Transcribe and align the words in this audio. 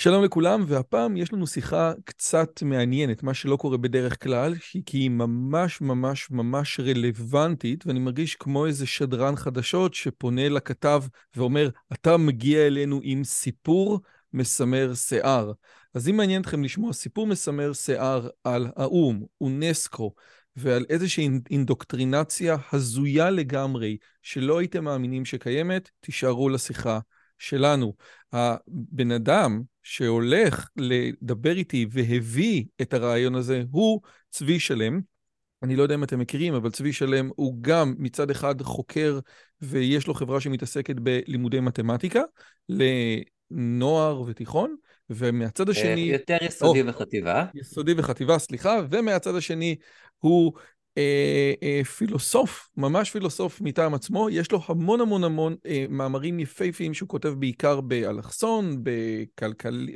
שלום 0.00 0.24
לכולם, 0.24 0.64
והפעם 0.66 1.16
יש 1.16 1.32
לנו 1.32 1.46
שיחה 1.46 1.92
קצת 2.04 2.62
מעניינת, 2.62 3.22
מה 3.22 3.34
שלא 3.34 3.56
קורה 3.56 3.76
בדרך 3.76 4.22
כלל, 4.22 4.54
כי 4.86 4.98
היא 4.98 5.10
ממש 5.10 5.80
ממש 5.80 6.30
ממש 6.30 6.80
רלוונטית, 6.80 7.86
ואני 7.86 7.98
מרגיש 7.98 8.34
כמו 8.34 8.66
איזה 8.66 8.86
שדרן 8.86 9.36
חדשות 9.36 9.94
שפונה 9.94 10.48
לכתב 10.48 11.02
ואומר, 11.36 11.68
אתה 11.92 12.16
מגיע 12.16 12.66
אלינו 12.66 13.00
עם 13.02 13.24
סיפור 13.24 14.00
מסמר 14.32 14.94
שיער. 14.94 15.52
אז 15.94 16.08
אם 16.08 16.16
מעניין 16.16 16.42
אתכם 16.42 16.64
לשמוע 16.64 16.92
סיפור 16.92 17.26
מסמר 17.26 17.72
שיער 17.72 18.28
על 18.44 18.66
האו"ם, 18.76 19.22
אונסקו, 19.40 20.14
ועל 20.56 20.84
איזושהי 20.88 21.30
אינדוקטרינציה 21.50 22.56
הזויה 22.72 23.30
לגמרי, 23.30 23.96
שלא 24.22 24.58
הייתם 24.58 24.84
מאמינים 24.84 25.24
שקיימת, 25.24 25.90
תישארו 26.00 26.48
לשיחה 26.48 26.98
שלנו. 27.38 27.94
הבן 28.32 29.10
אדם 29.10 29.62
שהולך 29.82 30.68
לדבר 30.76 31.56
איתי 31.56 31.86
והביא 31.90 32.64
את 32.82 32.94
הרעיון 32.94 33.34
הזה 33.34 33.62
הוא 33.70 34.00
צבי 34.30 34.60
שלם. 34.60 35.00
אני 35.62 35.76
לא 35.76 35.82
יודע 35.82 35.94
אם 35.94 36.04
אתם 36.04 36.18
מכירים, 36.18 36.54
אבל 36.54 36.70
צבי 36.70 36.92
שלם 36.92 37.30
הוא 37.36 37.56
גם 37.60 37.94
מצד 37.98 38.30
אחד 38.30 38.62
חוקר 38.62 39.18
ויש 39.60 40.06
לו 40.06 40.14
חברה 40.14 40.40
שמתעסקת 40.40 40.96
בלימודי 40.96 41.60
מתמטיקה 41.60 42.22
לנוער 42.68 44.20
ותיכון, 44.20 44.76
ומהצד 45.10 45.68
השני... 45.68 46.00
יותר 46.00 46.36
יסודי 46.42 46.82
או, 46.82 46.86
וחטיבה. 46.86 47.44
יסודי 47.54 47.94
וחטיבה, 47.96 48.38
סליחה, 48.38 48.80
ומהצד 48.90 49.34
השני 49.34 49.76
הוא 50.18 50.52
אה, 50.98 51.52
אה, 51.62 51.84
פילוסוף, 51.84 52.68
ממש 52.76 53.10
פילוסוף 53.10 53.60
מטעם 53.60 53.94
עצמו, 53.94 54.30
יש 54.30 54.52
לו 54.52 54.60
המון 54.68 55.00
המון 55.00 55.24
המון 55.24 55.56
אה, 55.66 55.84
מאמרים 55.88 56.40
יפהפיים 56.40 56.94
שהוא 56.94 57.08
כותב 57.08 57.28
בעיקר 57.28 57.80
באלכסון, 57.80 58.76
בכלכל... 58.82 59.86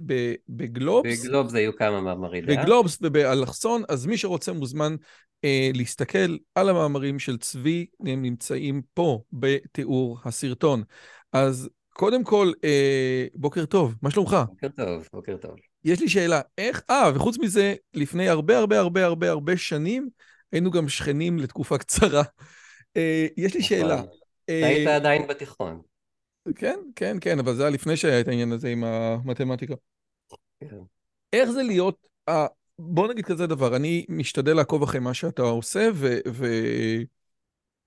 בגלובס. 0.49 1.25
בגלובס 1.25 1.55
היו 1.55 1.77
כמה 1.77 2.01
מאמרים. 2.01 2.47
בגלובס 2.47 2.99
ובאלכסון, 3.03 3.83
אז 3.89 4.07
מי 4.07 4.17
שרוצה 4.17 4.53
מוזמן 4.53 4.97
אה, 5.45 5.71
להסתכל 5.75 6.37
על 6.55 6.69
המאמרים 6.69 7.19
של 7.19 7.39
צבי, 7.39 7.87
הם 8.07 8.23
נמצאים 8.23 8.83
פה 8.95 9.23
בתיאור 9.33 10.19
הסרטון. 10.25 10.83
אז 11.33 11.69
קודם 11.93 12.25
כל, 12.25 12.53
אה, 12.65 13.27
בוקר 13.35 13.65
טוב, 13.65 13.95
מה 14.03 14.11
שלומך? 14.11 14.37
בוקר 14.49 14.69
טוב, 14.69 15.09
בוקר 15.13 15.37
טוב. 15.37 15.55
יש 15.85 16.01
לי 16.01 16.09
שאלה, 16.09 16.41
איך, 16.59 16.83
אה, 16.91 17.11
וחוץ 17.15 17.39
מזה, 17.39 17.75
לפני 17.95 18.29
הרבה 18.29 18.59
הרבה 18.59 18.79
הרבה 18.79 19.05
הרבה 19.05 19.31
הרבה 19.31 19.57
שנים, 19.57 20.09
היינו 20.53 20.71
גם 20.71 20.89
שכנים 20.89 21.39
לתקופה 21.39 21.79
קצרה. 21.79 22.23
אה, 22.97 23.27
יש 23.37 23.55
לי 23.55 23.61
נכון. 23.61 23.69
שאלה. 23.69 24.03
היית 24.49 24.89
אה, 24.89 24.97
עדיין 24.97 25.27
בתיכון. 25.27 25.81
כן, 26.57 26.81
כן, 26.97 27.17
כן, 27.21 27.39
אבל 27.39 27.55
זה 27.55 27.63
היה 27.63 27.71
לפני 27.71 27.97
שהיה 27.97 28.21
את 28.21 28.29
העניין 28.29 28.53
הזה 28.53 28.69
עם 28.69 28.85
המתמטיקה. 28.85 29.75
כן. 30.61 30.77
איך 31.33 31.51
זה 31.51 31.63
להיות, 31.63 32.07
בוא 32.79 33.09
נגיד 33.09 33.25
כזה 33.25 33.47
דבר, 33.47 33.77
אני 33.77 34.07
משתדל 34.09 34.57
לעקוב 34.57 34.83
אחרי 34.83 35.01
מה 35.01 35.15
שאתה 35.15 35.43
עושה, 35.43 35.89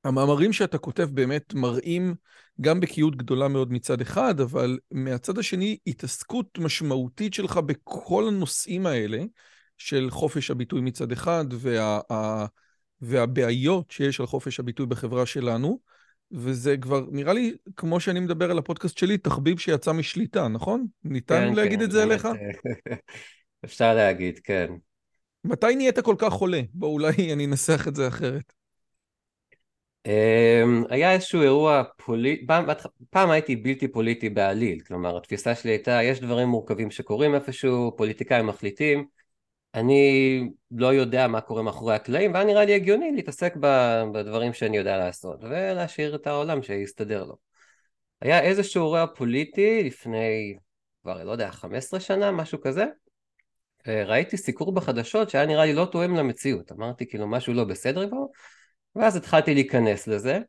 והמאמרים 0.06 0.53
שאתה 0.53 0.78
כותב 0.78 1.09
באמת 1.13 1.53
מראים 1.53 2.16
גם 2.62 2.79
בקיאות 2.79 3.16
גדולה 3.16 3.47
מאוד 3.47 3.72
מצד 3.72 4.01
אחד, 4.01 4.39
אבל 4.39 4.79
מהצד 4.91 5.38
השני, 5.38 5.78
התעסקות 5.88 6.57
משמעותית 6.57 7.34
שלך 7.34 7.57
בכל 7.57 8.28
הנושאים 8.28 8.85
האלה, 8.85 9.23
של 9.78 10.09
חופש 10.12 10.51
הביטוי 10.51 10.81
מצד 10.81 11.12
אחד, 11.12 11.45
וה, 11.51 12.45
והבעיות 13.05 13.91
שיש 13.91 14.19
על 14.19 14.25
חופש 14.25 14.59
הביטוי 14.59 14.85
בחברה 14.85 15.25
שלנו, 15.25 15.79
וזה 16.31 16.77
כבר, 16.77 17.05
נראה 17.11 17.33
לי, 17.33 17.53
כמו 17.77 17.99
שאני 17.99 18.19
מדבר 18.19 18.51
על 18.51 18.57
הפודקאסט 18.57 18.97
שלי, 18.97 19.17
תחביב 19.17 19.59
שיצא 19.59 19.91
משליטה, 19.91 20.47
נכון? 20.47 20.85
ניתן 21.03 21.47
כן, 21.49 21.53
להגיד 21.53 21.79
כן, 21.79 21.85
את 21.85 21.91
זה 21.91 22.03
עליך? 22.03 22.27
אפשר 23.65 23.95
להגיד, 23.95 24.39
כן. 24.44 24.73
מתי 25.44 25.75
נהיית 25.75 25.99
כל 25.99 26.15
כך 26.17 26.33
חולה? 26.33 26.61
בוא, 26.73 26.88
אולי 26.88 27.33
אני 27.33 27.45
אנסח 27.45 27.88
את 27.88 27.95
זה 27.95 28.07
אחרת. 28.07 28.53
אמ, 30.05 30.83
היה 30.89 31.13
איזשהו 31.13 31.41
אירוע 31.41 31.83
פוליטי, 31.97 32.45
פעם, 32.45 32.65
פעם 33.09 33.29
הייתי 33.31 33.55
בלתי 33.55 33.88
פוליטי 33.88 34.29
בעליל, 34.29 34.79
כלומר 34.79 35.17
התפיסה 35.17 35.55
שלי 35.55 35.71
הייתה, 35.71 36.03
יש 36.03 36.19
דברים 36.19 36.47
מורכבים 36.47 36.91
שקורים 36.91 37.35
איפשהו, 37.35 37.94
פוליטיקאים 37.97 38.47
מחליטים, 38.47 39.05
אני 39.75 40.50
לא 40.72 40.94
יודע 40.94 41.28
מה 41.28 41.41
קורה 41.41 41.62
מאחורי 41.62 41.96
הקלעים, 41.96 42.34
והיה 42.34 42.46
נראה 42.46 42.66
לי 42.66 42.75
הגיוני 42.75 43.12
להתעסק 43.12 43.56
בדברים 44.13 44.53
שאני 44.53 44.78
יודע 44.78 44.97
לעשות, 44.97 45.44
ולהשאיר 45.44 46.16
את 46.16 46.28
העולם 46.28 46.63
שיסתדר 46.63 47.24
לו. 47.24 47.38
היה 48.22 48.41
איזשהו 48.41 48.84
אירוע 48.84 49.06
פוליטי 49.16 49.84
לפני, 49.84 50.58
כבר 51.02 51.24
לא 51.24 51.31
יודע, 51.31 51.52
15 51.52 52.00
שנה, 52.00 52.31
משהו 52.31 52.62
כזה, 52.62 52.86
ראיתי 53.88 54.38
סיקור 54.38 54.72
בחדשות 54.72 55.30
שהיה 55.30 55.46
נראה 55.46 55.66
לי 55.66 55.74
לא 55.74 55.86
תואם 55.92 56.16
למציאות, 56.16 56.72
אמרתי 56.72 57.07
כאילו 57.09 57.28
משהו 57.28 57.53
לא 57.53 57.63
בסדר 57.63 58.07
בו, 58.07 58.31
ואז 58.96 59.16
התחלתי 59.16 59.53
להיכנס 59.53 60.07
לזה. 60.07 60.40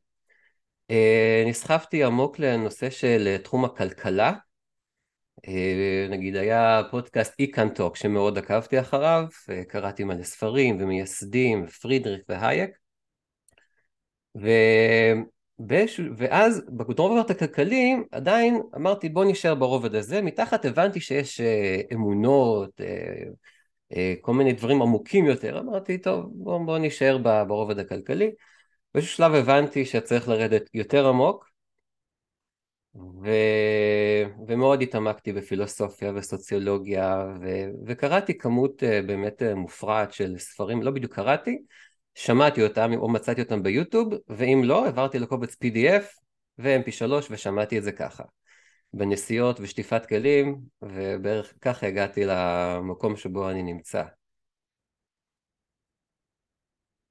אה, 0.91 1.45
נסחפתי 1.47 2.05
עמוק 2.05 2.39
לנושא 2.39 2.91
של 2.91 3.37
תחום 3.45 3.65
הכלכלה, 3.65 4.29
אה, 4.29 4.37
נגיד 6.11 6.37
היה 6.37 6.83
פודקאסט 6.91 7.35
איקנטוק 7.39 7.97
שמאוד 7.97 8.39
עקבתי 8.39 8.81
אחריו, 8.81 9.27
קראתי 9.69 10.05
מלא 10.05 10.23
ספרים 10.23 10.77
ומייסדים, 10.81 11.67
פרידריך 11.67 12.23
והייק, 12.29 12.71
ו... 14.43 14.49
בש... 15.59 16.01
ואז 16.17 16.63
ברובד 16.69 17.31
הכלכלי 17.31 17.97
עדיין 18.13 18.63
אמרתי 18.77 19.09
בוא 19.09 19.25
נשאר 19.25 19.55
ברובד 19.55 19.95
הזה, 19.95 20.23
מתחת 20.23 20.65
הבנתי 20.65 21.01
שיש 21.01 21.41
אה, 21.41 21.81
אמונות, 21.93 22.81
אה, 23.93 24.15
כל 24.21 24.35
מיני 24.35 24.53
דברים 24.53 24.83
עמוקים 24.83 25.27
יותר, 25.27 25.59
אמרתי 25.59 25.99
טוב 25.99 26.25
בוא, 26.35 26.67
בוא 26.67 26.79
נשאר 26.79 27.19
ברובד 27.49 27.79
הכלכלי, 27.79 28.31
באיזשהו 28.95 29.17
שלב 29.17 29.35
הבנתי 29.35 29.85
שצריך 29.85 30.29
לרדת 30.29 30.71
יותר 30.75 31.09
עמוק 31.09 31.51
ו... 32.97 33.29
ומאוד 34.49 34.83
התעמקתי 34.83 35.33
בפילוסופיה 35.33 36.12
וסוציולוגיה 36.15 37.27
ו... 37.41 37.47
וקראתי 37.87 38.39
כמות 38.39 38.83
אה, 38.83 39.03
באמת 39.03 39.43
אה, 39.43 39.55
מופרעת 39.55 40.12
של 40.12 40.39
ספרים, 40.39 40.83
לא 40.83 40.91
בדיוק 40.91 41.15
קראתי, 41.15 41.59
שמעתי 42.15 42.62
אותם 42.62 42.93
או 42.97 43.09
מצאתי 43.09 43.43
אותם 43.43 43.62
ביוטיוב 43.62 44.09
ואם 44.29 44.62
לא 44.65 44.84
העברתי 44.84 45.19
לקובץ 45.19 45.55
pdf 45.55 46.05
ו-mp3 46.59 47.12
ושמעתי 47.31 47.79
את 47.79 47.83
זה 47.83 47.93
ככה 47.93 48.25
בנסיעות 48.93 49.61
ושטיפת 49.61 50.07
כלים 50.07 50.59
ובערך 50.83 51.53
ככה 51.61 51.87
הגעתי 51.87 52.25
למקום 52.25 53.17
שבו 53.17 53.51
אני 53.51 53.63
נמצא. 53.63 54.03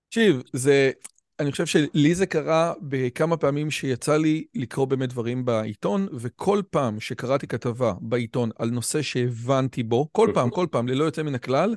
תקשיב, 0.07 0.41
זה, 0.53 0.91
אני 1.39 1.51
חושב 1.51 1.65
שלי 1.65 2.15
זה 2.15 2.25
קרה 2.25 2.73
בכמה 2.81 3.37
פעמים 3.37 3.71
שיצא 3.71 4.17
לי 4.17 4.45
לקרוא 4.55 4.85
באמת 4.85 5.09
דברים 5.09 5.45
בעיתון, 5.45 6.07
וכל 6.13 6.61
פעם 6.69 6.99
שקראתי 6.99 7.47
כתבה 7.47 7.93
בעיתון 8.01 8.49
על 8.59 8.69
נושא 8.69 9.01
שהבנתי 9.01 9.83
בו, 9.83 10.09
כל 10.11 10.31
פעם, 10.33 10.49
כל 10.49 10.67
פעם, 10.71 10.87
ללא 10.87 11.03
יוצא 11.03 11.23
מן 11.23 11.35
הכלל, 11.35 11.75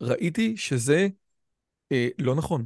ראיתי 0.00 0.56
שזה 0.56 1.08
אה, 1.92 2.08
לא 2.18 2.34
נכון. 2.34 2.64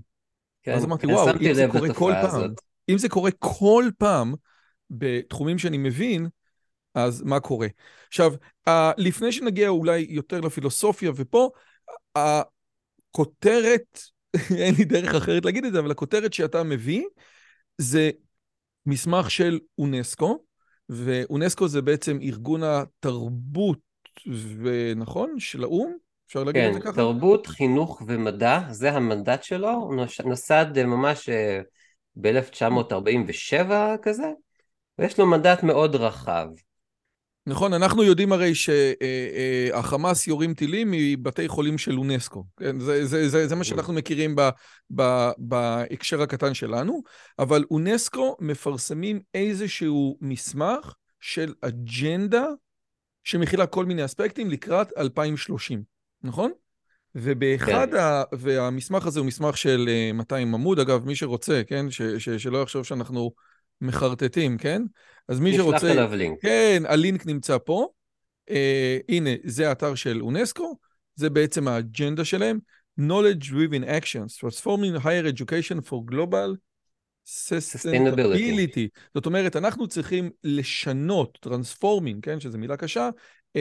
כן, 0.63 0.73
אז 0.75 0.85
אמרתי, 0.85 1.07
וואו, 1.07 1.29
אם 1.41 1.55
זה 1.55 1.67
קורה 1.73 1.95
כל 1.95 2.13
הזאת. 2.13 2.41
פעם, 2.41 2.55
אם 2.89 2.99
זה 2.99 3.09
קורה 3.09 3.31
כל 3.39 3.85
פעם 3.99 4.35
בתחומים 4.91 5.59
שאני 5.59 5.79
מבין, 5.79 6.29
אז 6.95 7.23
מה 7.23 7.41
קורה? 7.41 7.69
עכשיו, 8.09 8.33
לפני 8.97 9.33
שנגיע 9.33 9.69
אולי 9.69 10.07
יותר 10.09 10.41
לפילוסופיה 10.41 11.11
ופה, 11.17 11.51
הכותרת 12.15 14.01
אין 14.63 14.75
לי 14.79 14.85
דרך 14.85 15.15
אחרת 15.15 15.45
להגיד 15.45 15.65
את 15.65 15.73
זה, 15.73 15.79
אבל 15.79 15.91
הכותרת 15.91 16.33
שאתה 16.33 16.63
מביא 16.63 17.05
זה 17.79 18.11
מסמך 18.87 19.31
של 19.31 19.59
אונסקו, 19.79 20.39
ואונסקו 20.89 21.69
זה 21.69 21.83
בעצם 21.83 22.19
ארגון 22.23 22.63
התרבות, 22.63 23.79
ונכון? 24.63 25.35
של 25.39 25.63
האו"ם? 25.63 25.93
אפשר 26.27 26.45
להגיד 26.45 26.63
כן, 26.63 26.69
את 26.69 26.75
זה 26.75 26.81
ככה? 26.81 26.93
תרבות, 26.93 27.47
חינוך 27.47 28.03
ומדע, 28.07 28.61
זה 28.71 28.93
המנדט 28.93 29.43
שלו, 29.43 29.91
נוסד 30.25 30.67
אה, 30.79 30.87
ממש 30.87 31.29
ב-1947 32.17 33.73
כזה, 34.03 34.31
ויש 34.99 35.19
לו 35.19 35.27
מנדט 35.27 35.63
מאוד 35.63 35.97
רחב. 35.97 36.47
נכון, 37.47 37.73
אנחנו 37.73 38.03
יודעים 38.03 38.33
הרי 38.33 38.53
שהחמאס 38.55 40.27
יורים 40.27 40.55
טילים 40.55 40.91
מבתי 40.91 41.49
חולים 41.49 41.79
של 41.79 41.99
אונסקו. 41.99 42.45
כן, 42.57 42.81
זה, 42.81 43.07
זה, 43.07 43.29
זה, 43.29 43.49
זה 43.49 43.57
מה 43.57 43.65
שאנחנו 43.65 43.93
מכירים 43.93 44.37
ב, 44.37 44.49
ב, 44.97 45.31
בהקשר 45.39 46.23
הקטן 46.23 46.55
שלנו, 46.55 47.03
אבל 47.39 47.65
אונסקו 47.71 48.37
מפרסמים 48.41 49.21
איזשהו 49.35 50.19
מסמך 50.21 50.95
של 51.21 51.55
אג'נדה 51.61 52.47
שמכילה 53.25 53.67
כל 53.67 53.85
מיני 53.85 54.05
אספקטים 54.05 54.51
לקראת 54.51 54.89
2030, 54.99 55.83
נכון? 56.23 56.51
ובאחד, 57.15 57.89
כן. 57.91 57.97
ה... 57.97 58.23
והמסמך 58.33 59.07
הזה 59.07 59.21
הוא 59.21 59.27
מסמך 59.27 59.57
של 59.57 59.89
אה, 59.89 60.13
200 60.13 60.55
עמוד, 60.55 60.79
אגב, 60.79 61.07
מי 61.07 61.17
שרוצה, 61.17 61.63
כן? 61.67 61.91
ש... 61.91 62.03
ש... 62.03 62.29
שלא 62.29 62.63
יחשוב 62.63 62.85
שאנחנו 62.85 63.33
מחרטטים, 63.81 64.59
כן? 64.59 64.83
אז 65.29 65.41
מי 65.41 65.51
נשלח 65.51 65.63
שרוצה... 65.63 65.93
אליו 65.93 66.15
לינק. 66.15 66.43
כן, 66.43 66.83
הלינק 66.87 67.27
נמצא 67.27 67.59
פה. 67.65 67.89
אה, 68.51 68.99
הנה, 69.09 69.31
זה 69.45 69.69
האתר 69.69 69.95
של 69.95 70.23
אונסקו, 70.23 70.79
זה 71.15 71.31
בעצם 71.31 71.69
האג'נדה 71.69 72.25
שלהם. 72.25 72.59
Knowledge 73.01 73.45
Driven 73.45 73.85
Actions, 73.85 74.39
Transforming 74.41 75.05
Higher 75.05 75.27
Education 75.35 75.89
for 75.89 76.13
Global 76.13 76.57
Sustainability. 77.27 78.89
זאת 79.15 79.27
אומרת, 79.27 79.57
אנחנו 79.57 79.89
צריכים 79.89 80.31
לשנות, 80.45 81.39
Transforming, 81.47 82.21
כן, 82.23 82.41
שזו 82.41 82.59
מילה 82.59 82.77
קשה, 82.77 83.11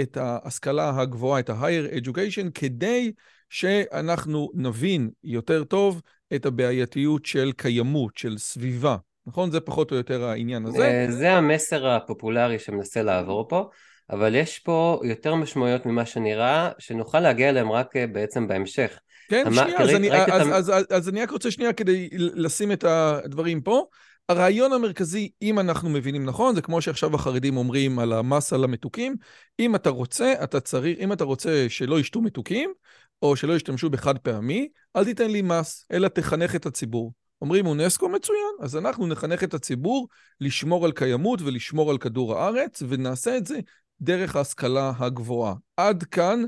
את 0.02 0.18
ההשכלה 0.18 1.02
הגבוהה, 1.02 1.40
את 1.40 1.50
ה-Higher 1.50 2.04
Education, 2.04 2.52
כדי 2.54 3.12
שאנחנו 3.50 4.52
נבין 4.54 5.10
יותר 5.24 5.64
טוב 5.64 6.02
את 6.36 6.46
הבעייתיות 6.46 7.26
של 7.26 7.52
קיימות, 7.58 8.18
של 8.18 8.38
סביבה. 8.38 8.98
נכון? 9.30 9.52
זה 9.52 9.60
פחות 9.60 9.92
או 9.92 9.98
יותר 9.98 10.26
העניין 10.26 10.66
הזה. 10.66 10.86
אה, 10.86 11.12
זה 11.12 11.32
המסר 11.32 11.88
הפופולרי 11.88 12.60
שמנסה 12.60 13.04
לעבור 13.04 13.48
פה, 13.48 13.70
אבל 14.10 14.36
יש 14.36 14.60
פה 14.60 15.00
יותר 15.04 15.36
משמעויות 15.36 15.86
ממה 15.86 16.06
שנראה, 16.06 16.70
שנוכל 16.80 17.20
להגיע 17.20 17.50
אליהם 17.50 17.72
רק 17.72 17.96
אה, 17.96 18.08
בעצם 18.08 18.48
בהמשך. 18.48 19.00
כן, 19.30 19.44
המה- 19.46 19.62
שנייה, 19.64 19.80
אז 19.80 19.90
אני, 19.90 20.24
את 20.24 20.30
אז, 20.30 20.42
המ- 20.48 20.54
אז, 20.54 20.70
אז, 20.70 20.86
אז 20.90 21.10
אני 21.10 21.22
רק 21.22 21.32
רוצה 21.32 21.52
שנייה 21.52 21.74
כדי 21.74 22.10
לשים 22.14 22.72
את 22.72 22.84
הדברים 22.84 23.62
פה. 23.62 23.86
הרעיון 24.30 24.74
המרכזי, 24.74 25.30
אם 25.42 25.60
אנחנו 25.60 25.90
מבינים 25.90 26.26
נכון, 26.26 26.56
זה 26.56 26.62
כמו 26.62 26.82
שעכשיו 26.82 27.16
החרדים 27.16 27.58
אומרים 27.58 28.00
על 28.00 28.14
המס 28.14 28.54
על 28.54 28.64
המתוקים, 28.64 29.16
אם 29.60 29.76
אתה 29.76 29.90
רוצה, 29.90 30.34
אתה 30.44 30.60
צריך, 30.60 30.98
אם 31.00 31.14
אתה 31.14 31.24
רוצה 31.24 31.66
שלא 31.70 32.00
ישתו 32.00 32.22
מתוקים, 32.22 32.74
או 33.22 33.36
שלא 33.36 33.54
ישתמשו 33.54 33.90
בחד 33.90 34.18
פעמי, 34.18 34.68
אל 34.96 35.06
תיתן 35.06 35.32
לי 35.32 35.42
מס, 35.42 35.86
אלא 35.92 36.08
תחנך 36.08 36.56
את 36.56 36.66
הציבור. 36.66 37.12
אומרים 37.42 37.66
אונסקו 37.66 38.10
מצוין, 38.10 38.56
אז 38.62 38.78
אנחנו 38.78 39.08
נחנך 39.08 39.44
את 39.44 39.54
הציבור 39.54 40.08
לשמור 40.42 40.86
על 40.86 40.92
קיימות 40.92 41.42
ולשמור 41.42 41.92
על 41.92 41.98
כדור 41.98 42.38
הארץ, 42.38 42.84
ונעשה 42.90 43.38
את 43.38 43.46
זה 43.46 43.60
דרך 44.02 44.36
ההשכלה 44.36 44.92
הגבוהה. 44.98 45.54
עד 45.78 46.04
כאן, 46.04 46.44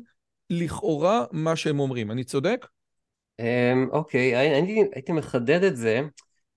לכאורה, 0.50 1.26
מה 1.32 1.56
שהם 1.56 1.80
אומרים. 1.80 2.12
אני 2.12 2.24
צודק? 2.24 2.68
אמ, 3.40 3.88
אוקיי, 3.92 4.60
אני 4.60 4.84
הייתי 4.94 5.12
מחדד 5.12 5.64
את 5.64 5.78
זה, 5.78 6.02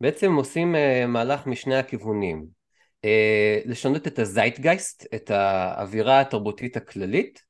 בעצם 0.00 0.34
עושים 0.34 0.76
אה, 0.76 1.06
מהלך 1.06 1.46
משני 1.46 1.76
הכיוונים. 1.76 2.46
אה, 3.04 3.60
לשנות 3.64 4.06
את 4.06 4.18
הזייטגייסט, 4.18 5.06
את 5.14 5.30
האווירה 5.30 6.20
התרבותית 6.20 6.76
הכללית, 6.76 7.42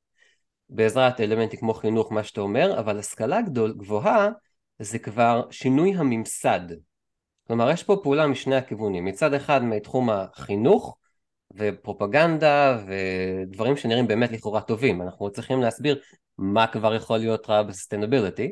בעזרת 0.69 1.21
אלמנטים 1.21 1.59
כמו 1.59 1.73
חינוך, 1.73 2.11
מה 2.11 2.23
שאתה 2.23 2.41
אומר, 2.41 2.79
אבל 2.79 2.99
השכלה 2.99 3.41
גדול, 3.41 3.73
גבוהה 3.77 4.29
זה 4.79 4.99
כבר 4.99 5.41
שינוי 5.51 5.95
הממסד. 5.95 6.59
כלומר, 7.47 7.71
יש 7.71 7.83
פה 7.83 7.99
פעולה 8.03 8.27
משני 8.27 8.55
הכיוונים. 8.55 9.05
מצד 9.05 9.33
אחד 9.33 9.63
מתחום 9.63 10.09
החינוך 10.09 10.97
ופרופגנדה 11.55 12.77
ודברים 12.87 13.77
שנראים 13.77 14.07
באמת 14.07 14.31
לכאורה 14.31 14.61
טובים. 14.61 15.01
אנחנו 15.01 15.31
צריכים 15.31 15.61
להסביר 15.61 15.99
מה 16.37 16.67
כבר 16.67 16.95
יכול 16.95 17.17
להיות 17.17 17.49
רע 17.49 17.63
ב 17.63 17.69
sustainability, 17.69 18.51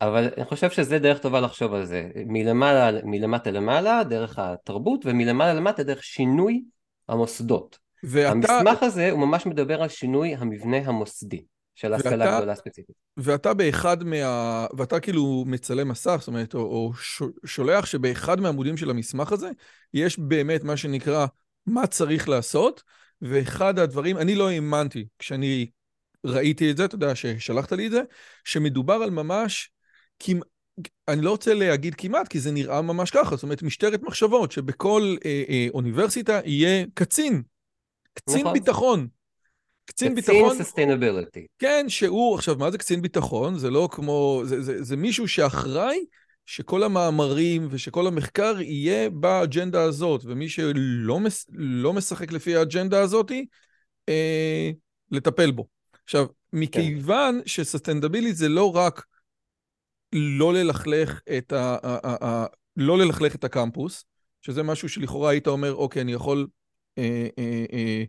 אבל 0.00 0.28
אני 0.36 0.44
חושב 0.44 0.70
שזה 0.70 0.98
דרך 0.98 1.18
טובה 1.18 1.40
לחשוב 1.40 1.74
על 1.74 1.84
זה. 1.84 2.08
מלמעלה, 2.26 3.00
מלמטה 3.04 3.50
למעלה, 3.50 4.04
דרך 4.04 4.38
התרבות, 4.38 5.06
ומלמעלה 5.06 5.54
למטה 5.54 5.82
דרך 5.82 6.02
שינוי 6.04 6.62
המוסדות. 7.08 7.78
ואתה, 8.04 8.30
המסמך 8.30 8.82
הזה 8.82 9.10
הוא 9.10 9.20
ממש 9.20 9.46
מדבר 9.46 9.82
על 9.82 9.88
שינוי 9.88 10.34
המבנה 10.34 10.76
המוסדי 10.76 11.44
של 11.76 11.92
ההשכלה 11.92 12.24
ואתה- 12.24 12.36
הגבוהה 12.36 12.54
ספציפית. 12.54 12.96
ואתה 13.16 13.54
באחד 13.54 14.04
מה... 14.04 14.66
ואתה 14.76 15.00
כאילו 15.00 15.44
מצלם 15.46 15.88
מסך, 15.88 16.16
זאת 16.18 16.28
אומרת, 16.28 16.54
או, 16.54 16.60
או 16.60 16.92
שולח 17.44 17.86
שבאחד 17.86 18.40
מהעמודים 18.40 18.76
של 18.76 18.90
המסמך 18.90 19.32
הזה, 19.32 19.50
יש 19.94 20.18
באמת 20.18 20.64
מה 20.64 20.76
שנקרא 20.76 21.26
מה 21.66 21.86
צריך 21.86 22.28
לעשות, 22.28 22.82
ואחד 23.22 23.78
הדברים, 23.78 24.18
אני 24.18 24.34
לא 24.34 24.48
האמנתי 24.48 25.06
כשאני 25.18 25.70
ראיתי 26.26 26.70
את 26.70 26.76
זה, 26.76 26.84
אתה 26.84 26.94
יודע, 26.94 27.14
ששלחת 27.14 27.72
לי 27.72 27.86
את 27.86 27.90
זה, 27.90 28.02
שמדובר 28.44 28.94
על 28.94 29.10
ממש, 29.10 29.70
כמ... 30.18 30.38
אני 31.08 31.22
לא 31.22 31.30
רוצה 31.30 31.54
להגיד 31.54 31.94
כמעט, 31.94 32.28
כי 32.28 32.40
זה 32.40 32.50
נראה 32.50 32.82
ממש 32.82 33.10
ככה, 33.10 33.36
זאת 33.36 33.42
אומרת, 33.42 33.62
משטרת 33.62 34.02
מחשבות, 34.02 34.52
שבכל 34.52 35.16
אה, 35.24 35.44
אה, 35.48 35.66
אוניברסיטה 35.74 36.40
יהיה 36.44 36.84
קצין, 36.94 37.42
קצין 38.14 38.40
נכון. 38.40 38.52
ביטחון. 38.52 39.08
קצין 39.86 40.14
קצין 40.14 40.34
ביטחון, 40.34 40.58
sustainability. 40.58 41.46
כן, 41.58 41.84
שהוא, 41.88 42.34
עכשיו, 42.34 42.56
מה 42.56 42.70
זה 42.70 42.78
קצין 42.78 43.02
ביטחון? 43.02 43.58
זה 43.58 43.70
לא 43.70 43.88
כמו, 43.92 44.42
זה, 44.44 44.62
זה, 44.62 44.82
זה 44.82 44.96
מישהו 44.96 45.28
שאחראי 45.28 46.04
שכל 46.46 46.82
המאמרים 46.82 47.68
ושכל 47.70 48.06
המחקר 48.06 48.60
יהיה 48.60 49.10
באג'נדה 49.10 49.82
הזאת, 49.82 50.22
ומי 50.24 50.48
שלא 50.48 51.20
מס, 51.20 51.46
לא 51.52 51.92
משחק 51.92 52.32
לפי 52.32 52.56
האג'נדה 52.56 53.00
הזאת, 53.00 53.32
אה, 54.08 54.70
לטפל 55.10 55.50
בו. 55.50 55.66
עכשיו, 56.04 56.26
מכיוון 56.52 57.40
שסוסטנדבילית 57.46 58.36
זה 58.36 58.48
לא 58.48 58.76
רק 58.76 59.06
לא 60.12 60.54
ללכלך 60.54 61.20
את, 61.38 61.52
ה, 61.52 61.76
ה, 61.82 61.98
ה, 62.04 62.24
ה, 62.24 62.46
לא 62.76 62.98
ללכלך 62.98 63.34
את 63.34 63.44
הקמפוס, 63.44 64.04
שזה 64.42 64.62
משהו 64.62 64.88
שלכאורה 64.88 65.30
היית 65.30 65.46
אומר, 65.46 65.74
אוקיי, 65.74 66.02
אני 66.02 66.12
יכול... 66.12 66.46
אה, 66.98 67.26
אה, 67.38 67.64
אה, 67.72 68.04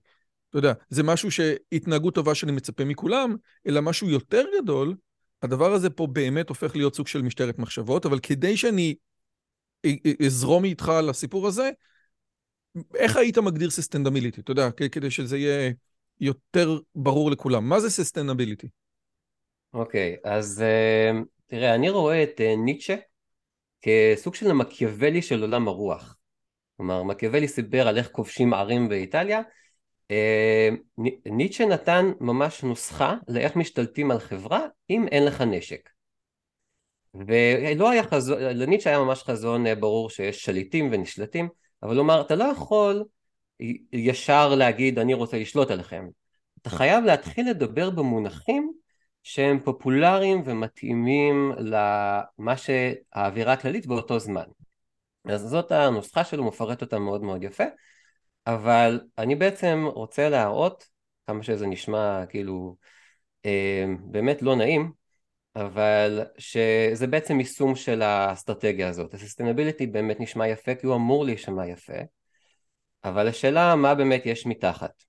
אתה 0.49 0.57
יודע, 0.57 0.73
זה 0.89 1.03
משהו 1.03 1.31
שהתנהגות 1.31 2.15
טובה 2.15 2.35
שאני 2.35 2.51
מצפה 2.51 2.85
מכולם, 2.85 3.35
אלא 3.67 3.81
משהו 3.81 4.09
יותר 4.09 4.45
גדול, 4.61 4.95
הדבר 5.41 5.73
הזה 5.73 5.89
פה 5.89 6.07
באמת 6.07 6.49
הופך 6.49 6.75
להיות 6.75 6.95
סוג 6.95 7.07
של 7.07 7.21
משטרת 7.21 7.59
מחשבות, 7.59 8.05
אבל 8.05 8.19
כדי 8.19 8.57
שאני 8.57 8.95
אזרום 10.25 10.65
איתך 10.65 10.89
על 10.89 11.09
הסיפור 11.09 11.47
הזה, 11.47 11.69
איך 12.95 13.17
היית 13.17 13.37
מגדיר 13.37 13.69
sustainability? 13.69 14.41
אתה 14.41 14.51
יודע, 14.51 14.71
כדי 14.91 15.11
שזה 15.11 15.37
יהיה 15.37 15.71
יותר 16.19 16.79
ברור 16.95 17.31
לכולם. 17.31 17.69
מה 17.69 17.79
זה 17.79 17.89
sustainability? 17.89 18.67
אוקיי, 19.73 20.15
אז 20.23 20.61
אה, 20.61 21.11
תראה, 21.47 21.75
אני 21.75 21.89
רואה 21.89 22.23
את 22.23 22.41
אה, 22.41 22.55
ניטשה 22.55 22.95
כסוג 23.81 24.35
של 24.35 24.51
המקיאוולי 24.51 25.21
של 25.21 25.41
עולם 25.41 25.67
הרוח. 25.67 26.17
כלומר, 26.77 27.03
מקיאוולי 27.03 27.47
סיפר 27.47 27.87
על 27.87 27.97
איך 27.97 28.09
כובשים 28.11 28.53
ערים 28.53 28.89
באיטליה. 28.89 29.41
אה, 30.11 30.69
ני- 30.97 31.19
ניטשה 31.25 31.65
נתן 31.65 32.11
ממש 32.19 32.63
נוסחה 32.63 33.15
לאיך 33.27 33.55
משתלטים 33.55 34.11
על 34.11 34.19
חברה 34.19 34.61
אם 34.89 35.07
אין 35.07 35.25
לך 35.25 35.41
נשק. 35.41 35.89
ולא 37.13 37.89
היה 37.89 38.03
חזון, 38.03 38.39
לניטשה 38.41 38.89
היה 38.89 38.99
ממש 38.99 39.23
חזון 39.23 39.67
אה, 39.67 39.75
ברור 39.75 40.09
שיש 40.09 40.45
שליטים 40.45 40.89
ונשלטים, 40.91 41.49
אבל 41.83 41.95
הוא 41.95 42.03
אמר, 42.03 42.21
אתה 42.21 42.35
לא 42.35 42.43
יכול 42.43 43.03
ישר 43.93 44.55
להגיד 44.55 44.99
אני 44.99 45.13
רוצה 45.13 45.37
לשלוט 45.37 45.71
עליכם. 45.71 46.07
אתה 46.61 46.69
חייב 46.69 47.03
להתחיל 47.05 47.49
לדבר 47.49 47.89
במונחים 47.89 48.71
שהם 49.23 49.59
פופולריים 49.59 50.41
ומתאימים 50.45 51.51
למה 51.57 52.57
שהאווירה 52.57 53.53
הכללית 53.53 53.87
באותו 53.87 54.19
זמן. 54.19 54.45
אז 55.25 55.41
זאת 55.41 55.71
הנוסחה 55.71 56.23
שלו, 56.23 56.43
מפרט 56.43 56.81
אותה 56.81 56.99
מאוד 56.99 57.23
מאוד 57.23 57.43
יפה, 57.43 57.63
אבל 58.47 59.01
אני 59.17 59.35
בעצם 59.35 59.85
רוצה 59.93 60.29
להראות, 60.29 60.87
כמה 61.27 61.43
שזה 61.43 61.67
נשמע 61.67 62.25
כאילו 62.29 62.77
אה, 63.45 63.85
באמת 63.99 64.41
לא 64.41 64.55
נעים, 64.55 64.91
אבל 65.55 66.23
שזה 66.37 67.07
בעצם 67.07 67.39
יישום 67.39 67.75
של 67.75 68.01
האסטרטגיה 68.01 68.89
הזאת. 68.89 69.13
הססטנביליטי 69.13 69.87
באמת 69.87 70.19
נשמע 70.19 70.47
יפה 70.47 70.75
כי 70.75 70.87
הוא 70.87 70.95
אמור 70.95 71.25
להישמע 71.25 71.67
יפה, 71.67 71.93
אבל 73.03 73.27
השאלה 73.27 73.75
מה 73.75 73.95
באמת 73.95 74.25
יש 74.25 74.45
מתחת. 74.45 75.03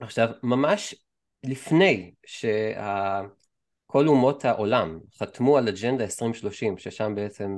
עכשיו, 0.00 0.28
ממש 0.42 0.94
לפני 1.44 2.14
שכל 2.26 4.08
אומות 4.08 4.44
העולם 4.44 5.00
חתמו 5.18 5.58
על 5.58 5.68
אג'נדה 5.68 6.04
2030, 6.04 6.78
ששם 6.78 7.14
בעצם, 7.14 7.50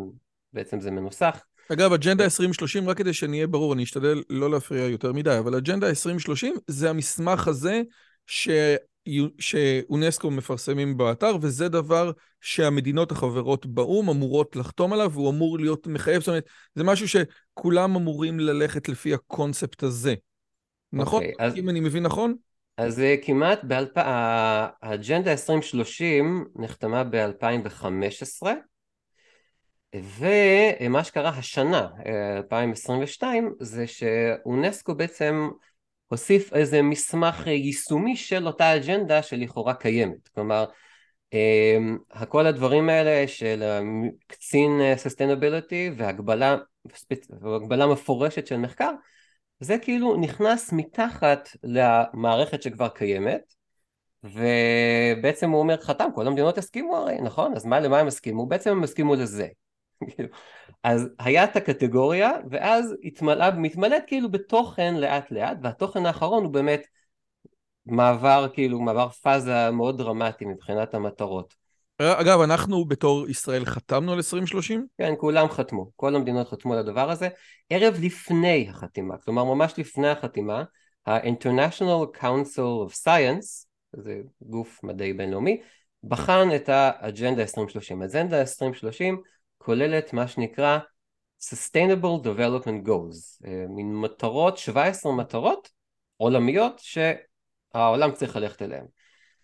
בעצם 0.53 0.81
זה 0.81 0.91
מנוסח, 0.91 1.45
אגב, 1.73 1.93
אג'נדה 1.93 2.25
2030, 2.25 2.89
רק 2.89 2.97
כדי 2.97 3.13
שנהיה 3.13 3.47
ברור, 3.47 3.73
אני 3.73 3.83
אשתדל 3.83 4.23
לא 4.31 4.51
להפריע 4.51 4.85
יותר 4.85 5.13
מדי, 5.13 5.39
אבל 5.39 5.55
אג'נדה 5.55 5.89
2030 5.89 6.55
זה 6.67 6.91
המסמך 6.91 7.49
הזה 7.49 7.83
ש... 8.27 8.49
שאונסקו 9.39 10.31
מפרסמים 10.31 10.97
באתר, 10.97 11.37
וזה 11.41 11.69
דבר 11.69 12.11
שהמדינות 12.41 13.13
החברות 13.13 13.67
באו"ם 13.67 14.09
אמורות 14.09 14.57
לחתום 14.57 14.93
עליו, 14.93 15.11
והוא 15.13 15.31
אמור 15.31 15.59
להיות 15.59 15.87
מחייב, 15.87 16.19
זאת 16.21 16.29
אומרת, 16.29 16.45
זה 16.75 16.85
משהו 16.85 17.09
שכולם 17.09 17.97
אמורים 17.97 18.41
ללכת 18.41 18.89
לפי 18.89 19.15
הקונספט 19.15 19.83
הזה. 19.83 20.15
נכון? 20.93 21.23
Okay, 21.23 21.27
אז... 21.39 21.57
אם 21.57 21.69
אני 21.69 21.81
מבין 21.81 22.03
נכון? 22.03 22.35
אז 22.79 23.03
כמעט, 23.23 23.65
באלפ... 23.65 23.93
האג'נדה 23.97 25.33
2030 25.33 26.45
נחתמה 26.57 27.05
ב-2015, 27.05 28.47
ומה 29.95 31.05
שקרה 31.05 31.29
השנה, 31.29 31.89
2022, 32.37 33.55
זה 33.61 33.87
שאונסקו 33.87 34.95
בעצם 34.95 35.49
הוסיף 36.07 36.53
איזה 36.53 36.83
מסמך 36.83 37.47
יישומי 37.47 38.17
של 38.17 38.47
אותה 38.47 38.77
אג'נדה 38.77 39.23
שלכאורה 39.23 39.75
קיימת. 39.75 40.29
כלומר, 40.35 40.65
כל 42.29 42.47
הדברים 42.47 42.89
האלה 42.89 43.29
של 43.29 43.63
קצין 44.27 44.81
sustainability 44.97 45.91
והגבלה 45.97 47.87
מפורשת 47.87 48.47
של 48.47 48.57
מחקר, 48.57 48.91
זה 49.61 49.79
כאילו 49.79 50.17
נכנס 50.17 50.73
מתחת 50.73 51.49
למערכת 51.65 52.63
שכבר 52.63 52.89
קיימת, 52.89 53.55
ובעצם 54.25 55.51
הוא 55.51 55.61
אומר 55.61 55.77
חתם, 55.81 56.09
כל 56.15 56.27
המדינות 56.27 56.59
הסכימו 56.59 56.97
הרי, 56.97 57.21
נכון? 57.21 57.55
אז 57.55 57.67
מה, 57.67 57.81
למה 57.81 57.99
הם 57.99 58.07
הסכימו? 58.07 58.47
בעצם 58.47 58.71
הם 58.71 58.83
הסכימו 58.83 59.15
לזה. 59.15 59.47
אז 60.83 61.09
היה 61.19 61.45
את 61.45 61.57
הקטגוריה, 61.57 62.33
ואז 62.51 62.95
התמלאה, 63.05 63.51
מתמלאת 63.51 64.03
כאילו 64.07 64.31
בתוכן 64.31 64.95
לאט 64.95 65.31
לאט, 65.31 65.57
והתוכן 65.63 66.07
האחרון 66.07 66.45
הוא 66.45 66.53
באמת 66.53 66.87
מעבר, 67.87 68.47
כאילו, 68.53 68.81
מעבר 68.81 69.09
פאזה 69.09 69.71
מאוד 69.71 69.99
דרמטי 69.99 70.45
מבחינת 70.45 70.95
המטרות. 70.95 71.55
אגב, 71.99 72.41
אנחנו 72.41 72.85
בתור 72.85 73.29
ישראל 73.29 73.65
חתמנו 73.65 74.13
על 74.13 74.19
2030? 74.19 74.87
כן, 74.99 75.15
כולם 75.19 75.49
חתמו, 75.49 75.91
כל 75.97 76.17
המדינות 76.17 76.49
חתמו 76.49 76.73
על 76.73 76.79
הדבר 76.79 77.11
הזה. 77.11 77.29
ערב 77.71 77.95
לפני 78.03 78.67
החתימה, 78.71 79.19
כלומר 79.19 79.45
ממש 79.45 79.75
לפני 79.79 80.09
החתימה, 80.09 80.65
ה-International 81.07 82.19
Council 82.21 82.89
of 82.89 82.93
Science, 83.05 83.67
זה 83.93 84.21
גוף 84.43 84.85
מדעי 84.85 85.13
בינלאומי, 85.13 85.61
בחן 86.05 86.49
את 86.57 86.69
האג'נדה 86.69 87.43
2030. 87.43 88.03
אג'נדה 88.03 88.41
2030 88.41 89.23
כוללת 89.59 90.13
מה 90.13 90.29
שנקרא 90.29 90.79
Sustainable 91.41 92.25
Development 92.25 92.89
Goals, 92.89 93.47
אה, 93.47 93.65
מין 93.69 93.97
מטרות, 93.97 94.59
17 94.59 95.13
מטרות 95.13 95.71
עולמיות 96.17 96.81
שהעולם 96.83 98.13
צריך 98.13 98.37
ללכת 98.37 98.63
אליהן, 98.63 98.85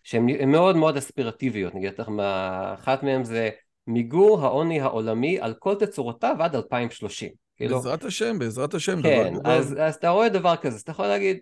שהן 0.03 0.51
מאוד 0.51 0.77
מאוד 0.77 0.97
אספירטיביות, 0.97 1.75
נגיד 1.75 1.93
לך 1.99 2.09
מה, 2.09 2.75
אחת 2.75 3.03
מהן 3.03 3.25
זה 3.25 3.51
מיגור 3.87 4.45
העוני 4.45 4.81
העולמי 4.81 5.41
על 5.41 5.55
כל 5.55 5.75
תצורותיו 5.75 6.37
עד 6.41 6.55
2030. 6.55 7.31
כאילו, 7.57 7.77
בעזרת 7.77 8.05
השם, 8.05 8.39
בעזרת 8.39 8.75
השם. 8.75 9.03
כן, 9.03 9.35
דבר, 9.35 9.51
אז, 9.51 9.73
דבר... 9.73 9.83
אז 9.83 9.95
אתה 9.95 10.09
רואה 10.09 10.29
דבר 10.29 10.57
כזה, 10.57 10.77
אז 10.77 10.81
אתה 10.81 10.91
יכול 10.91 11.07
להגיד, 11.07 11.39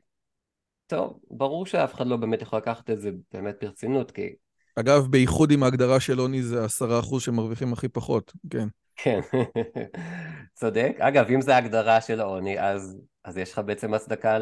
טוב, 0.87 1.21
ברור 1.31 1.67
שאף 1.67 1.95
אחד 1.95 2.07
לא 2.07 2.17
באמת 2.17 2.43
יכול 2.43 2.59
לקחת 2.59 2.91
את 2.91 3.00
זה 3.00 3.11
באמת 3.33 3.57
ברצינות, 3.61 4.11
כי 4.11 4.35
אגב, 4.77 5.07
בייחוד 5.07 5.50
עם 5.50 5.62
ההגדרה 5.62 6.00
של 6.00 6.19
עוני 6.19 6.43
זה 6.43 6.65
עשרה 6.65 7.00
אחוז 7.00 7.23
שמרוויחים 7.23 7.73
הכי 7.73 7.89
פחות, 7.89 8.33
כן. 8.50 8.69
כן, 8.97 9.21
צודק. 10.55 10.97
אגב, 10.99 11.27
אם 11.31 11.41
זה 11.41 11.55
ההגדרה 11.55 12.00
של 12.00 12.21
העוני, 12.21 12.61
אז, 12.61 12.99
אז 13.25 13.39
יש 13.39 13.53
לך 13.53 13.59
בעצם 13.59 13.95
הצדקה 13.95 14.39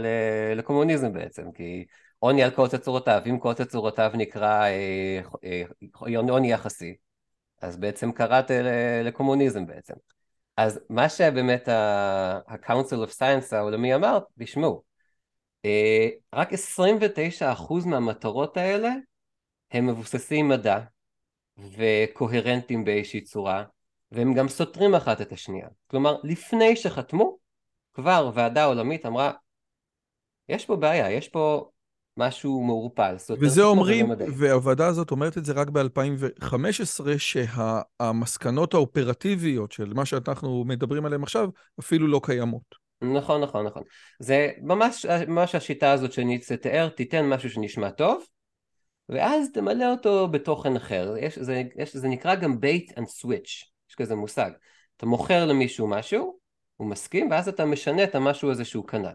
לקומוניזם 0.56 1.12
בעצם, 1.12 1.52
כי 1.52 1.84
עוני 2.18 2.42
על 2.42 2.50
כל 2.50 2.68
תצורותיו, 2.68 3.22
אם 3.26 3.38
כל 3.38 3.54
תצורותיו 3.54 4.10
נקרא 4.14 4.62
אה, 4.64 5.20
אה, 5.44 6.18
עוני 6.28 6.52
יחסי, 6.52 6.94
אז 7.62 7.76
בעצם 7.76 8.12
קראת 8.12 8.50
לקומוניזם 9.04 9.66
בעצם. 9.66 9.94
אז 10.56 10.80
מה 10.90 11.08
שבאמת 11.08 11.68
ה-Council 11.68 13.08
of 13.08 13.18
Science 13.18 13.56
העולמי 13.56 13.94
אמר, 13.94 14.18
תשמעו, 14.38 14.82
אה, 15.64 16.08
רק 16.34 16.52
29% 16.52 17.86
מהמטרות 17.86 18.56
האלה 18.56 18.90
הם 19.72 19.86
מבוססים 19.86 20.48
מדע 20.48 20.78
וקוהרנטים 21.58 22.84
באיזושהי 22.84 23.20
צורה 23.20 23.64
והם 24.12 24.34
גם 24.34 24.48
סותרים 24.48 24.94
אחת 24.94 25.20
את 25.20 25.32
השנייה. 25.32 25.68
כלומר, 25.86 26.16
לפני 26.24 26.76
שחתמו, 26.76 27.38
כבר 27.94 28.30
ועדה 28.34 28.64
עולמית 28.64 29.06
אמרה, 29.06 29.32
יש 30.48 30.66
פה 30.66 30.76
בעיה, 30.76 31.10
יש 31.10 31.28
פה 31.28 31.70
משהו 32.16 32.64
מעורפל. 32.64 33.16
וזה 33.40 33.62
אומרים, 33.62 34.10
והוועדה 34.36 34.86
הזאת 34.86 35.10
אומרת 35.10 35.38
את 35.38 35.44
זה 35.44 35.52
רק 35.52 35.68
ב-2015, 35.68 37.06
שהמסקנות 37.18 38.74
האופרטיביות 38.74 39.72
של 39.72 39.92
מה 39.94 40.04
שאנחנו 40.04 40.64
מדברים 40.64 41.06
עליהן 41.06 41.22
עכשיו, 41.22 41.48
אפילו 41.80 42.06
לא 42.06 42.20
קיימות. 42.22 42.74
נכון, 43.02 43.40
נכון, 43.40 43.66
נכון. 43.66 43.82
זה 44.20 44.50
ממש, 44.62 45.06
ממש 45.06 45.54
השיטה 45.54 45.92
הזאת 45.92 46.12
שניטשה 46.12 46.56
תיאר, 46.56 46.88
תיתן 46.88 47.24
משהו 47.28 47.50
שנשמע 47.50 47.90
טוב, 47.90 48.24
ואז 49.08 49.48
תמלא 49.54 49.90
אותו 49.90 50.28
בתוכן 50.28 50.76
אחר. 50.76 51.14
יש, 51.20 51.38
זה, 51.38 51.62
יש, 51.76 51.96
זה 51.96 52.08
נקרא 52.08 52.34
גם 52.34 52.54
bait 52.54 52.92
and 52.92 53.06
switch, 53.22 53.64
יש 53.90 53.94
כזה 53.96 54.14
מושג. 54.14 54.50
אתה 54.96 55.06
מוכר 55.06 55.46
למישהו 55.46 55.86
משהו, 55.86 56.38
הוא 56.76 56.88
מסכים, 56.88 57.30
ואז 57.30 57.48
אתה 57.48 57.64
משנה 57.64 58.04
את 58.04 58.14
המשהו 58.14 58.50
הזה 58.50 58.64
שהוא 58.64 58.86
קנה. 58.86 59.10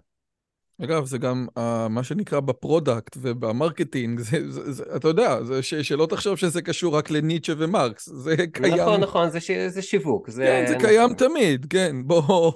אגב, 0.84 1.06
זה 1.06 1.18
גם 1.18 1.48
אה, 1.60 1.62
מה 1.90 2.04
שנקרא 2.04 2.40
ב 2.40 2.50
product 2.50 3.18
וב 3.22 3.38
marketing, 3.38 4.20
זה, 4.20 4.52
זה, 4.52 4.72
זה, 4.72 4.84
אתה 4.96 5.08
יודע, 5.08 5.44
זה 5.44 5.64
ש, 5.64 5.74
שלא 5.74 6.06
תחשוב 6.06 6.38
שזה 6.38 6.62
קשור 6.62 6.98
רק 6.98 7.12
לניטשה 7.12 7.54
ומרקס, 7.58 8.10
זה 8.10 8.36
קיים... 8.52 8.76
נכון, 8.76 9.02
נכון, 9.02 9.30
זה, 9.30 9.40
ש, 9.40 9.52
זה 9.52 9.82
שיווק. 9.82 10.30
זה, 10.30 10.46
כן, 10.46 10.66
זה 10.68 10.76
נכון. 10.76 10.88
קיים 10.88 11.14
תמיד, 11.14 11.66
כן, 11.70 11.96
בוא, 12.06 12.52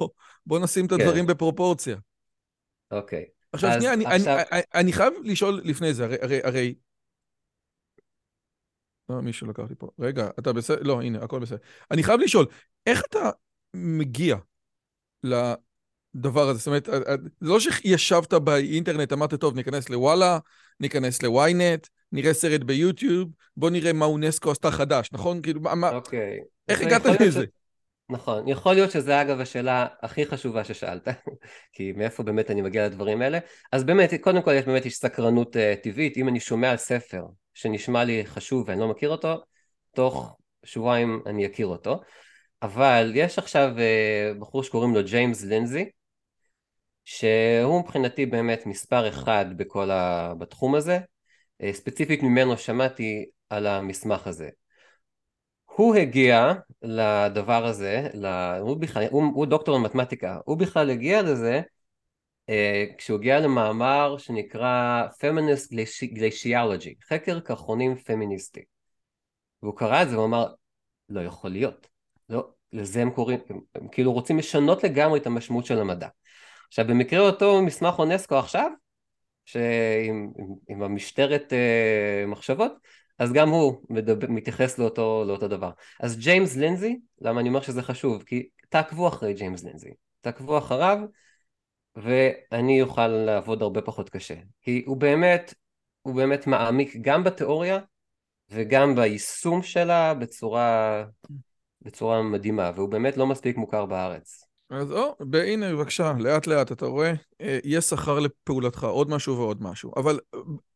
בוא 0.45 0.59
נשים 0.59 0.85
את 0.85 0.89
כן. 0.89 1.01
הדברים 1.01 1.25
כן. 1.25 1.33
בפרופורציה. 1.33 1.95
אוקיי. 2.91 3.25
עכשיו, 3.53 3.71
שנייה, 3.73 3.93
אני, 3.93 4.05
עכשיו... 4.05 4.35
אני, 4.35 4.43
אני, 4.51 4.61
אני 4.75 4.93
חייב 4.93 5.13
לשאול 5.23 5.61
לפני 5.63 5.93
זה, 5.93 6.03
הרי, 6.03 6.17
הרי, 6.21 6.39
הרי 6.43 6.75
לא, 9.09 9.21
מישהו 9.21 9.47
לקח 9.47 9.63
לי 9.69 9.75
פה. 9.77 9.89
רגע, 9.99 10.29
אתה 10.39 10.53
בסדר? 10.53 10.81
לא, 10.81 11.01
הנה, 11.01 11.19
הכל 11.23 11.39
בסדר. 11.39 11.57
אני 11.91 12.03
חייב 12.03 12.19
לשאול, 12.19 12.45
איך 12.85 13.03
אתה 13.09 13.29
מגיע 13.73 14.35
לדבר 15.23 16.49
הזה? 16.49 16.59
זאת 16.59 16.67
אומרת, 16.67 16.89
אה, 16.89 16.93
אה, 16.93 17.15
זה 17.41 17.49
לא 17.49 17.59
שישבת 17.59 18.33
באינטרנט, 18.33 19.13
אמרת, 19.13 19.33
טוב, 19.33 19.55
ניכנס 19.55 19.89
לוואלה, 19.89 20.39
ניכנס 20.79 21.23
לוויינט, 21.23 21.87
נראה 22.11 22.33
סרט 22.33 22.61
ביוטיוב, 22.61 23.29
בוא 23.57 23.69
נראה 23.69 23.93
מה 23.93 24.05
אונסקו 24.05 24.51
עשתה 24.51 24.71
חדש, 24.71 25.09
נכון? 25.13 25.41
כאילו, 25.41 25.61
מה... 25.61 25.89
אוקיי. 25.89 26.39
איך 26.67 26.81
הגעת 26.81 27.05
לזה? 27.05 27.45
נכון, 28.09 28.47
יכול 28.47 28.73
להיות 28.73 28.91
שזה 28.91 29.21
אגב 29.21 29.39
השאלה 29.39 29.87
הכי 30.01 30.25
חשובה 30.25 30.63
ששאלת, 30.63 31.07
כי 31.73 31.91
מאיפה 31.91 32.23
באמת 32.23 32.51
אני 32.51 32.61
מגיע 32.61 32.85
לדברים 32.85 33.21
האלה. 33.21 33.39
אז 33.71 33.83
באמת, 33.83 34.13
קודם 34.21 34.41
כל 34.41 34.53
יש 34.53 34.65
באמת 34.65 34.85
יש 34.85 34.95
סקרנות 34.95 35.55
uh, 35.55 35.59
טבעית, 35.83 36.17
אם 36.17 36.27
אני 36.27 36.39
שומע 36.39 36.71
על 36.71 36.77
ספר 36.77 37.21
שנשמע 37.57 38.03
לי 38.03 38.25
חשוב 38.25 38.63
ואני 38.67 38.79
לא 38.79 38.87
מכיר 38.87 39.09
אותו, 39.09 39.35
תוך 39.91 40.37
שבועיים 40.63 41.21
אני 41.25 41.45
אכיר 41.45 41.67
אותו. 41.67 42.01
אבל 42.61 43.11
יש 43.15 43.39
עכשיו 43.39 43.69
uh, 43.75 44.39
בחור 44.39 44.63
שקוראים 44.63 44.95
לו 44.95 45.03
ג'יימס 45.03 45.43
לינזי, 45.43 45.89
שהוא 47.05 47.81
מבחינתי 47.81 48.25
באמת 48.25 48.65
מספר 48.65 49.09
אחד 49.09 49.45
בכל 49.57 49.91
ה... 49.91 50.33
בתחום 50.37 50.75
הזה, 50.75 50.99
uh, 51.63 51.65
ספציפית 51.71 52.23
ממנו 52.23 52.57
שמעתי 52.57 53.25
על 53.49 53.67
המסמך 53.67 54.27
הזה. 54.27 54.49
הוא 55.65 55.95
הגיע 55.95 56.53
לדבר 56.81 57.65
הזה, 57.65 58.07
לה... 58.13 58.57
הוא, 58.57 58.77
בכלל, 58.77 59.03
הוא, 59.11 59.23
הוא 59.35 59.45
דוקטור 59.45 59.77
למתמטיקה, 59.77 60.39
הוא 60.45 60.57
בכלל 60.57 60.89
הגיע 60.89 61.21
לזה 61.21 61.61
כשהוא 62.97 63.19
הגיע 63.19 63.39
למאמר 63.39 64.17
שנקרא 64.17 65.03
Feminist 65.07 65.73
Glaciology, 66.17 67.07
חקר 67.09 67.39
קרחונים 67.39 67.95
פמיניסטי. 67.95 68.61
והוא 69.63 69.77
קרא 69.77 70.03
את 70.03 70.09
זה 70.09 70.19
ואמר, 70.19 70.47
לא 71.09 71.21
יכול 71.21 71.49
להיות. 71.49 71.87
לא, 72.29 72.49
לזה 72.73 73.01
הם 73.01 73.11
קוראים, 73.11 73.39
הם, 73.49 73.59
הם 73.75 73.87
כאילו 73.87 74.13
רוצים 74.13 74.37
לשנות 74.37 74.83
לגמרי 74.83 75.19
את 75.19 75.27
המשמעות 75.27 75.65
של 75.65 75.79
המדע. 75.79 76.07
עכשיו 76.67 76.87
במקרה 76.87 77.19
אותו 77.19 77.61
מסמך 77.61 77.99
אונסקו 77.99 78.35
עכשיו, 78.35 78.71
שעם 79.45 80.31
עם, 80.37 80.55
עם 80.69 80.83
המשטרת 80.83 81.53
uh, 81.53 82.27
מחשבות, 82.27 82.73
אז 83.19 83.33
גם 83.33 83.49
הוא 83.49 83.81
מדבר, 83.89 84.27
מתייחס 84.29 84.79
לאותו, 84.79 85.23
לאותו 85.27 85.47
דבר. 85.47 85.71
אז 85.99 86.17
ג'יימס 86.17 86.55
לינזי, 86.55 86.99
למה 87.21 87.41
אני 87.41 87.49
אומר 87.49 87.61
שזה 87.61 87.81
חשוב? 87.81 88.23
כי 88.23 88.47
תעקבו 88.69 89.07
אחרי 89.07 89.33
ג'יימס 89.33 89.63
לינזי, 89.63 89.89
תעקבו 90.21 90.57
אחריו 90.57 90.97
ואני 92.03 92.81
אוכל 92.81 93.07
לעבוד 93.07 93.61
הרבה 93.61 93.81
פחות 93.81 94.09
קשה. 94.09 94.35
כי 94.61 94.83
הוא 94.85 94.97
באמת, 94.97 95.53
הוא 96.01 96.15
באמת 96.15 96.47
מעמיק 96.47 96.95
גם 97.01 97.23
בתיאוריה 97.23 97.79
וגם 98.49 98.95
ביישום 98.95 99.63
שלה 99.63 100.13
בצורה, 100.13 101.03
בצורה 101.81 102.21
מדהימה, 102.21 102.71
והוא 102.75 102.89
באמת 102.89 103.17
לא 103.17 103.27
מספיק 103.27 103.57
מוכר 103.57 103.85
בארץ. 103.85 104.43
אז 104.69 104.91
או, 104.91 105.15
הנה 105.33 105.71
בבקשה, 105.73 106.13
לאט 106.19 106.47
לאט 106.47 106.71
אתה 106.71 106.85
רואה, 106.85 107.13
אה, 107.41 107.59
יש 107.63 107.85
שכר 107.85 108.19
לפעולתך, 108.19 108.83
עוד 108.83 109.09
משהו 109.09 109.37
ועוד 109.37 109.63
משהו. 109.63 109.91
אבל 109.97 110.19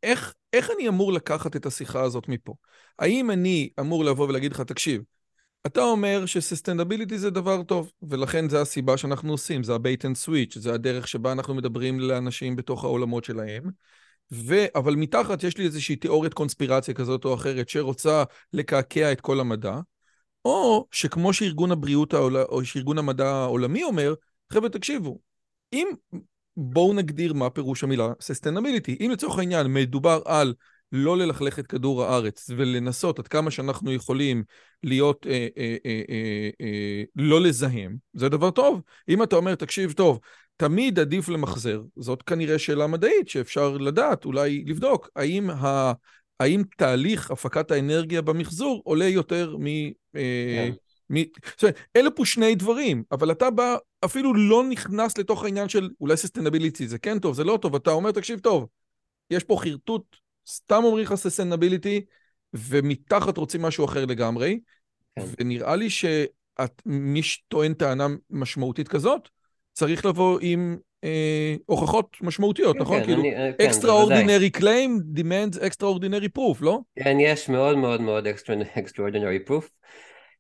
איך 0.04 0.34
איך 0.54 0.70
אני 0.76 0.88
אמור 0.88 1.14
לקחת 1.14 1.56
את 1.56 1.66
השיחה 1.66 2.02
הזאת 2.02 2.28
מפה? 2.28 2.54
האם 3.00 3.32
אני 3.32 3.70
אמור 3.80 4.06
לבוא 4.06 4.28
ולהגיד 4.28 4.52
לך, 4.52 4.62
תקשיב, 4.62 5.02
אתה 5.66 5.82
אומר 5.82 6.26
שססטנדביליטי 6.26 7.18
זה 7.18 7.30
דבר 7.30 7.64
טוב, 7.64 7.92
ולכן 8.02 8.50
זה 8.50 8.62
הסיבה 8.62 8.98
שאנחנו 8.98 9.32
עושים, 9.32 9.64
זה 9.64 9.74
ה-bait 9.74 10.02
and 10.02 10.28
switch, 10.28 10.60
זה 10.60 10.74
הדרך 10.74 11.08
שבה 11.08 11.32
אנחנו 11.32 11.56
מדברים 11.56 12.00
לאנשים 12.00 12.56
בתוך 12.56 12.84
העולמות 12.84 13.24
שלהם. 13.24 13.64
ו... 14.32 14.56
אבל 14.76 14.96
מתחת 14.96 15.44
יש 15.44 15.58
לי 15.58 15.66
איזושהי 15.66 15.96
תיאוריית 15.96 16.34
קונספירציה 16.34 16.94
כזאת 16.94 17.26
או 17.26 17.34
אחרת 17.34 17.70
שרוצה 17.70 18.24
לקעקע 18.54 19.12
את 19.12 19.22
כל 19.22 19.40
המדע, 19.40 19.80
או 20.46 20.88
שכמו 20.92 21.34
שארגון 21.34 21.72
הבריאות 21.72 22.14
העול... 22.14 22.38
או 22.38 22.66
שארגון 22.66 22.98
המדע 22.98 23.28
העולמי 23.28 23.84
אומר, 23.84 24.14
חבר'ה 24.54 24.70
תקשיבו, 24.70 25.20
אם 25.74 25.88
בואו 26.58 26.94
נגדיר 26.94 27.34
מה 27.34 27.50
פירוש 27.50 27.84
המילה 27.84 28.08
sustainability, 28.08 28.92
אם 29.00 29.10
לצורך 29.14 29.40
העניין 29.40 29.74
מדובר 29.74 30.22
על 30.26 30.54
לא 30.92 31.18
ללכלך 31.18 31.60
את 31.60 31.68
כדור 31.68 32.04
הארץ 32.04 32.50
ולנסות 32.58 33.20
עד 33.20 33.28
כמה 33.28 33.52
שאנחנו 33.52 33.94
יכולים 33.94 34.44
להיות, 34.84 35.28
אה, 35.30 35.48
אה, 35.58 35.76
אה, 35.86 36.02
אה, 36.10 36.50
אה, 36.62 37.04
לא 37.16 37.42
לזהם, 37.42 37.96
זה 38.14 38.30
דבר 38.30 38.52
טוב. 38.52 38.82
אם 39.10 39.24
אתה 39.24 39.36
אומר, 39.36 39.56
תקשיב 39.56 39.92
טוב, 39.92 40.20
תמיד 40.58 41.00
עדיף 41.00 41.30
למחזר, 41.30 41.82
זאת 41.96 42.22
כנראה 42.22 42.60
שאלה 42.60 42.88
מדעית 42.88 43.30
שאפשר 43.30 43.78
לדעת, 43.78 44.26
אולי 44.26 44.64
לבדוק, 44.68 45.10
האם, 45.16 45.50
ה, 45.50 45.94
האם 46.40 46.64
תהליך 46.78 47.32
הפקת 47.32 47.72
האנרגיה 47.72 48.22
במחזור 48.22 48.82
עולה 48.86 49.06
יותר 49.06 49.56
מ... 49.60 49.68
אה, 50.16 50.70
כן. 50.70 50.72
מ... 51.10 51.24
זאת 51.52 51.64
אומרת, 51.64 51.80
אלה 51.96 52.12
פה 52.12 52.26
שני 52.26 52.56
דברים, 52.56 53.04
אבל 53.12 53.32
אתה 53.32 53.50
בא, 53.50 53.76
אפילו 54.06 54.34
לא 54.34 54.64
נכנס 54.70 55.18
לתוך 55.18 55.44
העניין 55.44 55.70
של 55.70 55.90
אולי 56.02 56.18
sustainability, 56.18 56.88
זה 56.88 56.98
כן 57.00 57.20
טוב, 57.20 57.36
זה 57.36 57.44
לא 57.44 57.60
טוב, 57.62 57.76
אתה 57.76 57.92
אומר, 57.92 58.12
תקשיב 58.12 58.40
טוב, 58.40 58.68
יש 59.30 59.44
פה 59.44 59.58
חרטוט 59.64 60.21
סתם 60.48 60.84
אומרים 60.84 61.06
לך 61.06 61.16
sustainability, 61.16 62.06
ומתחת 62.54 63.38
רוצים 63.38 63.62
משהו 63.62 63.86
אחר 63.86 64.06
לגמרי, 64.06 64.60
כן. 65.16 65.26
ונראה 65.40 65.76
לי 65.76 65.90
שמי 65.90 67.24
שטוען 67.24 67.74
טענה 67.74 68.08
משמעותית 68.30 68.88
כזאת, 68.88 69.30
צריך 69.74 70.06
לבוא 70.06 70.40
עם 70.42 70.78
אה, 71.04 71.56
הוכחות 71.66 72.18
משמעותיות, 72.22 72.76
כן, 72.76 72.82
נכון? 72.82 73.00
כן, 73.00 73.06
כאילו, 73.06 73.24
אה, 73.24 73.52
כן, 73.58 73.70
extraordinary 73.70 74.50
כן, 74.52 74.60
claim 74.60 75.18
demands 75.20 75.58
extraordinary 75.58 76.38
proof, 76.38 76.58
לא? 76.62 76.80
כן, 76.96 77.18
יש 77.20 77.50
מאוד 77.50 77.78
מאוד 77.78 78.02
מאוד 78.02 78.28
extraordinary 78.28 79.50
proof. 79.50 79.70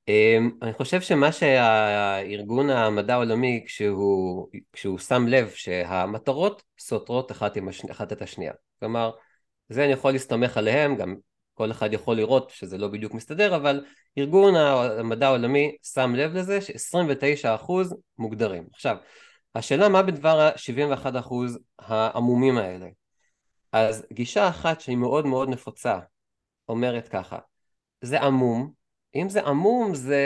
Um, 0.10 0.53
אני 0.62 0.74
חושב 0.74 1.01
שמה 1.01 1.31
שהארגון 1.31 2.70
המדע 2.70 3.13
העולמי, 3.13 3.63
כשהוא, 3.65 4.48
כשהוא 4.74 4.98
שם 4.98 5.27
לב 5.27 5.50
שהמטרות 5.50 6.63
סותרות 6.79 7.31
אחת, 7.31 7.58
השני, 7.70 7.91
אחת 7.91 8.12
את 8.12 8.22
השנייה. 8.22 8.53
כלומר, 8.79 9.12
זה 9.71 9.83
אני 9.83 9.91
יכול 9.91 10.11
להסתמך 10.11 10.57
עליהם, 10.57 10.95
גם 10.95 11.15
כל 11.53 11.71
אחד 11.71 11.93
יכול 11.93 12.15
לראות 12.15 12.49
שזה 12.49 12.77
לא 12.77 12.87
בדיוק 12.87 13.13
מסתדר, 13.13 13.55
אבל 13.55 13.85
ארגון 14.17 14.55
המדע 14.55 15.27
העולמי 15.27 15.75
שם 15.83 16.15
לב 16.15 16.33
לזה 16.33 16.61
ש-29% 16.61 17.71
מוגדרים. 18.17 18.67
עכשיו, 18.73 18.95
השאלה 19.55 19.89
מה 19.89 20.03
בדבר 20.03 20.39
ה-71% 20.39 21.33
העמומים 21.79 22.57
האלה? 22.57 22.87
אז 23.71 24.05
גישה 24.13 24.49
אחת 24.49 24.81
שהיא 24.81 24.97
מאוד 24.97 25.25
מאוד 25.25 25.49
נפוצה 25.49 25.99
אומרת 26.69 27.07
ככה, 27.07 27.39
זה 28.01 28.21
עמום, 28.21 28.71
אם 29.15 29.29
זה 29.29 29.41
עמום 29.41 29.95
זה... 29.95 30.23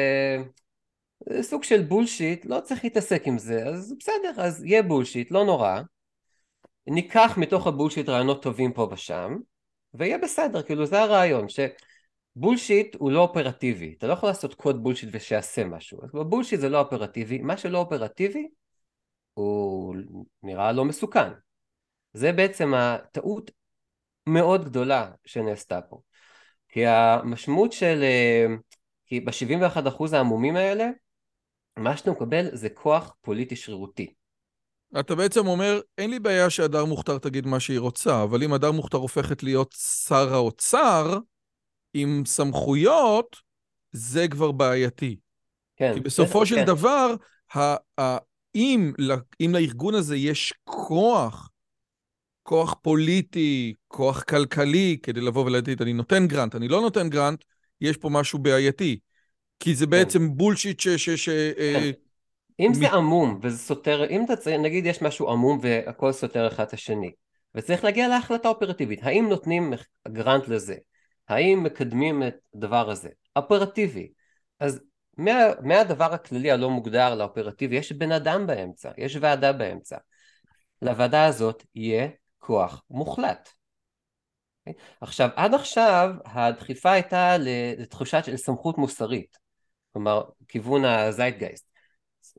זה 1.30 1.44
סוג 1.44 1.64
של 1.64 1.82
בולשיט, 1.82 2.46
לא 2.46 2.60
צריך 2.60 2.84
להתעסק 2.84 3.28
עם 3.28 3.38
זה, 3.38 3.66
אז 3.66 3.94
בסדר, 4.00 4.34
אז 4.38 4.64
יהיה 4.64 4.84
בולשיט, 4.84 5.32
לא 5.32 5.46
נורא, 5.46 5.82
ניקח 6.88 7.34
מתוך 7.38 7.68
הבולשיט 7.68 8.10
רעיונות 8.10 8.44
טובים 8.44 8.74
פה 8.74 8.90
ושם, 8.92 9.36
ויהיה 9.94 10.18
בסדר, 10.18 10.62
כאילו 10.62 10.86
זה 10.86 11.02
הרעיון, 11.02 11.46
שבולשיט 11.50 12.96
הוא 12.96 13.12
לא 13.12 13.20
אופרטיבי, 13.20 13.96
אתה 13.98 14.08
לא 14.08 14.14
יכול 14.14 14.30
לעשות 14.30 14.54
קוד 14.54 14.84
בולשיט 14.84 15.10
ושיעשה 15.12 15.66
משהו, 15.66 16.00
אז 16.04 16.10
בולשיט 16.12 16.60
זה 16.60 16.70
לא 16.70 16.80
אופרטיבי, 16.80 17.38
מה 17.38 17.58
שלא 17.58 17.78
אופרטיבי 17.78 18.48
הוא 19.34 19.96
נראה 20.44 20.72
לא 20.72 20.86
מסוכן. 20.86 21.30
זה 22.14 22.32
בעצם 22.32 22.74
הטעות 22.74 23.52
מאוד 24.28 24.66
גדולה 24.66 25.12
שנעשתה 25.26 25.82
פה. 25.82 26.02
כי 26.70 26.86
המשמעות 26.86 27.72
של, 27.72 28.04
אה, 28.04 28.46
כי 29.06 29.20
ב-71% 29.20 30.14
העמומים 30.14 30.56
האלה, 30.56 30.90
מה 31.78 31.98
שאתה 31.98 32.12
מקבל 32.12 32.56
זה 32.56 32.70
כוח 32.70 33.16
פוליטי 33.22 33.56
שרירותי. 33.56 34.14
אתה 35.00 35.16
בעצם 35.16 35.48
אומר, 35.48 35.80
אין 35.98 36.10
לי 36.10 36.20
בעיה 36.20 36.50
שהדר 36.50 36.86
מוכתר 36.86 37.18
תגיד 37.18 37.48
מה 37.48 37.60
שהיא 37.60 37.80
רוצה, 37.80 38.24
אבל 38.24 38.44
אם 38.44 38.54
הדר 38.54 38.72
מוכתר 38.72 38.98
הופכת 38.98 39.44
להיות 39.44 39.76
שר 40.08 40.34
האוצר 40.34 41.20
עם 41.94 42.24
סמכויות, 42.26 43.36
זה 43.92 44.28
כבר 44.28 44.52
בעייתי. 44.52 45.18
כן. 45.76 45.94
כי 45.94 46.00
בסופו 46.00 46.40
כן, 46.40 46.46
של 46.46 46.56
כן. 46.56 46.66
דבר, 46.66 47.16
ה- 47.56 48.02
ה- 48.02 48.18
אם, 48.56 48.94
אם 49.42 49.52
לארגון 49.54 49.96
הזה 49.96 50.16
יש 50.16 50.54
כוח, 50.64 51.50
כוח 52.44 52.76
פוליטי, 52.82 53.74
כוח 53.88 54.24
כלכלי, 54.24 54.98
כדי 55.04 55.22
לבוא 55.22 55.46
ולהגיד, 55.46 55.82
אני 55.82 55.94
נותן 55.94 56.28
גרנט, 56.28 56.56
אני 56.56 56.68
לא 56.68 56.82
נותן 56.82 57.10
גרנט, 57.10 57.44
יש 57.82 57.98
פה 57.98 58.10
משהו 58.10 58.40
בעייתי. 58.40 59.00
כי 59.60 59.76
זה 59.76 59.86
כן. 59.86 59.92
בעצם 59.92 60.20
כן. 60.20 60.38
בולשיט 60.38 60.80
ש... 60.80 60.88
ש, 60.88 61.10
ש 61.10 61.30
אה, 61.30 61.74
כן. 61.74 62.05
אם 62.60 62.74
זה 62.74 62.92
עמום 62.92 63.40
וזה 63.42 63.58
סותר, 63.58 64.10
אם 64.10 64.26
אתה 64.26 64.36
צריך, 64.36 64.60
נגיד 64.60 64.86
יש 64.86 65.02
משהו 65.02 65.30
עמום 65.30 65.60
והכל 65.62 66.12
סותר 66.12 66.48
אחד 66.48 66.64
את 66.64 66.74
השני, 66.74 67.12
וצריך 67.56 67.84
להגיע 67.84 68.08
להחלטה 68.08 68.50
אופרטיבית, 68.50 69.00
האם 69.04 69.30
נותנים 69.30 69.74
גרנט 70.08 70.48
לזה? 70.48 70.76
האם 71.28 71.64
מקדמים 71.64 72.24
את 72.24 72.36
הדבר 72.56 72.90
הזה? 72.90 73.10
אופרטיבי. 73.36 74.12
אז 74.60 74.82
מה, 75.18 75.32
מהדבר 75.62 76.14
הכללי 76.14 76.52
הלא 76.52 76.70
מוגדר 76.70 77.16
לאופרטיבי, 77.16 77.76
יש 77.76 77.92
בן 77.92 78.12
אדם 78.12 78.48
באמצע, 78.48 78.92
יש 78.98 79.18
ועדה 79.22 79.54
באמצע. 79.54 79.98
לוועדה 80.82 81.26
הזאת 81.26 81.64
יהיה 81.76 82.08
כוח 82.40 82.84
מוחלט. 82.90 83.50
עכשיו, 85.02 85.30
עד 85.36 85.54
עכשיו 85.54 86.10
הדחיפה 86.26 86.92
הייתה 86.92 87.36
לתחושה 87.80 88.24
של 88.24 88.38
סמכות 88.38 88.78
מוסרית, 88.78 89.38
כלומר, 89.94 90.24
כיוון 90.48 90.86
הזייטגייסט. 90.86 91.75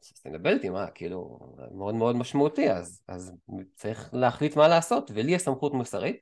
sustainability, 0.03 0.69
מה, 0.69 0.87
כאילו, 0.87 1.39
מאוד 1.73 1.95
מאוד 1.95 2.17
משמעותי, 2.17 2.71
אז, 2.71 3.03
אז 3.09 3.33
צריך 3.75 4.11
להחליט 4.13 4.57
מה 4.57 4.69
לעשות, 4.69 5.11
ולי 5.15 5.33
יש 5.33 5.43
סמכות 5.43 5.75
מוסרית. 5.75 6.17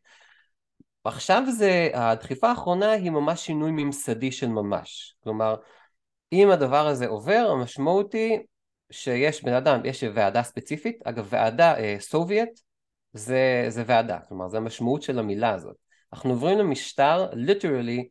עכשיו 1.05 1.43
זה, 1.59 1.91
הדחיפה 1.95 2.49
האחרונה 2.49 2.91
היא 2.91 3.11
ממש 3.11 3.47
שינוי 3.47 3.71
ממסדי 3.71 4.33
של 4.33 4.49
ממש. 4.49 5.17
כלומר, 5.21 5.57
אם 6.33 6.51
הדבר 6.51 6.87
הזה 6.87 7.07
עובר, 7.07 7.49
המשמעות 7.53 8.13
היא 8.13 8.39
שיש 8.91 9.45
בן 9.45 9.53
אדם, 9.53 9.81
יש 9.85 10.05
ועדה 10.15 10.43
ספציפית, 10.43 10.97
אגב, 11.05 11.27
ועדה 11.31 11.79
אה, 11.79 11.97
סובייט, 12.01 12.61
זה, 13.13 13.67
זה 13.69 13.83
ועדה, 13.87 14.19
כלומר, 14.29 14.49
זה 14.49 14.57
המשמעות 14.57 15.03
של 15.03 15.19
המילה 15.19 15.51
הזאת. 15.51 15.77
אנחנו 16.13 16.31
עוברים 16.31 16.59
למשטר, 16.59 17.31
literally, 17.33 18.03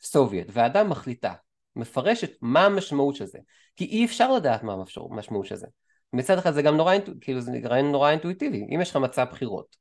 סובייט, 0.00 0.46
ועדה 0.52 0.84
מחליטה. 0.84 1.32
מפרשת 1.76 2.30
מה 2.40 2.66
המשמעות 2.66 3.14
של 3.14 3.26
זה, 3.26 3.38
כי 3.76 3.84
אי 3.84 4.04
אפשר 4.04 4.32
לדעת 4.32 4.62
מה 4.62 4.76
המשמעות 5.10 5.46
של 5.46 5.56
זה. 5.56 5.66
מצד 6.12 6.38
אחד 6.38 6.50
זה 6.50 6.62
גם 6.62 6.76
נורא, 6.76 6.94
כאילו 7.20 7.40
זה 7.40 7.52
רעיון 7.64 7.92
נורא 7.92 8.10
אינטואיטיבי, 8.10 8.66
אם 8.74 8.80
יש 8.80 8.90
לך 8.90 8.96
מצע 8.96 9.24
בחירות, 9.24 9.76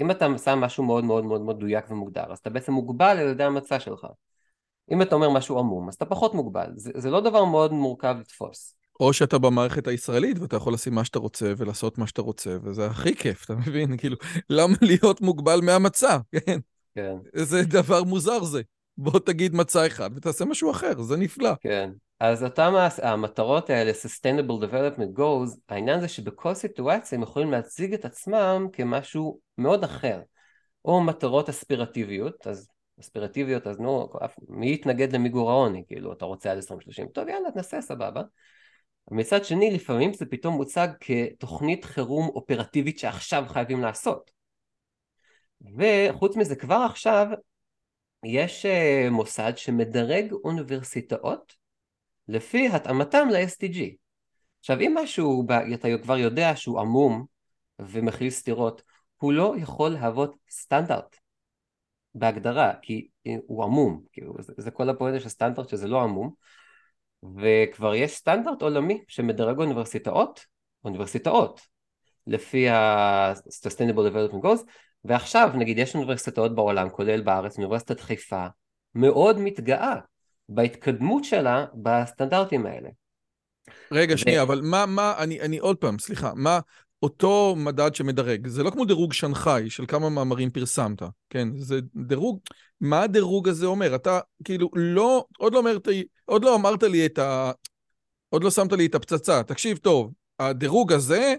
אם 0.00 0.10
אתה 0.10 0.26
שם 0.44 0.58
משהו 0.58 0.84
מאוד 0.84 1.04
מאוד 1.04 1.24
מאוד 1.24 1.40
מדויק 1.40 1.90
ומוגדר, 1.90 2.32
אז 2.32 2.38
אתה 2.38 2.50
בעצם 2.50 2.72
מוגבל 2.72 3.16
על 3.18 3.28
ידי 3.28 3.44
המצע 3.44 3.80
שלך. 3.80 4.06
אם 4.90 5.02
אתה 5.02 5.14
אומר 5.14 5.30
משהו 5.30 5.58
עמום, 5.58 5.88
אז 5.88 5.94
אתה 5.94 6.04
פחות 6.04 6.34
מוגבל, 6.34 6.72
זה, 6.76 6.90
זה 6.94 7.10
לא 7.10 7.20
דבר 7.20 7.44
מאוד 7.44 7.72
מורכב 7.72 8.16
לתפוס. 8.20 8.74
או 9.00 9.12
שאתה 9.12 9.38
במערכת 9.38 9.86
הישראלית 9.86 10.38
ואתה 10.38 10.56
יכול 10.56 10.72
לשים 10.74 10.94
מה 10.94 11.04
שאתה 11.04 11.18
רוצה 11.18 11.52
ולעשות 11.56 11.98
מה 11.98 12.06
שאתה 12.06 12.22
רוצה, 12.22 12.56
וזה 12.62 12.86
הכי 12.86 13.16
כיף, 13.16 13.44
אתה 13.44 13.54
מבין? 13.54 13.96
כאילו, 13.98 14.16
למה 14.50 14.74
להיות 14.82 15.20
מוגבל 15.20 15.60
מהמצע, 15.62 16.18
כן? 16.32 16.58
כן. 16.94 17.16
איזה 17.34 17.62
דבר 17.62 18.02
מוזר 18.04 18.44
זה. 18.44 18.62
בוא 18.98 19.18
תגיד 19.18 19.54
מצע 19.54 19.86
אחד 19.86 20.10
ותעשה 20.14 20.44
משהו 20.44 20.70
אחר, 20.70 21.00
זה 21.00 21.16
נפלא. 21.16 21.50
כן. 21.60 21.90
אז 22.20 22.44
אותם 22.44 22.74
המטרות 23.02 23.70
האלה, 23.70 23.92
Sustainable 23.92 24.64
Development 24.64 25.18
Goals, 25.18 25.58
העניין 25.68 26.00
זה 26.00 26.08
שבכל 26.08 26.54
סיטואציה 26.54 27.16
הם 27.16 27.22
יכולים 27.22 27.50
להציג 27.50 27.94
את 27.94 28.04
עצמם 28.04 28.66
כמשהו 28.72 29.38
מאוד 29.58 29.84
אחר. 29.84 30.20
או 30.84 31.00
מטרות 31.00 31.48
אספירטיביות, 31.48 32.46
אז 32.46 32.68
אספירטיביות, 33.00 33.66
אז 33.66 33.80
נו, 33.80 34.08
מי 34.48 34.72
יתנגד 34.72 35.12
למיגור 35.12 35.50
העוני? 35.50 35.82
כאילו, 35.88 36.12
אתה 36.12 36.24
רוצה 36.24 36.50
עד 36.50 36.56
2030? 36.56 37.08
טוב, 37.08 37.28
יאללה, 37.28 37.50
תנסה, 37.50 37.80
סבבה. 37.80 38.22
מצד 39.10 39.44
שני, 39.44 39.70
לפעמים 39.70 40.12
זה 40.12 40.26
פתאום 40.26 40.54
מוצג 40.54 40.88
כתוכנית 41.00 41.84
חירום 41.84 42.28
אופרטיבית 42.28 42.98
שעכשיו 42.98 43.44
חייבים 43.48 43.82
לעשות. 43.82 44.30
וחוץ 45.78 46.36
מזה, 46.36 46.56
כבר 46.56 46.86
עכשיו 46.90 47.26
יש 48.24 48.66
אה, 48.66 49.08
מוסד 49.10 49.52
שמדרג 49.56 50.32
אוניברסיטאות 50.32 51.54
לפי 52.28 52.68
התאמתם 52.68 53.28
ל-SDG. 53.30 53.78
עכשיו 54.60 54.80
אם 54.80 54.94
משהו, 55.02 55.46
אתה 55.74 55.88
כבר 56.02 56.16
יודע 56.16 56.56
שהוא 56.56 56.80
עמום 56.80 57.24
ומכיל 57.78 58.30
סתירות, 58.30 58.82
הוא 59.16 59.32
לא 59.32 59.54
יכול 59.58 59.90
להוות 59.90 60.36
סטנדרט. 60.50 61.16
בהגדרה, 62.14 62.72
כי 62.82 63.08
הוא 63.46 63.64
עמום, 63.64 64.02
כאילו, 64.12 64.34
זה, 64.40 64.52
זה 64.56 64.70
כל 64.70 64.88
הפואנטה 64.88 65.20
של 65.20 65.28
סטנדרט 65.28 65.68
שזה 65.68 65.88
לא 65.88 66.02
עמום, 66.02 66.32
וכבר 67.36 67.94
יש 67.94 68.16
סטנדרט 68.16 68.62
עולמי 68.62 69.04
שמדרג 69.08 69.58
אוניברסיטאות, 69.58 70.46
אוניברסיטאות, 70.84 71.60
לפי 72.26 72.68
ה-Sustainable 72.68 74.12
Development 74.12 74.44
Goals, 74.44 74.64
ועכשיו 75.04 75.50
נגיד 75.54 75.78
יש 75.78 75.94
אוניברסיטאות 75.94 76.54
בעולם, 76.54 76.88
כולל 76.88 77.20
בארץ, 77.20 77.58
אוניברסיטת 77.58 78.00
חיפה, 78.00 78.46
מאוד 78.94 79.38
מתגאה 79.38 79.94
בהתקדמות 80.48 81.24
שלה 81.24 81.66
בסטנדרטים 81.74 82.66
האלה. 82.66 82.88
רגע, 83.92 84.14
ו... 84.14 84.18
שנייה, 84.18 84.42
אבל 84.42 84.60
מה, 84.64 84.86
מה, 84.86 85.14
אני, 85.18 85.40
אני 85.40 85.58
עוד 85.58 85.76
פעם, 85.76 85.98
סליחה, 85.98 86.32
מה 86.34 86.60
אותו 87.02 87.54
מדד 87.56 87.94
שמדרג? 87.94 88.46
זה 88.46 88.62
לא 88.62 88.70
כמו 88.70 88.84
דירוג 88.84 89.12
שנגחאי 89.12 89.70
של 89.70 89.86
כמה 89.86 90.08
מאמרים 90.08 90.50
פרסמת, 90.50 91.02
כן? 91.30 91.48
זה 91.56 91.80
דירוג, 91.96 92.40
מה 92.80 93.02
הדירוג 93.02 93.48
הזה 93.48 93.66
אומר? 93.66 93.94
אתה 93.94 94.20
כאילו 94.44 94.70
לא, 94.74 95.24
עוד 95.38 95.52
לא 95.52 95.58
אמרת, 95.58 95.88
עוד 96.24 96.44
לא 96.44 96.54
אמרת 96.54 96.82
לי 96.82 97.06
את 97.06 97.18
ה... 97.18 97.52
עוד 98.28 98.44
לא 98.44 98.50
שמת 98.50 98.72
לי 98.72 98.86
את 98.86 98.94
הפצצה. 98.94 99.42
תקשיב 99.42 99.76
טוב, 99.76 100.12
הדירוג 100.38 100.92
הזה, 100.92 101.34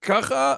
ככה 0.00 0.56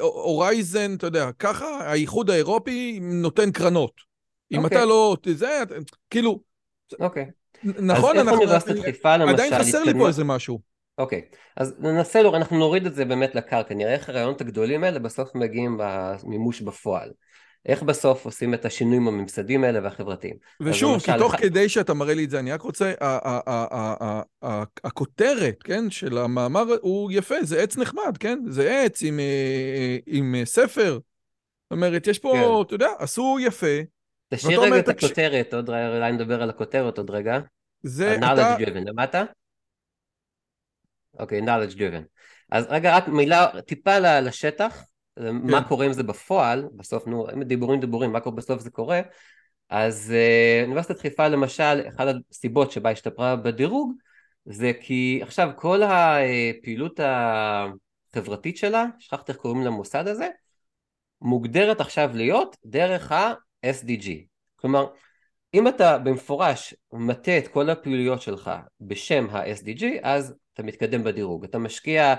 הורייזן, 0.00 0.94
אתה 0.94 1.06
יודע, 1.06 1.30
ככה 1.38 1.66
האיחוד 1.66 2.30
האירופי 2.30 2.98
נותן 3.02 3.50
קרנות. 3.50 3.92
אם 4.52 4.64
okay. 4.64 4.66
אתה 4.66 4.82
אוקיי. 4.82 4.88
לא... 4.88 5.16
זה, 5.26 5.62
כאילו... 6.10 6.40
אוקיי. 7.00 7.26
נכון, 7.64 8.18
אנחנו... 8.18 8.36
אוניברסיטת 8.36 8.80
חיפה 8.84 9.16
למשל... 9.16 9.34
עדיין 9.34 9.58
חסר 9.58 9.82
לי 9.84 9.92
פה 9.94 10.08
איזה 10.08 10.24
משהו. 10.24 10.60
אוקיי. 10.98 11.22
אז 11.56 11.74
ננסה, 11.78 12.20
אנחנו 12.20 12.58
נוריד 12.58 12.86
את 12.86 12.94
זה 12.94 13.04
באמת 13.04 13.34
לקרקע, 13.34 13.74
נראה 13.74 13.92
איך 13.92 14.08
הרעיונות 14.08 14.40
הגדולים 14.40 14.84
האלה 14.84 14.98
בסוף 14.98 15.34
מגיעים 15.34 15.78
במימוש 15.80 16.60
בפועל. 16.60 17.10
איך 17.66 17.82
בסוף 17.82 18.24
עושים 18.24 18.54
את 18.54 18.64
השינויים 18.64 19.08
הממסדיים 19.08 19.64
האלה 19.64 19.80
והחברתיים. 19.82 20.36
ושוב, 20.60 21.00
כי 21.00 21.10
תוך 21.18 21.36
כדי 21.36 21.68
שאתה 21.68 21.94
מראה 21.94 22.14
לי 22.14 22.24
את 22.24 22.30
זה, 22.30 22.38
אני 22.38 22.52
רק 22.52 22.60
רוצה, 22.62 22.92
הכותרת, 24.84 25.62
כן, 25.62 25.90
של 25.90 26.18
המאמר 26.18 26.64
הוא 26.80 27.10
יפה, 27.12 27.34
זה 27.42 27.62
עץ 27.62 27.76
נחמד, 27.76 28.16
כן? 28.20 28.38
זה 28.48 28.82
עץ 28.84 29.02
עם 29.02 29.20
אה, 29.20 30.38
אה, 30.38 30.44
ספר. 30.44 30.92
זאת 30.92 31.72
אומרת, 31.72 32.06
יש 32.06 32.18
פה, 32.18 32.32
כן. 32.32 32.66
אתה 32.66 32.74
יודע, 32.74 32.88
עשו 32.98 33.36
יפה. 33.40 33.76
תשאיר 34.28 34.60
רגע 34.60 34.78
את 34.78 34.88
הכותרת, 34.88 35.54
עוד 35.54 35.70
רגע, 35.70 35.96
אולי 35.96 36.12
נדבר 36.12 36.42
על 36.42 36.50
הכותרת 36.50 36.98
עוד 36.98 37.10
רגע. 37.10 37.38
זה 37.82 38.14
אתה... 38.14 38.26
knowledge 38.32 38.60
driven, 38.60 38.82
למטה? 38.86 39.24
אוקיי, 41.18 41.40
knowledge 41.40 41.74
driven. 41.74 42.04
אז 42.50 42.66
רגע, 42.70 42.96
רק 42.96 43.08
מילה, 43.08 43.46
טיפה 43.66 43.98
לשטח. 43.98 44.84
כן. 45.18 45.36
מה 45.36 45.68
קורה 45.68 45.86
עם 45.86 45.92
זה 45.92 46.02
בפועל, 46.02 46.68
בסוף, 46.76 47.06
נו, 47.06 47.26
אם 47.32 47.42
דיבורים 47.42 47.80
דיבורים, 47.80 48.12
מה 48.12 48.20
קורה 48.20 48.36
בסוף 48.36 48.60
זה 48.60 48.70
קורה, 48.70 49.00
אז 49.68 50.12
uh, 50.14 50.64
אוניברסיטת 50.64 51.00
חיפה 51.00 51.28
למשל, 51.28 51.82
אחת 51.88 52.06
הסיבות 52.30 52.72
שבה 52.72 52.90
השתפרה 52.90 53.36
בדירוג, 53.36 53.92
זה 54.44 54.72
כי 54.80 55.20
עכשיו 55.22 55.50
כל 55.56 55.82
הפעילות 55.82 57.00
החברתית 57.02 58.56
שלה, 58.56 58.84
שכחת 58.98 59.28
איך 59.28 59.36
קוראים 59.36 59.62
למוסד 59.62 60.08
הזה, 60.08 60.28
מוגדרת 61.20 61.80
עכשיו 61.80 62.10
להיות 62.14 62.56
דרך 62.64 63.12
ה-SDG. 63.12 64.08
כלומר, 64.56 64.86
אם 65.54 65.68
אתה 65.68 65.98
במפורש 65.98 66.74
מטה 66.92 67.38
את 67.38 67.48
כל 67.48 67.70
הפעילויות 67.70 68.22
שלך 68.22 68.50
בשם 68.80 69.26
ה-SDG, 69.30 69.84
אז 70.02 70.34
אתה 70.52 70.62
מתקדם 70.62 71.04
בדירוג. 71.04 71.44
אתה 71.44 71.58
משקיע 71.58 72.14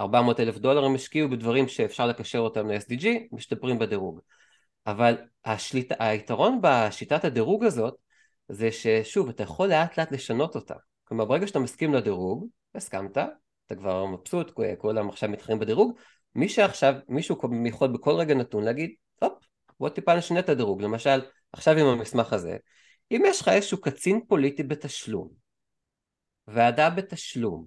400 0.00 0.40
אלף 0.40 0.58
דולר 0.58 0.84
הם 0.84 0.94
השקיעו 0.94 1.30
בדברים 1.30 1.68
שאפשר 1.68 2.06
לקשר 2.06 2.38
אותם 2.38 2.68
ל-SDG, 2.70 3.06
משתפרים 3.32 3.78
בדירוג. 3.78 4.20
אבל 4.86 5.16
השליט, 5.44 5.92
היתרון 5.98 6.58
בשיטת 6.62 7.24
הדירוג 7.24 7.64
הזאת, 7.64 7.94
זה 8.48 8.72
ששוב, 8.72 9.28
אתה 9.28 9.42
יכול 9.42 9.68
לאט 9.68 9.98
לאט 9.98 10.12
לשנות 10.12 10.54
אותה. 10.54 10.74
כלומר, 11.04 11.24
ברגע 11.24 11.46
שאתה 11.46 11.58
מסכים 11.58 11.94
לדירוג, 11.94 12.46
הסכמת, 12.74 13.18
אתה 13.66 13.74
כבר 13.74 14.06
מבסוט, 14.06 14.52
כולם 14.78 15.08
עכשיו 15.08 15.28
מתחרים 15.28 15.58
בדירוג, 15.58 15.98
מי 16.34 16.48
שעכשיו, 16.48 16.94
מישהו 17.08 17.38
יכול 17.64 17.88
בכל 17.88 18.10
רגע 18.10 18.34
נתון 18.34 18.64
להגיד, 18.64 18.94
הופ, 19.18 19.32
בוא 19.80 19.88
טיפה 19.88 20.14
נשנה 20.14 20.38
את 20.38 20.48
הדירוג. 20.48 20.82
למשל, 20.82 21.20
עכשיו 21.52 21.78
עם 21.78 21.86
המסמך 21.86 22.32
הזה, 22.32 22.56
אם 23.10 23.22
יש 23.26 23.40
לך 23.40 23.48
איזשהו 23.48 23.80
קצין 23.80 24.20
פוליטי 24.28 24.62
בתשלום, 24.62 25.28
ועדה 26.46 26.90
בתשלום, 26.90 27.66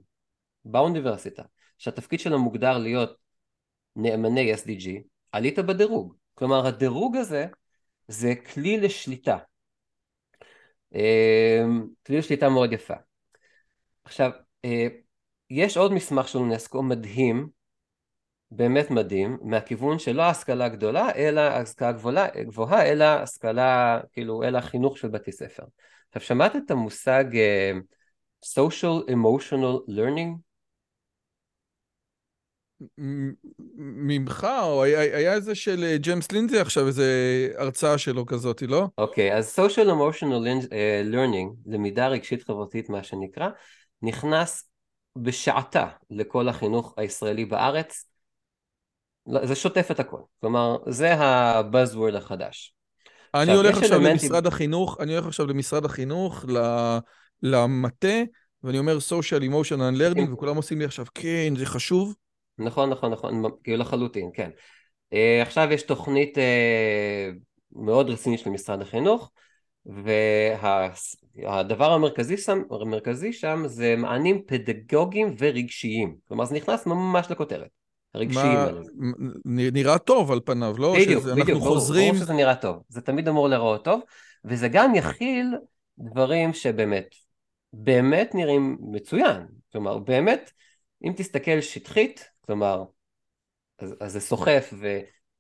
באוניברסיטה, 0.66 1.44
שהתפקיד 1.78 2.20
שלו 2.20 2.40
מוגדר 2.40 2.78
להיות 2.78 3.18
נאמני 3.96 4.54
SDG, 4.54 4.90
עלית 5.32 5.60
בדירוג. 5.60 6.14
כלומר 6.34 6.68
הדירוג 6.68 7.16
הזה 7.16 7.48
זה 8.08 8.34
כלי 8.36 8.78
לשליטה. 8.78 9.38
אמ, 10.96 11.88
כלי 12.06 12.18
לשליטה 12.18 12.50
מאוד 12.50 12.74
יפה. 12.74 12.94
עכשיו, 14.04 14.32
אה, 14.66 14.88
יש 15.50 15.78
עוד 15.78 15.94
מסמך 15.94 16.28
של 16.28 16.38
אונסקו 16.38 16.84
מדהים, 16.84 17.50
באמת 18.52 18.92
מדהים, 18.92 19.38
מהכיוון 19.42 20.00
שלא 20.00 20.22
ההשכלה 20.22 20.66
הגדולה, 20.66 21.16
אלא 21.16 21.42
ההשכלה 21.42 21.92
גבוהה, 21.92 22.28
גבוהה, 22.44 22.86
אלא 22.86 23.06
השכלה, 23.06 24.00
כאילו, 24.12 24.44
אלא 24.44 24.58
החינוך 24.58 24.98
של 24.98 25.08
בתי 25.08 25.32
ספר. 25.32 25.64
עכשיו, 26.12 26.22
שמעת 26.22 26.56
את 26.56 26.72
המושג 26.72 27.24
uh, 27.34 27.82
social 28.46 29.10
emotional 29.10 29.90
learning? 29.90 30.45
ממך, 33.78 34.48
או 34.62 34.84
היה, 34.84 35.00
היה 35.00 35.34
איזה 35.34 35.56
של 35.56 35.84
אה, 35.84 35.98
ג'יימס 35.98 36.32
לינזי 36.32 36.60
עכשיו, 36.60 36.88
איזה 36.88 37.08
הרצאה 37.58 37.98
שלו 37.98 38.26
כזאת, 38.26 38.62
לא? 38.62 38.88
אוקיי, 38.98 39.32
okay, 39.32 39.38
אז 39.38 39.60
social 39.60 39.88
emotional 39.88 40.72
אה, 40.72 41.04
learning, 41.12 41.56
למידה 41.66 42.08
רגשית 42.08 42.44
חברתית 42.44 42.90
מה 42.90 43.04
שנקרא, 43.04 43.48
נכנס 44.02 44.70
בשעתה 45.16 45.88
לכל 46.10 46.50
החינוך 46.50 46.94
הישראלי 46.98 47.46
בארץ. 47.46 48.06
לא, 49.28 49.46
זה 49.46 49.56
שוטף 49.56 49.88
את 49.92 50.00
הכל, 50.00 50.20
כלומר 50.42 50.78
זה 50.88 51.14
הבאזוורד 51.14 52.16
החדש. 52.16 52.74
אני 53.34 53.54
הולך 53.54 53.78
עכשיו 53.78 53.98
אלמנטים... 53.98 54.12
למשרד 54.12 54.48
החינוך, 54.48 54.98
אני 55.00 55.14
הולך 55.14 55.28
עכשיו 55.28 55.48
למשרד 55.48 55.86
החינוך, 55.86 56.46
למטה, 57.44 58.18
ואני 58.64 58.80
אומר 58.80 58.98
social 58.98 59.42
emotional 59.42 60.00
learning, 60.00 60.34
וכולם 60.34 60.56
עושים 60.56 60.80
לי 60.80 60.86
עכשיו, 60.86 61.06
כן, 61.14 61.54
זה 61.58 61.66
חשוב. 61.66 62.16
נכון, 62.58 62.90
נכון, 62.90 63.12
נכון, 63.12 63.44
כאילו 63.64 63.78
לחלוטין, 63.78 64.30
כן. 64.34 64.50
Uh, 65.14 65.18
עכשיו 65.42 65.68
יש 65.72 65.84
תוכנית 65.84 66.38
uh, 66.38 66.42
מאוד 67.72 68.10
רצינית 68.10 68.40
של 68.40 68.50
משרד 68.50 68.82
החינוך, 68.82 69.32
והדבר 71.36 71.92
המרכזי 71.92 72.38
שם, 72.38 72.62
המרכזי 72.82 73.34
שם 73.34 73.64
זה 73.66 73.96
מענים 73.98 74.42
פדגוגיים 74.48 75.36
ורגשיים, 75.38 76.16
כלומר 76.28 76.46
זה 76.46 76.56
נכנס 76.56 76.86
ממש 76.86 77.32
לכותרת. 77.32 77.70
הרגשיים 78.16 78.58
האלה. 78.58 78.82
נראה 79.46 79.98
טוב 79.98 80.32
על 80.32 80.40
פניו, 80.46 80.76
לא? 80.78 80.96
בדיוק, 80.96 81.22
שזה, 81.22 81.36
בדיוק, 81.36 81.60
ברור, 81.60 81.74
חוזרים... 81.74 82.14
ברור 82.14 82.26
שזה 82.26 82.34
נראה 82.34 82.56
טוב, 82.56 82.76
זה 82.90 83.02
תמיד 83.02 83.28
אמור 83.28 83.50
להיראות 83.50 83.86
טוב, 83.86 84.02
וזה 84.46 84.68
גם 84.68 84.96
יכיל 84.96 85.56
דברים 86.00 86.54
שבאמת, 86.54 87.08
באמת 87.74 88.36
נראים 88.36 88.78
מצוין, 88.82 89.46
כלומר 89.72 89.98
באמת, 89.98 90.52
אם 91.04 91.14
תסתכל 91.18 91.62
שטחית, 91.62 92.30
כלומר, 92.46 92.84
אז, 93.80 93.96
אז 94.00 94.12
זה 94.12 94.20
סוחף, 94.20 94.74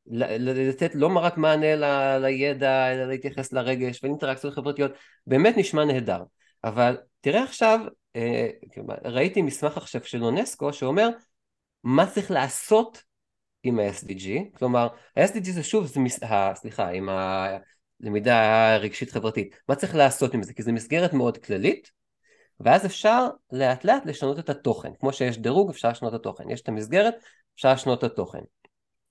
ולתת 0.07 0.95
לא 0.95 1.09
רק 1.15 1.37
מענה 1.37 1.75
ל, 1.75 2.17
לידע, 2.25 2.93
אלא 2.93 3.05
להתייחס 3.05 3.53
לרגש 3.53 4.03
ולאינטראקציות 4.03 4.53
חברתיות, 4.53 4.91
באמת 5.27 5.57
נשמע 5.57 5.85
נהדר. 5.85 6.23
אבל 6.63 6.97
תראה 7.21 7.43
עכשיו, 7.43 7.79
אה, 8.15 8.49
ראיתי 9.05 9.41
מסמך 9.41 9.77
עכשיו 9.77 10.03
של 10.03 10.23
אונסקו 10.23 10.73
שאומר 10.73 11.09
מה 11.83 12.07
צריך 12.07 12.31
לעשות 12.31 13.03
עם 13.63 13.79
ה-SDG, 13.79 14.57
כלומר 14.57 14.87
ה-SDG 15.17 15.51
זה 15.51 15.63
שוב, 15.63 15.85
זה 15.85 15.99
מס... 15.99 16.19
סליחה, 16.55 16.89
עם 16.89 17.09
הלמידה 18.01 18.73
הרגשית 18.75 19.11
חברתית, 19.11 19.55
מה 19.69 19.75
צריך 19.75 19.95
לעשות 19.95 20.33
עם 20.33 20.43
זה? 20.43 20.53
כי 20.53 20.63
זו 20.63 20.73
מסגרת 20.73 21.13
מאוד 21.13 21.37
כללית, 21.37 21.91
ואז 22.59 22.85
אפשר 22.85 23.27
לאט 23.51 23.83
לאט 23.83 24.05
לשנות 24.05 24.39
את 24.39 24.49
התוכן, 24.49 24.91
כמו 24.99 25.13
שיש 25.13 25.37
דירוג 25.37 25.69
אפשר 25.69 25.89
לשנות 25.89 26.13
את 26.15 26.19
התוכן, 26.19 26.49
יש 26.49 26.61
את 26.61 26.67
המסגרת 26.67 27.15
אפשר 27.55 27.73
לשנות 27.73 27.99
את 27.99 28.03
התוכן. 28.03 28.41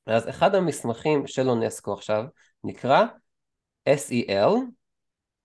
אז 0.06 0.28
אחד 0.28 0.54
המסמכים 0.54 1.26
של 1.26 1.48
אונסקו 1.48 1.92
עכשיו 1.92 2.24
נקרא 2.64 3.04
SEL, 3.88 4.50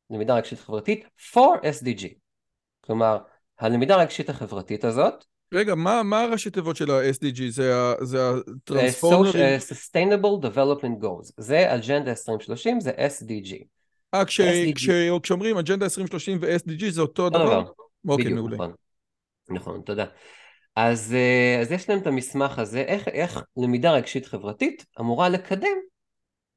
למידה 0.09 0.35
רגשית 0.35 0.59
חברתית, 0.59 1.05
for 1.33 1.61
SDG. 1.61 2.07
כלומר, 2.81 3.17
הלמידה 3.59 3.95
הרגשית 3.95 4.29
החברתית 4.29 4.85
הזאת 4.85 5.25
רגע, 5.53 5.75
מה, 5.75 6.03
מה 6.03 6.21
הראשי 6.21 6.49
תיבות 6.49 6.75
של 6.75 6.91
ה-SDG? 6.91 7.41
זה 7.49 7.75
ה-Transformer... 7.75 9.37
אה, 9.37 9.57
Sustainable 9.57 10.45
Development 10.45 11.03
Goals. 11.03 11.31
זה 11.37 11.75
אג'נדה 11.75 12.11
2030, 12.11 12.79
זה 12.79 12.91
SDG. 12.91 13.63
אה, 14.13 14.23
כשאומרים 15.23 15.57
אג'נדה 15.57 15.85
2030 15.85 16.37
ו-SDG 16.41 16.89
זה 16.89 17.01
אותו 17.01 17.29
דבר? 17.29 17.63
אוקיי, 18.07 18.33
מעולה. 18.33 18.55
נכון. 18.55 18.73
נכון, 19.49 19.81
תודה. 19.81 20.05
אז, 20.75 21.13
אה, 21.13 21.61
אז 21.61 21.71
יש 21.71 21.89
להם 21.89 21.99
את 21.99 22.07
המסמך 22.07 22.59
הזה, 22.59 22.79
איך, 22.81 23.07
איך 23.07 23.43
למידה 23.57 23.91
רגשית 23.91 24.25
חברתית 24.25 24.85
אמורה 24.99 25.29
לקדם 25.29 25.77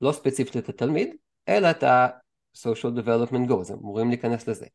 לא 0.01 0.13
ספציפית 0.13 0.57
את 0.57 0.69
התלמיד, 0.69 1.15
אלא 1.49 1.71
את 1.71 1.83
ה-social 1.83 2.99
development 2.99 3.49
goals, 3.49 3.73
הם 3.73 3.79
אמורים 3.79 4.09
להיכנס 4.09 4.49
לזה. 4.49 4.67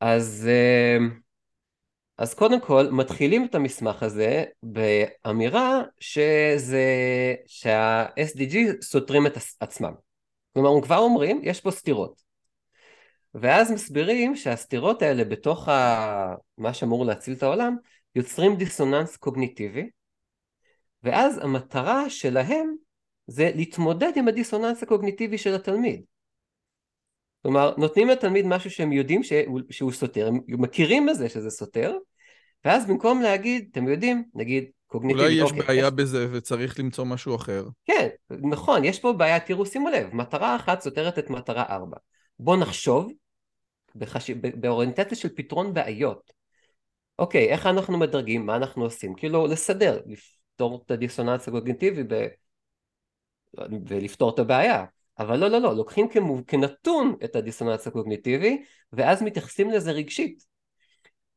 אז, 0.00 0.48
אה, 0.50 1.06
אז 2.18 2.34
קודם 2.34 2.60
כל 2.60 2.88
מתחילים 2.92 3.44
את 3.44 3.54
המסמך 3.54 4.02
הזה 4.02 4.44
באמירה 4.62 5.82
שזה, 6.00 6.84
שה-SDG 7.46 8.56
סותרים 8.82 9.26
את 9.26 9.38
עצמם. 9.60 9.92
כלומר, 10.52 10.70
הם 10.70 10.80
כבר 10.80 10.98
אומרים, 10.98 11.40
יש 11.44 11.60
פה 11.60 11.70
סתירות. 11.70 12.31
ואז 13.34 13.72
מסבירים 13.72 14.36
שהסתירות 14.36 15.02
האלה 15.02 15.24
בתוך 15.24 15.68
ה... 15.68 16.34
מה 16.58 16.74
שאמור 16.74 17.06
להציל 17.06 17.34
את 17.34 17.42
העולם, 17.42 17.76
יוצרים 18.14 18.56
דיסוננס 18.56 19.16
קוגניטיבי, 19.16 19.88
ואז 21.02 21.38
המטרה 21.38 22.10
שלהם 22.10 22.74
זה 23.26 23.50
להתמודד 23.54 24.12
עם 24.16 24.28
הדיסוננס 24.28 24.82
הקוגניטיבי 24.82 25.38
של 25.38 25.54
התלמיד. 25.54 26.02
כלומר, 27.42 27.74
נותנים 27.78 28.08
לתלמיד 28.08 28.46
משהו 28.46 28.70
שהם 28.70 28.92
יודעים 28.92 29.22
שהוא, 29.22 29.60
שהוא 29.70 29.92
סותר, 29.92 30.26
הם 30.26 30.40
מכירים 30.48 31.06
בזה 31.06 31.28
שזה 31.28 31.50
סותר, 31.50 31.96
ואז 32.64 32.86
במקום 32.86 33.22
להגיד, 33.22 33.68
אתם 33.72 33.88
יודעים, 33.88 34.24
נגיד 34.34 34.64
קוגניטיבי, 34.86 35.24
אולי 35.24 35.34
יש 35.34 35.42
אוקיי, 35.50 35.66
בעיה 35.66 35.84
איך... 35.84 35.94
בזה 35.94 36.26
וצריך 36.32 36.78
למצוא 36.80 37.04
משהו 37.04 37.36
אחר. 37.36 37.64
כן, 37.84 38.08
נכון, 38.30 38.84
יש 38.84 39.00
פה 39.00 39.12
בעיה, 39.12 39.40
תראו, 39.40 39.66
שימו 39.66 39.88
לב, 39.88 40.14
מטרה 40.14 40.56
אחת 40.56 40.80
סותרת 40.80 41.18
את 41.18 41.30
מטרה 41.30 41.64
ארבע. 41.68 41.96
בואו 42.44 42.56
נחשוב 42.56 43.12
בחש... 43.94 44.30
באוריינטציה 44.30 45.16
של 45.16 45.28
פתרון 45.36 45.74
בעיות. 45.74 46.32
אוקיי, 47.18 47.48
איך 47.48 47.66
אנחנו 47.66 47.98
מדרגים, 47.98 48.46
מה 48.46 48.56
אנחנו 48.56 48.84
עושים? 48.84 49.14
כאילו, 49.14 49.46
לסדר, 49.46 50.00
לפתור 50.06 50.82
את 50.86 50.90
הדיסוננס 50.90 51.48
הקוגניטיבי 51.48 52.02
ב... 52.08 52.26
ולפתור 53.88 54.34
את 54.34 54.38
הבעיה. 54.38 54.84
אבל 55.18 55.38
לא, 55.38 55.48
לא, 55.48 55.58
לא, 55.58 55.76
לוקחים 55.76 56.08
כמוב, 56.08 56.42
כנתון 56.46 57.16
את 57.24 57.36
הדיסוננס 57.36 57.86
הקוגניטיבי, 57.86 58.64
ואז 58.92 59.22
מתייחסים 59.22 59.70
לזה 59.70 59.90
רגשית. 59.90 60.44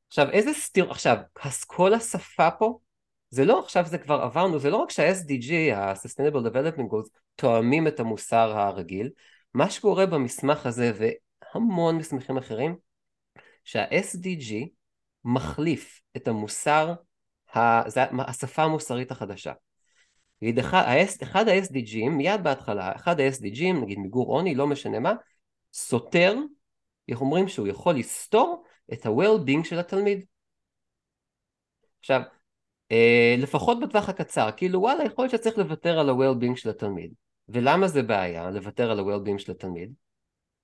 עכשיו, 0.08 0.30
איזה 0.30 0.54
סתיר, 0.54 0.92
עכשיו, 0.92 1.18
כל 1.68 1.94
השפה 1.94 2.52
פה, 2.52 2.80
זה 3.30 3.46
לא 3.46 3.60
עכשיו 3.60 3.86
זה 3.86 3.98
כבר 3.98 4.22
עברנו, 4.22 4.60
זה 4.60 4.70
לא 4.70 4.78
רק 4.78 4.90
שה-SDG, 4.90 5.76
ה-Sustainable 5.76 6.50
Development 6.50 6.92
Goals, 6.92 7.10
תואמים 7.36 7.88
את 7.88 8.00
המוסר 8.00 8.60
הרגיל, 8.60 9.10
מה 9.56 9.70
שקורה 9.70 10.06
במסמך 10.06 10.66
הזה, 10.66 10.92
והמון 10.96 11.98
מסמכים 11.98 12.38
אחרים, 12.38 12.76
שה-SDG 13.64 14.54
מחליף 15.26 16.02
את 16.18 16.28
המוסר, 16.28 16.94
השפה 18.28 18.64
המוסרית 18.64 19.12
החדשה. 19.12 19.54
נגיד 20.42 20.60
אחד 20.60 21.48
ה-SDGים, 21.48 22.10
מיד 22.10 22.44
בהתחלה, 22.44 22.96
אחד 22.96 23.20
ה-SDGים, 23.20 23.74
נגיד 23.82 24.00
מיגור 24.00 24.28
עוני, 24.28 24.56
לא 24.56 24.68
משנה 24.68 25.00
מה, 25.00 25.14
סותר, 25.74 26.36
איך 27.10 27.22
אומרים 27.22 27.48
שהוא 27.48 27.68
יכול 27.68 27.96
לסתור 27.96 28.64
את 28.94 29.06
ה-well-being 29.06 29.64
של 29.64 29.80
התלמיד. 29.80 30.26
עכשיו, 32.00 32.22
אה, 32.92 33.36
לפחות 33.38 33.80
בטווח 33.80 34.10
הקצר, 34.10 34.50
כאילו 34.58 34.82
וואלה, 34.82 35.04
יכול 35.04 35.26
להיות 35.26 35.32
שצריך 35.32 35.58
לוותר 35.58 36.00
על 36.00 36.10
ה-well-being 36.10 36.56
של 36.56 36.70
התלמיד. 36.70 37.14
ולמה 37.50 37.88
זה 37.88 38.04
בעיה, 38.04 38.52
לוותר 38.52 38.92
על 38.92 39.00
ה-well-being 39.00 39.38
של 39.40 39.52
התלמיד? 39.52 39.94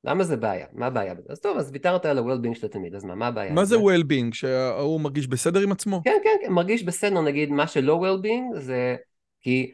למה 0.04 0.24
זה 0.24 0.38
בעיה? 0.38 0.66
מה 0.74 0.86
הבעיה 0.86 1.14
בזה? 1.14 1.28
אז 1.30 1.40
טוב, 1.40 1.58
אז 1.58 1.70
ויתרת 1.74 2.06
על 2.06 2.18
ה-well-being 2.18 2.56
של 2.56 2.66
התלמיד, 2.66 2.96
אז 2.96 3.04
מה, 3.04 3.16
מה 3.16 3.28
הבעיה? 3.28 3.54
מה 3.54 3.66
זה 3.66 3.76
well-being? 3.76 4.34
שההוא 4.34 5.02
מרגיש 5.02 5.28
בסדר 5.28 5.60
עם 5.60 5.72
עצמו? 5.72 6.02
כן, 6.04 6.18
כן, 6.24 6.38
כן, 6.42 6.52
מרגיש 6.52 6.84
בסדר, 6.84 7.22
נגיד, 7.22 7.50
מה 7.52 7.68
שלא 7.68 8.02
well-being 8.04 8.60
זה 8.60 8.96
כי 9.42 9.72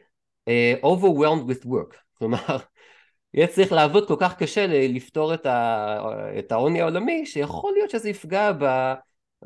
uh, 0.50 0.86
overwhelmed 0.86 1.52
with 1.52 1.66
work, 1.66 1.96
כלומר, 2.14 2.58
יהיה 3.34 3.48
צריך 3.48 3.72
לעבוד 3.72 4.08
כל 4.08 4.16
כך 4.20 4.38
קשה 4.38 4.66
לפתור 4.68 5.34
את, 5.34 5.46
ה, 5.46 6.00
את 6.40 6.52
העוני 6.52 6.82
העולמי, 6.82 7.26
שיכול 7.26 7.74
להיות 7.74 7.90
שזה 7.90 8.10
יפגע 8.10 8.52
ב... 8.60 8.94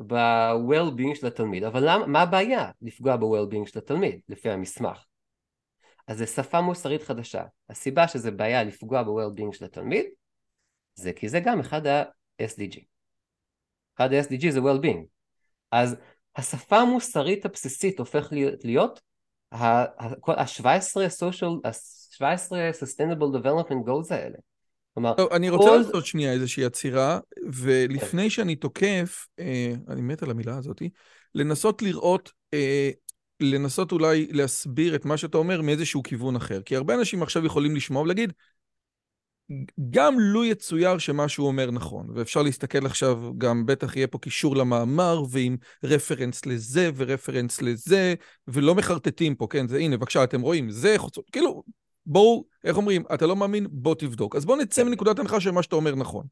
ב-well-being 0.06 1.14
של 1.14 1.26
התלמיד, 1.26 1.64
אבל 1.64 1.82
למה, 1.84 2.06
מה 2.06 2.22
הבעיה 2.22 2.70
לפגוע 2.82 3.16
ב-well-being 3.16 3.66
של 3.66 3.78
התלמיד, 3.78 4.20
לפי 4.28 4.50
המסמך? 4.50 5.04
אז 6.12 6.18
זו 6.18 6.26
שפה 6.26 6.60
מוסרית 6.60 7.02
חדשה. 7.02 7.42
הסיבה 7.70 8.08
שזה 8.08 8.30
בעיה 8.30 8.64
לפגוע 8.64 9.02
ב-well-being 9.02 9.56
של 9.56 9.64
התלמיד, 9.64 10.04
זה 10.94 11.12
כי 11.12 11.28
זה 11.28 11.40
גם 11.40 11.60
אחד 11.60 11.86
ה-SDG. 11.86 12.80
אחד 13.96 14.12
ה-SDG 14.12 14.50
זה 14.50 14.60
well-being. 14.60 15.04
אז 15.70 15.96
השפה 16.36 16.76
המוסרית 16.76 17.44
הבסיסית 17.44 17.98
הופך 17.98 18.28
להיות, 18.32 18.64
להיות 18.64 19.00
ה-17 19.52 20.96
social, 20.96 21.60
ה-17 21.64 22.52
sustainable 22.82 23.36
development 23.38 23.86
goals 23.86 24.14
האלה. 24.14 24.38
כלומר, 24.94 25.14
טוב, 25.14 25.32
אני 25.32 25.50
רוצה 25.50 25.68
כל... 25.68 25.76
לעשות 25.76 26.06
שנייה 26.06 26.32
איזושהי 26.32 26.64
עצירה, 26.64 27.18
ולפני 27.52 28.30
שאני 28.30 28.56
תוקף, 28.56 29.26
אה, 29.38 29.74
אני 29.88 30.00
מת 30.00 30.22
על 30.22 30.30
המילה 30.30 30.56
הזאת, 30.56 30.82
לנסות 31.34 31.82
לראות, 31.82 32.32
אה, 32.54 32.90
לנסות 33.42 33.92
אולי 33.92 34.26
להסביר 34.30 34.94
את 34.94 35.04
מה 35.04 35.16
שאתה 35.16 35.38
אומר 35.38 35.62
מאיזשהו 35.62 36.02
כיוון 36.02 36.36
אחר. 36.36 36.62
כי 36.62 36.76
הרבה 36.76 36.94
אנשים 36.94 37.22
עכשיו 37.22 37.46
יכולים 37.46 37.76
לשמוע 37.76 38.02
ולהגיד, 38.02 38.32
גם 39.90 40.14
לו 40.18 40.44
יצויר 40.44 40.98
שמה 40.98 41.28
שהוא 41.28 41.46
אומר 41.46 41.70
נכון, 41.70 42.06
ואפשר 42.14 42.42
להסתכל 42.42 42.86
עכשיו, 42.86 43.32
גם 43.38 43.66
בטח 43.66 43.96
יהיה 43.96 44.06
פה 44.06 44.18
קישור 44.18 44.56
למאמר, 44.56 45.22
ועם 45.30 45.56
רפרנס 45.84 46.46
לזה 46.46 46.90
ורפרנס 46.96 47.62
לזה, 47.62 48.14
ולא 48.48 48.74
מחרטטים 48.74 49.34
פה, 49.34 49.46
כן? 49.50 49.68
זה 49.68 49.78
הנה, 49.78 49.96
בבקשה, 49.96 50.24
אתם 50.24 50.40
רואים, 50.40 50.70
זה 50.70 50.94
חוצות, 50.96 51.30
כאילו, 51.32 51.62
בואו, 52.06 52.44
איך 52.64 52.76
אומרים, 52.76 53.02
אתה 53.14 53.26
לא 53.26 53.36
מאמין, 53.36 53.66
בוא 53.70 53.94
תבדוק. 53.94 54.36
אז 54.36 54.44
בואו 54.44 54.58
נצא 54.58 54.82
כן. 54.82 54.88
מנקודת 54.88 55.18
הנחה 55.18 55.40
שמה 55.40 55.62
שאתה 55.62 55.76
אומר 55.76 55.94
נכון. 55.94 56.26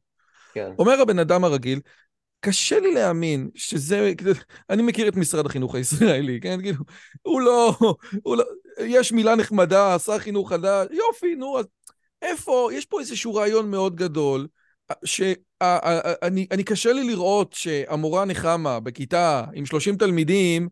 כן. 0.53 0.71
אומר 0.79 1.01
הבן 1.01 1.19
אדם 1.19 1.43
הרגיל, 1.43 1.79
קשה 2.41 2.79
לי 2.79 2.93
להאמין 2.93 3.49
שזה, 3.55 4.13
אני 4.69 4.81
מכיר 4.81 5.07
את 5.07 5.15
משרד 5.15 5.45
החינוך 5.45 5.75
הישראלי, 5.75 6.39
כן? 6.41 6.61
כאילו, 6.61 6.83
הוא 7.21 7.41
לא, 7.41 7.77
הוא 8.23 8.37
לא, 8.37 8.43
יש 8.79 9.11
מילה 9.11 9.35
נחמדה, 9.35 9.99
שר 9.99 10.19
חינוך 10.19 10.49
חדש, 10.49 10.87
יופי, 10.91 11.35
נו, 11.35 11.59
אז 11.59 11.65
איפה, 12.21 12.69
יש 12.73 12.85
פה 12.85 12.99
איזשהו 12.99 13.35
רעיון 13.35 13.71
מאוד 13.71 13.95
גדול, 13.95 14.47
שאני 15.05 16.63
קשה 16.65 16.93
לי 16.93 17.03
לראות 17.03 17.53
שהמורה 17.53 18.25
נחמה 18.25 18.79
בכיתה 18.79 19.43
עם 19.53 19.65
30 19.65 19.97
תלמידים 19.97 20.69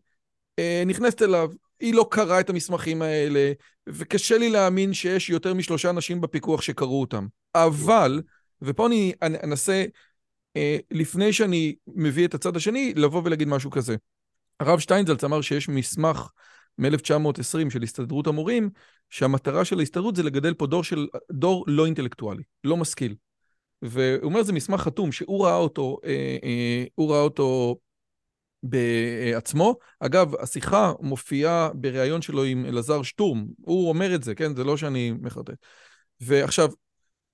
אה, 0.58 0.82
נכנסת 0.86 1.22
אליו, 1.22 1.50
היא 1.80 1.94
לא 1.94 2.06
קראה 2.10 2.40
את 2.40 2.50
המסמכים 2.50 3.02
האלה, 3.02 3.52
וקשה 3.88 4.38
לי 4.38 4.50
להאמין 4.50 4.94
שיש 4.94 5.30
יותר 5.30 5.54
משלושה 5.54 5.90
אנשים 5.90 6.20
בפיקוח 6.20 6.62
שקראו 6.62 7.00
אותם. 7.00 7.26
אבל, 7.54 8.22
ופה 8.62 8.86
אני 8.86 9.12
אנסה, 9.22 9.72
אה, 9.72 9.86
לפני 10.90 11.32
שאני 11.32 11.74
מביא 11.86 12.26
את 12.26 12.34
הצד 12.34 12.56
השני, 12.56 12.94
לבוא 12.96 13.22
ולהגיד 13.24 13.48
משהו 13.48 13.70
כזה. 13.70 13.96
הרב 14.60 14.78
שטיינזלץ 14.78 15.24
אמר 15.24 15.40
שיש 15.40 15.68
מסמך 15.68 16.30
מ-1920 16.78 17.70
של 17.70 17.82
הסתדרות 17.82 18.26
המורים, 18.26 18.70
שהמטרה 19.10 19.64
של 19.64 19.78
ההסתדרות 19.78 20.16
זה 20.16 20.22
לגדל 20.22 20.54
פה 20.54 20.66
דור, 20.66 20.84
של, 20.84 21.06
דור 21.32 21.64
לא 21.68 21.86
אינטלקטואלי, 21.86 22.42
לא 22.64 22.76
משכיל. 22.76 23.14
והוא 23.82 24.24
אומר, 24.24 24.42
זה 24.42 24.52
מסמך 24.52 24.80
חתום 24.80 25.12
שהוא 25.12 25.44
ראה 25.44 25.56
אותו, 25.56 25.98
אה, 26.04 26.36
אה, 26.44 26.84
הוא 26.94 27.12
ראה 27.12 27.20
אותו 27.20 27.76
בעצמו. 28.62 29.74
אגב, 30.00 30.34
השיחה 30.34 30.92
מופיעה 31.00 31.70
בריאיון 31.74 32.22
שלו 32.22 32.44
עם 32.44 32.66
אלעזר 32.66 33.02
שטורם, 33.02 33.46
הוא 33.60 33.88
אומר 33.88 34.14
את 34.14 34.22
זה, 34.22 34.34
כן? 34.34 34.54
זה 34.54 34.64
לא 34.64 34.76
שאני 34.76 35.12
מחרטט. 35.20 35.54
ועכשיו, 36.20 36.68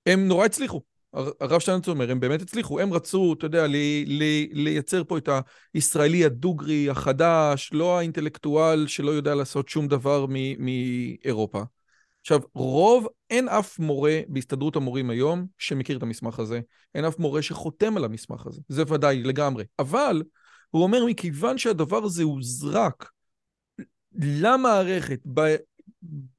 הם 0.05 0.27
נורא 0.27 0.45
הצליחו. 0.45 0.81
הרב 1.13 1.59
שטיינץ 1.59 1.87
אומר, 1.87 2.11
הם 2.11 2.19
באמת 2.19 2.41
הצליחו, 2.41 2.79
הם 2.79 2.93
רצו, 2.93 3.33
אתה 3.33 3.45
יודע, 3.45 3.67
לי, 3.67 4.05
לי, 4.07 4.49
לייצר 4.53 5.03
פה 5.03 5.17
את 5.17 5.29
הישראלי 5.73 6.25
הדוגרי 6.25 6.89
החדש, 6.89 7.69
לא 7.73 7.97
האינטלקטואל 7.97 8.87
שלא 8.87 9.11
יודע 9.11 9.35
לעשות 9.35 9.69
שום 9.69 9.87
דבר 9.87 10.25
מאירופה. 10.59 11.61
עכשיו, 12.21 12.39
רוב, 12.53 13.07
אין 13.29 13.49
אף 13.49 13.79
מורה 13.79 14.19
בהסתדרות 14.27 14.75
המורים 14.75 15.09
היום 15.09 15.45
שמכיר 15.57 15.97
את 15.97 16.03
המסמך 16.03 16.39
הזה, 16.39 16.59
אין 16.95 17.05
אף 17.05 17.19
מורה 17.19 17.41
שחותם 17.41 17.97
על 17.97 18.05
המסמך 18.05 18.47
הזה, 18.47 18.61
זה 18.67 18.83
ודאי 18.87 19.23
לגמרי. 19.23 19.63
אבל, 19.79 20.23
הוא 20.69 20.83
אומר, 20.83 21.05
מכיוון 21.05 21.57
שהדבר 21.57 22.03
הזה 22.03 22.23
הוזרק 22.23 23.09
למערכת 24.15 25.19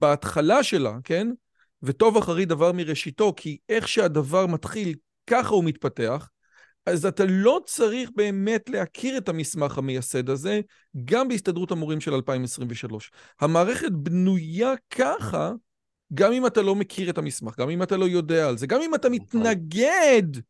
בהתחלה 0.01 0.63
שלה, 0.63 0.99
כן? 1.05 1.29
וטוב 1.83 2.17
אחרי 2.17 2.45
דבר 2.45 2.73
מראשיתו, 2.73 3.33
כי 3.37 3.59
איך 3.69 3.89
שהדבר 3.89 4.47
מתחיל, 4.47 4.95
ככה 5.27 5.49
הוא 5.49 5.65
מתפתח, 5.65 6.29
אז 6.87 7.07
אתה 7.07 7.25
לא 7.29 7.61
צריך 7.67 8.11
באמת 8.15 8.71
להכיר 8.71 9.19
את 9.19 9.29
המסמך 9.29 9.79
המייסד 9.79 10.31
הזה, 10.31 10.61
גם 11.05 11.29
בהסתדרות 11.29 11.71
המורים 11.71 12.01
של 12.01 12.15
2023. 12.15 13.11
המערכת 13.41 13.93
בנויה 13.93 14.73
ככה, 14.91 15.53
גם 16.15 16.33
אם 16.33 16.47
אתה 16.47 16.63
לא 16.63 16.75
מכיר 16.75 17.11
את 17.11 17.19
המסמך, 17.19 17.59
גם 17.59 17.71
אם 17.71 17.83
אתה 17.83 17.97
לא 17.97 18.09
יודע 18.09 18.49
על 18.49 18.59
זה, 18.59 18.67
גם 18.67 18.83
אם 18.83 18.95
אתה 18.95 19.09
נכון. 19.09 19.41
מתנגד 19.41 20.41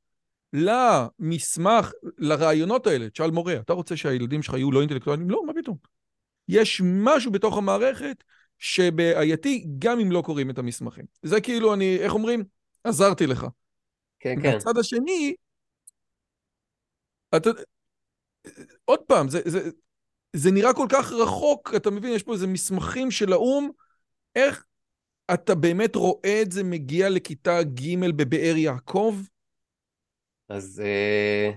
למסמך, 0.53 1.93
לרעיונות 2.19 2.87
האלה. 2.87 3.11
תשאל 3.11 3.31
מורה, 3.31 3.55
אתה 3.55 3.73
רוצה 3.73 3.97
שהילדים 3.97 4.43
שלך 4.43 4.55
יהיו 4.55 4.73
לא 4.73 4.81
אינטלקטואלים? 4.81 5.31
לא, 5.31 5.47
מה 5.47 5.53
פתאום? 5.63 5.77
יש 6.49 6.83
משהו 6.85 7.33
בתוך 7.33 7.59
המערכת 7.59 8.25
שבעייתי 8.59 9.67
גם 9.79 10.01
אם 10.01 10.13
לא 10.13 10.23
קוראים 10.23 10.51
את 10.51 10.59
המסמכים. 10.59 11.05
זה 11.23 11.41
כאילו 11.41 11.75
אני, 11.75 11.99
איך 11.99 12.13
אומרים? 12.13 12.45
עזרתי 12.85 13.27
לך. 13.27 13.47
כן, 14.21 14.43
כן. 14.43 14.53
מהצד 14.53 14.79
השני, 14.79 15.35
אתה... 17.37 17.51
עוד 18.85 19.01
פעם, 19.01 19.29
זה, 19.29 19.41
זה, 19.45 19.71
זה 20.37 20.51
נראה 20.51 20.75
כל 20.75 20.87
כך 20.91 21.13
רחוק, 21.13 21.73
אתה 21.77 21.91
מבין, 21.91 22.13
יש 22.13 22.23
פה 22.23 22.33
איזה 22.33 22.47
מסמכים 22.47 23.11
של 23.11 23.33
האו"ם, 23.33 23.71
איך 24.37 24.65
אתה 25.35 25.55
באמת 25.55 25.97
רואה 25.97 26.43
את 26.43 26.53
זה 26.53 26.65
מגיע 26.65 27.09
לכיתה 27.09 27.63
ג' 27.63 28.11
בבאר 28.17 28.57
יעקב? 28.57 29.17
אז 30.49 30.83
אה, 30.85 31.51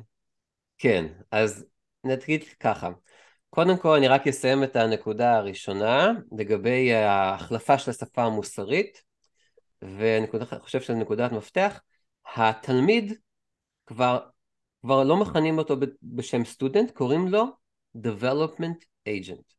כן, 0.77 1.05
אז 1.31 1.65
נתגיד 2.03 2.43
ככה. 2.59 2.89
קודם 3.53 3.77
כל 3.77 3.95
אני 3.97 4.07
רק 4.07 4.27
אסיים 4.27 4.63
את 4.63 4.75
הנקודה 4.75 5.37
הראשונה 5.37 6.11
לגבי 6.37 6.93
ההחלפה 6.93 7.77
של 7.77 7.91
השפה 7.91 8.23
המוסרית 8.23 9.03
ואני 9.81 10.27
חושב 10.59 10.81
שזו 10.81 10.93
נקודת 10.93 11.31
מפתח. 11.31 11.81
התלמיד 12.35 13.13
כבר, 13.85 14.19
כבר 14.81 15.03
לא 15.03 15.17
מכנים 15.21 15.57
אותו 15.57 15.75
בשם 16.03 16.45
סטודנט, 16.45 16.91
קוראים 16.91 17.27
לו 17.27 17.43
development 17.97 18.85
agent. 19.09 19.53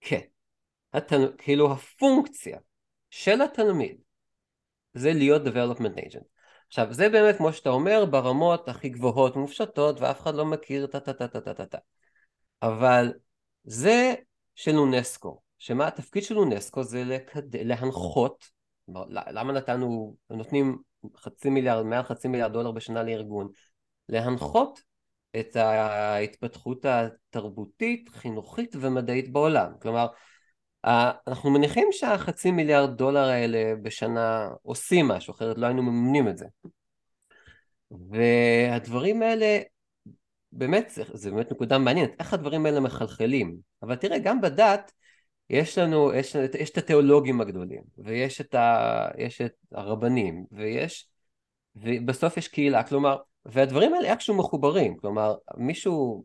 כן, 0.00 0.20
התל... 0.92 1.32
כאילו 1.38 1.72
הפונקציה 1.72 2.58
של 3.10 3.42
התלמיד 3.42 4.00
זה 4.94 5.12
להיות 5.12 5.42
development 5.42 5.98
agent. 5.98 6.37
עכשיו 6.68 6.92
זה 6.94 7.08
באמת 7.08 7.36
כמו 7.36 7.52
שאתה 7.52 7.70
אומר 7.70 8.04
ברמות 8.04 8.68
הכי 8.68 8.88
גבוהות 8.88 9.36
ומופשטות 9.36 10.00
ואף 10.00 10.20
אחד 10.20 10.34
לא 10.34 10.44
מכיר 10.44 10.86
טה 10.86 11.00
טה 11.00 11.12
טה 11.12 11.28
טה 11.28 11.54
טה 11.54 11.66
טה 11.66 11.78
אבל 12.62 13.12
זה 13.64 14.14
של 14.54 14.76
אונסקו. 14.76 15.40
שמה 15.58 15.86
התפקיד 15.86 16.22
של 16.22 16.38
אונסקו 16.38 16.82
זה 16.82 17.04
לקד... 17.04 17.56
להנחות 17.56 18.44
למה 19.08 19.52
נתנו 19.52 20.16
נותנים 20.30 20.78
חצי 21.16 21.50
מיליארד 21.50 21.86
מעל 21.86 22.02
חצי 22.02 22.28
מיליארד 22.28 22.52
דולר 22.52 22.70
בשנה 22.70 23.02
לארגון? 23.02 23.48
להנחות 24.08 24.80
את 25.40 25.56
ההתפתחות 25.56 26.84
התרבותית, 26.84 28.08
חינוכית 28.08 28.76
ומדעית 28.80 29.32
בעולם. 29.32 29.72
כלומר, 29.82 30.06
אנחנו 30.84 31.50
מניחים 31.50 31.88
שהחצי 31.90 32.50
מיליארד 32.50 32.96
דולר 32.96 33.28
האלה 33.28 33.74
בשנה 33.82 34.48
עושים 34.62 35.08
משהו, 35.08 35.34
אחרת 35.34 35.58
לא 35.58 35.66
היינו 35.66 35.82
מממנים 35.82 36.28
את 36.28 36.38
זה. 36.38 36.46
והדברים 38.10 39.22
האלה, 39.22 39.58
באמת, 40.52 40.92
זה 41.12 41.30
באמת 41.30 41.52
נקודה 41.52 41.78
מעניינת, 41.78 42.10
איך 42.18 42.32
הדברים 42.32 42.66
האלה 42.66 42.80
מחלחלים. 42.80 43.56
אבל 43.82 43.96
תראה, 43.96 44.18
גם 44.18 44.40
בדת 44.40 44.92
יש 45.50 45.78
לנו, 45.78 46.12
יש, 46.14 46.36
יש 46.58 46.70
את 46.70 46.78
התיאולוגים 46.78 47.40
הגדולים, 47.40 47.82
ויש 47.98 48.40
את, 48.40 48.54
ה, 48.54 49.08
את 49.46 49.54
הרבנים, 49.72 50.44
ויש, 50.52 51.08
ובסוף 51.76 52.36
יש 52.36 52.48
קהילה, 52.48 52.82
כלומר, 52.82 53.16
והדברים 53.44 53.94
האלה 53.94 54.08
איכשהו 54.08 54.34
מחוברים, 54.34 54.96
כלומר 54.96 55.34
מישהו, 55.56 56.24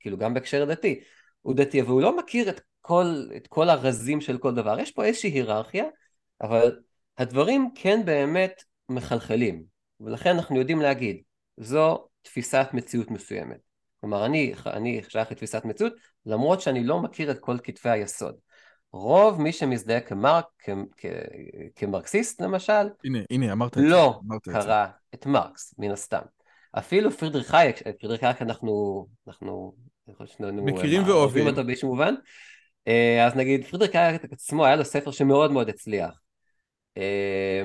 כאילו 0.00 0.18
גם 0.18 0.34
בהקשר 0.34 0.64
דתי, 0.64 1.00
הוא 1.42 1.54
דתי 1.54 1.80
אבל 1.80 1.90
הוא 1.90 2.02
לא 2.02 2.16
מכיר 2.16 2.50
את 2.50 2.60
כל, 2.80 3.26
את 3.36 3.46
כל 3.46 3.70
הרזים 3.70 4.20
של 4.20 4.38
כל 4.38 4.54
דבר, 4.54 4.78
יש 4.78 4.90
פה 4.90 5.04
איזושהי 5.04 5.30
היררכיה, 5.30 5.84
אבל 6.40 6.80
הדברים 7.18 7.70
כן 7.74 8.04
באמת 8.04 8.62
מחלחלים, 8.88 9.64
ולכן 10.00 10.30
אנחנו 10.36 10.58
יודעים 10.58 10.80
להגיד, 10.80 11.22
זו 11.56 12.06
תפיסת 12.22 12.66
מציאות 12.72 13.10
מסוימת. 13.10 13.58
כלומר 14.00 14.26
אני, 14.26 14.54
אני 14.66 15.00
שייך 15.08 15.32
לתפיסת 15.32 15.64
מציאות 15.64 15.92
למרות 16.26 16.60
שאני 16.60 16.84
לא 16.84 17.02
מכיר 17.02 17.30
את 17.30 17.38
כל 17.38 17.56
כתבי 17.62 17.90
היסוד. 17.90 18.34
רוב 18.92 19.40
מי 19.40 19.52
שמזדהה 19.52 20.00
כמרק, 20.00 20.44
כ, 20.58 20.70
כ, 20.96 21.06
כמרקסיסט 21.76 22.40
למשל, 22.40 22.86
הנה, 23.04 23.18
הנה, 23.30 23.52
אמרת 23.52 23.76
לא 23.76 24.20
אמרת 24.26 24.42
קרא 24.42 24.84
את, 24.84 24.90
את 25.14 25.26
מרקס, 25.26 25.74
מן 25.78 25.90
הסתם. 25.90 26.22
אפילו 26.72 27.10
פרידריך 27.10 27.50
חייק, 27.50 27.76
פרידריך 28.00 28.20
חייק 28.20 28.42
אנחנו, 28.42 29.06
אנחנו, 29.28 29.74
מכירים 30.40 31.02
ואוהבים 31.06 31.46
אותו 31.46 31.64
באיזשהו 31.64 31.88
מובן, 31.88 32.14
אה, 32.88 33.26
אז 33.26 33.34
נגיד 33.34 33.64
פרידריך 33.64 33.92
חייק 33.92 34.32
עצמו 34.32 34.64
היה 34.64 34.76
לו 34.76 34.84
ספר 34.84 35.10
שמאוד 35.10 35.52
מאוד 35.52 35.68
הצליח. 35.68 36.20
אה, 36.96 37.62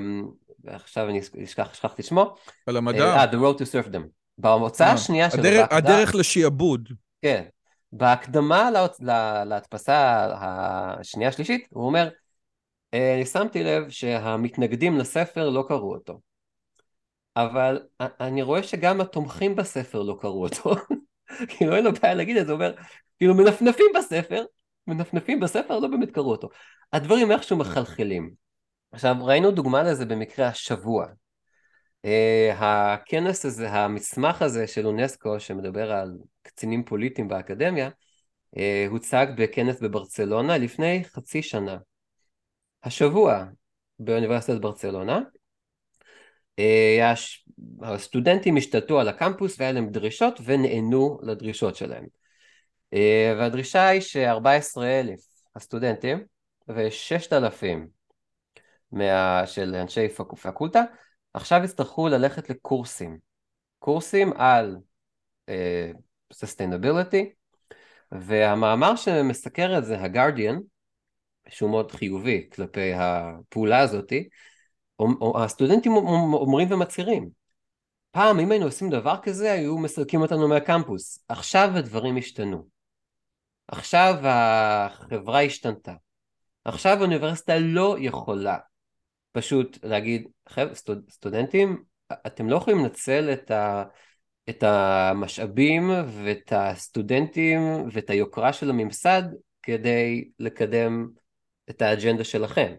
ועכשיו 0.63 1.09
אני 1.09 1.21
אשכח, 1.43 1.73
שכחתי 1.73 2.03
שמו. 2.03 2.35
על 2.65 2.77
המדע. 2.77 3.15
אה, 3.15 3.31
The 3.31 3.35
Road 3.35 3.59
to 3.59 3.63
Surfdom. 3.63 4.01
בהוצאה 4.37 4.91
השנייה 4.91 5.31
שלו. 5.31 5.39
הדרך, 5.39 5.67
הדרך 5.71 6.15
לשיעבוד. 6.15 6.89
כן. 7.21 7.43
בהקדמה 7.91 8.69
להדפסה 9.45 10.27
השנייה 10.39 11.29
השלישית, 11.29 11.67
הוא 11.71 11.85
אומר, 11.85 12.09
אני 12.93 13.25
שמתי 13.25 13.63
לב 13.63 13.89
שהמתנגדים 13.89 14.97
לספר 14.97 15.49
לא 15.49 15.65
קראו 15.67 15.93
אותו. 15.93 16.19
אבל 17.35 17.81
אני 17.99 18.41
רואה 18.41 18.63
שגם 18.63 19.01
התומכים 19.01 19.55
בספר 19.55 20.03
לא 20.03 20.17
קראו 20.21 20.43
אותו. 20.43 20.75
כאילו 21.57 21.75
אין 21.75 21.83
לו 21.83 21.91
בעיה 21.93 22.13
להגיד 22.13 22.37
את 22.37 22.45
זה, 22.45 22.51
הוא 22.51 22.61
אומר, 22.61 22.73
כאילו 23.17 23.33
מנפנפים 23.35 23.85
בספר, 23.95 24.45
מנפנפים 24.87 25.39
בספר, 25.39 25.79
לא 25.79 25.87
באמת 25.87 26.11
קראו 26.11 26.31
אותו. 26.31 26.49
הדברים 26.93 27.31
איכשהו 27.31 27.57
מחלחלים. 27.57 28.31
עכשיו 28.91 29.15
ראינו 29.21 29.51
דוגמה 29.51 29.83
לזה 29.83 30.05
במקרה 30.05 30.47
השבוע. 30.47 31.05
Uh, 32.05 32.55
הכנס 32.55 33.45
הזה, 33.45 33.71
המסמך 33.71 34.41
הזה 34.41 34.67
של 34.67 34.87
אונסקו 34.87 35.39
שמדבר 35.39 35.91
על 35.91 36.17
קצינים 36.41 36.83
פוליטיים 36.83 37.27
באקדמיה, 37.27 37.89
uh, 38.55 38.59
הוצג 38.89 39.27
בכנס 39.37 39.81
בברצלונה 39.81 40.57
לפני 40.57 41.03
חצי 41.05 41.41
שנה. 41.41 41.77
השבוע 42.83 43.45
באוניברסיטת 43.99 44.61
ברצלונה 44.61 45.19
אה, 46.59 47.13
הסטודנטים 47.81 48.57
השתלטו 48.57 48.99
על 48.99 49.07
הקמפוס 49.07 49.55
והיה 49.59 49.71
להם 49.71 49.89
דרישות 49.89 50.39
ונענו 50.43 51.19
לדרישות 51.23 51.75
שלהם. 51.75 52.05
אה, 52.93 53.33
והדרישה 53.37 53.87
היא 53.87 54.01
ש-14 54.01 54.81
אלף 54.81 55.19
הסטודנטים 55.55 56.23
ו-6,000 56.67 57.65
מה... 58.91 59.41
של 59.45 59.75
אנשי 59.75 60.09
פקולטה 60.09 60.83
עכשיו 61.33 61.61
יצטרכו 61.63 62.07
ללכת 62.07 62.49
לקורסים. 62.49 63.17
קורסים 63.79 64.33
על 64.33 64.77
uh, 65.49 65.53
sustainability 66.33 67.25
והמאמר 68.11 68.95
שמסקר 68.95 69.77
את 69.77 69.85
זה, 69.85 70.01
הגרדיאן, 70.01 70.59
שהוא 71.49 71.69
מאוד 71.69 71.91
חיובי 71.91 72.49
כלפי 72.53 72.93
הפעולה 72.93 73.79
הזאתי, 73.79 74.29
הסטודנטים 75.35 75.91
אומרים 75.91 76.71
ומצהירים, 76.71 77.29
פעם 78.17 78.39
אם 78.39 78.51
היינו 78.51 78.65
עושים 78.65 78.89
דבר 78.89 79.15
כזה 79.23 79.51
היו 79.51 79.77
מסלקים 79.77 80.21
אותנו 80.21 80.47
מהקמפוס, 80.47 81.25
עכשיו 81.29 81.71
הדברים 81.75 82.17
השתנו, 82.17 82.67
עכשיו 83.67 84.15
החברה 84.23 85.41
השתנתה, 85.41 85.93
עכשיו 86.65 86.97
האוניברסיטה 86.97 87.59
לא 87.59 87.95
יכולה 87.99 88.57
פשוט 89.31 89.77
להגיד, 89.83 90.27
סטוד, 90.73 91.09
סטודנטים, 91.09 91.83
אתם 92.27 92.49
לא 92.49 92.55
יכולים 92.55 92.79
לנצל 92.79 93.33
את, 93.33 93.51
ה, 93.51 93.83
את 94.49 94.63
המשאבים 94.63 95.91
ואת 96.23 96.53
הסטודנטים 96.55 97.59
ואת 97.91 98.09
היוקרה 98.09 98.53
של 98.53 98.69
הממסד 98.69 99.23
כדי 99.63 100.29
לקדם 100.39 101.07
את 101.69 101.81
האג'נדה 101.81 102.23
שלכם. 102.23 102.73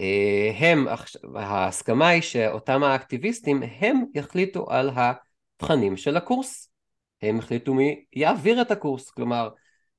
אה, 0.00 0.52
הם, 0.58 0.86
ההסכמה 1.34 2.08
היא 2.08 2.22
שאותם 2.22 2.82
האקטיביסטים 2.82 3.62
הם 3.80 4.04
יחליטו 4.14 4.70
על 4.70 4.90
התכנים 4.96 5.96
של 5.96 6.16
הקורס. 6.16 6.70
הם 7.22 7.38
החליטו 7.38 7.74
מי 7.74 8.04
יעביר 8.12 8.62
את 8.62 8.70
הקורס, 8.70 9.10
כלומר, 9.10 9.48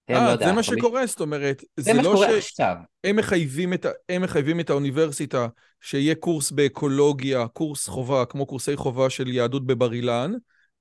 הם 0.08 0.18
아, 0.18 0.20
לא 0.20 0.26
אה, 0.26 0.32
יודע. 0.32 0.46
זה 0.46 0.54
מה. 0.54 0.64
שקורה, 0.64 1.06
זאת 1.06 1.22
אומרת, 1.22 1.64
זה, 1.78 1.84
זה 1.84 1.94
מה 1.94 2.02
לא 2.02 2.12
שקורה 2.12 2.42
ש... 2.42 2.52
עכשיו. 2.52 2.76
הם 3.04 3.16
מחייבים, 3.16 3.74
את, 3.74 3.86
הם 4.10 4.22
מחייבים 4.22 4.60
את 4.60 4.70
האוניברסיטה 4.70 5.48
שיהיה 5.82 6.16
קורס 6.16 6.52
באקולוגיה, 6.52 7.48
קורס 7.48 7.88
חובה, 7.88 8.26
כמו 8.26 8.46
קורסי 8.46 8.76
חובה 8.76 9.10
של 9.10 9.28
יהדות 9.28 9.66
בבר 9.66 9.94
אילן, 9.94 10.32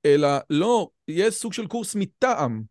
אלא 0.04 0.28
לא, 0.50 0.88
יהיה 1.08 1.30
סוג 1.30 1.52
של 1.52 1.66
קורס 1.66 1.94
מטעם. 1.94 2.62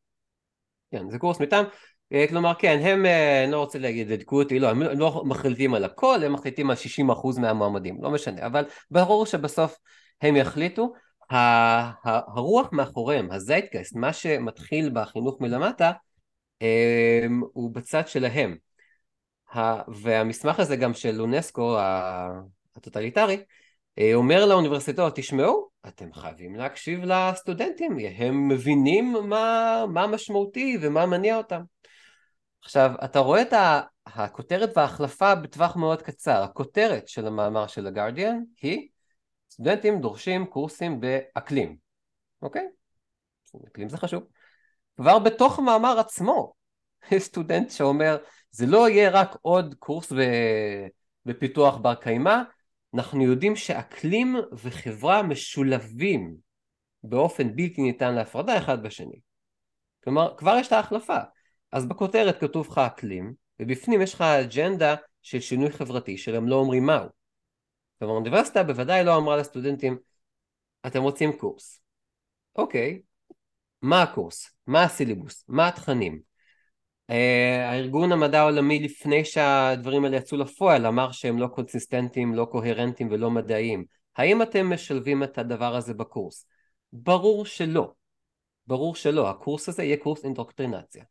כן, 0.92 1.10
זה 1.10 1.20
קורס 1.20 1.40
מטעם. 1.40 1.66
אה, 2.14 2.26
כלומר 2.30 2.54
כן, 2.60 2.80
הם, 2.84 3.06
אה, 3.06 3.44
אני 3.44 3.52
לא 3.52 3.60
רוצה 3.60 3.80
להגיד 3.80 4.10
לדקו 4.10 4.42
אותי, 4.42 4.60
לא, 4.60 4.70
הם 4.70 4.82
לא 4.82 5.24
מחליטים 5.26 5.74
על 5.74 5.84
הכל, 5.84 6.24
הם 6.24 6.34
מחליטים 6.34 6.70
על 6.70 6.76
60% 6.76 7.40
מהמועמדים, 7.40 8.04
לא 8.04 8.12
משנה, 8.12 8.46
אבל 8.46 8.66
ברור 8.92 9.26
שבסוף 9.26 9.78
הם 10.22 10.36
יחליטו. 10.36 10.94
הרוח 11.30 12.70
מאחוריהם, 12.72 13.32
הזייטקסט, 13.32 13.96
מה 13.96 14.14
שמתחיל 14.14 14.90
בחינוך 14.94 15.42
מלמטה, 15.42 15.92
אה, 16.62 17.26
הוא 17.54 17.74
בצד 17.74 18.08
שלהם. 18.08 18.56
והמסמך 20.02 20.60
הזה 20.60 20.76
גם 20.76 20.94
של 20.94 21.22
אונסקו 21.22 21.78
הטוטליטרי, 22.76 23.38
אומר 24.14 24.46
לאוניברסיטאות, 24.46 25.16
תשמעו, 25.16 25.70
אתם 25.88 26.14
חייבים 26.14 26.56
להקשיב 26.56 27.00
לסטודנטים, 27.04 27.98
הם 28.18 28.48
מבינים 28.48 29.16
מה, 29.24 29.84
מה 29.94 30.08
משמעותי 30.08 30.78
ומה 30.82 31.06
מניע 31.06 31.38
אותם. 31.38 31.62
עכשיו, 32.66 32.92
אתה 33.04 33.20
רואה 33.20 33.42
את 33.42 33.54
הכותרת 34.06 34.70
וההחלפה 34.76 35.36
בטווח 35.36 35.76
מאוד 35.76 36.02
קצר. 36.02 36.44
הכותרת 36.44 37.08
של 37.08 37.28
המאמר 37.28 37.68
של 37.68 37.88
הגרדיאן 37.88 38.40
היא 38.62 38.90
סטודנטים 39.52 40.02
דורשים 40.02 40.46
קורסים 40.46 41.00
באקלים, 41.00 41.78
אוקיי? 42.42 42.68
אקלים 43.68 43.90
זה 43.90 43.98
חשוב. 43.98 44.24
כבר 44.98 45.20
בתוך 45.20 45.60
המאמר 45.60 46.00
עצמו 46.00 46.54
סטודנט 47.18 47.70
שאומר 47.70 48.18
זה 48.52 48.66
לא 48.66 48.90
יהיה 48.90 49.10
רק 49.10 49.36
עוד 49.42 49.76
קורס 49.80 50.14
בפיתוח 51.26 51.78
בר 51.78 51.96
קיימא, 51.96 52.42
אנחנו 52.96 53.24
יודעים 53.24 53.56
שאקלים 53.56 54.36
וחברה 54.52 55.24
משולבים 55.24 56.36
באופן 57.04 57.56
בלתי 57.56 57.82
ניתן 57.82 58.16
להפרדה 58.16 58.58
אחד 58.58 58.84
בשני. 58.84 59.20
כלומר, 60.04 60.36
כבר 60.38 60.58
יש 60.60 60.68
את 60.68 60.72
ההחלפה. 60.72 61.18
אז 61.76 61.86
בכותרת 61.86 62.40
כתוב 62.40 62.68
לך 62.72 62.78
אקלים, 62.78 63.34
ובפנים 63.60 64.02
יש 64.02 64.14
לך 64.14 64.22
אג'נדה 64.22 64.96
של 65.22 65.40
שינוי 65.40 65.72
חברתי, 65.72 66.18
שהם 66.18 66.48
לא 66.48 66.56
אומרים 66.56 66.86
מהו. 66.86 67.10
כלומר, 68.00 68.14
האוניברסיטה 68.14 68.64
בוודאי 68.64 69.04
לא 69.04 69.18
אמרה 69.18 69.38
לסטודנטים, 69.38 69.98
אתם 70.88 71.02
רוצים 71.02 71.38
קורס. 71.38 71.80
אוקיי, 72.56 73.02
מה 73.82 74.02
הקורס? 74.02 74.52
מה 74.68 74.84
הסילבוס? 74.84 75.44
מה 75.48 75.68
התכנים? 75.68 76.22
אה, 77.12 77.14
הארגון 77.66 78.12
המדע 78.12 78.40
העולמי 78.40 78.80
לפני 78.80 79.26
שהדברים 79.26 80.06
האלה 80.06 80.18
יצאו 80.18 80.38
לפועל 80.38 80.86
אמר 80.86 81.12
שהם 81.12 81.40
לא 81.40 81.48
קונסיסטנטיים, 81.48 82.34
לא 82.34 82.46
קוהרנטיים 82.52 83.10
ולא 83.12 83.32
מדעיים. 83.32 83.86
האם 84.18 84.42
אתם 84.42 84.74
משלבים 84.74 85.24
את 85.24 85.38
הדבר 85.38 85.76
הזה 85.76 85.94
בקורס? 85.94 86.48
ברור 86.94 87.46
שלא. 87.46 87.94
ברור 88.68 88.96
שלא. 88.96 89.30
הקורס 89.30 89.70
הזה 89.70 89.84
יהיה 89.84 89.98
קורס 89.98 90.24
אינדוקטרינציה. 90.24 91.04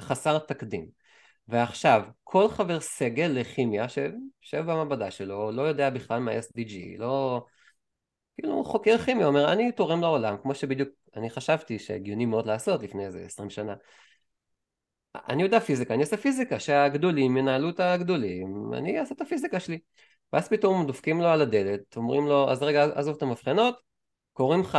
חסר 0.00 0.38
תקדים. 0.38 0.88
ועכשיו, 1.48 2.02
כל 2.24 2.48
חבר 2.48 2.80
סגל 2.80 3.30
לכימיה 3.34 3.88
שיושב 3.88 4.60
במעבדה 4.60 5.10
שלו, 5.10 5.52
לא 5.52 5.62
יודע 5.62 5.90
בכלל 5.90 6.20
מה 6.20 6.32
SDG, 6.32 6.98
לא... 6.98 7.44
כאילו 8.36 8.64
חוקר 8.64 8.98
כימיה 8.98 9.26
אומר, 9.26 9.52
אני 9.52 9.72
תורם 9.72 10.00
לעולם, 10.00 10.36
כמו 10.42 10.54
שבדיוק 10.54 10.88
אני 11.16 11.30
חשבתי 11.30 11.78
שהגיוני 11.78 12.26
מאוד 12.26 12.46
לעשות 12.46 12.82
לפני 12.82 13.06
איזה 13.06 13.20
עשרים 13.26 13.50
שנה. 13.50 13.74
אני 15.28 15.42
יודע 15.42 15.60
פיזיקה, 15.60 15.94
אני 15.94 16.02
אעשה 16.02 16.16
פיזיקה, 16.16 16.60
שהגדולים 16.60 17.36
ינהלו 17.36 17.70
את 17.70 17.80
הגדולים, 17.80 18.74
אני 18.74 19.00
אעשה 19.00 19.14
את 19.14 19.20
הפיזיקה 19.20 19.60
שלי. 19.60 19.78
ואז 20.32 20.48
פתאום 20.48 20.86
דופקים 20.86 21.20
לו 21.20 21.26
על 21.26 21.40
הדלת, 21.40 21.96
אומרים 21.96 22.26
לו, 22.26 22.50
אז 22.50 22.62
רגע, 22.62 22.84
עזוב 22.94 23.16
את 23.16 23.22
המבחנות, 23.22 23.80
קוראים 24.32 24.60
לך 24.60 24.78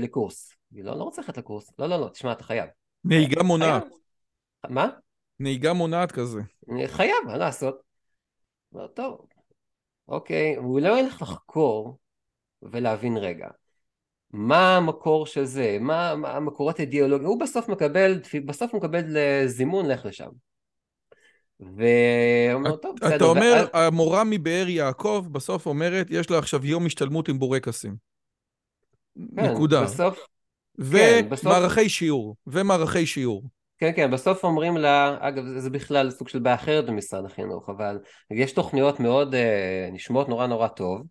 לקורס. 0.00 0.56
אני 0.72 0.82
לא, 0.82 0.98
לא 0.98 1.04
רוצה 1.04 1.22
ללכת 1.22 1.38
לקורס. 1.38 1.72
לא, 1.78 1.86
לא, 1.86 2.00
לא, 2.00 2.08
תשמע, 2.08 2.32
אתה 2.32 2.44
חייב. 2.44 2.68
נהיגה 3.04 3.42
מונעת. 3.42 4.01
מה? 4.68 4.88
נהיגה 5.40 5.72
מונעת 5.72 6.12
כזה. 6.12 6.40
חייב, 6.86 7.16
מה 7.26 7.36
לעשות? 7.36 7.82
לא, 8.72 8.86
טוב, 8.86 9.26
אוקיי, 10.08 10.56
הוא 10.56 10.80
לא 10.80 10.98
ילך 10.98 11.22
לחקור 11.22 11.98
ולהבין 12.62 13.16
רגע. 13.16 13.48
מה 14.30 14.76
המקור 14.76 15.26
של 15.26 15.44
זה, 15.44 15.76
מה, 15.80 16.14
מה 16.16 16.36
המקורות 16.36 16.80
אידיאולוגיים, 16.80 17.28
הוא 17.28 17.40
בסוף 17.40 17.68
מקבל, 17.68 18.20
בסוף 18.44 18.74
מקבל 18.74 19.04
זימון, 19.46 19.86
לך 19.86 20.06
לשם. 20.06 20.28
ואומר, 21.60 22.76
טוב, 22.76 22.96
בסדר. 23.00 23.16
אתה 23.16 23.24
אומר, 23.24 23.54
ואז... 23.56 23.86
המורה 23.86 24.24
מבאר 24.24 24.68
יעקב 24.68 25.26
בסוף 25.32 25.66
אומרת, 25.66 26.06
יש 26.10 26.30
לה 26.30 26.38
עכשיו 26.38 26.66
יום 26.66 26.86
השתלמות 26.86 27.28
עם 27.28 27.38
בורקסים. 27.38 27.96
כן, 29.36 29.52
נקודה. 29.52 29.82
בסוף... 29.82 30.18
ומערכי 30.78 31.22
כן, 31.22 31.28
בסוף... 31.30 31.88
שיעור, 31.88 32.36
ומערכי 32.46 33.06
שיעור. 33.06 33.42
כן, 33.82 33.92
כן, 33.96 34.10
בסוף 34.10 34.44
אומרים 34.44 34.76
לה, 34.76 35.16
אגב, 35.20 35.46
זה 35.46 35.70
בכלל 35.70 36.10
סוג 36.10 36.28
של 36.28 36.38
בעיה 36.38 36.56
אחרת 36.56 36.86
במשרד 36.86 37.24
החינוך, 37.24 37.68
אבל 37.68 37.98
יש 38.30 38.52
תוכניות 38.52 39.00
מאוד, 39.00 39.34
אה, 39.34 39.88
נשמעות 39.92 40.28
נורא 40.28 40.46
נורא 40.46 40.68
טוב, 40.68 41.02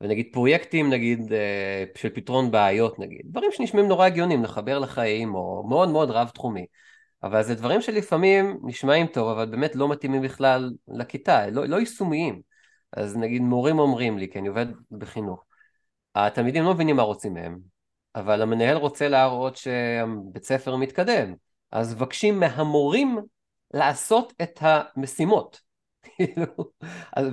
ונגיד 0.00 0.28
פרויקטים 0.32 0.90
נגיד 0.90 1.32
אה, 1.32 1.84
של 1.96 2.08
פתרון 2.08 2.50
בעיות 2.50 2.98
נגיד, 2.98 3.20
דברים 3.24 3.50
שנשמעים 3.52 3.88
נורא 3.88 4.06
הגיונים, 4.06 4.44
לחבר 4.44 4.78
לחיים 4.78 5.34
או 5.34 5.64
מאוד 5.68 5.88
מאוד 5.88 6.10
רב 6.10 6.28
תחומי, 6.28 6.66
אבל 7.22 7.42
זה 7.42 7.54
דברים 7.54 7.80
שלפעמים 7.80 8.58
נשמעים 8.64 9.06
טוב 9.06 9.28
אבל 9.28 9.46
באמת 9.46 9.76
לא 9.76 9.88
מתאימים 9.88 10.22
בכלל 10.22 10.72
לכיתה, 10.88 11.46
לא, 11.50 11.66
לא 11.66 11.76
יישומיים, 11.76 12.40
אז 12.92 13.16
נגיד 13.16 13.42
מורים 13.42 13.78
אומרים 13.78 14.18
לי, 14.18 14.30
כי 14.30 14.38
אני 14.38 14.48
עובד 14.48 14.66
בחינוך, 14.90 15.44
התלמידים 16.14 16.64
לא 16.64 16.74
מבינים 16.74 16.96
מה 16.96 17.02
רוצים 17.02 17.34
מהם, 17.34 17.58
אבל 18.14 18.42
המנהל 18.42 18.76
רוצה 18.76 19.08
להראות 19.08 19.56
שהבית 19.56 20.44
ספר 20.44 20.76
מתקדם, 20.76 21.34
אז 21.74 21.94
מבקשים 21.94 22.40
מהמורים 22.40 23.18
לעשות 23.74 24.32
את 24.42 24.58
המשימות, 24.60 25.60
כאילו, 26.02 26.46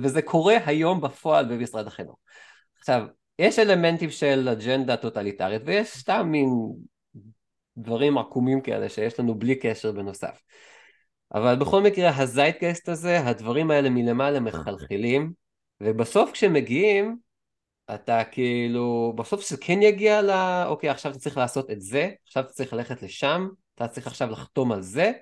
וזה 0.02 0.22
קורה 0.22 0.56
היום 0.66 1.00
בפועל 1.00 1.44
במשרד 1.54 1.86
החינוך. 1.86 2.16
עכשיו, 2.78 3.06
יש 3.38 3.58
אלמנטים 3.58 4.10
של 4.10 4.48
אג'נדה 4.48 4.96
טוטליטרית 4.96 5.62
ויש 5.66 5.88
סתם 5.88 6.28
מין 6.30 6.48
דברים 7.76 8.18
עקומים 8.18 8.60
כאלה 8.60 8.88
שיש 8.88 9.20
לנו 9.20 9.34
בלי 9.34 9.54
קשר 9.54 9.92
בנוסף. 9.92 10.42
אבל 11.34 11.56
בכל 11.56 11.82
מקרה 11.82 12.16
הזייטקייסט 12.16 12.88
הזה, 12.88 13.20
הדברים 13.20 13.70
האלה 13.70 13.90
מלמעלה 13.90 14.40
מחלחלים 14.40 15.32
ובסוף 15.80 16.30
כשמגיעים 16.32 17.16
אתה 17.94 18.24
כאילו, 18.24 19.12
בסוף 19.16 19.48
זה 19.48 19.56
כן 19.60 19.82
יגיע 19.82 20.22
ל... 20.22 20.30
אוקיי 20.66 20.90
עכשיו 20.90 21.12
אתה 21.12 21.20
צריך 21.20 21.36
לעשות 21.36 21.70
את 21.70 21.80
זה, 21.80 22.10
עכשיו 22.26 22.42
אתה 22.42 22.52
צריך 22.52 22.72
ללכת 22.72 23.02
לשם, 23.02 23.48
אתה 23.74 23.88
צריך 23.88 24.06
עכשיו 24.06 24.30
לחתום 24.30 24.72
על 24.72 24.82
זה. 24.82 25.12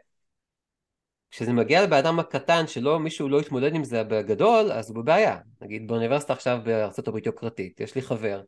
כשזה 1.31 1.53
מגיע 1.53 1.83
לבן 1.83 1.97
אדם 1.97 2.19
הקטן 2.19 2.67
שלא 2.67 3.01
מישהו 3.01 3.29
לא 3.29 3.41
התמודד 3.41 3.75
עם 3.75 3.85
זה 3.85 4.05
בגדול 4.05 4.73
אז 4.73 4.91
הוא 4.91 4.97
בבעיה. 4.97 5.39
נגיד 5.61 5.89
באוניברסיטה 5.89 6.33
עכשיו 6.33 6.59
בארצות 6.65 7.09
הברית 7.09 7.27
יוקרתית 7.27 7.81
יש 7.81 7.95
לי 7.95 8.03
חבר 8.03 8.43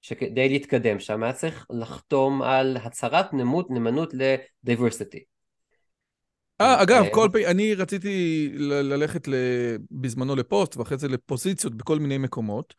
שכדי 0.00 0.48
להתקדם 0.48 1.00
שם 1.00 1.22
היה 1.22 1.32
צריך 1.32 1.66
לחתום 1.70 2.42
על 2.42 2.76
הצהרת 2.76 3.32
נמות 3.32 3.70
נאמנות 3.70 4.12
לדיברסיטי 4.14 5.24
אה, 6.60 6.82
אגב, 6.82 7.04
כל 7.12 7.28
פעם, 7.32 7.42
אני 7.46 7.74
רציתי 7.74 8.48
ללכת 8.58 9.28
בזמנו 9.90 10.36
לפוסט 10.36 10.76
ואחרי 10.76 10.98
זה 10.98 11.08
לפוזיציות 11.08 11.74
בכל 11.74 11.98
מיני 11.98 12.18
מקומות. 12.18 12.74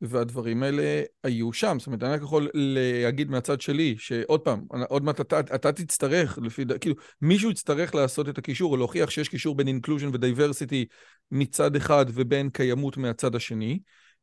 והדברים 0.00 0.62
האלה 0.62 1.02
היו 1.24 1.52
שם. 1.52 1.76
זאת 1.78 1.86
אומרת, 1.86 2.02
אני 2.02 2.12
רק 2.12 2.22
יכול 2.22 2.50
להגיד 2.54 3.30
מהצד 3.30 3.60
שלי, 3.60 3.94
שעוד 3.98 4.40
פעם, 4.40 4.60
עוד 4.88 5.04
מעט 5.04 5.20
אתה, 5.20 5.40
אתה 5.40 5.72
תצטרך, 5.72 6.38
לפי, 6.42 6.64
כאילו, 6.80 6.96
מישהו 7.22 7.50
יצטרך 7.50 7.94
לעשות 7.94 8.28
את 8.28 8.38
הקישור, 8.38 8.72
או 8.72 8.76
להוכיח 8.76 9.10
שיש 9.10 9.28
קישור 9.28 9.54
בין 9.54 9.68
inclusion 9.68 10.08
ו 10.12 10.19
diversity 10.19 10.84
מצד 11.30 11.76
אחד 11.76 12.06
ובין 12.08 12.50
קיימות 12.50 12.96
מהצד 12.96 13.34
השני. 13.34 13.78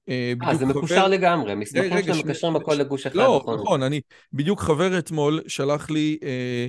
אה, 0.09 0.33
אה 0.43 0.55
זה 0.55 0.65
מקושר 0.65 1.07
לגמרי, 1.07 1.55
מסמכים 1.55 2.03
שאתם 2.03 2.29
מקשרים 2.29 2.55
הכל 2.55 2.73
לגוש 2.73 3.05
אחד. 3.05 3.15
לא, 3.15 3.39
נכון, 3.41 3.59
נכון, 3.59 3.83
אני, 3.83 4.01
בדיוק 4.33 4.59
חבר 4.59 4.99
אתמול 4.99 5.41
שלח 5.47 5.89
לי, 5.89 6.17
אה, 6.23 6.67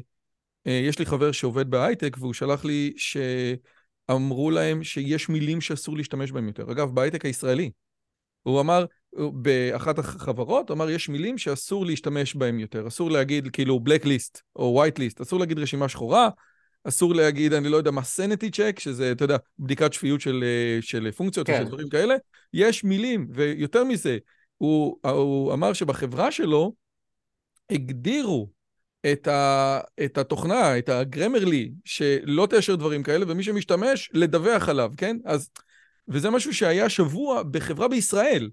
אה, 0.66 0.80
יש 0.84 0.98
לי 0.98 1.06
חבר 1.06 1.32
שעובד 1.32 1.70
בהייטק, 1.70 2.16
והוא 2.20 2.32
שלח 2.32 2.64
לי 2.64 2.92
שאמרו 2.96 4.50
להם 4.50 4.84
שיש 4.84 5.28
מילים 5.28 5.60
שאסור 5.60 5.96
להשתמש 5.96 6.32
בהם 6.32 6.48
יותר. 6.48 6.72
אגב, 6.72 6.90
בהייטק 6.94 7.24
הישראלי. 7.24 7.70
הוא 8.44 8.60
אמר, 8.60 8.84
באחת 9.32 9.98
החברות, 9.98 10.70
אמר, 10.70 10.90
יש 10.90 11.08
מילים 11.08 11.38
שאסור 11.38 11.86
להשתמש 11.86 12.34
בהם 12.34 12.58
יותר. 12.58 12.88
אסור 12.88 13.10
להגיד 13.10 13.48
כאילו 13.52 13.80
black 13.88 14.04
list 14.04 14.40
או 14.56 14.84
white 14.84 14.98
list, 14.98 15.22
אסור 15.22 15.40
להגיד 15.40 15.58
רשימה 15.58 15.88
שחורה, 15.88 16.28
אסור 16.84 17.14
להגיד, 17.14 17.52
אני 17.52 17.68
לא 17.68 17.76
יודע 17.76 17.90
מה, 17.90 18.00
sanity 18.00 18.50
check, 18.56 18.80
שזה, 18.80 19.12
אתה 19.12 19.24
יודע, 19.24 19.36
בדיקת 19.58 19.92
שפיות 19.92 20.20
של, 20.20 20.44
של 20.80 21.10
פונקציות 21.10 21.46
כן. 21.46 21.52
או 21.52 21.58
של 21.58 21.68
דברים 21.68 21.88
כאלה. 21.88 22.14
יש 22.52 22.84
מילים, 22.84 23.26
ויותר 23.30 23.84
מזה, 23.84 24.18
הוא, 24.58 24.98
הוא 25.02 25.52
אמר 25.52 25.72
שבחברה 25.72 26.30
שלו 26.30 26.74
הגדירו 27.70 28.50
את, 29.12 29.28
ה, 29.28 29.80
את 30.04 30.18
התוכנה, 30.18 30.78
את 30.78 30.88
הגרמרלי, 30.88 31.72
שלא 31.84 32.46
תאשר 32.50 32.76
דברים 32.76 33.02
כאלה, 33.02 33.24
ומי 33.28 33.42
שמשתמש, 33.42 34.10
לדווח 34.12 34.68
עליו, 34.68 34.92
כן? 34.96 35.16
אז... 35.24 35.50
וזה 36.08 36.30
משהו 36.30 36.54
שהיה 36.54 36.88
שבוע 36.88 37.42
בחברה 37.42 37.88
בישראל. 37.88 38.50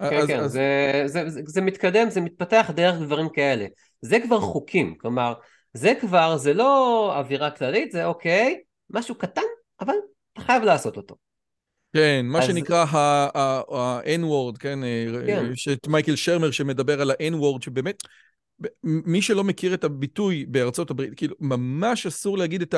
כן, 0.00 0.16
אז, 0.16 0.26
כן, 0.26 0.40
אז... 0.40 0.52
זה, 0.52 1.02
זה, 1.06 1.28
זה, 1.28 1.40
זה 1.46 1.60
מתקדם, 1.60 2.10
זה 2.10 2.20
מתפתח 2.20 2.70
דרך 2.74 3.00
דברים 3.00 3.28
כאלה. 3.28 3.66
זה 4.02 4.18
כבר 4.20 4.40
חוקים, 4.40 4.94
כלומר, 4.94 5.34
זה 5.74 5.92
כבר, 6.00 6.36
זה 6.36 6.54
לא 6.54 7.12
אווירה 7.18 7.50
כללית, 7.50 7.92
זה 7.92 8.04
אוקיי, 8.04 8.60
משהו 8.90 9.14
קטן, 9.14 9.42
אבל 9.80 9.94
אתה 10.32 10.40
חייב 10.40 10.62
לעשות 10.62 10.96
אותו. 10.96 11.16
כן, 11.92 12.26
מה 12.26 12.38
אז... 12.38 12.44
שנקרא 12.44 12.84
ה-N-word, 12.84 14.58
כן? 14.58 14.78
כן. 15.26 15.50
יש 15.52 15.68
את 15.68 15.88
מייקל 15.88 16.16
שרמר 16.16 16.50
שמדבר 16.50 17.00
על 17.00 17.10
ה-N-word, 17.10 17.64
שבאמת, 17.64 18.02
מי 18.84 19.22
שלא 19.22 19.44
מכיר 19.44 19.74
את 19.74 19.84
הביטוי 19.84 20.46
בארצות 20.48 20.90
הברית, 20.90 21.14
כאילו, 21.16 21.36
ממש 21.40 22.06
אסור 22.06 22.38
להגיד 22.38 22.62
את 22.62 22.74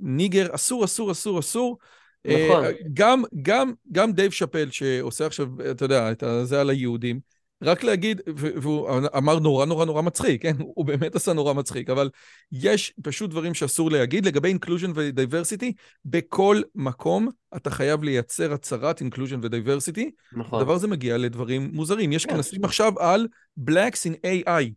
הניגר, 0.00 0.54
אסור, 0.54 0.84
אסור, 0.84 1.12
אסור, 1.12 1.38
אסור. 1.38 1.78
נכון. 2.24 2.64
גם, 2.92 3.22
גם, 3.42 3.72
גם 3.92 4.12
דייב 4.12 4.30
שאפל 4.30 4.70
שעושה 4.70 5.26
עכשיו, 5.26 5.48
אתה 5.70 5.84
יודע, 5.84 6.12
את 6.12 6.24
זה 6.44 6.60
על 6.60 6.70
היהודים, 6.70 7.20
רק 7.62 7.84
להגיד, 7.84 8.20
והוא 8.36 8.90
אמר 9.16 9.38
נורא 9.38 9.66
נורא 9.66 9.84
נורא 9.84 10.02
מצחיק, 10.02 10.42
כן? 10.42 10.56
הוא 10.74 10.84
באמת 10.84 11.16
עשה 11.16 11.32
נורא 11.32 11.52
מצחיק, 11.52 11.90
אבל 11.90 12.10
יש 12.52 12.94
פשוט 13.02 13.30
דברים 13.30 13.54
שאסור 13.54 13.90
להגיד. 13.90 14.26
לגבי 14.26 14.48
inclusion 14.48 14.92
ו 14.94 15.01
diversity, 15.01 15.72
בכל 16.04 16.60
מקום 16.74 17.28
אתה 17.56 17.70
חייב 17.70 18.02
לייצר 18.02 18.52
הצהרת 18.52 19.00
inclusion 19.00 19.40
ו 19.42 19.48
diversity. 19.48 20.10
נכון. 20.32 20.60
הדבר 20.60 20.72
הזה 20.72 20.88
מגיע 20.88 21.18
לדברים 21.18 21.70
מוזרים. 21.72 22.12
יש 22.12 22.26
כן. 22.26 22.32
כנסים 22.32 22.64
עכשיו 22.64 22.98
על 22.98 23.26
Blacks 23.60 24.10
in 24.10 24.26
AI. 24.26 24.70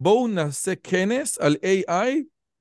בואו 0.00 0.28
נעשה 0.28 0.72
כנס 0.82 1.38
על 1.38 1.56
AI 1.62 2.06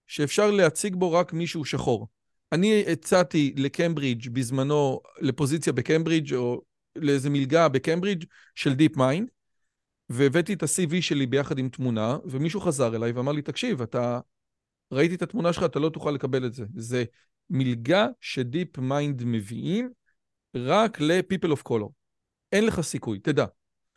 שאפשר 0.08 0.52
להציג 0.52 0.96
בו 0.96 1.12
רק 1.12 1.34
מישהו 1.34 1.66
שחור. 1.66 2.08
אני 2.52 2.84
הצעתי 2.91 3.54
לקמברידג' 3.58 4.30
בזמנו, 4.30 5.02
לפוזיציה 5.22 5.74
בקמברידג' 5.74 6.34
או 6.34 6.62
לאיזה 6.95 7.30
מלגה 7.30 7.70
בקמברידג' 7.70 8.26
של 8.56 8.74
DeepMind, 8.74 9.30
והבאתי 10.10 10.54
את 10.54 10.64
ה-CV 10.64 11.02
שלי 11.02 11.26
ביחד 11.26 11.60
עם 11.60 11.70
תמונה, 11.70 12.18
ומישהו 12.26 12.62
חזר 12.62 12.95
אליי 12.95 13.12
ואמר 13.12 13.32
לי, 13.32 13.41
תקשיב, 13.41 13.82
אתה... 13.82 14.20
ראיתי 14.91 15.16
את 15.16 15.22
התמונה 15.22 15.54
שלך, 15.54 15.64
אתה 15.64 15.80
לא 15.80 15.89
תוכל 15.89 16.12
לקבל 16.12 16.45
את 16.45 16.54
זה. 16.54 16.66
זה 16.76 17.04
מלגה 17.50 18.08
ש 18.22 18.78
DeepMind 18.78 19.24
מביאים 19.26 19.89
רק 20.56 21.02
ל-people 21.02 21.52
of 21.52 21.70
color. 21.70 21.89
אין 22.52 22.66
לך 22.66 22.82
סיכוי, 22.82 23.20
תדע. 23.20 23.45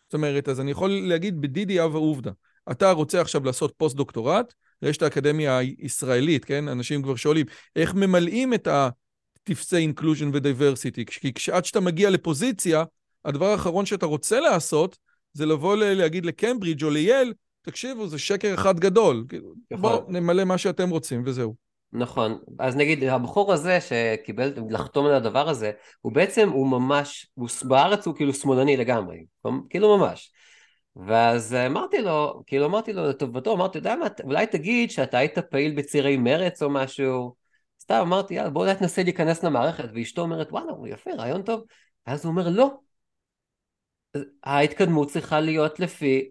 זאת 0.04 0.14
אומרת, 0.14 0.48
אז 0.48 0.60
אני 0.60 0.70
יכול 0.70 0.90
להגיד 0.90 1.40
בדידי 1.40 1.80
הווה 1.80 2.00
עובדא. 2.00 2.30
אתה 2.70 2.90
רוצה 2.90 3.20
עכשיו 3.20 3.44
לעשות 3.44 3.74
פוסט-דוקטורט, 3.76 4.54
רשת 4.82 5.02
האקדמיה 5.02 5.58
הישראלית, 5.58 6.44
כן? 6.44 6.68
אנשים 6.68 7.02
כבר 7.02 7.16
שואלים, 7.16 7.46
איך 7.76 7.94
ממלאים 7.94 8.54
את 8.54 8.68
הטפסי 8.70 9.76
inclusion 9.76 10.30
ו 10.32 10.39
diversity? 10.39 11.04
כי 11.06 11.32
עד 11.52 11.64
שאתה 11.64 11.80
מגיע 11.80 12.10
לפוזיציה, 12.10 12.84
הדבר 13.24 13.46
האחרון 13.46 13.86
שאתה 13.86 14.06
רוצה 14.06 14.40
לעשות, 14.40 14.98
זה 15.32 15.46
לבוא 15.46 15.76
להגיד 15.76 16.26
לקמברידג' 16.26 16.84
או 16.84 16.90
לייל, 16.90 17.32
תקשיבו, 17.62 18.08
זה 18.08 18.18
שקר 18.18 18.54
אחד 18.54 18.80
גדול. 18.80 19.24
נכון. 19.70 19.82
בואו 19.82 20.04
נמלא 20.08 20.44
מה 20.44 20.58
שאתם 20.58 20.90
רוצים 20.90 21.22
וזהו. 21.26 21.54
נכון, 21.92 22.38
אז 22.58 22.76
נגיד 22.76 23.04
הבחור 23.04 23.52
הזה 23.52 23.78
שקיבל 23.80 24.52
לחתום 24.70 25.06
על 25.06 25.14
הדבר 25.14 25.48
הזה, 25.48 25.70
הוא 26.00 26.12
בעצם, 26.12 26.48
הוא 26.48 26.68
ממש, 26.68 27.26
הוא, 27.34 27.48
בארץ 27.64 28.06
הוא 28.06 28.14
כאילו 28.14 28.34
שמאלני 28.34 28.76
לגמרי, 28.76 29.24
כאילו 29.70 29.98
ממש. 29.98 30.32
ואז 30.96 31.54
אמרתי 31.54 32.02
לו, 32.02 32.42
כאילו 32.46 32.66
אמרתי 32.66 32.92
לו 32.92 33.08
לטובתו, 33.08 33.52
אמרתי, 33.52 33.78
אתה 33.78 33.88
יודע 33.88 33.96
מה, 33.96 34.06
אולי 34.24 34.46
תגיד 34.46 34.90
שאתה 34.90 35.18
היית 35.18 35.38
פעיל 35.38 35.74
בצירי 35.74 36.16
מרץ 36.16 36.62
או 36.62 36.70
משהו, 36.70 37.34
סתם 37.82 37.94
אמרתי, 37.94 38.34
יאללה, 38.34 38.50
בוא 38.50 38.62
אולי 38.62 38.74
תנסה 38.74 39.02
להיכנס 39.02 39.44
למערכת, 39.44 39.88
ואשתו 39.94 40.22
אומרת, 40.22 40.52
וואלה, 40.52 40.72
הוא 40.72 40.86
יפה, 40.88 41.10
רעיון 41.18 41.42
טוב, 41.42 41.64
ואז 42.06 42.24
הוא 42.24 42.30
אומר, 42.30 42.48
לא, 42.48 42.70
ההתקדמות 44.44 45.08
צריכה 45.08 45.40
להיות 45.40 45.80
לפי 45.80 46.30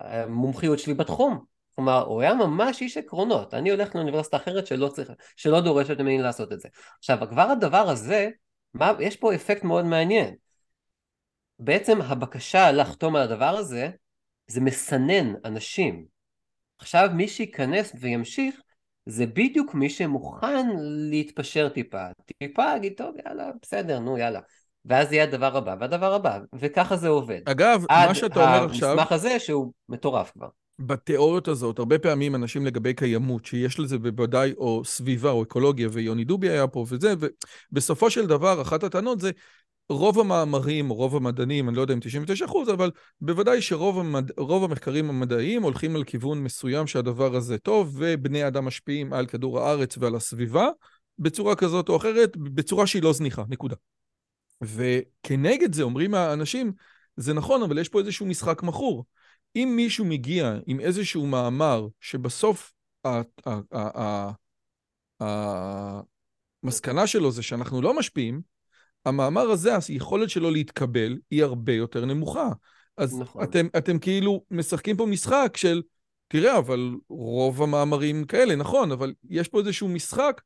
המומחיות 0.00 0.78
שלי 0.78 0.94
בתחום. 0.94 1.44
כלומר, 1.74 2.04
הוא 2.04 2.20
היה 2.20 2.34
ממש 2.34 2.80
איש 2.80 2.96
עקרונות. 2.96 3.54
אני 3.54 3.70
הולך 3.70 3.94
לאוניברסיטה 3.94 4.36
אחרת 4.36 4.66
שלא, 4.66 4.88
צריך, 4.88 5.10
שלא 5.36 5.60
דורשת 5.60 6.00
ממני 6.00 6.18
לעשות 6.18 6.52
את 6.52 6.60
זה. 6.60 6.68
עכשיו, 6.98 7.18
כבר 7.30 7.42
הדבר 7.42 7.88
הזה, 7.88 8.28
מה, 8.74 8.92
יש 9.00 9.16
פה 9.16 9.34
אפקט 9.34 9.64
מאוד 9.64 9.84
מעניין. 9.84 10.34
בעצם 11.60 12.02
הבקשה 12.02 12.72
לחתום 12.72 13.16
על 13.16 13.22
הדבר 13.22 13.56
הזה, 13.56 13.90
זה 14.46 14.60
מסנן 14.60 15.32
אנשים. 15.44 16.04
עכשיו 16.78 17.08
מי 17.14 17.28
שייכנס 17.28 17.92
וימשיך, 18.00 18.60
זה 19.06 19.26
בדיוק 19.26 19.74
מי 19.74 19.90
שמוכן 19.90 20.66
להתפשר 21.10 21.68
טיפה. 21.68 22.04
טיפה 22.38 22.64
להגיד, 22.64 22.92
טוב, 22.96 23.14
יאללה, 23.26 23.50
בסדר, 23.62 23.98
נו, 23.98 24.18
יאללה. 24.18 24.40
ואז 24.84 25.12
יהיה 25.12 25.24
הדבר 25.24 25.56
הבא 25.56 25.76
והדבר 25.80 26.14
הבא, 26.14 26.38
וככה 26.58 26.96
זה 26.96 27.08
עובד. 27.08 27.40
אגב, 27.44 27.84
מה 27.90 28.14
שאתה 28.14 28.40
אומר 28.40 28.64
עכשיו... 28.64 28.88
עד 28.88 28.98
המסמך 28.98 29.12
הזה 29.12 29.38
שהוא 29.38 29.72
מטורף 29.88 30.30
כבר. 30.30 30.48
בתיאוריות 30.78 31.48
הזאת, 31.48 31.78
הרבה 31.78 31.98
פעמים 31.98 32.34
אנשים 32.34 32.66
לגבי 32.66 32.94
קיימות, 32.94 33.44
שיש 33.44 33.80
לזה 33.80 33.98
בוודאי 33.98 34.52
או 34.56 34.84
סביבה 34.84 35.30
או 35.30 35.42
אקולוגיה, 35.42 35.88
ויוני 35.92 36.24
דובי 36.24 36.48
היה 36.48 36.66
פה 36.66 36.84
וזה, 36.88 37.14
ובסופו 37.72 38.10
של 38.10 38.26
דבר, 38.26 38.62
אחת 38.62 38.84
הטענות 38.84 39.20
זה, 39.20 39.30
רוב 39.90 40.20
המאמרים, 40.20 40.88
רוב 40.88 41.16
המדענים, 41.16 41.68
אני 41.68 41.76
לא 41.76 41.82
יודע 41.82 41.94
אם 41.94 42.00
99 42.00 42.44
אחוז, 42.44 42.68
אבל 42.68 42.90
בוודאי 43.20 43.62
שרוב 43.62 43.98
המד... 43.98 44.30
המחקרים 44.38 45.10
המדעיים 45.10 45.62
הולכים 45.62 45.96
על 45.96 46.04
כיוון 46.04 46.44
מסוים 46.44 46.86
שהדבר 46.86 47.34
הזה 47.34 47.58
טוב, 47.58 47.96
ובני 47.98 48.46
אדם 48.46 48.64
משפיעים 48.64 49.12
על 49.12 49.26
כדור 49.26 49.60
הארץ 49.60 49.98
ועל 49.98 50.14
הסביבה, 50.14 50.68
בצורה 51.18 51.56
כזאת 51.56 51.88
או 51.88 51.96
אחרת, 51.96 52.36
בצורה 52.36 52.86
שהיא 52.86 53.02
לא 53.02 53.12
זניחה, 53.12 53.44
נקודה. 53.48 53.76
וכנגד 54.62 55.74
זה 55.74 55.82
אומרים 55.82 56.14
האנשים, 56.14 56.72
זה 57.16 57.34
נכון, 57.34 57.62
אבל 57.62 57.78
יש 57.78 57.88
פה 57.88 58.00
איזשהו 58.00 58.26
משחק 58.26 58.62
מכור. 58.62 59.04
אם 59.56 59.72
מישהו 59.76 60.04
מגיע 60.04 60.54
עם 60.66 60.80
איזשהו 60.80 61.26
מאמר 61.26 61.86
שבסוף 62.00 62.72
המסקנה 66.64 67.06
שלו 67.06 67.30
זה 67.32 67.42
שאנחנו 67.42 67.82
לא 67.82 67.98
משפיעים, 67.98 68.49
המאמר 69.04 69.42
הזה, 69.42 69.70
היכולת 69.88 70.30
שלו 70.30 70.50
להתקבל 70.50 71.18
היא 71.30 71.44
הרבה 71.44 71.72
יותר 71.72 72.04
נמוכה. 72.04 72.48
אז 72.96 73.20
נכון. 73.20 73.42
אתם, 73.42 73.66
אתם 73.76 73.98
כאילו 73.98 74.44
משחקים 74.50 74.96
פה 74.96 75.06
משחק 75.06 75.52
של, 75.56 75.82
תראה, 76.28 76.58
אבל 76.58 76.90
רוב 77.08 77.62
המאמרים 77.62 78.24
כאלה, 78.24 78.56
נכון, 78.56 78.92
אבל 78.92 79.14
יש 79.30 79.48
פה 79.48 79.58
איזשהו 79.58 79.88
משחק 79.88 80.40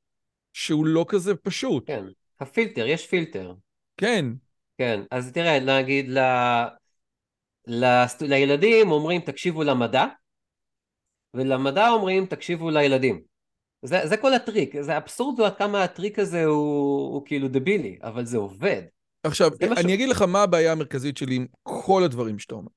שהוא 0.52 0.86
לא 0.86 1.04
כזה 1.08 1.34
פשוט. 1.34 1.86
כן, 1.86 2.04
הפילטר, 2.40 2.86
יש 2.86 3.06
פילטר. 3.06 3.54
כן. 3.96 4.26
כן, 4.78 5.00
אז 5.10 5.32
תראה, 5.32 5.60
נגיד 5.60 6.08
ל... 6.08 6.18
ל... 7.66 7.84
לילדים 8.20 8.90
אומרים 8.90 9.20
תקשיבו 9.20 9.62
למדע, 9.62 10.04
ולמדע 11.34 11.88
אומרים 11.88 12.26
תקשיבו 12.26 12.70
לילדים. 12.70 13.33
זה, 13.84 14.00
זה 14.04 14.16
כל 14.16 14.34
הטריק, 14.34 14.80
זה 14.80 14.96
אבסורד 14.96 15.40
עד 15.40 15.56
כמה 15.56 15.82
הטריק 15.82 16.18
הזה 16.18 16.44
הוא, 16.44 17.14
הוא 17.14 17.22
כאילו 17.26 17.48
דבילי, 17.48 17.98
אבל 18.02 18.24
זה 18.24 18.36
עובד. 18.36 18.82
עכשיו, 19.22 19.50
זה 19.50 19.66
אני 19.66 19.74
משהו... 19.74 19.94
אגיד 19.94 20.08
לך 20.08 20.22
מה 20.22 20.42
הבעיה 20.42 20.72
המרכזית 20.72 21.16
שלי 21.16 21.34
עם 21.34 21.46
כל 21.62 22.04
הדברים 22.04 22.38
שאתה 22.38 22.54
אומר. 22.54 22.70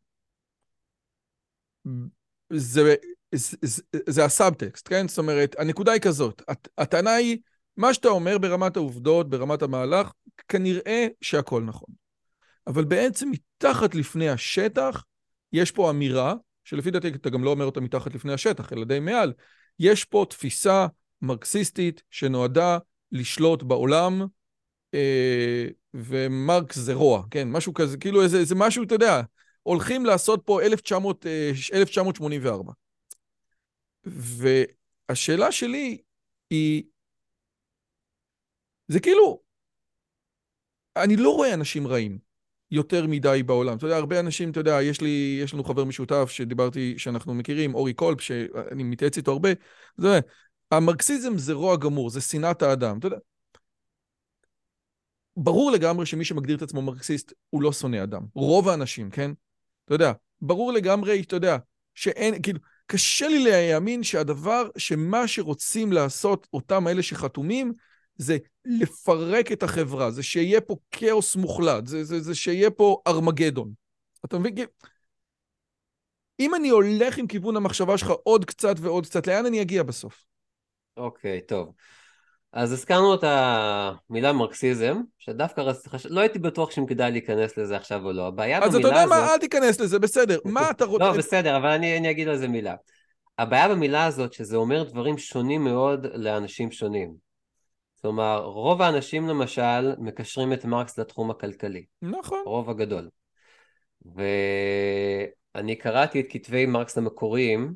זה, 2.49 2.95
זה, 3.31 3.57
זה, 3.61 3.81
זה 4.09 4.25
הסאבטקסט, 4.25 4.87
כן? 4.87 5.07
זאת 5.07 5.17
אומרת, 5.17 5.55
הנקודה 5.59 5.91
היא 5.91 6.01
כזאת, 6.01 6.41
הטענה 6.77 7.13
היא, 7.13 7.37
מה 7.77 7.93
שאתה 7.93 8.07
אומר 8.07 8.37
ברמת 8.37 8.77
העובדות, 8.77 9.29
ברמת 9.29 9.61
המהלך, 9.61 10.11
כנראה 10.47 11.07
שהכל 11.21 11.61
נכון. 11.61 11.89
אבל 12.67 12.83
בעצם 12.83 13.31
מתחת 13.31 13.95
לפני 13.95 14.29
השטח, 14.29 15.03
יש 15.53 15.71
פה 15.71 15.89
אמירה, 15.89 16.35
שלפי 16.63 16.91
דעתי 16.91 17.07
אתה 17.07 17.29
גם 17.29 17.43
לא 17.43 17.49
אומר 17.49 17.65
אותה 17.65 17.81
מתחת 17.81 18.15
לפני 18.15 18.33
השטח, 18.33 18.73
אלא 18.73 18.85
די 18.85 18.99
מעל, 18.99 19.33
יש 19.79 20.05
פה 20.05 20.25
תפיסה 20.29 20.87
מרקסיסטית 21.21 22.03
שנועדה 22.11 22.77
לשלוט 23.11 23.63
בעולם, 23.63 24.21
אה, 24.93 25.67
ומרקס 25.93 26.75
זה 26.75 26.93
רוע, 26.93 27.23
כן? 27.31 27.47
משהו 27.51 27.73
כזה, 27.73 27.97
כאילו 27.97 28.23
איזה, 28.23 28.37
איזה 28.37 28.55
משהו, 28.55 28.83
אתה 28.83 28.95
יודע, 28.95 29.21
הולכים 29.63 30.05
לעשות 30.05 30.41
פה 30.45 30.61
1900, 30.61 31.25
1984. 31.73 32.73
אה, 34.07 34.63
והשאלה 35.09 35.51
שלי 35.51 35.97
היא, 36.49 36.83
זה 38.87 38.99
כאילו, 38.99 39.41
אני 40.95 41.15
לא 41.15 41.29
רואה 41.35 41.53
אנשים 41.53 41.87
רעים. 41.87 42.26
יותר 42.71 43.07
מדי 43.07 43.43
בעולם. 43.45 43.77
אתה 43.77 43.85
יודע, 43.85 43.97
הרבה 43.97 44.19
אנשים, 44.19 44.51
אתה 44.51 44.59
יודע, 44.59 44.81
יש 44.81 45.01
לי, 45.01 45.39
יש 45.43 45.53
לנו 45.53 45.63
חבר 45.63 45.83
משותף 45.83 46.29
שדיברתי, 46.29 46.93
שאנחנו 46.97 47.33
מכירים, 47.33 47.75
אורי 47.75 47.93
קולפ, 47.93 48.21
שאני 48.21 48.83
מתייעץ 48.83 49.17
איתו 49.17 49.31
הרבה, 49.31 49.49
זה, 49.97 50.19
המרקסיזם 50.71 51.37
זה 51.37 51.53
רוע 51.53 51.77
גמור, 51.77 52.09
זה 52.09 52.21
שנאת 52.21 52.61
האדם, 52.61 52.97
אתה 52.99 53.07
יודע. 53.07 53.17
ברור 55.37 55.71
לגמרי 55.71 56.05
שמי 56.05 56.25
שמגדיר 56.25 56.57
את 56.57 56.61
עצמו 56.61 56.81
מרקסיסט 56.81 57.33
הוא 57.49 57.61
לא 57.61 57.73
שונא 57.73 58.03
אדם. 58.03 58.21
רוב 58.33 58.69
האנשים, 58.69 59.09
כן? 59.09 59.31
אתה 59.85 59.95
יודע, 59.95 60.11
ברור 60.41 60.73
לגמרי, 60.73 61.21
אתה 61.21 61.35
יודע, 61.35 61.57
שאין, 61.95 62.41
כאילו, 62.41 62.59
קשה 62.85 63.27
לי 63.27 63.39
להאמין 63.39 64.03
שהדבר, 64.03 64.69
שמה 64.77 65.27
שרוצים 65.27 65.91
לעשות 65.91 66.47
אותם 66.53 66.87
אלה 66.87 67.03
שחתומים, 67.03 67.73
זה 68.15 68.37
לפרק 68.67 69.51
את 69.51 69.63
החברה, 69.63 70.11
זה 70.11 70.23
שיהיה 70.23 70.61
פה 70.61 70.75
כאוס 70.91 71.35
מוחלט, 71.35 71.87
זה, 71.87 72.03
זה, 72.03 72.19
זה 72.19 72.35
שיהיה 72.35 72.69
פה 72.69 73.01
ארמגדון. 73.07 73.71
אתה 74.25 74.39
מבין? 74.39 74.53
אם 76.39 76.55
אני 76.55 76.69
הולך 76.69 77.17
עם 77.17 77.27
כיוון 77.27 77.55
המחשבה 77.55 77.97
שלך 77.97 78.11
עוד 78.23 78.45
קצת 78.45 78.75
ועוד 78.79 79.05
קצת, 79.05 79.27
לאן 79.27 79.45
אני 79.45 79.61
אגיע 79.61 79.83
בסוף? 79.83 80.25
אוקיי, 80.97 81.39
okay, 81.39 81.47
טוב. 81.47 81.73
אז 82.53 82.71
הזכרנו 82.71 83.15
את 83.15 83.23
המילה 83.23 84.33
מרקסיזם, 84.33 85.01
שדווקא 85.17 85.61
רציתי, 85.61 85.89
חש... 85.89 86.05
לא 86.05 86.21
הייתי 86.21 86.39
בטוח 86.39 86.71
שאם 86.71 86.85
כדאי 86.85 87.11
להיכנס 87.11 87.57
לזה 87.57 87.75
עכשיו 87.75 88.05
או 88.05 88.11
לא. 88.11 88.27
הבעיה 88.27 88.59
במילה 88.59 88.69
הזאת... 88.69 88.85
אז 88.85 88.91
אתה 88.91 88.99
יודע 88.99 89.09
מה, 89.09 89.33
אל 89.33 89.37
תיכנס 89.37 89.79
לזה, 89.79 89.99
בסדר. 89.99 90.39
מה 90.45 90.69
אתה 90.69 90.85
רוצה... 90.85 91.03
לא, 91.03 91.17
בסדר, 91.17 91.57
אבל 91.57 91.69
אני, 91.69 91.97
אני 91.97 92.11
אגיד 92.11 92.27
על 92.27 92.37
זה 92.37 92.47
מילה. 92.47 92.75
הבעיה 93.37 93.69
במילה 93.69 94.05
הזאת, 94.05 94.33
שזה 94.33 94.55
אומר 94.55 94.83
דברים 94.83 95.17
שונים 95.17 95.63
מאוד 95.63 96.05
לאנשים 96.13 96.71
שונים. 96.71 97.26
כלומר, 98.07 98.43
רוב 98.43 98.81
האנשים 98.81 99.27
למשל 99.27 99.95
מקשרים 99.97 100.53
את 100.53 100.65
מרקס 100.65 100.99
לתחום 100.99 101.31
הכלכלי. 101.31 101.85
נכון. 102.01 102.39
רוב 102.45 102.69
הגדול. 102.69 103.09
ואני 105.55 105.75
קראתי 105.75 106.19
את 106.19 106.25
כתבי 106.29 106.65
מרקס 106.65 106.97
המקוריים 106.97 107.73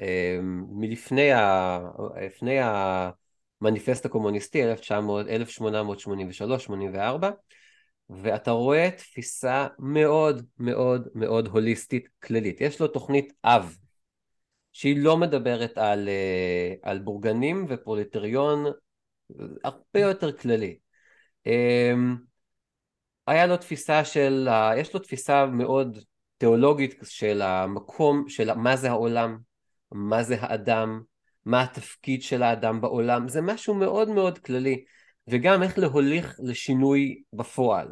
אה, 0.00 0.38
מלפני 0.68 1.32
ה... 1.32 1.78
לפני 2.26 2.58
המניפסט 3.60 4.06
הקומוניסטי 4.06 4.62
1883-84 4.64 4.68
ואתה 8.10 8.50
רואה 8.50 8.90
תפיסה 8.90 9.66
מאוד 9.78 10.46
מאוד 10.58 11.08
מאוד 11.14 11.46
הוליסטית 11.46 12.08
כללית. 12.22 12.60
יש 12.60 12.80
לו 12.80 12.88
תוכנית 12.88 13.32
אב 13.44 13.76
שהיא 14.72 14.96
לא 14.98 15.16
מדברת 15.16 15.78
על, 15.78 16.08
אה, 16.08 16.74
על 16.82 16.98
בורגנים 16.98 17.66
ופרוליטריון 17.68 18.66
הרבה 19.64 20.00
יותר 20.00 20.36
כללי. 20.36 20.78
אמ, 21.46 22.16
היה 23.26 23.46
לו 23.46 23.56
תפיסה 23.56 24.04
של, 24.04 24.48
יש 24.76 24.94
לו 24.94 25.00
תפיסה 25.00 25.46
מאוד 25.46 25.98
תיאולוגית 26.38 26.94
של 27.04 27.42
המקום, 27.42 28.28
של 28.28 28.54
מה 28.54 28.76
זה 28.76 28.90
העולם, 28.90 29.38
מה 29.92 30.22
זה 30.22 30.36
האדם, 30.40 31.02
מה 31.44 31.62
התפקיד 31.62 32.22
של 32.22 32.42
האדם 32.42 32.80
בעולם, 32.80 33.28
זה 33.28 33.40
משהו 33.40 33.74
מאוד 33.74 34.08
מאוד 34.08 34.38
כללי, 34.38 34.84
וגם 35.28 35.62
איך 35.62 35.78
להוליך 35.78 36.36
לשינוי 36.42 37.22
בפועל. 37.32 37.88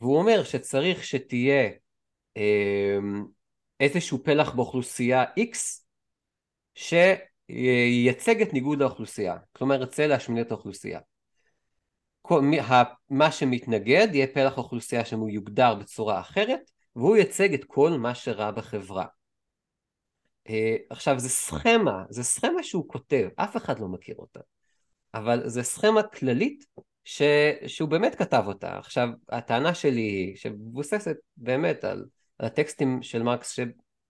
והוא 0.00 0.18
אומר 0.18 0.44
שצריך 0.44 1.04
שתהיה 1.04 1.70
אה, 2.36 2.98
איזשהו 3.80 4.24
פלח 4.24 4.54
באוכלוסייה 4.54 5.24
X 5.24 5.56
שייצג 7.50 8.42
את 8.42 8.52
ניגוד 8.52 8.82
האוכלוסייה, 8.82 9.36
כלומר 9.52 9.74
ירצה 9.74 10.06
להשמיד 10.06 10.46
את 10.46 10.50
האוכלוסייה. 10.50 11.00
מה 13.10 13.32
שמתנגד 13.32 14.08
יהיה 14.12 14.26
פלח 14.26 14.58
אוכלוסייה 14.58 15.04
שהוא 15.04 15.30
יוגדר 15.30 15.74
בצורה 15.74 16.20
אחרת 16.20 16.70
והוא 16.96 17.16
ייצג 17.16 17.54
את 17.54 17.64
כל 17.64 17.90
מה 17.90 18.14
שרע 18.14 18.50
בחברה. 18.50 19.06
אה, 20.48 20.76
עכשיו 20.90 21.18
זה 21.18 21.28
סכמה, 21.28 22.04
זה 22.10 22.24
סכמה 22.24 22.62
שהוא 22.62 22.88
כותב, 22.88 23.28
אף 23.36 23.56
אחד 23.56 23.78
לא 23.78 23.88
מכיר 23.88 24.14
אותה, 24.18 24.40
אבל 25.14 25.48
זה 25.48 25.62
סכמה 25.62 26.02
כללית 26.02 26.64
ש... 27.04 27.22
שהוא 27.66 27.88
באמת 27.88 28.14
כתב 28.14 28.44
אותה. 28.46 28.78
עכשיו 28.78 29.08
הטענה 29.28 29.74
שלי 29.74 30.00
היא 30.00 30.36
שמבוססת 30.36 31.16
באמת 31.36 31.84
על, 31.84 32.04
על 32.38 32.46
הטקסטים 32.46 33.02
של 33.02 33.22
מרקס. 33.22 33.58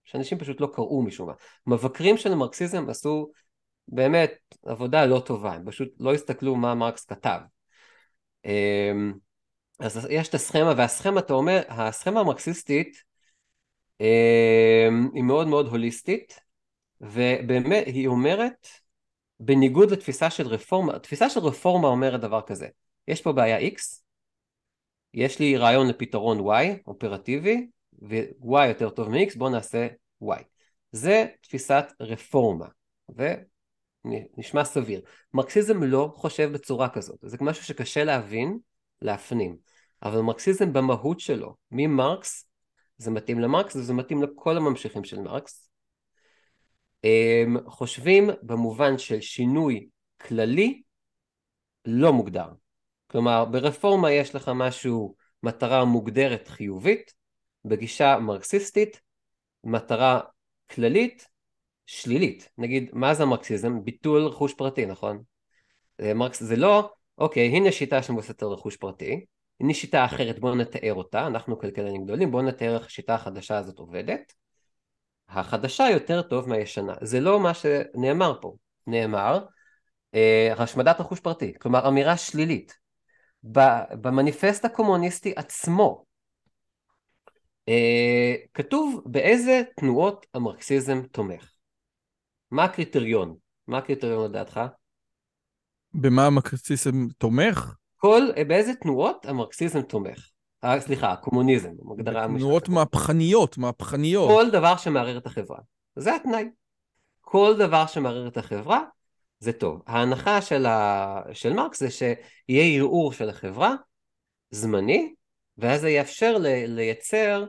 שאנשים 0.07 0.38
פשוט 0.38 0.61
לא 0.61 0.68
קראו 0.72 1.02
משום 1.02 1.28
מה. 1.28 1.34
מבקרים 1.66 2.16
של 2.16 2.32
המרקסיזם 2.32 2.90
עשו 2.90 3.30
באמת 3.88 4.32
עבודה 4.66 5.07
לא 5.07 5.22
טובה, 5.26 5.52
הם 5.52 5.62
פשוט 5.66 5.88
לא 6.00 6.14
הסתכלו 6.14 6.57
מה 6.57 6.74
מרקס 6.74 7.04
כתב. 7.04 7.40
אמ, 8.44 9.14
אז 9.80 10.09
יש 10.11 10.28
את 10.28 10.34
הסכמה, 10.34 10.72
והסכמה, 10.76 11.20
אתה 11.20 11.32
אומר, 11.32 11.62
הסכמה 11.68 12.20
המרקסיסטית 12.20 13.02
אמ, 14.00 15.09
היא 15.14 15.22
מאוד 15.22 15.48
מאוד 15.48 15.66
הוליסטית, 15.66 16.40
ובאמת 17.00 17.86
היא 17.86 18.09
אומרת, 18.09 18.68
בניגוד 19.40 19.90
לתפיסה 19.90 20.30
של 20.30 20.46
רפורמה, 20.46 20.98
תפיסה 20.98 21.30
של 21.30 21.40
רפורמה 21.40 21.88
אומרת 21.88 22.20
דבר 22.20 22.40
כזה, 22.42 22.68
יש 23.09 23.22
פה 23.22 23.32
בעיה 23.32 23.68
X, 23.68 24.02
יש 25.14 25.38
לי 25.38 25.57
רעיון 25.57 25.88
לפתרון 25.88 26.38
Y, 26.40 26.76
אופרטיבי, 26.86 27.66
ו-Y 28.03 28.66
יותר 28.68 28.90
טוב 28.90 29.09
מ-X, 29.09 29.38
בואו 29.38 29.51
נעשה 29.51 29.88
Y. 30.24 30.42
זה 30.92 31.26
תפיסת 31.40 31.84
רפורמה, 32.01 32.66
ונשמע 33.09 34.64
סביר. 34.64 35.01
מרקסיזם 35.34 35.82
לא 35.82 36.12
חושב 36.16 36.53
בצורה 36.53 36.88
כזאת, 36.88 37.18
זה 37.22 37.36
משהו 37.40 37.64
שקשה 37.64 38.05
להבין, 38.05 38.59
להפנים. 39.03 39.57
אבל 40.03 40.20
מרקסיזם 40.20 40.72
במהות 40.72 41.20
שלו, 41.20 41.55
ממרקס, 41.70 42.49
זה 42.99 43.11
מתאים 43.11 43.38
למרקס 43.38 43.76
וזה 43.76 43.94
מתאים 43.94 44.22
לכל 44.22 44.57
הממשיכים 44.57 45.05
של 45.05 45.20
מרקס, 45.20 45.70
חושבים 47.66 48.30
במובן 48.42 48.99
של 48.99 49.20
שינוי 49.20 49.88
כללי 50.20 50.82
לא 51.84 52.12
מוגדר. 52.12 52.49
כלומר, 53.07 53.44
ברפורמה 53.44 54.12
יש 54.12 54.34
לך 54.34 54.51
משהו, 54.55 55.14
מטרה 55.42 55.84
מוגדרת 55.84 56.49
חיובית, 56.49 57.12
בגישה 57.66 58.18
מרקסיסטית, 58.18 59.00
מטרה 59.64 60.20
כללית 60.70 61.28
שלילית. 61.86 62.48
נגיד, 62.58 62.90
מה 62.92 63.14
זה 63.14 63.22
המרקסיזם? 63.22 63.84
ביטול 63.84 64.26
רכוש 64.26 64.54
פרטי, 64.54 64.86
נכון? 64.86 65.22
מרקס 66.00 66.42
זה 66.42 66.56
לא, 66.56 66.90
אוקיי, 67.18 67.46
הנה 67.48 67.72
שיטה 67.72 68.02
שמבוססת 68.02 68.42
על 68.42 68.48
רכוש 68.48 68.76
פרטי, 68.76 69.24
הנה 69.60 69.74
שיטה 69.74 70.04
אחרת, 70.04 70.38
בואו 70.38 70.54
נתאר 70.54 70.94
אותה, 70.94 71.26
אנחנו 71.26 71.58
כלכלנים 71.58 72.04
גדולים, 72.04 72.30
בואו 72.30 72.42
נתאר 72.42 72.74
איך 72.74 72.86
השיטה 72.86 73.14
החדשה 73.14 73.58
הזאת 73.58 73.78
עובדת. 73.78 74.32
החדשה 75.28 75.84
יותר 75.92 76.22
טוב 76.22 76.48
מהישנה. 76.48 76.94
זה 77.02 77.20
לא 77.20 77.40
מה 77.40 77.54
שנאמר 77.54 78.38
פה. 78.40 78.56
נאמר, 78.86 79.44
אה, 80.14 80.54
השמדת 80.58 81.00
רכוש 81.00 81.20
פרטי, 81.20 81.52
כלומר 81.58 81.88
אמירה 81.88 82.16
שלילית. 82.16 82.74
במניפסט 83.42 84.64
הקומוניסטי 84.64 85.32
עצמו 85.36 86.04
אה, 86.04 86.05
כתוב 88.54 89.02
באיזה 89.06 89.62
תנועות 89.76 90.26
המרקסיזם 90.34 91.02
תומך. 91.02 91.52
מה 92.50 92.64
הקריטריון? 92.64 93.36
מה 93.68 93.78
הקריטריון 93.78 94.30
לדעתך? 94.30 94.60
במה 95.94 96.26
המרקסיזם 96.26 97.08
תומך? 97.18 97.74
כל, 97.96 98.22
באיזה 98.48 98.74
תנועות 98.74 99.26
המרקסיזם 99.26 99.82
תומך? 99.82 100.30
אה, 100.64 100.80
סליחה, 100.80 101.12
הקומוניזם, 101.12 101.70
הגדרה 101.92 102.26
תנועות 102.26 102.68
מהפכניות, 102.68 103.58
מהפכניות. 103.58 104.30
כל 104.30 104.50
דבר 104.50 104.76
שמערער 104.76 105.18
את 105.18 105.26
החברה. 105.26 105.58
זה 105.96 106.16
התנאי. 106.16 106.48
כל 107.20 107.54
דבר 107.58 107.86
שמערער 107.86 108.28
את 108.28 108.36
החברה, 108.36 108.80
זה 109.38 109.52
טוב. 109.52 109.82
ההנחה 109.86 110.42
של, 110.42 110.66
ה... 110.66 111.20
של 111.32 111.52
מרקס 111.52 111.80
זה 111.80 111.90
שיהיה 111.90 112.76
ערעור 112.76 113.12
של 113.12 113.28
החברה, 113.28 113.74
זמני, 114.50 115.14
ואז 115.58 115.80
זה 115.80 115.90
יאפשר 115.90 116.38
ל... 116.38 116.46
לייצר 116.66 117.44
אה, 117.44 117.48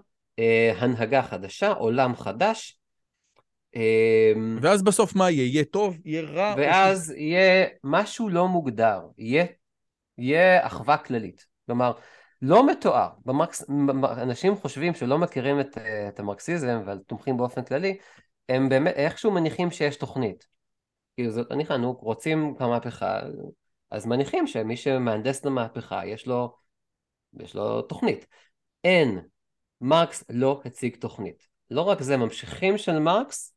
הנהגה 0.77 1.21
חדשה, 1.21 1.71
עולם 1.71 2.15
חדש. 2.15 2.79
אה, 3.75 4.33
ואז 4.61 4.83
בסוף 4.83 5.15
מה 5.15 5.31
יהיה? 5.31 5.43
יהיה 5.43 5.65
טוב? 5.65 5.97
יהיה 6.05 6.21
רע? 6.21 6.55
ואז 6.57 7.13
ש... 7.15 7.19
יהיה 7.19 7.67
משהו 7.83 8.29
לא 8.29 8.47
מוגדר, 8.47 9.01
יהיה, 9.17 9.45
יהיה 10.17 10.67
אחווה 10.67 10.97
כללית. 10.97 11.45
כלומר, 11.65 11.91
לא 12.41 12.67
מתואר, 12.67 13.09
במרקס, 13.25 13.69
אנשים 14.21 14.55
חושבים 14.55 14.93
שלא 14.93 15.17
מכירים 15.17 15.59
את, 15.59 15.77
את 16.07 16.19
המרקסיזם 16.19 16.81
ותומכים 16.87 17.37
באופן 17.37 17.63
כללי, 17.63 17.97
הם 18.49 18.69
באמת 18.69 18.93
איכשהו 18.95 19.31
מניחים 19.31 19.71
שיש 19.71 19.95
תוכנית. 19.95 20.47
כאילו 21.15 21.31
זאת 21.31 21.51
מניחה, 21.51 21.77
נו, 21.77 21.93
רוצים 21.93 22.55
מהפכה, 22.59 23.19
אז 23.91 24.05
מניחים 24.05 24.47
שמי 24.47 24.77
שמהנדס 24.77 25.45
למהפכה 25.45 26.05
יש 26.05 26.27
לו, 26.27 26.55
יש 27.39 27.55
לו 27.55 27.81
תוכנית. 27.81 28.27
אין, 28.83 29.19
מרקס 29.81 30.23
לא 30.29 30.61
הציג 30.65 30.95
תוכנית. 30.95 31.47
לא 31.71 31.81
רק 31.81 32.01
זה, 32.01 32.17
ממשיכים 32.17 32.77
של 32.77 32.99
מרקס 32.99 33.53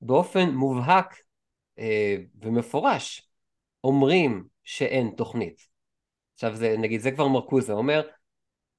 באופן 0.00 0.50
מובהק 0.50 1.16
אה, 1.78 2.16
ומפורש 2.42 3.30
אומרים 3.84 4.44
שאין 4.64 5.10
תוכנית. 5.16 5.66
עכשיו 6.34 6.56
זה, 6.56 6.76
נגיד, 6.78 7.00
זה 7.00 7.10
כבר 7.10 7.28
מרקוזה 7.28 7.72
אומר, 7.72 8.02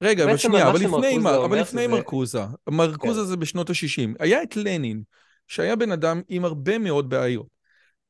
רגע, 0.02 0.24
אבל 0.24 0.36
שנייה, 0.36 0.70
אבל 0.70 0.80
לפני, 0.80 1.18
מה, 1.18 1.36
אבל 1.36 1.60
לפני 1.60 1.82
שזה... 1.82 1.88
מרקוזה, 1.88 2.40
מרקוזה 2.68 3.20
כן. 3.20 3.26
זה 3.26 3.36
בשנות 3.36 3.70
ה-60. 3.70 4.14
היה 4.18 4.42
את 4.42 4.56
לנין, 4.56 5.02
שהיה 5.48 5.76
בן 5.76 5.92
אדם 5.92 6.22
עם 6.28 6.44
הרבה 6.44 6.78
מאוד 6.78 7.08
בעיות. 7.08 7.46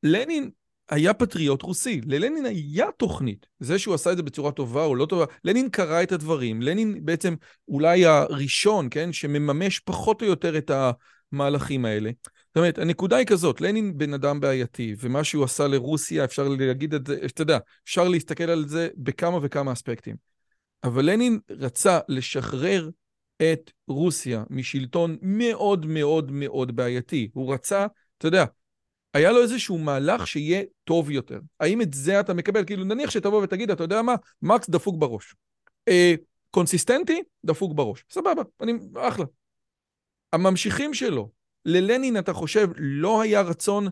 לנין 0.03 0.49
היה 0.89 1.13
פטריוט 1.13 1.61
רוסי, 1.61 2.01
ללנין 2.05 2.45
היה 2.45 2.87
תוכנית. 2.97 3.45
זה 3.59 3.79
שהוא 3.79 3.95
עשה 3.95 4.11
את 4.11 4.17
זה 4.17 4.23
בצורה 4.23 4.51
טובה 4.51 4.83
או 4.83 4.95
לא 4.95 5.05
טובה, 5.05 5.25
לנין 5.43 5.69
קרא 5.69 6.03
את 6.03 6.11
הדברים, 6.11 6.61
לנין 6.61 7.05
בעצם 7.05 7.35
אולי 7.67 8.05
הראשון, 8.05 8.87
כן, 8.91 9.13
שמממש 9.13 9.79
פחות 9.79 10.21
או 10.21 10.27
יותר 10.27 10.57
את 10.57 10.71
המהלכים 11.31 11.85
האלה. 11.85 12.11
זאת 12.47 12.57
אומרת, 12.57 12.77
הנקודה 12.77 13.15
היא 13.17 13.25
כזאת, 13.25 13.61
לנין 13.61 13.97
בן 13.97 14.13
אדם 14.13 14.39
בעייתי, 14.39 14.95
ומה 14.99 15.23
שהוא 15.23 15.43
עשה 15.43 15.67
לרוסיה, 15.67 16.23
אפשר 16.23 16.47
להגיד 16.47 16.93
את 16.93 17.07
זה, 17.07 17.17
אתה 17.25 17.41
יודע, 17.41 17.57
אפשר 17.85 18.07
להסתכל 18.07 18.49
על 18.49 18.67
זה 18.67 18.87
בכמה 18.97 19.39
וכמה 19.41 19.73
אספקטים. 19.73 20.15
אבל 20.83 21.05
לנין 21.05 21.39
רצה 21.49 21.99
לשחרר 22.07 22.89
את 23.41 23.71
רוסיה 23.87 24.43
משלטון 24.49 25.17
מאוד 25.21 25.85
מאוד 25.85 26.31
מאוד 26.31 26.75
בעייתי. 26.75 27.29
הוא 27.33 27.53
רצה, 27.53 27.85
אתה 28.17 28.27
יודע, 28.27 28.45
היה 29.13 29.31
לו 29.31 29.41
איזשהו 29.41 29.77
מהלך 29.77 30.27
שיהיה 30.27 30.63
טוב 30.83 31.11
יותר. 31.11 31.39
האם 31.59 31.81
את 31.81 31.93
זה 31.93 32.19
אתה 32.19 32.33
מקבל? 32.33 32.65
כאילו, 32.65 32.83
נניח 32.83 33.09
שתבוא 33.09 33.43
ותגיד, 33.43 33.71
אתה 33.71 33.83
יודע 33.83 34.01
מה? 34.01 34.15
מקס 34.41 34.69
דפוק 34.69 34.95
בראש. 34.97 35.35
אה, 35.87 36.13
קונסיסטנטי, 36.51 37.21
דפוק 37.45 37.73
בראש. 37.73 38.05
סבבה, 38.11 38.41
אני, 38.61 38.73
אחלה. 38.97 39.25
הממשיכים 40.33 40.93
שלו, 40.93 41.29
ללנין, 41.65 42.17
אתה 42.17 42.33
חושב, 42.33 42.67
לא 42.77 43.21
היה 43.21 43.41
רצון, 43.41 43.87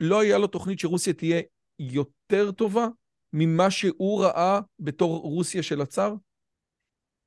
לא 0.00 0.20
היה 0.20 0.38
לו 0.38 0.46
תוכנית 0.46 0.78
שרוסיה 0.78 1.12
תהיה 1.12 1.40
יותר 1.78 2.50
טובה 2.50 2.88
ממה 3.32 3.70
שהוא 3.70 4.24
ראה 4.24 4.60
בתור 4.80 5.20
רוסיה 5.20 5.62
של 5.62 5.80
הצאר? 5.80 6.14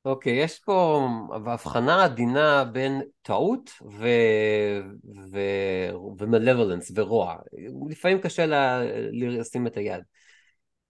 אוקיי, 0.06 0.34
יש 0.34 0.60
פה 0.60 1.08
הבחנה 1.36 2.04
עדינה 2.04 2.64
בין 2.64 3.02
טעות 3.22 3.70
ו... 3.92 4.08
ו... 5.32 5.40
ורוע. 6.96 7.36
לפעמים 7.90 8.22
קשה 8.22 8.46
לה... 8.46 8.82
לשים 9.12 9.68
את 9.68 9.78
היד. 9.78 10.04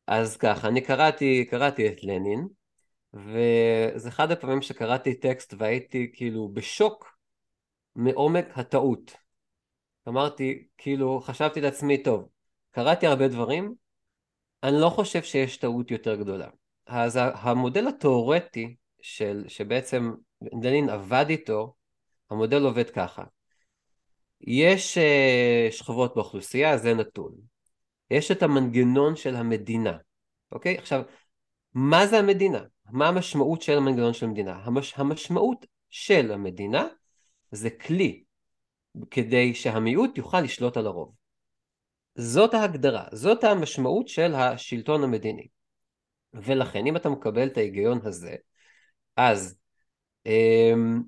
אז 0.08 0.38
ככה, 0.38 0.68
אני 0.68 0.82
קראתי, 0.82 1.46
קראתי 1.50 1.88
את 1.88 2.04
לנין, 2.04 2.48
וזה 3.14 4.10
אחד 4.10 4.32
הפעמים 4.32 4.62
שקראתי 4.62 5.14
טקסט 5.16 5.54
והייתי 5.58 6.12
כאילו 6.14 6.50
בשוק 6.54 7.18
מעומק 7.96 8.46
הטעות. 8.56 9.16
אמרתי, 10.08 10.68
כאילו, 10.78 11.22
חשבתי 11.22 11.62
לעצמי, 11.62 12.04
טוב, 12.04 12.30
קראתי 12.72 13.08
הרבה 13.08 13.28
דברים, 13.28 13.74
אני 14.64 14.82
לא 14.82 14.90
חושב 14.90 15.24
שיש 15.24 15.58
טעות 15.58 15.92
יותר 15.92 16.16
גדולה. 16.16 16.48
אז 16.86 17.20
המודל 17.22 17.88
התיאורטי 17.88 18.76
של, 19.02 19.44
שבעצם 19.48 20.14
לנין 20.64 20.90
עבד 20.90 21.26
איתו, 21.30 21.76
המודל 22.30 22.64
עובד 22.64 22.90
ככה. 22.90 23.24
יש 24.42 24.98
uh, 24.98 25.72
שכבות 25.72 26.16
באוכלוסייה, 26.16 26.78
זה 26.78 26.94
נתון. 26.94 27.36
יש 28.12 28.32
את 28.32 28.44
המנגנון 28.44 29.16
של 29.16 29.36
המדינה, 29.36 29.98
אוקיי? 30.52 30.78
עכשיו, 30.78 31.02
מה 31.74 32.08
זה 32.08 32.20
המדינה? 32.20 32.64
מה 32.92 33.08
המשמעות 33.08 33.62
של 33.62 33.78
המנגנון 33.78 34.14
של 34.14 34.26
המדינה? 34.26 34.62
המש, 34.64 34.94
המשמעות 34.98 35.66
של 35.90 36.32
המדינה 36.32 36.88
זה 37.52 37.70
כלי 37.70 38.24
כדי 39.12 39.54
שהמיעוט 39.54 40.18
יוכל 40.18 40.42
לשלוט 40.42 40.78
על 40.78 40.88
הרוב. 40.88 41.14
זאת 42.16 42.54
ההגדרה, 42.54 43.06
זאת 43.12 43.44
המשמעות 43.44 44.08
של 44.08 44.36
השלטון 44.36 45.04
המדיני. 45.04 45.48
ולכן 46.34 46.88
אם 46.88 46.96
אתה 46.96 47.10
מקבל 47.10 47.48
את 47.48 47.58
ההיגיון 47.58 48.00
הזה, 48.04 48.36
אז 49.16 49.58
אמ, 50.26 51.02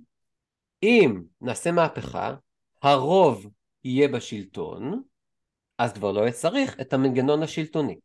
אם 0.83 1.23
נעשה 1.41 1.71
מהפכה, 1.71 2.35
הרוב 2.81 3.47
יהיה 3.83 4.07
בשלטון, 4.07 5.03
אז 5.77 5.93
כבר 5.93 6.11
לא 6.11 6.21
יהיה 6.21 6.31
צריך 6.31 6.79
את 6.81 6.93
המנגנון 6.93 7.43
השלטוני. 7.43 7.99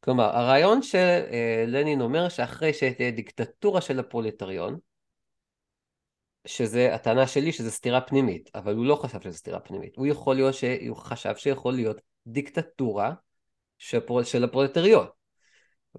כלומר, 0.00 0.24
הרעיון 0.24 0.80
שלנין 0.82 2.00
אומר 2.00 2.28
שאחרי 2.28 2.72
שתהיה 2.72 3.10
דיקטטורה 3.10 3.80
של 3.80 3.98
הפרולטריון, 3.98 4.78
שזה, 6.46 6.94
הטענה 6.94 7.26
שלי 7.26 7.52
שזה 7.52 7.70
סתירה 7.70 8.00
פנימית, 8.00 8.50
אבל 8.54 8.74
הוא 8.74 8.86
לא 8.86 8.94
חשב 8.94 9.20
שזה 9.20 9.38
סתירה 9.38 9.60
פנימית. 9.60 9.96
הוא 9.96 10.06
יכול 10.06 10.36
להיות, 10.36 10.54
שהוא 10.54 10.96
חשב 10.96 11.36
שיכול 11.36 11.74
להיות 11.74 12.00
דיקטטורה 12.26 13.12
של 14.24 14.44
הפרולטריון. 14.44 15.06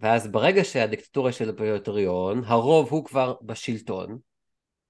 ואז 0.02 0.28
ברגע 0.28 0.64
שהדיקטטורה 0.64 1.32
של 1.32 1.50
הפרולטריון, 1.50 2.43
הרוב 2.45 2.89
הוא 2.89 3.06
כבר 3.06 3.36
בשלטון, 3.41 4.18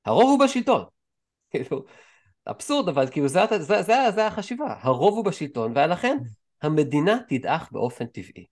הרוב 0.05 0.29
הוא 0.29 0.39
בשלטון. 0.39 0.83
כאילו, 1.51 1.85
אבסורד, 2.47 2.89
אבל 2.89 3.07
כאילו 3.11 3.27
זה, 3.27 3.39
זה, 3.59 3.81
זה, 3.81 4.11
זה 4.15 4.27
החשיבה, 4.27 4.75
הרוב 4.81 5.15
הוא 5.15 5.25
בשלטון, 5.25 5.71
ולכן 5.75 6.17
המדינה 6.61 7.17
תדעך 7.27 7.71
באופן 7.71 8.05
טבעי. 8.05 8.45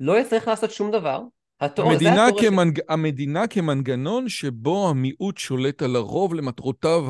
לא 0.00 0.18
יצטרך 0.20 0.48
לעשות 0.48 0.70
שום 0.70 0.90
דבר, 0.90 1.22
התיאור, 1.60 1.92
המדינה, 1.92 2.26
כמנג... 2.40 2.78
ש... 2.78 2.82
המדינה 2.88 3.46
כמנגנון 3.46 4.28
שבו 4.28 4.88
המיעוט 4.88 5.38
שולט 5.38 5.82
על 5.82 5.96
הרוב 5.96 6.34
למטרותיו 6.34 7.04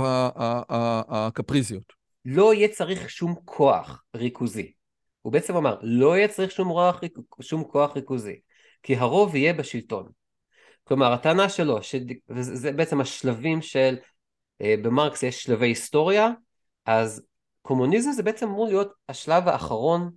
הקפריזיות. 1.09 1.93
לא 2.25 2.55
יהיה 2.55 2.68
צריך 2.68 3.11
שום 3.11 3.35
כוח 3.45 4.05
ריכוזי. 4.16 4.73
הוא 5.23 5.33
בעצם 5.33 5.57
אמר, 5.57 5.77
לא 5.83 6.16
יהיה 6.16 6.29
צריך 6.29 6.51
שום, 6.51 6.68
רוח, 6.68 7.01
שום 7.41 7.64
כוח 7.64 7.97
ריכוזי, 7.97 8.37
כי 8.83 8.97
הרוב 8.97 9.37
יהיה 9.37 9.53
בשלטון. 9.53 10.09
כלומר, 10.85 11.12
הטענה 11.12 11.49
שלו, 11.49 11.78
וזה 12.28 12.72
בעצם 12.72 13.01
השלבים 13.01 13.62
של, 13.62 13.97
אה, 14.62 14.74
במרקס 14.83 15.22
יש 15.22 15.43
שלבי 15.43 15.66
היסטוריה, 15.66 16.30
אז 16.87 17.22
קומוניזם 17.62 18.12
זה 18.12 18.22
בעצם 18.22 18.49
אמור 18.49 18.66
להיות 18.66 18.93
השלב 19.09 19.49
האחרון. 19.49 20.11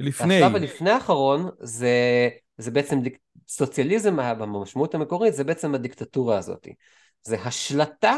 לפני. 0.00 0.42
השלב 0.42 0.56
הלפני 0.56 0.90
האחרון 0.90 1.50
זה, 1.60 2.28
זה 2.58 2.70
בעצם 2.70 2.98
סוציאליזם 3.48 4.16
במשמעות 4.16 4.94
המקורית 4.94 5.34
זה 5.34 5.44
בעצם 5.44 5.74
הדיקטטורה 5.74 6.38
הזאת. 6.38 6.68
זה 7.22 7.36
השלטה 7.40 8.16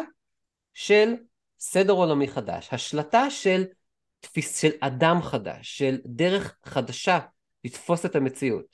של 0.74 1.14
סדר 1.58 1.92
עולמי 1.92 2.28
חדש, 2.28 2.68
השלטה 2.72 3.30
של 3.30 3.64
תפיס 4.20 4.60
של 4.60 4.70
אדם 4.80 5.22
חדש, 5.22 5.78
של 5.78 5.98
דרך 6.06 6.56
חדשה 6.64 7.18
לתפוס 7.64 8.06
את 8.06 8.16
המציאות. 8.16 8.64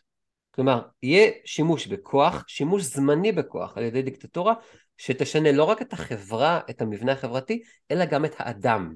כלומר, 0.58 0.80
יהיה 1.02 1.30
שימוש 1.44 1.86
בכוח, 1.86 2.44
שימוש 2.48 2.82
זמני 2.82 3.32
בכוח 3.32 3.78
על 3.78 3.84
ידי 3.84 4.02
דיקטטורה, 4.02 4.54
שתשנה 4.96 5.52
לא 5.52 5.64
רק 5.64 5.82
את 5.82 5.92
החברה, 5.92 6.60
את 6.70 6.82
המבנה 6.82 7.12
החברתי, 7.12 7.62
אלא 7.90 8.04
גם 8.04 8.24
את 8.24 8.34
האדם. 8.38 8.94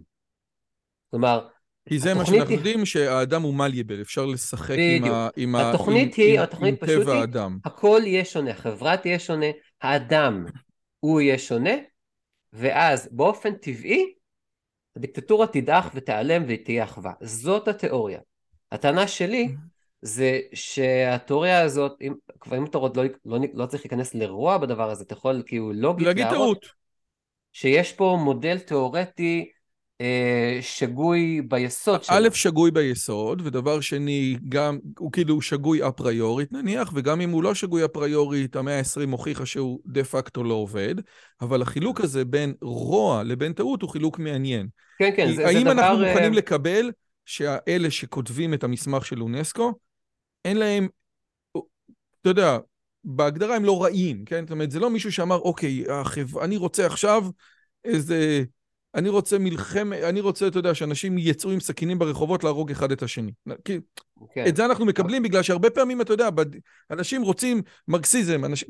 כלומר, 1.10 1.48
כי 1.88 1.98
זה 1.98 2.14
מה 2.14 2.26
שאנחנו 2.26 2.54
יודעים, 2.54 2.86
שהאדם 2.86 3.42
הוא 3.42 3.54
מלייבל, 3.54 4.00
אפשר 4.00 4.26
לשחק 4.26 4.76
עם, 4.78 5.04
ה, 5.04 5.28
עם, 5.36 5.56
התוכנית 5.56 6.18
עם, 6.18 6.24
היא, 6.24 6.38
עם, 6.38 6.42
התוכנית 6.44 6.82
עם 6.82 6.88
פשוט 6.88 7.02
טבע 7.02 7.12
היא, 7.12 7.20
האדם. 7.20 7.58
הכל 7.64 8.00
יהיה 8.04 8.24
שונה, 8.24 8.50
החברה 8.50 8.96
תהיה 8.96 9.18
שונה, 9.18 9.46
האדם 9.82 10.44
הוא 11.00 11.20
יהיה 11.20 11.38
שונה, 11.38 11.74
ואז 12.52 13.08
באופן 13.12 13.54
טבעי 13.54 14.12
הדיקטטורה 14.96 15.46
תדעך 15.46 15.90
ותיעלם 15.94 16.44
ותהיה 16.48 16.84
אחווה. 16.84 17.12
זאת 17.20 17.68
התיאוריה. 17.68 18.20
הטענה 18.72 19.08
שלי 19.08 19.48
זה 20.03 20.40
שהתיאוריה 20.55 21.61
הזאת, 21.61 21.92
אם, 22.00 22.14
כבר 22.40 22.57
אם 22.57 22.64
אתה 22.64 22.78
עוד 22.78 22.96
לא, 22.96 23.05
לא, 23.24 23.38
לא 23.55 23.66
צריך 23.66 23.82
להיכנס 23.82 24.14
לרוע 24.14 24.59
בדבר 24.59 24.90
הזה, 24.90 25.05
אתה 25.05 25.14
יכול 25.14 25.42
כאילו 25.46 25.72
לוגית 25.72 26.07
להגיד 26.07 26.28
טעות. 26.30 26.66
שיש 27.53 27.92
פה 27.92 28.18
מודל 28.24 28.59
תיאורטי 28.59 29.50
אה, 30.00 30.59
שגוי 30.61 31.42
ביסוד 31.48 32.05
שלו. 32.05 32.16
א', 32.16 32.28
שגוי 32.34 32.70
ביסוד, 32.70 33.42
ודבר 33.44 33.80
שני, 33.80 34.36
גם, 34.48 34.78
הוא 34.98 35.12
כאילו 35.12 35.42
שגוי 35.42 35.88
אפריורית 35.88 36.53
נניח, 36.53 36.92
וגם 36.94 37.20
אם 37.20 37.30
הוא 37.30 37.42
לא 37.42 37.55
שגוי 37.55 37.84
אפריורית, 37.84 38.57
המאה 38.57 38.78
ה-20 38.78 39.11
הוכיחה 39.11 39.46
שהוא 39.46 39.80
דה 39.86 40.05
פקטו 40.05 40.44
לא 40.44 40.55
עובד, 40.55 40.94
אבל 41.40 41.62
החילוק 41.62 42.00
הזה 42.00 42.24
בין 42.24 42.55
רוע 42.62 43.22
לבין 43.22 43.53
טעות 43.53 43.82
הוא 43.82 43.90
חילוק 43.90 44.18
מעניין. 44.18 44.66
כן, 44.98 45.11
כן, 45.16 45.26
זה, 45.26 45.34
זה 45.34 45.42
דבר... 45.42 45.48
האם 45.48 45.68
אנחנו 45.68 46.05
מוכנים 46.05 46.32
לקבל 46.32 46.90
שהאלה 47.24 47.90
שכותבים 47.90 48.55
את 48.55 48.64
המסמך 48.64 49.07
של 49.07 49.22
אונסקו, 49.22 49.72
אין 50.45 50.57
להם, 50.57 50.88
אתה 52.20 52.30
יודע, 52.30 52.59
בהגדרה 53.05 53.57
הם 53.57 53.64
לא 53.64 53.82
רעים, 53.82 54.24
כן? 54.24 54.45
זאת 54.45 54.51
אומרת, 54.51 54.70
זה 54.70 54.80
לא 54.80 54.90
מישהו 54.90 55.12
שאמר, 55.12 55.38
אוקיי, 55.38 55.84
החב... 55.90 56.38
אני 56.38 56.57
רוצה 56.57 56.86
עכשיו 56.86 57.24
איזה... 57.84 58.45
אני 58.95 59.09
רוצה 59.09 59.38
מלחמת, 59.38 60.03
אני 60.03 60.20
רוצה, 60.20 60.47
אתה 60.47 60.59
יודע, 60.59 60.74
שאנשים 60.74 61.18
יצאו 61.18 61.51
עם 61.51 61.61
סכינים 61.61 61.99
ברחובות 61.99 62.45
להרוג 62.45 62.70
אחד 62.70 62.93
את 62.93 63.03
השני. 63.03 63.32
כי 63.64 63.76
okay. 63.76 64.24
כן. 64.34 64.45
את 64.49 64.57
זה 64.57 64.64
אנחנו 64.64 64.84
מקבלים 64.84 65.22
בגלל 65.22 65.43
שהרבה 65.43 65.70
פעמים, 65.70 66.01
אתה 66.01 66.12
יודע, 66.12 66.28
אנשים 66.90 67.22
רוצים 67.22 67.62
מרקסיזם, 67.88 68.45
אנשים... 68.45 68.68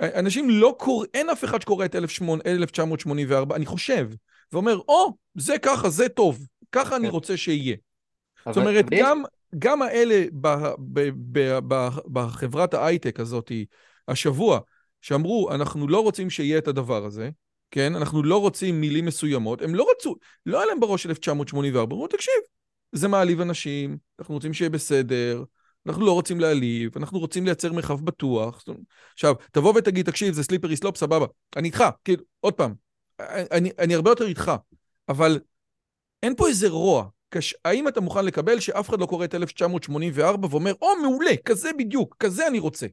אנשים 0.00 0.50
לא 0.50 0.76
קוראים, 0.78 1.10
אין 1.14 1.30
אף 1.30 1.44
אחד 1.44 1.62
שקורא 1.62 1.84
את 1.84 1.94
1984, 1.94 3.56
אני 3.56 3.66
חושב, 3.66 4.08
ואומר, 4.52 4.78
או, 4.88 5.06
oh, 5.08 5.12
זה 5.34 5.58
ככה, 5.58 5.90
זה 5.90 6.08
טוב, 6.08 6.46
ככה 6.72 6.94
okay. 6.94 6.96
אני 6.96 7.06
כן. 7.06 7.12
רוצה 7.12 7.36
שיהיה. 7.36 7.76
זאת 8.46 8.56
אומרת, 8.56 8.84
גם, 8.90 9.22
גם 9.58 9.82
האלה 9.82 10.24
בחברת 12.12 12.74
ההייטק 12.74 13.20
הזאת, 13.20 13.52
השבוע, 14.08 14.60
שאמרו, 15.00 15.50
אנחנו 15.50 15.88
לא 15.88 16.02
רוצים 16.02 16.30
שיהיה 16.30 16.58
את 16.58 16.68
הדבר 16.68 17.04
הזה, 17.04 17.30
כן? 17.70 17.96
אנחנו 17.96 18.22
לא 18.22 18.40
רוצים 18.40 18.80
מילים 18.80 19.04
מסוימות. 19.04 19.62
הם 19.62 19.74
לא 19.74 19.86
רצו, 19.96 20.16
לא 20.46 20.58
היה 20.58 20.66
להם 20.66 20.80
בראש 20.80 21.06
1984, 21.06 21.94
אמרו, 21.94 22.08
תקשיב, 22.08 22.34
זה 22.92 23.08
מעליב 23.08 23.40
אנשים, 23.40 23.98
אנחנו 24.18 24.34
רוצים 24.34 24.54
שיהיה 24.54 24.70
בסדר, 24.70 25.44
אנחנו 25.86 26.06
לא 26.06 26.12
רוצים 26.12 26.40
להעליב, 26.40 26.92
אנחנו 26.96 27.18
רוצים 27.18 27.44
לייצר 27.44 27.72
מרחב 27.72 28.04
בטוח. 28.04 28.64
עכשיו, 29.12 29.34
תבוא 29.52 29.74
ותגיד, 29.76 30.06
תקשיב, 30.06 30.34
זה 30.34 30.42
סליפרי 30.42 30.76
סלופ, 30.76 30.96
סבבה. 30.96 31.26
אני 31.56 31.68
איתך, 31.68 31.84
כאילו, 32.04 32.22
עוד 32.40 32.54
פעם, 32.54 32.74
אני, 33.20 33.70
אני 33.78 33.94
הרבה 33.94 34.10
יותר 34.10 34.26
איתך, 34.26 34.52
אבל 35.08 35.40
אין 36.22 36.36
פה 36.36 36.48
איזה 36.48 36.68
רוע. 36.68 37.08
קש... 37.28 37.54
האם 37.64 37.88
אתה 37.88 38.00
מוכן 38.00 38.24
לקבל 38.24 38.60
שאף 38.60 38.88
אחד 38.88 39.00
לא 39.00 39.06
קורא 39.06 39.24
את 39.24 39.34
1984 39.34 40.48
ואומר, 40.50 40.72
או, 40.82 40.88
מעולה, 41.02 41.36
כזה 41.44 41.70
בדיוק, 41.78 42.16
כזה 42.18 42.46
אני 42.46 42.58
רוצה. 42.58 42.86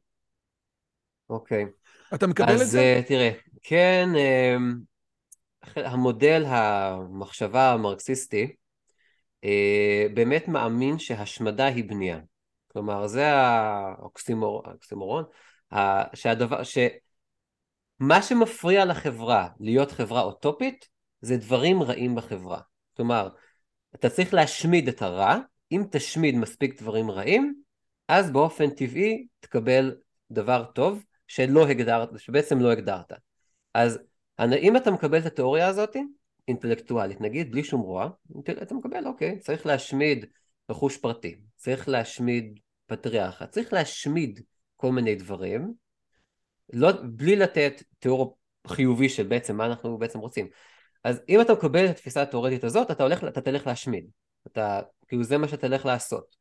אוקיי. 1.29 1.63
Okay. 1.63 2.15
אתה 2.15 2.27
מקבל 2.27 2.53
אז, 2.53 2.61
את 2.61 2.67
זה? 2.67 2.95
אז 2.99 3.07
תראה, 3.07 3.31
כן, 3.63 4.09
אמ, 4.15 4.75
המודל 5.75 6.43
המחשבה 6.47 7.71
המרקסיסטי 7.71 8.55
אה, 9.43 10.05
באמת 10.13 10.47
מאמין 10.47 10.99
שהשמדה 10.99 11.65
היא 11.65 11.83
בנייה. 11.89 12.19
כלומר, 12.67 13.07
זה 13.07 13.33
האוקסימורון, 13.33 15.23
שהדבר, 16.13 16.61
שמה 16.63 18.21
שמפריע 18.21 18.85
לחברה 18.85 19.47
להיות 19.59 19.91
חברה 19.91 20.21
אוטופית, 20.21 20.87
זה 21.21 21.37
דברים 21.37 21.83
רעים 21.83 22.15
בחברה. 22.15 22.59
כלומר, 22.95 23.29
אתה 23.95 24.09
צריך 24.09 24.33
להשמיד 24.33 24.87
את 24.87 25.01
הרע, 25.01 25.37
אם 25.71 25.83
תשמיד 25.91 26.35
מספיק 26.35 26.81
דברים 26.81 27.11
רעים, 27.11 27.61
אז 28.07 28.31
באופן 28.31 28.69
טבעי 28.69 29.27
תקבל 29.39 29.95
דבר 30.31 30.63
טוב, 30.75 31.03
שלא 31.27 31.67
הגדרת, 31.67 32.09
שבעצם 32.17 32.59
לא 32.59 32.71
הגדרת. 32.71 33.13
אז 33.73 33.99
אם 34.39 34.77
אתה 34.77 34.91
מקבל 34.91 35.17
את 35.17 35.25
התיאוריה 35.25 35.67
הזאת, 35.67 35.95
אינטלקטואלית, 36.47 37.21
נגיד 37.21 37.51
בלי 37.51 37.63
שום 37.63 37.81
רוע, 37.81 38.09
אתה 38.61 38.75
מקבל, 38.75 39.07
אוקיי, 39.07 39.39
צריך 39.39 39.65
להשמיד 39.65 40.25
רכוש 40.69 40.97
פרטי, 40.97 41.39
צריך 41.55 41.89
להשמיד 41.89 42.59
פטריארכה, 42.85 43.47
צריך 43.47 43.73
להשמיד 43.73 44.39
כל 44.75 44.91
מיני 44.91 45.15
דברים, 45.15 45.73
לא, 46.73 46.91
בלי 47.15 47.35
לתת 47.35 47.83
תיאור 47.99 48.37
חיובי 48.67 49.09
של 49.09 49.27
בעצם 49.27 49.57
מה 49.57 49.65
אנחנו 49.65 49.97
בעצם 49.97 50.19
רוצים. 50.19 50.47
אז 51.03 51.21
אם 51.29 51.41
אתה 51.41 51.53
מקבל 51.53 51.85
את 51.85 51.89
התפיסה 51.89 52.21
התיאורטית 52.21 52.63
הזאת, 52.63 52.91
אתה, 52.91 53.03
הולך, 53.03 53.23
אתה 53.23 53.41
תלך 53.41 53.67
להשמיד. 53.67 54.05
אתה, 54.47 54.81
כאילו 55.07 55.23
זה 55.23 55.37
מה 55.37 55.47
שאתה 55.47 55.67
תלך 55.67 55.85
לעשות. 55.85 56.35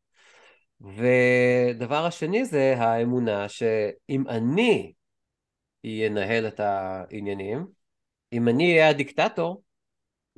ודבר 0.80 2.06
השני 2.06 2.44
זה 2.44 2.74
האמונה 2.78 3.48
שאם 3.48 4.28
אני 4.28 4.92
ינהל 5.84 6.48
את 6.48 6.60
העניינים, 6.60 7.66
אם 8.32 8.48
אני 8.48 8.72
אהיה 8.72 8.88
הדיקטטור, 8.88 9.62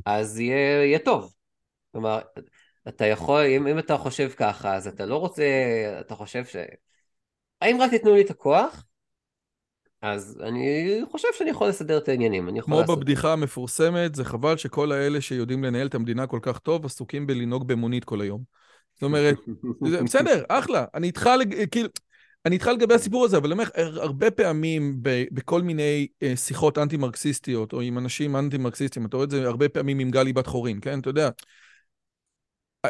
אז 0.06 0.40
יהיה, 0.40 0.84
יהיה 0.84 0.98
טוב. 0.98 1.34
כלומר, 1.92 2.20
אתה 2.88 3.06
יכול, 3.06 3.44
אם, 3.44 3.66
אם 3.66 3.78
אתה 3.78 3.96
חושב 3.96 4.28
ככה, 4.28 4.74
אז 4.74 4.86
אתה 4.86 5.06
לא 5.06 5.16
רוצה, 5.16 5.44
אתה 6.00 6.14
חושב 6.14 6.44
ש... 6.44 6.56
האם 7.60 7.80
רק 7.80 7.90
תיתנו 7.90 8.14
לי 8.14 8.22
את 8.22 8.30
הכוח, 8.30 8.84
אז 10.04 10.38
אני 10.42 11.00
חושב 11.10 11.28
שאני 11.38 11.50
יכול 11.50 11.68
לסדר 11.68 11.98
את 11.98 12.08
העניינים, 12.08 12.48
אני 12.48 12.58
יכול 12.58 12.72
כמו 12.72 12.80
לעשות... 12.80 12.98
בבדיחה 12.98 13.32
המפורסמת, 13.32 14.14
זה 14.14 14.24
חבל 14.24 14.56
שכל 14.56 14.92
האלה 14.92 15.20
שיודעים 15.20 15.64
לנהל 15.64 15.86
את 15.86 15.94
המדינה 15.94 16.26
כל 16.26 16.38
כך 16.42 16.58
טוב, 16.58 16.84
עסוקים 16.84 17.26
בלנהוג 17.26 17.68
במונית 17.68 18.04
כל 18.04 18.20
היום. 18.20 18.42
זאת 18.94 19.02
אומרת, 19.02 19.36
בסדר, 20.04 20.42
אחלה, 20.48 20.84
אני 20.94 21.06
איתך. 21.06 21.30
כאילו, 21.70 21.88
אני 22.46 22.54
איתך 22.54 22.66
לגבי 22.66 22.94
הסיפור 22.94 23.24
הזה, 23.24 23.36
אבל 23.36 23.52
אני 23.52 23.52
אומר, 23.52 24.00
הרבה 24.00 24.30
פעמים 24.30 24.98
ב, 25.02 25.24
בכל 25.32 25.62
מיני 25.62 26.06
uh, 26.24 26.36
שיחות 26.36 26.78
אנטי-מרקסיסטיות, 26.78 27.72
או 27.72 27.80
עם 27.80 27.98
אנשים 27.98 28.36
אנטי-מרקסיסטים, 28.36 29.06
אתה 29.06 29.16
רואה 29.16 29.24
את 29.24 29.30
זה 29.30 29.46
הרבה 29.46 29.68
פעמים 29.68 29.98
עם 29.98 30.10
גלי 30.10 30.32
בת 30.32 30.46
חורין, 30.46 30.78
כן? 30.80 31.00
אתה 31.00 31.10
יודע, 31.10 31.30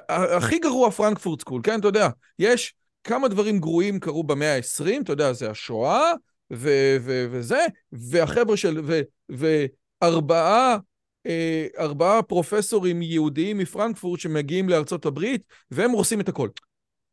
הכי 0.09 0.59
גרוע 0.59 0.91
פרנקפורט 0.91 1.41
סקול, 1.41 1.61
כן? 1.65 1.81
אתה 1.81 1.89
יודע, 1.89 2.09
יש 2.39 2.75
כמה 3.05 3.29
דברים 3.29 3.59
גרועים 3.59 4.01
קרו 4.01 4.25
במאה 4.25 4.57
ה-20, 4.57 5.03
אתה 5.03 5.13
יודע, 5.13 5.33
זה 5.33 5.51
השואה, 5.51 6.13
ו- 6.53 6.97
ו- 7.01 7.27
וזה, 7.31 7.67
והחבר'ה 7.93 8.57
של... 8.57 8.81
ו- 8.85 9.01
וארבעה 9.29 10.77
אה, 11.27 11.67
ארבעה 11.79 12.23
פרופסורים 12.23 13.03
יהודיים 13.03 13.59
מפרנקפורט 13.59 14.21
שמגיעים 14.21 14.69
לארצות 14.69 15.07
הברית, 15.07 15.45
והם 15.71 15.91
הורסים 15.91 16.21
את 16.21 16.29
הכל. 16.29 16.49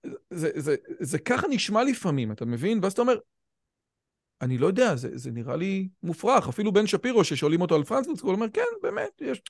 זה, 0.03 0.11
זה, 0.29 0.49
זה, 0.55 0.75
זה 0.99 1.19
ככה 1.19 1.47
נשמע 1.47 1.83
לפעמים, 1.83 2.31
אתה 2.31 2.45
מבין? 2.45 2.79
ואז 2.81 2.91
אתה 2.91 3.01
אומר, 3.01 3.15
אני 4.41 4.57
לא 4.57 4.67
יודע, 4.67 4.95
זה, 4.95 5.17
זה 5.17 5.31
נראה 5.31 5.55
לי 5.55 5.89
מופרך. 6.03 6.47
אפילו 6.47 6.71
בן 6.71 6.87
שפירו, 6.87 7.23
ששואלים 7.23 7.61
אותו 7.61 7.75
על 7.75 7.83
פרנקפורט, 7.83 8.19
הוא 8.19 8.31
אומר, 8.31 8.49
כן, 8.53 8.61
באמת, 8.81 9.21
יש... 9.21 9.41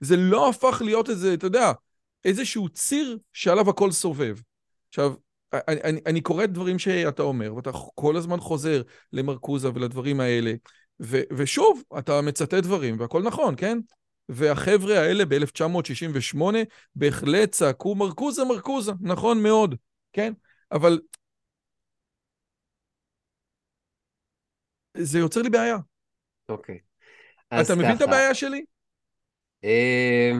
זה 0.00 0.16
לא 0.16 0.50
הפך 0.50 0.82
להיות 0.84 1.08
איזה, 1.10 1.34
אתה 1.34 1.46
יודע, 1.46 1.72
איזשהו 2.24 2.68
ציר 2.68 3.18
שעליו 3.32 3.70
הכל 3.70 3.90
סובב. 3.90 4.38
עכשיו, 4.88 5.14
אני, 5.52 5.80
אני, 5.84 6.00
אני 6.06 6.20
קורא 6.20 6.44
את 6.44 6.52
דברים 6.52 6.78
שאתה 6.78 7.22
אומר, 7.22 7.54
ואתה 7.54 7.70
כל 7.94 8.16
הזמן 8.16 8.40
חוזר 8.40 8.82
למרקוזה 9.12 9.68
ולדברים 9.74 10.20
האלה, 10.20 10.52
ו, 11.00 11.20
ושוב, 11.36 11.82
אתה 11.98 12.20
מצטט 12.20 12.54
דברים, 12.54 13.00
והכל 13.00 13.22
נכון, 13.22 13.54
כן? 13.56 13.78
והחבר'ה 14.28 14.98
האלה 15.00 15.24
ב-1968 15.24 16.40
בהחלט 16.94 17.52
צעקו 17.52 17.94
מרקוזה, 17.94 18.44
מרקוזה, 18.44 18.92
נכון 19.00 19.42
מאוד, 19.42 19.74
כן? 20.12 20.32
אבל 20.72 21.00
זה 24.96 25.18
יוצר 25.18 25.42
לי 25.42 25.50
בעיה. 25.50 25.76
אוקיי. 26.48 26.78
אתה 27.48 27.74
מבין 27.74 27.96
את 27.96 28.00
הבעיה 28.00 28.34
שלי? 28.34 28.64
אה, 29.64 30.32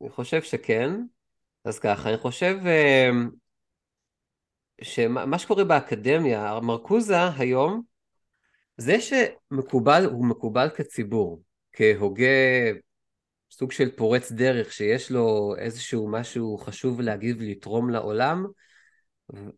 אני 0.00 0.10
חושב 0.10 0.42
שכן. 0.42 0.90
אז 1.64 1.78
ככה, 1.78 2.08
אני 2.08 2.18
חושב 2.18 2.58
אה, 2.66 3.10
שמה 4.82 5.38
שקורה 5.38 5.64
באקדמיה, 5.64 6.58
מרקוזה 6.62 7.28
היום, 7.38 7.82
זה 8.76 8.96
שמקובל, 9.00 10.04
הוא 10.04 10.26
מקובל 10.26 10.68
כציבור, 10.74 11.42
כהוגה, 11.72 12.26
סוג 13.50 13.72
של 13.72 13.90
פורץ 13.90 14.32
דרך, 14.32 14.72
שיש 14.72 15.10
לו 15.10 15.54
איזשהו 15.58 16.08
משהו 16.08 16.58
חשוב 16.58 17.00
להגיד 17.00 17.36
ולתרום 17.40 17.90
לעולם, 17.90 18.46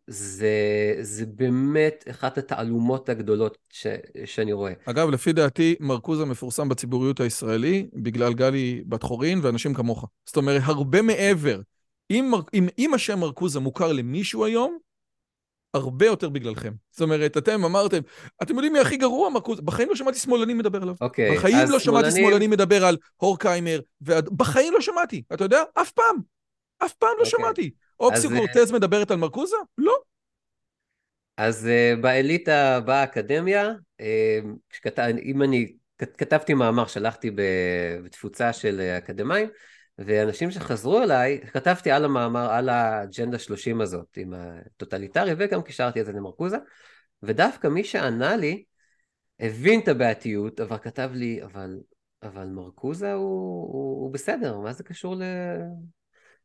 זה, 0.06 0.54
זה 1.00 1.26
באמת 1.26 2.04
אחת 2.10 2.38
התעלומות 2.38 3.08
הגדולות 3.08 3.58
ש, 3.70 3.86
שאני 4.24 4.52
רואה. 4.52 4.72
אגב, 4.84 5.10
לפי 5.10 5.32
דעתי, 5.32 5.76
מרקוזה 5.80 6.24
מפורסם 6.24 6.68
בציבוריות 6.68 7.20
הישראלי 7.20 7.88
בגלל 7.94 8.34
גלי 8.34 8.82
בת 8.86 9.02
חורין 9.02 9.38
ואנשים 9.42 9.74
כמוך. 9.74 10.04
זאת 10.26 10.36
אומרת, 10.36 10.62
הרבה 10.64 11.02
מעבר. 11.02 11.60
אם, 12.10 12.32
אם, 12.54 12.68
אם 12.78 12.94
השם 12.94 13.18
מרקוזה 13.18 13.60
מוכר 13.60 13.92
למישהו 13.92 14.44
היום, 14.44 14.78
הרבה 15.82 16.06
יותר 16.06 16.28
בגללכם. 16.28 16.72
זאת 16.90 17.00
אומרת, 17.00 17.36
אתם 17.36 17.64
אמרתם, 17.64 17.98
אתם 18.42 18.54
יודעים 18.54 18.72
מי 18.72 18.78
הכי 18.78 18.96
גרוע, 18.96 19.30
מרקוזה? 19.30 19.62
בחיים 19.62 19.88
לא 19.88 19.96
שמעתי 19.96 20.18
שמאלני 20.18 20.54
מדבר 20.54 20.82
עליו. 20.82 20.94
אוקיי, 21.00 21.30
okay, 21.30 21.38
בחיים 21.38 21.70
לא 21.70 21.78
שמעתי 21.78 22.10
שמאלני... 22.10 22.30
שמאלני 22.30 22.46
מדבר 22.46 22.84
על 22.84 22.96
הורקהיימר, 23.16 23.80
ועד... 24.00 24.28
בחיים 24.28 24.72
לא 24.72 24.80
שמעתי. 24.80 25.22
אתה 25.32 25.44
יודע? 25.44 25.62
אף 25.74 25.90
פעם. 25.90 26.16
אף 26.84 26.92
פעם 26.92 27.08
לא 27.18 27.24
okay. 27.24 27.26
אוקיי. 27.26 27.30
שמעתי. 27.30 27.70
אופסי 28.00 28.28
קורטז 28.28 28.72
מדברת 28.72 29.10
על 29.10 29.16
מרקוזה? 29.16 29.56
לא. 29.78 29.94
אז 31.36 31.68
uh, 31.68 32.00
באליטה 32.00 32.80
באקדמיה, 32.80 33.72
uh, 34.00 34.04
שכת... 34.72 34.98
אם 34.98 35.42
אני 35.42 35.72
כתבתי 35.98 36.54
מאמר, 36.54 36.86
שלחתי 36.86 37.30
בתפוצה 38.04 38.52
של 38.52 38.80
אקדמאים, 38.80 39.48
ואנשים 39.99 40.51
שחזרו 40.51 41.03
אליי, 41.03 41.40
כתבתי 41.53 41.90
על 41.90 42.05
המאמר, 42.05 42.53
על 42.53 42.68
האג'נדה 42.68 43.38
30 43.38 43.80
הזאת, 43.80 44.16
עם 44.16 44.34
הטוטליטרי, 44.36 45.32
וגם 45.38 45.62
קישרתי 45.62 46.01
את 46.01 46.07
זה 46.07 46.12
למרקוזה, 46.12 46.57
ודווקא 47.22 47.66
מי 47.66 47.84
שענה 47.84 48.36
לי, 48.36 48.64
הבין 49.40 49.80
את 49.80 49.88
הבעייתיות, 49.88 50.61
אבל 50.61 50.78
כתב 50.78 51.11
לי, 51.14 51.42
אבל, 51.42 51.78
אבל 52.22 52.46
מרקוזה 52.46 53.12
הוא, 53.12 53.72
הוא, 53.72 54.03
הוא 54.03 54.12
בסדר, 54.12 54.59
מה 54.59 54.72
זה 54.72 54.84
קשור 54.84 55.14
ל... 55.16 55.22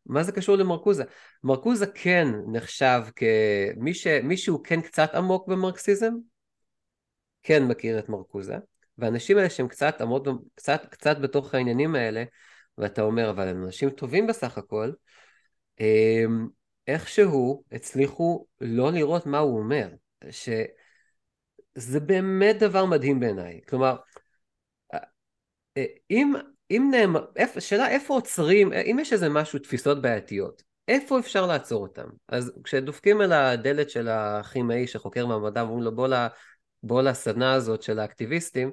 מה 0.06 0.24
זה 0.24 0.32
קשור 0.32 0.56
למרקוזה? 0.56 1.04
מרקוזה 1.44 1.86
כן 1.88 2.28
נחשב 2.52 3.02
כמי 3.16 3.94
ש... 3.94 4.08
שהוא 4.36 4.64
כן 4.64 4.82
קצת 4.82 5.16
עמוק 5.16 5.48
במרקסיזם, 5.48 6.14
כן 7.44 7.64
מכיר 7.64 8.00
את 8.00 8.10
מרקוזה, 8.10 8.58
והאנשים 8.98 9.38
האלה 9.38 9.50
שהם 9.50 9.68
קצת 9.68 10.02
עמוק, 10.02 10.28
קצת, 10.56 10.86
קצת 10.90 11.18
בתוך 11.18 11.54
העניינים 11.54 11.96
האלה, 11.96 12.24
ואתה 12.78 13.02
אומר, 13.02 13.30
אבל 13.30 13.48
הם 13.48 13.64
אנשים 13.64 13.90
טובים 13.90 14.28
בסך 14.28 14.58
הכל, 14.58 14.92
אמ, 15.80 16.48
איכשהו 16.88 17.64
הצליחו 17.72 18.46
לא 18.62 18.92
לראות 18.92 19.26
מה 19.26 19.38
הוא 19.38 19.60
אומר, 19.60 19.90
שזה 20.30 22.00
באמת 22.00 22.60
דבר 22.60 22.86
מדהים 22.86 23.20
בעיניי. 23.20 23.62
כלומר, 23.70 23.96
אם, 26.12 26.34
אם 26.72 26.88
נאמר, 26.92 27.26
שאלה 27.60 27.90
איפה 27.90 28.14
עוצרים, 28.14 28.74
אם 28.74 28.98
יש 29.02 29.14
איזה 29.14 29.30
משהו, 29.30 29.60
תפיסות 29.60 30.02
בעייתיות, 30.02 30.64
איפה 30.88 31.20
אפשר 31.20 31.46
לעצור 31.46 31.82
אותם? 31.84 32.08
אז 32.28 32.52
כשדופקים 32.64 33.22
על 33.22 33.32
הדלת 33.32 33.90
של 33.90 34.08
הכימאי 34.08 34.88
שחוקר 34.88 35.26
מעמדם 35.26 35.66
ואומרים 35.66 35.84
לו 35.84 35.96
בוא, 35.96 36.08
לה, 36.08 36.28
בוא 36.84 37.02
לסדנה 37.02 37.54
הזאת 37.54 37.82
של 37.82 38.00
האקטיביסטים, 38.00 38.72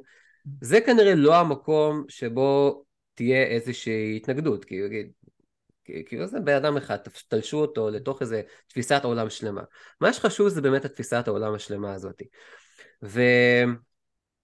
זה 0.60 0.80
כנראה 0.80 1.14
לא 1.14 1.36
המקום 1.36 2.04
שבו 2.08 2.84
תהיה 3.14 3.42
איזושהי 3.42 4.16
התנגדות, 4.16 4.64
כי 4.64 4.78
הוא 4.78 4.86
יגיד, 4.86 5.12
כאילו 5.84 6.26
זה 6.26 6.40
בן 6.40 6.54
אדם 6.54 6.76
אחד, 6.76 6.96
תלשו 7.28 7.60
אותו 7.60 7.90
לתוך 7.90 8.22
איזה 8.22 8.42
תפיסת 8.66 9.00
עולם 9.04 9.30
שלמה. 9.30 9.62
מה 10.00 10.12
שחשוב 10.12 10.48
זה 10.48 10.60
באמת 10.60 10.84
התפיסת 10.84 11.28
העולם 11.28 11.54
השלמה 11.54 11.94
הזאת. 11.94 12.22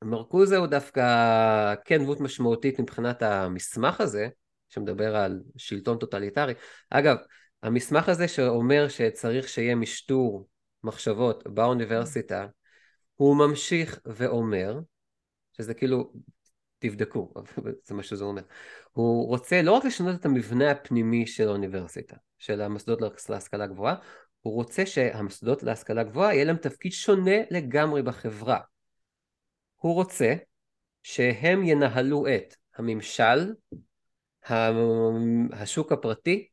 ומרקוזה 0.03 0.57
הוא 0.57 0.67
דווקא 0.67 1.75
כן 1.85 1.99
דמות 2.03 2.21
משמעותית 2.21 2.81
מבחינת 2.81 3.23
המסמך 3.23 4.01
הזה, 4.01 4.29
שמדבר 4.69 5.17
על 5.17 5.41
שלטון 5.57 5.99
טוטליטרי. 5.99 6.55
אגב, 6.91 7.17
המסמך 7.63 8.09
הזה 8.09 8.29
שאומר 8.29 8.89
שצריך 8.89 9.49
שיהיה 9.49 9.75
משטור 9.75 10.49
מחשבות 10.85 11.47
באוניברסיטה, 11.47 12.47
הוא 13.15 13.37
ממשיך 13.37 14.01
ואומר, 14.07 14.79
שזה 15.53 15.75
כאילו 15.75 16.13
תבדקו, 16.79 17.33
זה 17.87 17.95
מה 17.95 18.03
שזה 18.03 18.25
אומר. 18.25 18.43
הוא 18.93 19.29
רוצה 19.29 19.63
לא 19.63 19.73
רק 19.73 19.85
לשנות 19.85 20.21
את 20.21 20.25
המבנה 20.25 20.71
הפנימי 20.71 21.27
של 21.27 21.49
האוניברסיטה, 21.49 22.17
של 22.39 22.61
המוסדות 22.61 23.01
להשכלה 23.29 23.67
גבוהה, 23.67 23.95
הוא 24.41 24.55
רוצה 24.55 24.87
שהמוסדות 24.87 25.63
להשכלה 25.63 26.03
גבוהה 26.03 26.35
יהיה 26.35 26.45
להם 26.45 26.57
תפקיד 26.57 26.93
שונה 26.93 27.37
לגמרי 27.51 28.03
בחברה. 28.03 28.61
הוא 29.77 29.95
רוצה 29.95 30.35
שהם 31.03 31.65
ינהלו 31.65 32.27
את 32.27 32.55
הממשל, 32.77 33.53
השוק 35.53 35.93
הפרטי, 35.93 36.49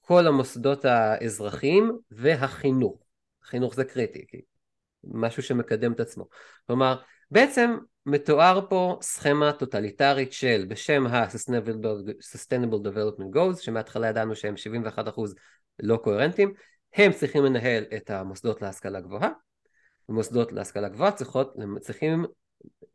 כל 0.00 0.26
המוסדות 0.26 0.84
האזרחיים 0.84 1.98
והחינוך. 2.10 3.02
חינוך 3.42 3.74
זה 3.74 3.84
קריטי, 3.84 4.26
משהו 5.04 5.42
שמקדם 5.42 5.92
את 5.92 6.00
עצמו. 6.00 6.28
כלומר, 6.66 7.02
בעצם 7.30 7.76
מתואר 8.06 8.66
פה 8.68 8.98
סכמה 9.02 9.52
טוטליטרית 9.52 10.32
של 10.32 10.66
בשם 10.68 11.06
ה-Sustainable 11.06 12.86
Development 12.86 13.36
Goals 13.36 13.60
שמההתחלה 13.60 14.08
ידענו 14.08 14.36
שהם 14.36 14.54
71% 14.88 14.98
לא 15.78 15.96
קוהרנטיים 15.96 16.52
הם 16.94 17.12
צריכים 17.12 17.44
לנהל 17.44 17.84
את 17.96 18.10
המוסדות 18.10 18.62
להשכלה 18.62 19.00
גבוהה. 19.00 19.30
ומוסדות 20.08 20.52
להשכלה 20.52 20.88
גבוהה 20.88 21.12
צריכות, 21.12 21.54
צריכים, 21.80 22.24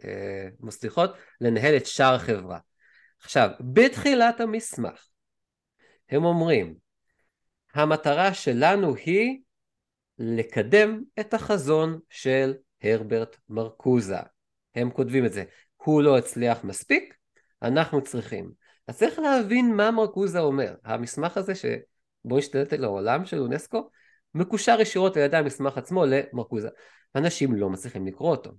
אה, 0.03 0.47
מצליחות 0.59 1.11
לנהל 1.41 1.77
את 1.77 1.85
שאר 1.85 2.13
החברה. 2.13 2.59
עכשיו 3.23 3.49
בתחילת 3.59 4.39
המסמך 4.39 5.07
הם 6.09 6.25
אומרים 6.25 6.75
המטרה 7.73 8.33
שלנו 8.33 8.95
היא 8.95 9.41
לקדם 10.19 11.01
את 11.19 11.33
החזון 11.33 11.99
של 12.09 12.53
הרברט 12.83 13.35
מרקוזה. 13.49 14.17
הם 14.75 14.91
כותבים 14.91 15.25
את 15.25 15.33
זה. 15.33 15.43
הוא 15.77 16.01
לא 16.01 16.17
הצליח 16.17 16.63
מספיק, 16.63 17.13
אנחנו 17.61 18.03
צריכים. 18.03 18.51
אז 18.87 18.97
צריך 18.97 19.19
להבין 19.19 19.75
מה 19.75 19.91
מרקוזה 19.91 20.39
אומר. 20.39 20.75
המסמך 20.83 21.37
הזה 21.37 21.55
שבו 21.55 22.37
השתלט 22.37 22.73
על 22.73 22.83
העולם 22.83 23.25
של 23.25 23.39
אונסקו, 23.39 23.89
מקושר 24.35 24.77
ישירות 24.81 25.17
על 25.17 25.23
ידי 25.23 25.37
המסמך 25.37 25.77
עצמו 25.77 26.05
למרקוזה. 26.05 26.69
אנשים 27.15 27.55
לא 27.55 27.69
מצליחים 27.69 28.07
לקרוא 28.07 28.31
אותו. 28.31 28.51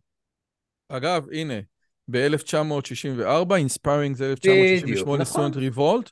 אגב, 0.89 1.27
הנה, 1.33 1.55
ב-1964, 2.09 3.51
Inspiring 3.51 4.14
זה 4.14 4.31
1968 4.31 5.23
נכון. 5.23 5.53
Student 5.53 5.57
Revolt, 5.57 6.11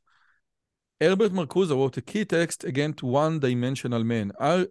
Herbert 1.03 1.33
Marcuse 1.33 1.71
wrote 1.71 1.97
a 1.97 2.03
key 2.03 2.27
text 2.27 2.63
against 2.65 3.03
one-dimensional 3.03 4.05
man, 4.05 4.33
ar- 4.39 4.67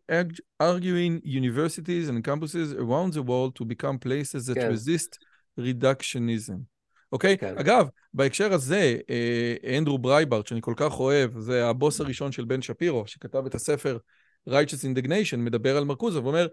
arguing 0.59 1.21
universities 1.23 2.07
and 2.07 2.23
campuses 2.23 2.75
around 2.77 3.13
the 3.13 3.23
world 3.23 3.55
to 3.55 3.65
become 3.65 3.97
places 3.97 4.45
that 4.45 4.55
כן. 4.55 4.71
resist 4.71 5.17
reductionism. 5.59 6.59
אוקיי? 7.11 7.38
כן. 7.38 7.57
אגב, 7.57 7.88
בהקשר 8.13 8.53
הזה, 8.53 8.97
אה, 9.09 9.77
אנדרו 9.77 9.97
ברייטברט, 9.97 10.47
שאני 10.47 10.61
כל 10.61 10.73
כך 10.75 10.99
אוהב, 10.99 11.39
זה 11.39 11.65
הבוס 11.65 12.01
הראשון 12.01 12.32
של 12.32 12.45
בן 12.45 12.61
שפירו, 12.61 13.07
שכתב 13.07 13.45
את 13.45 13.55
הספר 13.55 13.97
Righteous 14.49 14.84
Indignation, 14.84 15.38
מדבר 15.38 15.77
על 15.77 15.84
מרקוזה, 15.84 16.23
ואומר, 16.23 16.47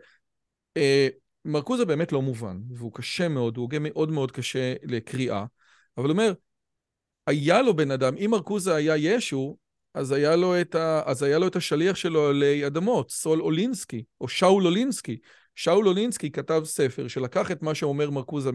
אה, 0.76 1.08
מרקוזה 1.44 1.84
באמת 1.84 2.12
לא 2.12 2.22
מובן, 2.22 2.58
והוא 2.74 2.92
קשה 2.92 3.28
מאוד, 3.28 3.56
הוא 3.56 3.62
הוגה 3.62 3.78
מאוד 3.80 4.10
מאוד 4.10 4.32
קשה 4.32 4.74
לקריאה, 4.82 5.44
אבל 5.96 6.04
הוא 6.04 6.12
אומר, 6.12 6.32
היה 7.26 7.62
לו 7.62 7.76
בן 7.76 7.90
אדם, 7.90 8.16
אם 8.16 8.30
מרקוזה 8.30 8.74
היה 8.74 8.96
ישו, 8.96 9.56
אז 9.96 10.12
היה 10.12 10.36
לו 10.36 10.60
את, 10.60 10.74
ה, 10.74 11.02
אז 11.06 11.22
היה 11.22 11.38
לו 11.38 11.46
את 11.46 11.56
השליח 11.56 11.96
שלו 11.96 12.28
עלי 12.28 12.66
אדמות, 12.66 13.10
סול 13.10 13.42
אולינסקי, 13.42 14.04
או 14.20 14.28
שאול 14.28 14.66
אולינסקי. 14.66 15.16
שאול 15.54 15.88
אולינסקי 15.88 16.30
כתב 16.30 16.62
ספר 16.64 17.08
שלקח 17.08 17.50
את 17.50 17.62
מה 17.62 17.74
שאומר 17.74 18.10
מרקוזה 18.10 18.50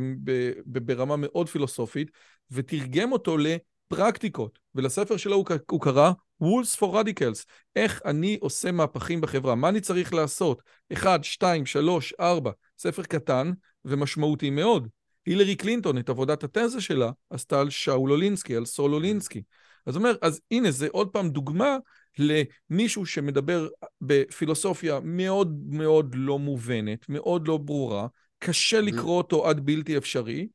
ברמה 0.66 1.16
מאוד 1.18 1.50
פילוסופית, 1.50 2.12
ותרגם 2.52 3.12
אותו 3.12 3.38
לפרקטיקות. 3.38 4.60
ולספר 4.76 5.18
שלו 5.18 5.36
הוא, 5.36 5.46
הוא 5.72 5.82
קרא 5.82 6.12
Rules 6.44 6.80
for 6.80 6.94
Radicals, 6.94 7.46
איך 7.76 8.02
אני 8.06 8.38
עושה 8.42 8.72
מהפכים 8.72 9.22
בחברה, 9.22 9.56
מה 9.56 9.70
אני 9.70 9.82
צריך 9.82 10.14
לעשות? 10.14 10.62
אחד, 10.94 11.24
שתיים, 11.24 11.66
שלוש, 11.66 12.14
ארבע, 12.20 12.52
ספר 12.80 13.04
קטן 13.04 13.52
ומשמעותי 13.86 14.50
מאוד. 14.50 14.88
הילרי 15.26 15.56
קלינטון, 15.56 15.98
את 15.98 16.10
עבודת 16.10 16.44
התזה 16.44 16.82
שלה, 16.82 17.12
עשתה 17.30 17.62
על 17.62 17.70
שאול 17.70 18.12
אולינסקי, 18.12 18.56
על 18.56 18.66
סול 18.66 18.94
אולינסקי. 18.94 19.42
אז 19.86 19.96
אומר, 19.96 20.16
אז 20.22 20.42
הנה, 20.52 20.72
זה 20.72 20.88
עוד 20.92 21.10
פעם 21.10 21.30
דוגמה 21.30 21.78
למישהו 22.18 23.06
שמדבר 23.06 23.68
בפילוסופיה 24.02 25.00
מאוד 25.04 25.60
מאוד 25.70 26.16
לא 26.18 26.40
מובנת, 26.40 27.10
מאוד 27.10 27.48
לא 27.48 27.58
ברורה, 27.58 28.08
קשה 28.40 28.82
לקרוא 28.82 29.18
אותו 29.18 29.50
עד 29.50 29.60
בלתי 29.60 29.98
אפשרי, 29.98 30.48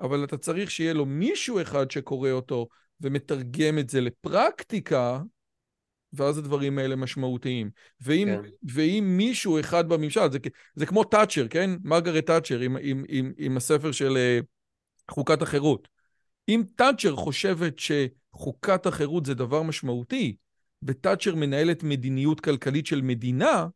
אבל 0.00 0.24
אתה 0.24 0.36
צריך 0.36 0.70
שיהיה 0.70 0.92
לו 0.92 1.06
מישהו 1.06 1.62
אחד 1.62 1.90
שקורא 1.90 2.30
אותו 2.30 2.68
ומתרגם 3.00 3.78
את 3.78 3.88
זה 3.90 4.00
לפרקטיקה, 4.00 5.20
ואז 6.12 6.38
הדברים 6.38 6.78
האלה 6.78 6.96
משמעותיים. 6.96 7.70
ואם, 8.00 8.28
כן. 8.42 8.50
ואם 8.62 9.04
מישהו 9.16 9.60
אחד 9.60 9.88
בממשל, 9.88 10.32
זה, 10.32 10.38
זה 10.74 10.86
כמו 10.86 11.04
תאצ'ר, 11.04 11.48
כן? 11.48 11.70
מרגרט 11.84 12.26
תאצ'ר 12.26 12.60
עם, 12.60 12.76
עם, 12.80 13.04
עם, 13.08 13.32
עם 13.38 13.56
הספר 13.56 13.92
של 13.92 14.16
אה, 14.16 14.38
חוקת 15.10 15.42
החירות. 15.42 15.88
אם 16.48 16.62
תאצ'ר 16.76 17.16
חושבת 17.16 17.74
שחוקת 17.78 18.86
החירות 18.86 19.26
זה 19.26 19.34
דבר 19.34 19.62
משמעותי, 19.62 20.36
ותאצ'ר 20.82 21.34
מנהלת 21.34 21.82
מדיניות 21.82 22.40
כלכלית 22.40 22.86
של 22.86 23.00
מדינה, 23.00 23.66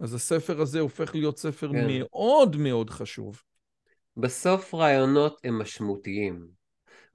אז 0.00 0.14
הספר 0.14 0.60
הזה 0.60 0.80
הופך 0.80 1.14
להיות 1.14 1.38
ספר 1.38 1.72
כן. 1.72 1.86
מאוד 1.88 2.56
מאוד 2.56 2.90
חשוב. 2.90 3.42
בסוף 4.16 4.74
רעיונות 4.74 5.40
הם 5.44 5.58
משמעותיים. 5.58 6.46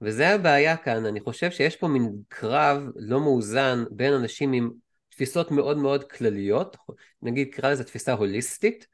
וזה 0.00 0.28
הבעיה 0.28 0.76
כאן, 0.76 1.06
אני 1.06 1.20
חושב 1.20 1.50
שיש 1.50 1.76
פה 1.76 1.88
מין 1.88 2.12
קרב 2.28 2.82
לא 2.96 3.20
מאוזן 3.20 3.84
בין 3.90 4.12
אנשים 4.12 4.52
עם 4.52 4.70
תפיסות 5.08 5.50
מאוד 5.50 5.76
מאוד 5.76 6.04
כלליות, 6.04 6.76
נגיד 7.22 7.48
קרא 7.54 7.70
לזה 7.70 7.84
תפיסה 7.84 8.12
הוליסטית, 8.12 8.86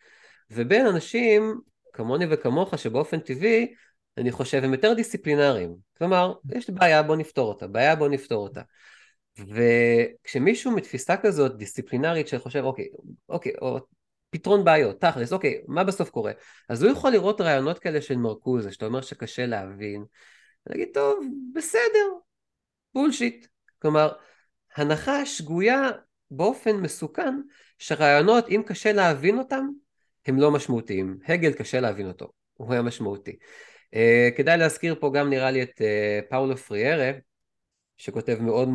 ובין 0.51 0.87
אנשים 0.87 1.61
כמוני 1.93 2.25
וכמוך 2.31 2.79
שבאופן 2.79 3.19
טבעי, 3.19 3.75
אני 4.19 4.33
חושב 4.33 4.64
הם 4.64 4.73
יותר 4.73 4.95
דיסציפלינריים. 4.95 5.77
כלומר, 5.99 6.35
יש 6.55 6.71
בעיה 6.71 7.03
בוא 7.03 7.16
נפתור 7.16 7.49
אותה, 7.49 7.66
בעיה 7.66 7.97
בוא 7.97 8.09
נפתור 8.09 8.43
אותה. 8.43 8.61
וכשמישהו 9.39 10.73
מתפיסה 10.73 11.16
כזאת 11.16 11.57
דיסציפלינרית 11.57 12.29
שחושב 12.29 12.64
אוקיי, 12.64 12.89
אוקיי, 13.29 13.53
או 13.61 13.79
פתרון 14.31 14.64
בעיות, 14.64 15.01
תכלס, 15.01 15.33
אוקיי, 15.33 15.61
מה 15.66 15.85
בסוף 15.85 16.11
קורה? 16.11 16.33
אז 16.69 16.83
הוא 16.83 16.93
יכול 16.93 17.12
לראות 17.12 17.41
רעיונות 17.41 17.79
כאלה 17.79 18.03
של 18.03 18.16
מרקוזה, 18.16 18.73
שאתה 18.73 18.87
אומר 18.87 19.01
שקשה 19.01 19.47
להבין, 19.47 20.05
ולהגיד, 20.66 20.89
טוב, 20.95 21.25
בסדר, 21.55 22.09
בולשיט. 22.95 23.47
כלומר, 23.83 24.12
הנחה 24.77 25.27
שגויה 25.27 25.91
באופן 26.31 26.77
מסוכן, 26.77 27.35
שרעיונות, 27.79 28.49
אם 28.49 28.62
קשה 28.66 28.93
להבין 28.93 29.39
אותם, 29.39 29.69
הם 30.27 30.41
לא 30.41 30.51
משמעותיים. 30.51 31.19
הגל 31.27 31.53
קשה 31.53 31.81
להבין 31.81 32.09
אותו, 32.09 32.33
הוא 32.55 32.73
היה 32.73 32.83
משמעותי. 32.83 33.37
Uh, 33.95 34.36
כדאי 34.36 34.59
להזכיר 34.59 34.95
פה 35.01 35.11
גם 35.14 35.30
נראה 35.30 35.51
לי 35.51 35.62
את 35.62 35.80
uh, 35.80 36.30
פאולו 36.30 36.57
פריארה, 36.57 37.11
שכותב 37.97 38.39
מאוד 38.41 38.68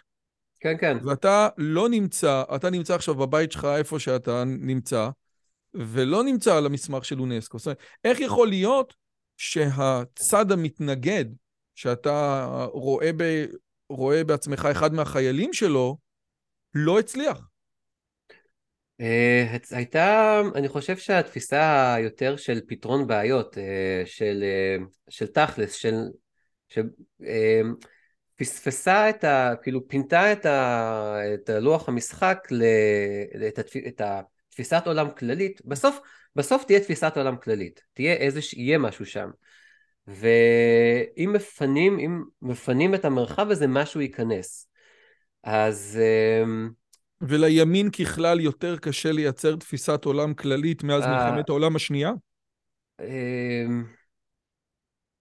כן, 0.60 0.74
כן. 0.80 0.96
ואתה 1.04 1.48
לא 1.58 1.88
נמצא, 1.88 2.42
אתה 2.56 2.70
נמצא 2.70 2.94
עכשיו 2.94 3.14
בבית 3.14 3.52
שלך 3.52 3.64
איפה 3.64 3.98
שאתה 3.98 4.44
נמצא, 4.46 5.08
ולא 5.74 6.24
נמצא 6.24 6.56
על 6.56 6.66
המסמך 6.66 7.04
של 7.04 7.20
אונסקו. 7.20 7.58
זאת 7.58 7.66
אומרת, 7.66 7.78
איך 8.04 8.20
יכול 8.20 8.48
להיות 8.48 8.94
שהצד 9.36 10.52
המתנגד, 10.52 11.24
שאתה 11.78 12.46
רואה, 12.72 13.10
ב, 13.16 13.46
רואה 13.88 14.24
בעצמך 14.24 14.68
אחד 14.70 14.94
מהחיילים 14.94 15.52
שלו, 15.52 15.96
לא 16.74 16.98
הצליח? 16.98 17.40
אה, 19.00 19.56
הייתה, 19.70 20.40
אני 20.54 20.68
חושב 20.68 20.96
שהתפיסה 20.96 21.94
היותר 21.94 22.36
של 22.36 22.60
פתרון 22.68 23.06
בעיות, 23.06 23.58
אה, 23.58 24.02
של, 24.04 24.42
אה, 24.42 24.84
של 25.08 25.26
תכלס, 25.26 25.72
של, 25.74 25.94
של 26.68 26.82
פספסה 28.36 29.10
את 29.10 29.24
ה... 29.24 29.54
כאילו 29.62 29.88
פינתה 29.88 30.32
את, 30.32 30.46
ה, 30.46 31.16
את 31.34 31.50
לוח 31.50 31.88
המשחק, 31.88 32.48
ל, 32.50 32.62
את, 33.48 33.58
התפ, 33.58 33.76
את 33.76 34.00
התפיסת 34.04 34.82
עולם 34.86 35.10
כללית, 35.10 35.60
בסוף, 35.64 36.00
בסוף 36.36 36.64
תהיה 36.64 36.80
תפיסת 36.80 37.12
עולם 37.16 37.36
כללית, 37.36 37.80
תהיה 37.94 38.12
איזה, 38.12 38.40
יהיה 38.56 38.78
משהו 38.78 39.06
שם. 39.06 39.30
ואם 40.08 41.32
מפנים, 41.32 41.98
אם 41.98 42.22
מפנים 42.42 42.94
את 42.94 43.04
המרחב 43.04 43.50
הזה, 43.50 43.66
משהו 43.66 44.00
ייכנס. 44.00 44.68
אז... 45.44 45.98
אמ, 46.42 46.70
ולימין 47.20 47.90
ככלל 47.90 48.40
יותר 48.40 48.76
קשה 48.76 49.12
לייצר 49.12 49.56
תפיסת 49.56 50.04
עולם 50.04 50.34
כללית 50.34 50.82
מאז 50.82 51.02
אה, 51.02 51.08
מלחמת 51.08 51.48
העולם 51.48 51.76
השנייה? 51.76 52.12
אמ, 53.00 53.84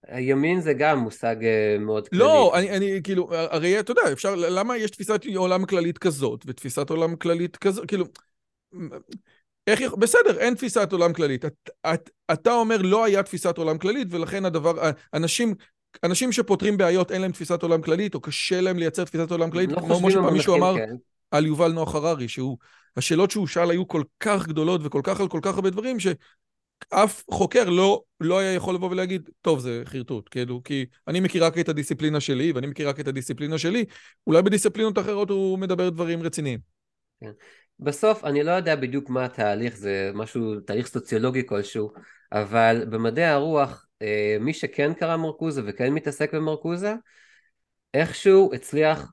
הימין 0.06 0.60
זה 0.60 0.72
גם 0.72 0.98
מושג 0.98 1.36
אה, 1.44 1.76
מאוד 1.80 2.08
כללי. 2.08 2.22
לא, 2.22 2.58
אני, 2.58 2.70
אני 2.76 3.00
כאילו, 3.04 3.28
הרי 3.34 3.80
אתה 3.80 3.90
יודע, 3.90 4.02
אפשר, 4.12 4.34
למה 4.34 4.76
יש 4.76 4.90
תפיסת 4.90 5.20
עולם 5.36 5.66
כללית 5.66 5.98
כזאת 5.98 6.44
ותפיסת 6.46 6.90
עולם 6.90 7.16
כללית 7.16 7.56
כזאת, 7.56 7.88
כאילו, 7.88 8.04
איך 9.68 9.80
יכול, 9.80 9.98
בסדר, 9.98 10.38
אין 10.38 10.54
תפיסת 10.54 10.92
עולם 10.92 11.12
כללית. 11.12 11.44
את, 11.44 11.70
את, 11.94 12.10
אתה 12.32 12.52
אומר 12.52 12.82
לא 12.82 13.04
היה 13.04 13.22
תפיסת 13.22 13.58
עולם 13.58 13.78
כללית 13.78 14.08
ולכן 14.10 14.44
הדבר, 14.44 14.90
אנשים, 15.14 15.54
אנשים 16.04 16.32
שפותרים 16.32 16.76
בעיות 16.76 17.12
אין 17.12 17.22
להם 17.22 17.32
תפיסת 17.32 17.62
עולם 17.62 17.82
כללית 17.82 18.14
או 18.14 18.20
קשה 18.20 18.60
להם 18.60 18.78
לייצר 18.78 19.04
תפיסת 19.04 19.30
עולם 19.30 19.50
כללית, 19.50 19.72
לא 19.72 19.80
כמו 19.80 20.10
שפעם 20.10 20.32
מישהו 20.32 20.56
אמר 20.56 20.74
כן. 20.76 20.94
על 21.30 21.46
יובל 21.46 21.72
נוח 21.72 21.94
הררי, 21.94 22.28
שהוא, 22.28 22.58
השאלות 22.96 23.30
שהוא 23.30 23.46
שאל 23.46 23.70
היו 23.70 23.88
כל 23.88 24.02
כך 24.20 24.48
גדולות 24.48 24.80
וכל 24.84 25.00
כך 25.04 25.20
על 25.20 25.28
כל 25.28 25.40
כך 25.42 25.54
הרבה 25.54 25.70
דברים, 25.70 26.00
ש... 26.00 26.06
אף 26.90 27.22
חוקר 27.30 27.70
לא, 27.70 28.02
לא 28.20 28.38
היה 28.38 28.54
יכול 28.54 28.74
לבוא 28.74 28.90
ולהגיד, 28.90 29.30
טוב, 29.40 29.60
זה 29.60 29.82
חרטוט, 29.84 30.28
כאילו, 30.30 30.62
כי 30.64 30.86
אני 31.08 31.20
מכיר 31.20 31.44
רק 31.44 31.58
את 31.58 31.68
הדיסציפלינה 31.68 32.20
שלי, 32.20 32.52
ואני 32.52 32.66
מכיר 32.66 32.88
רק 32.88 33.00
את 33.00 33.08
הדיסציפלינה 33.08 33.58
שלי, 33.58 33.84
אולי 34.26 34.42
בדיסציפלינות 34.42 34.98
אחרות 34.98 35.30
הוא 35.30 35.58
מדבר 35.58 35.88
דברים 35.88 36.22
רציניים. 36.22 36.58
כן. 37.20 37.30
בסוף, 37.80 38.24
אני 38.24 38.42
לא 38.42 38.50
יודע 38.50 38.76
בדיוק 38.76 39.10
מה 39.10 39.24
התהליך, 39.24 39.76
זה 39.76 40.10
משהו, 40.14 40.60
תהליך 40.60 40.86
סוציולוגי 40.86 41.46
כלשהו, 41.46 41.92
אבל 42.32 42.84
במדעי 42.90 43.24
הרוח, 43.24 43.86
אה, 44.02 44.36
מי 44.40 44.52
שכן 44.54 44.94
קרא 44.94 45.16
מרקוזה 45.16 45.62
וכן 45.66 45.92
מתעסק 45.92 46.34
במרקוזה, 46.34 46.94
איכשהו 47.94 48.50
הצליח 48.54 49.12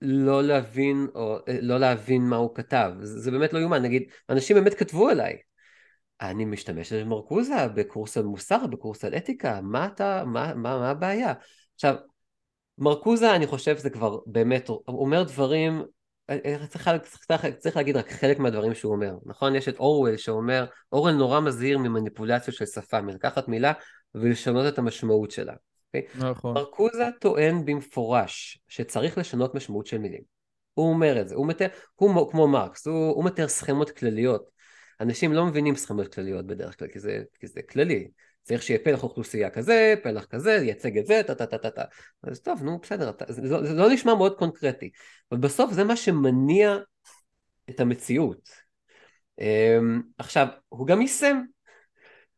לא 0.00 0.42
להבין, 0.42 1.06
או 1.14 1.38
אה, 1.48 1.58
לא 1.62 1.78
להבין 1.78 2.22
מה 2.22 2.36
הוא 2.36 2.54
כתב. 2.54 2.92
זה, 3.00 3.30
באמת 3.30 3.52
לא 3.52 3.58
יאומן, 3.58 3.82
נגיד, 3.82 4.02
אנשים 4.30 4.56
באמת 4.56 4.74
כתבו 4.74 5.10
אליי, 5.10 5.36
אני 6.20 6.44
משתמש 6.44 6.92
במרקוזה 6.92 7.68
בקורס 7.74 8.16
על 8.16 8.24
מוסר, 8.24 8.66
בקורס 8.66 9.04
על 9.04 9.14
אתיקה, 9.14 9.60
מה 9.60 9.86
אתה, 9.86 10.24
מה, 10.26 10.54
מה, 10.54 10.78
מה 10.78 10.90
הבעיה? 10.90 11.32
עכשיו, 11.74 11.94
מרקוזה 12.78 13.36
אני 13.36 13.46
חושב 13.46 13.76
זה 13.76 13.90
כבר 13.90 14.18
באמת, 14.26 14.68
הוא 14.68 14.80
אומר 14.86 15.22
דברים, 15.22 15.82
צריך, 16.68 16.88
צריך, 17.26 17.46
צריך 17.58 17.76
להגיד 17.76 17.96
רק 17.96 18.12
חלק 18.12 18.38
מהדברים 18.38 18.74
שהוא 18.74 18.92
אומר, 18.92 19.12
נכון? 19.26 19.54
יש 19.54 19.68
את 19.68 19.78
אורוול 19.78 20.16
שאומר, 20.16 20.66
אורוול 20.92 21.12
נורא 21.12 21.40
מזהיר 21.40 21.78
ממניפולציה 21.78 22.54
של 22.54 22.66
שפה, 22.66 23.00
מלקחת 23.00 23.48
מילה 23.48 23.72
ולשנות 24.14 24.72
את 24.72 24.78
המשמעות 24.78 25.30
שלה. 25.30 25.52
Okay? 25.52 25.56
אוקיי? 25.86 26.30
נכון. 26.30 26.54
מרקוזה 26.54 27.08
טוען 27.20 27.64
במפורש 27.64 28.58
שצריך 28.68 29.18
לשנות 29.18 29.54
משמעות 29.54 29.86
של 29.86 29.98
מילים. 29.98 30.22
הוא 30.74 30.88
אומר 30.88 31.20
את 31.20 31.28
זה, 31.28 31.34
הוא 31.34 31.46
מתאר, 31.46 31.66
הוא 31.94 32.30
כמו 32.30 32.48
מרקס, 32.48 32.86
הוא, 32.86 33.14
הוא 33.14 33.24
מתאר 33.24 33.48
סכמות 33.48 33.90
כלליות 33.90 34.56
אנשים 35.00 35.32
לא 35.32 35.46
מבינים 35.46 35.76
סכמות 35.76 36.14
כלליות 36.14 36.46
בדרך 36.46 36.78
כלל, 36.78 36.88
כי 36.88 37.00
זה, 37.00 37.22
כי 37.40 37.46
זה 37.46 37.62
כללי. 37.62 38.08
צריך 38.46 38.62
שיהיה 38.62 38.80
פלח 38.84 39.02
אוכלוסייה 39.02 39.50
כזה, 39.50 39.94
פלח 40.02 40.24
כזה, 40.24 40.52
ייצג 40.52 40.98
את 40.98 41.06
זה, 41.06 41.20
טה 41.26 41.34
טה 41.34 41.46
טה 41.46 41.58
טה 41.58 41.70
טה. 41.70 41.84
אז 42.22 42.40
טוב, 42.40 42.62
נו, 42.62 42.78
בסדר, 42.78 43.12
זה, 43.28 43.48
זה, 43.48 43.66
זה 43.66 43.74
לא 43.74 43.90
נשמע 43.90 44.14
מאוד 44.14 44.38
קונקרטי. 44.38 44.90
אבל 45.32 45.40
בסוף 45.40 45.72
זה 45.72 45.84
מה 45.84 45.96
שמניע 45.96 46.76
את 47.70 47.80
המציאות. 47.80 48.50
אמ, 49.38 50.02
עכשיו, 50.18 50.46
הוא 50.68 50.86
גם 50.86 51.00
יישם. 51.00 51.42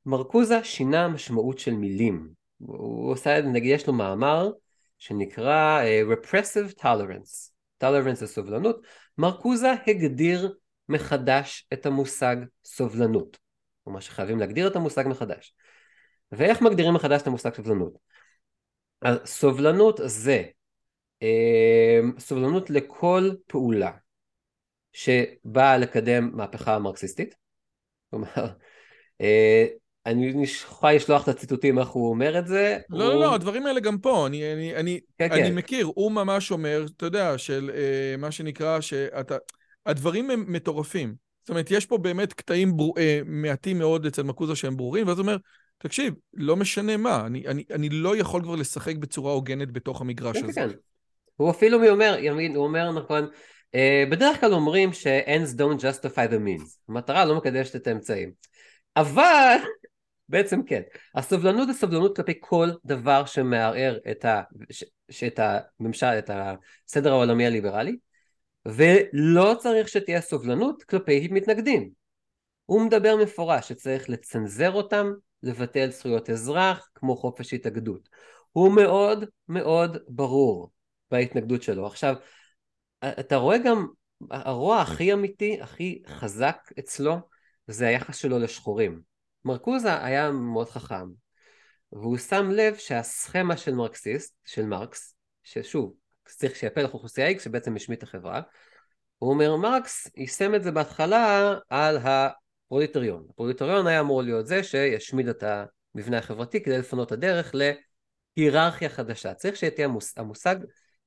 מרקוזה 0.06 0.64
שינה 0.64 1.08
משמעות 1.08 1.58
של 1.58 1.74
מילים. 1.74 2.28
הוא 2.58 3.12
עושה, 3.12 3.40
נגיד, 3.40 3.74
יש 3.74 3.86
לו 3.86 3.92
מאמר 3.92 4.50
שנקרא 4.98 5.82
uh, 5.82 6.16
Repressive 6.16 6.80
Tolerance. 6.80 7.50
Tolerance 7.84 8.14
זה 8.14 8.26
סובלנות. 8.26 8.86
מרקוזה 9.18 9.72
הגדיר 9.86 10.54
מחדש 10.88 11.68
את 11.72 11.86
המושג 11.86 12.36
סובלנות. 12.64 13.38
כלומר 13.84 14.00
שחייבים 14.00 14.38
להגדיר 14.38 14.68
את 14.68 14.76
המושג 14.76 15.04
מחדש. 15.06 15.54
ואיך 16.32 16.62
מגדירים 16.62 16.94
מחדש 16.94 17.22
את 17.22 17.26
המושג 17.26 17.54
סובלנות? 17.54 17.92
אז 19.02 19.18
סובלנות 19.24 20.00
זה 20.04 20.42
אה, 21.22 22.00
סובלנות 22.18 22.70
לכל 22.70 23.30
פעולה 23.46 23.90
שבאה 24.92 25.78
לקדם 25.78 26.30
מהפכה 26.36 26.78
מרקסיסטית. 26.78 27.34
כלומר, 28.10 28.46
אה, 29.20 29.66
אני 30.06 30.32
יכולה 30.42 30.92
לשלוח 30.92 31.22
את 31.22 31.28
הציטוטים 31.28 31.78
איך 31.78 31.88
הוא 31.88 32.10
אומר 32.10 32.38
את 32.38 32.46
זה. 32.46 32.78
לא, 32.90 33.04
הוא... 33.04 33.12
לא, 33.12 33.20
לא, 33.20 33.34
הדברים 33.34 33.66
האלה 33.66 33.80
גם 33.80 33.98
פה, 33.98 34.26
אני, 34.26 34.52
אני, 34.52 34.76
אני, 34.76 35.00
כן, 35.18 35.32
אני 35.32 35.42
כן. 35.42 35.54
מכיר, 35.54 35.90
הוא 35.94 36.12
ממש 36.12 36.50
אומר, 36.50 36.86
אתה 36.96 37.06
יודע, 37.06 37.38
של 37.38 37.70
אה, 37.74 38.16
מה 38.18 38.30
שנקרא, 38.30 38.80
שאתה... 38.80 39.36
הדברים 39.86 40.30
הם 40.30 40.44
מטורפים. 40.48 41.14
זאת 41.40 41.50
אומרת, 41.50 41.70
יש 41.70 41.86
פה 41.86 41.98
באמת 41.98 42.32
קטעים 42.32 42.76
בר... 42.76 42.84
אה, 42.98 43.20
מעטים 43.26 43.78
מאוד 43.78 44.06
אצל 44.06 44.22
מקוזה 44.22 44.56
שהם 44.56 44.76
ברורים, 44.76 45.06
ואז 45.06 45.18
הוא 45.18 45.22
אומר, 45.22 45.36
תקשיב, 45.78 46.14
לא 46.34 46.56
משנה 46.56 46.96
מה, 46.96 47.26
אני, 47.26 47.46
אני, 47.46 47.64
אני 47.70 47.88
לא 47.88 48.16
יכול 48.16 48.42
כבר 48.42 48.56
לשחק 48.56 48.96
בצורה 48.96 49.32
הוגנת 49.32 49.72
בתוך 49.72 50.00
המגרש 50.00 50.36
כן, 50.36 50.44
הזה. 50.44 50.60
כן, 50.60 50.68
כן. 50.68 50.76
הוא 51.36 51.50
אפילו 51.50 51.88
אומר, 51.88 52.16
הוא 52.54 52.64
אומר 52.64 52.92
נכון, 52.92 53.28
uh, 53.66 54.10
בדרך 54.10 54.40
כלל 54.40 54.52
אומרים 54.52 54.92
ש-ends 54.92 55.58
don't 55.58 55.80
justify 55.80 56.30
the 56.30 56.38
means. 56.46 56.78
המטרה 56.88 57.24
לא 57.24 57.36
מקדשת 57.36 57.76
את 57.76 57.86
האמצעים. 57.86 58.32
אבל, 58.96 59.56
בעצם 60.28 60.62
כן, 60.62 60.82
הסובלנות 61.14 61.68
זה 61.68 61.74
סובלנות 61.74 62.16
כלפי 62.16 62.34
כל 62.40 62.68
דבר 62.84 63.26
שמערער 63.26 63.98
את, 64.10 64.24
ה, 64.24 64.42
ש, 64.70 64.84
ש, 65.10 65.24
את 65.24 65.40
הממשל, 65.80 66.06
את 66.06 66.30
הסדר 66.86 67.12
העולמי 67.12 67.46
הליברלי, 67.46 67.96
ולא 68.66 69.56
צריך 69.58 69.88
שתהיה 69.88 70.20
סובלנות 70.20 70.82
כלפי 70.82 71.28
מתנגדים. 71.30 71.90
הוא 72.64 72.82
מדבר 72.82 73.16
מפורש 73.16 73.68
שצריך 73.68 74.10
לצנזר 74.10 74.72
אותם, 74.72 75.12
לבטל 75.42 75.90
זכויות 75.90 76.30
אזרח, 76.30 76.88
כמו 76.94 77.16
חופש 77.16 77.54
התאגדות. 77.54 78.08
הוא 78.52 78.72
מאוד 78.72 79.24
מאוד 79.48 79.96
ברור 80.08 80.70
בהתנגדות 81.10 81.62
שלו. 81.62 81.86
עכשיו, 81.86 82.14
אתה 83.04 83.36
רואה 83.36 83.58
גם, 83.58 83.86
הרוע 84.30 84.80
הכי 84.80 85.12
אמיתי, 85.12 85.58
הכי 85.60 86.02
חזק 86.06 86.72
אצלו, 86.78 87.16
זה 87.66 87.86
היחס 87.86 88.16
שלו 88.16 88.38
לשחורים. 88.38 89.00
מרקוזה 89.44 90.04
היה 90.04 90.30
מאוד 90.30 90.70
חכם, 90.70 91.06
והוא 91.92 92.18
שם 92.18 92.50
לב 92.50 92.76
שהסכמה 92.76 93.56
של 93.56 93.74
מרקסיסט, 93.74 94.34
של 94.44 94.66
מרקס, 94.66 95.14
ששוב, 95.42 95.94
צריך 96.24 96.56
שיהיה 96.56 96.70
פלח 96.70 96.94
אוכלוסייה 96.94 97.30
X 97.30 97.40
שבעצם 97.40 97.76
השמיט 97.76 98.02
החברה. 98.02 98.40
הוא 99.18 99.30
אומר 99.30 99.56
מרקס 99.56 100.08
יישם 100.16 100.54
את 100.54 100.62
זה 100.62 100.70
בהתחלה 100.70 101.54
על 101.68 101.98
הפרוליטריון. 102.68 103.26
הפרוליטריון 103.30 103.86
היה 103.86 104.00
אמור 104.00 104.22
להיות 104.22 104.46
זה 104.46 104.62
שישמיד 104.62 105.28
את 105.28 105.44
המבנה 105.94 106.18
החברתי 106.18 106.62
כדי 106.62 106.78
לפנות 106.78 107.12
הדרך 107.12 107.54
להיררכיה 108.36 108.88
חדשה. 108.88 109.34
צריך 109.34 109.56
שתהיה 109.56 109.86
המוש... 109.86 110.12
המושג 110.16 110.56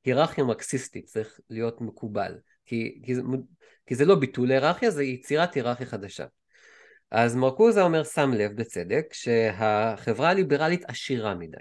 היררכיה 0.05 0.43
מרקסיסטית, 0.43 1.05
צריך 1.05 1.39
להיות 1.49 1.81
מקובל. 1.81 2.37
כי, 2.65 3.01
כי, 3.05 3.15
זה, 3.15 3.21
כי 3.85 3.95
זה 3.95 4.05
לא 4.05 4.15
ביטול 4.15 4.51
היררכיה, 4.51 4.91
זה 4.91 5.03
יצירת 5.03 5.53
היררכיה 5.53 5.85
חדשה. 5.85 6.25
אז 7.11 7.35
מרקוזה 7.35 7.81
אומר 7.81 8.03
שם 8.03 8.31
לב 8.33 8.51
בצדק 8.55 9.05
שהחברה 9.13 10.29
הליברלית 10.29 10.85
עשירה 10.87 11.35
מדי. 11.35 11.57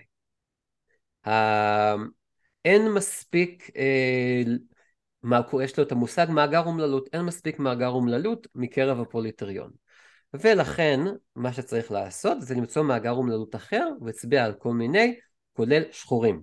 אין 2.65 2.93
מספיק, 2.93 3.71
אה, 3.77 4.43
יש 5.65 5.79
לו 5.79 5.85
את 5.85 5.93
המושג 5.93 6.27
מאגר 6.31 6.63
אומללות, 6.67 7.09
אין 7.13 7.23
מספיק 7.23 7.59
מאגר 7.59 7.89
אומללות 7.89 8.47
מקרב 8.55 9.01
הפוליטריון. 9.01 9.71
ולכן 10.35 11.01
מה 11.36 11.52
שצריך 11.52 11.90
לעשות 11.90 12.40
זה 12.40 12.55
למצוא 12.55 12.82
מאגר 12.82 13.11
אומללות 13.11 13.55
אחר 13.57 13.89
והצביע 14.01 14.44
על 14.44 14.52
כל 14.52 14.73
מיני, 14.73 15.15
כולל 15.52 15.82
שחורים. 15.93 16.43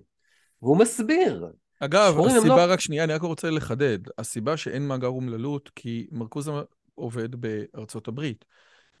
והוא 0.62 0.78
מסביר. 0.78 1.46
אגב, 1.80 2.20
הסיבה, 2.26 2.66
לא... 2.66 2.72
רק 2.72 2.80
שנייה, 2.80 3.04
אני 3.04 3.12
רק 3.12 3.22
רוצה 3.22 3.50
לחדד. 3.50 3.98
הסיבה 4.18 4.56
שאין 4.56 4.88
מאגר 4.88 5.06
אומללות 5.06 5.70
כי 5.74 6.06
מרקוזה 6.10 6.50
עובד 6.94 7.34
בארצות 7.34 8.08
הברית. 8.08 8.44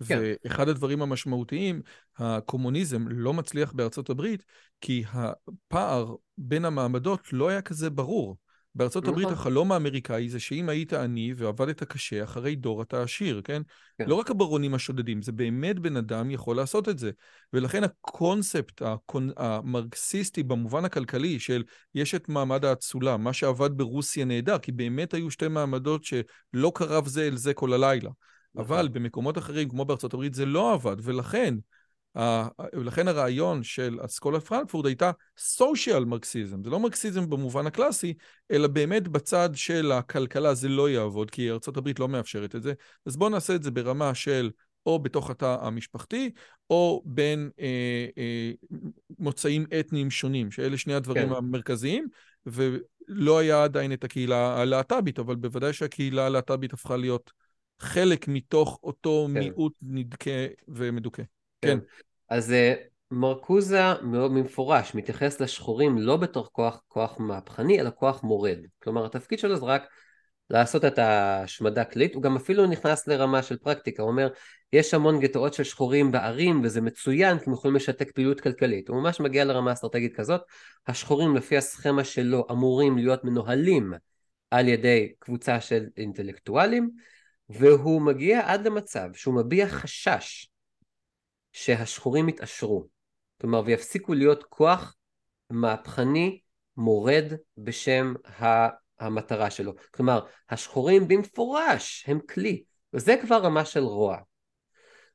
כן. 0.06 0.20
ואחד 0.44 0.68
הדברים 0.68 1.02
המשמעותיים, 1.02 1.82
הקומוניזם 2.18 3.08
לא 3.08 3.34
מצליח 3.34 3.72
בארצות 3.72 4.10
הברית, 4.10 4.44
כי 4.80 5.04
הפער 5.12 6.14
בין 6.38 6.64
המעמדות 6.64 7.32
לא 7.32 7.48
היה 7.48 7.62
כזה 7.62 7.90
ברור. 7.90 8.36
בארצות 8.74 9.08
הברית 9.08 9.26
נכון. 9.26 9.38
החלום 9.38 9.72
האמריקאי 9.72 10.28
זה 10.28 10.40
שאם 10.40 10.68
היית 10.68 10.92
עני 10.92 11.34
ועבדת 11.36 11.82
קשה, 11.82 12.24
אחרי 12.24 12.56
דור 12.56 12.82
אתה 12.82 13.02
עשיר, 13.02 13.40
כן? 13.44 13.62
כן. 13.98 14.08
לא 14.08 14.14
רק 14.14 14.30
הברונים 14.30 14.74
השודדים, 14.74 15.22
זה 15.22 15.32
באמת 15.32 15.78
בן 15.78 15.96
אדם 15.96 16.30
יכול 16.30 16.56
לעשות 16.56 16.88
את 16.88 16.98
זה. 16.98 17.10
ולכן 17.52 17.84
הקונספט 17.84 18.82
הקונ... 18.82 19.30
המרקסיסטי 19.36 20.42
במובן 20.42 20.84
הכלכלי 20.84 21.38
של 21.38 21.62
יש 21.94 22.14
את 22.14 22.28
מעמד 22.28 22.64
האצולה, 22.64 23.16
מה 23.16 23.32
שעבד 23.32 23.70
ברוסיה 23.76 24.24
נהדר, 24.24 24.58
כי 24.58 24.72
באמת 24.72 25.14
היו 25.14 25.30
שתי 25.30 25.48
מעמדות 25.48 26.04
שלא 26.04 26.72
קרב 26.74 27.06
זה 27.06 27.26
אל 27.26 27.36
זה 27.36 27.54
כל 27.54 27.72
הלילה. 27.72 28.10
נכון. 28.54 28.76
אבל 28.76 28.88
במקומות 28.88 29.38
אחרים, 29.38 29.68
כמו 29.68 29.84
בארצות 29.84 30.14
הברית, 30.14 30.34
זה 30.34 30.46
לא 30.46 30.72
עבד, 30.72 30.96
ולכן, 31.02 31.54
ולכן 32.74 33.08
הרעיון 33.08 33.62
של 33.62 33.98
אסכולת 34.04 34.42
פרנקפורט 34.42 34.86
הייתה 34.86 35.10
סושיאל 35.38 36.04
מרקסיזם. 36.04 36.64
זה 36.64 36.70
לא 36.70 36.80
מרקסיזם 36.80 37.30
במובן 37.30 37.66
הקלאסי, 37.66 38.14
אלא 38.50 38.68
באמת 38.68 39.08
בצד 39.08 39.50
של 39.54 39.92
הכלכלה 39.92 40.54
זה 40.54 40.68
לא 40.68 40.90
יעבוד, 40.90 41.30
כי 41.30 41.50
ארה"ב 41.50 41.88
לא 41.98 42.08
מאפשרת 42.08 42.54
את 42.54 42.62
זה. 42.62 42.72
אז 43.06 43.16
בואו 43.16 43.30
נעשה 43.30 43.54
את 43.54 43.62
זה 43.62 43.70
ברמה 43.70 44.14
של 44.14 44.50
או 44.86 44.98
בתוך 44.98 45.30
התא 45.30 45.56
המשפחתי, 45.60 46.30
או 46.70 47.02
בין 47.06 47.50
אה, 47.60 48.06
אה, 48.18 48.50
מוצאים 49.18 49.66
אתניים 49.80 50.10
שונים, 50.10 50.50
שאלה 50.50 50.76
שני 50.76 50.94
הדברים 50.94 51.28
כן. 51.28 51.34
המרכזיים, 51.34 52.08
ולא 52.46 53.38
היה 53.38 53.64
עדיין 53.64 53.92
את 53.92 54.04
הקהילה 54.04 54.60
הלהט"בית, 54.60 55.18
אבל 55.18 55.34
בוודאי 55.34 55.72
שהקהילה 55.72 56.26
הלהט"בית 56.26 56.72
הפכה 56.72 56.96
להיות 56.96 57.32
חלק 57.80 58.28
מתוך 58.28 58.80
אותו 58.82 59.28
כן. 59.28 59.38
מיעוט 59.38 59.72
נדכא 59.82 60.46
ומדוכא. 60.68 61.22
כן. 61.60 61.68
כן. 61.68 61.78
אז 62.28 62.52
אה, 62.52 62.74
מרקוזה 63.10 63.80
מאוד 64.02 64.30
במפורש 64.30 64.94
מתייחס 64.94 65.40
לשחורים 65.40 65.98
לא 65.98 66.16
בתור 66.16 66.48
כוח, 66.52 66.82
כוח 66.88 67.20
מהפכני, 67.20 67.80
אלא 67.80 67.90
כוח 67.94 68.22
מורד. 68.22 68.58
כלומר, 68.82 69.06
התפקיד 69.06 69.38
שלו 69.38 69.56
זה 69.56 69.64
רק 69.64 69.82
לעשות 70.50 70.84
את 70.84 70.98
ההשמדה 70.98 71.84
כללית, 71.84 72.14
הוא 72.14 72.22
גם 72.22 72.36
אפילו 72.36 72.66
נכנס 72.66 73.08
לרמה 73.08 73.42
של 73.42 73.56
פרקטיקה, 73.56 74.02
הוא 74.02 74.10
אומר, 74.10 74.28
יש 74.72 74.94
המון 74.94 75.20
גטאות 75.20 75.54
של 75.54 75.64
שחורים 75.64 76.12
בערים 76.12 76.60
וזה 76.64 76.80
מצוין, 76.80 77.38
כי 77.38 77.44
הם 77.46 77.52
יכולים 77.52 77.76
לשתק 77.76 78.10
פעילות 78.10 78.40
כלכלית. 78.40 78.88
הוא 78.88 79.02
ממש 79.02 79.20
מגיע 79.20 79.44
לרמה 79.44 79.72
אסטרטגית 79.72 80.16
כזאת. 80.16 80.40
השחורים 80.86 81.36
לפי 81.36 81.56
הסכמה 81.56 82.04
שלו 82.04 82.46
אמורים 82.50 82.98
להיות 82.98 83.24
מנוהלים 83.24 83.92
על 84.50 84.68
ידי 84.68 85.12
קבוצה 85.18 85.60
של 85.60 85.86
אינטלקטואלים, 85.96 86.90
והוא 87.48 88.02
מגיע 88.02 88.52
עד 88.52 88.66
למצב 88.66 89.08
שהוא 89.14 89.34
מביע 89.34 89.68
חשש 89.68 90.48
שהשחורים 91.58 92.28
יתעשרו. 92.28 92.88
כלומר, 93.40 93.62
ויפסיקו 93.66 94.14
להיות 94.14 94.44
כוח 94.44 94.96
מהפכני 95.50 96.40
מורד 96.76 97.32
בשם 97.58 98.14
ה- 98.42 98.68
המטרה 99.00 99.50
שלו. 99.50 99.74
כלומר, 99.90 100.20
השחורים 100.50 101.08
במפורש 101.08 102.04
הם 102.08 102.18
כלי, 102.20 102.62
וזה 102.92 103.16
כבר 103.22 103.36
רמה 103.36 103.64
של 103.64 103.80
רוע. 103.80 104.18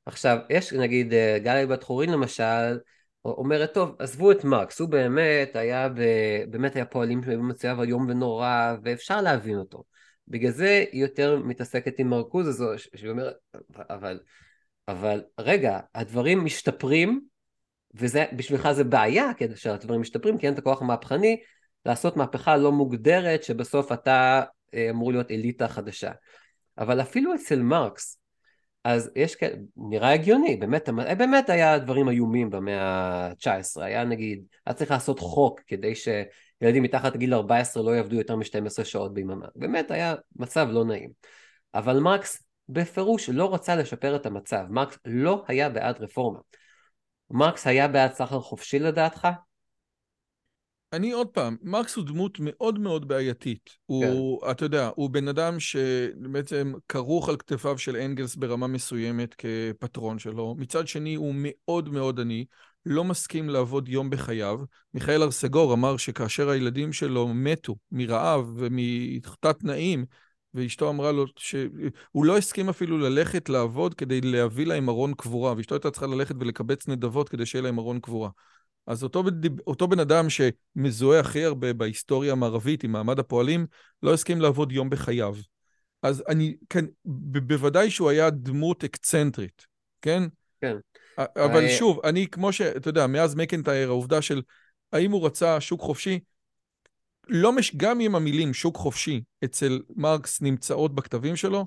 עכשיו, 0.05 0.37
יש 0.49 0.73
נגיד 0.73 1.13
אה, 1.13 1.39
גלי 1.43 1.65
בת 1.65 1.83
חורין 1.83 2.09
למשל, 2.09 2.77
אומרת, 3.25 3.73
טוב, 3.73 3.95
עזבו 3.99 4.31
את 4.31 4.43
מרקס, 4.43 4.79
הוא 4.79 4.89
באמת 4.89 5.55
היה, 5.55 5.89
ב... 5.89 6.01
באמת 6.49 6.75
היה 6.75 6.85
פועלים 6.85 7.21
במצב 7.21 7.77
איום 7.81 8.09
ונורא, 8.09 8.75
ואפשר 8.83 9.21
להבין 9.21 9.57
אותו. 9.57 9.83
בגלל 10.27 10.51
זה 10.51 10.85
היא 10.91 11.01
יותר 11.01 11.39
מתעסקת 11.39 11.99
עם 11.99 12.09
מרקוז 12.09 12.47
הזו, 12.47 12.69
שהיא 12.77 13.09
אומרת, 13.09 13.35
אבל, 13.89 14.19
אבל 14.87 15.23
רגע, 15.39 15.79
הדברים 15.95 16.45
משתפרים, 16.45 17.21
ובשבילך 17.93 18.71
זה 18.71 18.83
בעיה 18.83 19.33
כדי 19.37 19.55
שהדברים 19.55 20.01
משתפרים, 20.01 20.37
כי 20.37 20.45
אין 20.45 20.53
את 20.53 20.59
הכוח 20.59 20.81
המהפכני 20.81 21.41
לעשות 21.85 22.17
מהפכה 22.17 22.57
לא 22.57 22.71
מוגדרת, 22.71 23.43
שבסוף 23.43 23.91
אתה 23.91 24.43
אה, 24.73 24.89
אמור 24.89 25.11
להיות 25.11 25.31
אליטה 25.31 25.67
חדשה. 25.67 26.11
אבל 26.77 27.01
אפילו 27.01 27.35
אצל 27.35 27.61
מרקס, 27.61 28.17
אז 28.83 29.11
יש 29.15 29.35
כאלה, 29.35 29.55
נראה 29.77 30.13
הגיוני, 30.13 30.55
באמת, 30.55 30.89
באמת 31.17 31.49
היה 31.49 31.79
דברים 31.79 32.09
איומים 32.09 32.49
במאה 32.49 32.81
ה-19, 32.81 33.81
היה 33.81 34.03
נגיד, 34.03 34.43
היה 34.65 34.73
צריך 34.73 34.91
לעשות 34.91 35.19
חוק 35.19 35.59
כדי 35.67 35.93
שילדים 35.95 36.83
מתחת 36.83 37.15
לגיל 37.15 37.33
14 37.33 37.83
לא 37.83 37.91
יעבדו 37.91 38.15
יותר 38.15 38.35
מ-12 38.35 38.83
שעות 38.83 39.13
ביממה, 39.13 39.47
באמת 39.55 39.91
היה 39.91 40.15
מצב 40.35 40.67
לא 40.71 40.85
נעים. 40.85 41.09
אבל 41.73 41.99
מרקס 41.99 42.43
בפירוש 42.73 43.29
לא 43.29 43.53
רצה 43.53 43.75
לשפר 43.75 44.15
את 44.15 44.25
המצב, 44.25 44.63
מרקס 44.69 44.97
לא 45.05 45.43
היה 45.47 45.69
בעד 45.69 46.01
רפורמה. 46.01 46.39
מרקס 47.31 47.67
היה 47.67 47.87
בעד 47.87 48.13
סחר 48.13 48.39
חופשי 48.39 48.79
לדעתך? 48.79 49.27
אני 50.93 51.11
עוד 51.11 51.27
פעם, 51.27 51.57
מרקס 51.61 51.95
הוא 51.95 52.05
דמות 52.05 52.37
מאוד 52.39 52.79
מאוד 52.79 53.07
בעייתית. 53.07 53.69
הוא, 53.85 54.51
אתה 54.51 54.65
יודע, 54.65 54.89
הוא 54.95 55.09
בן 55.09 55.27
אדם 55.27 55.59
שבעצם 55.59 56.73
כרוך 56.89 57.29
על 57.29 57.37
כתפיו 57.37 57.77
של 57.77 57.95
אנגלס 57.95 58.35
ברמה 58.35 58.67
מסוימת 58.67 59.35
כפטרון 59.37 60.19
שלו. 60.19 60.55
מצד 60.57 60.87
שני, 60.87 61.15
הוא 61.15 61.33
מאוד 61.37 61.89
מאוד 61.89 62.19
עני, 62.19 62.45
לא 62.85 63.03
מסכים 63.03 63.49
לעבוד 63.49 63.89
יום 63.89 64.09
בחייו. 64.09 64.59
מיכאל 64.93 65.23
ארסגור 65.23 65.73
אמר 65.73 65.97
שכאשר 65.97 66.49
הילדים 66.49 66.93
שלו 66.93 67.27
מתו 67.27 67.75
מרעב 67.91 68.53
ומתת 68.57 69.59
תנאים, 69.59 70.05
ואשתו 70.53 70.89
אמרה 70.89 71.11
לו 71.11 71.25
שהוא 71.35 72.25
לא 72.25 72.37
הסכים 72.37 72.69
אפילו 72.69 72.97
ללכת 72.97 73.49
לעבוד 73.49 73.93
כדי 73.93 74.21
להביא 74.21 74.65
להם 74.65 74.89
ארון 74.89 75.13
קבורה, 75.13 75.53
ואשתו 75.57 75.75
הייתה 75.75 75.91
צריכה 75.91 76.07
ללכת 76.07 76.35
ולקבץ 76.39 76.87
נדבות 76.87 77.29
כדי 77.29 77.45
שיהיה 77.45 77.63
להם 77.63 77.79
ארון 77.79 77.99
קבורה. 77.99 78.29
אז 78.87 79.03
אותו, 79.03 79.23
אותו 79.67 79.87
בן 79.87 79.99
אדם 79.99 80.25
שמזוהה 80.29 81.19
הכי 81.19 81.43
הרבה 81.43 81.73
בהיסטוריה 81.73 82.31
המערבית 82.31 82.83
עם 82.83 82.91
מעמד 82.91 83.19
הפועלים, 83.19 83.65
לא 84.03 84.13
הסכים 84.13 84.41
לעבוד 84.41 84.71
יום 84.71 84.89
בחייו. 84.89 85.35
אז 86.01 86.23
אני, 86.27 86.55
כן, 86.69 86.85
ב- 87.05 87.47
בוודאי 87.47 87.89
שהוא 87.89 88.09
היה 88.09 88.29
דמות 88.29 88.83
אקצנטרית, 88.83 89.65
כן? 90.01 90.23
כן. 90.61 90.75
אבל 91.17 91.65
I... 91.65 91.69
שוב, 91.69 91.99
אני 92.03 92.27
כמו 92.27 92.53
שאתה 92.53 92.89
יודע, 92.89 93.07
מאז 93.07 93.35
מקנטייר, 93.35 93.89
העובדה 93.89 94.21
של 94.21 94.41
האם 94.93 95.11
הוא 95.11 95.25
רצה 95.25 95.61
שוק 95.61 95.81
חופשי, 95.81 96.19
לא 97.27 97.53
מש... 97.53 97.75
גם 97.75 98.01
אם 98.01 98.15
המילים 98.15 98.53
שוק 98.53 98.77
חופשי 98.77 99.21
אצל 99.43 99.81
מרקס 99.95 100.41
נמצאות 100.41 100.95
בכתבים 100.95 101.35
שלו, 101.35 101.65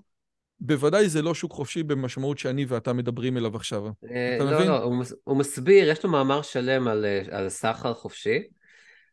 בוודאי 0.60 1.08
זה 1.08 1.22
לא 1.22 1.34
שוק 1.34 1.52
חופשי 1.52 1.82
במשמעות 1.82 2.38
שאני 2.38 2.64
ואתה 2.68 2.92
מדברים 2.92 3.36
אליו 3.36 3.56
עכשיו. 3.56 3.86
אתה 3.88 4.44
לא, 4.44 4.54
מבין? 4.56 4.68
לא, 4.68 4.82
הוא, 4.82 5.04
הוא 5.24 5.36
מסביר, 5.36 5.88
יש 5.88 6.04
לו 6.04 6.10
מאמר 6.10 6.42
שלם 6.42 6.88
על, 6.88 7.04
על 7.30 7.48
סחר 7.48 7.94
חופשי, 7.94 8.42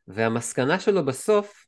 והמסקנה 0.07 0.79
שלו 0.79 1.05
בסוף, 1.05 1.65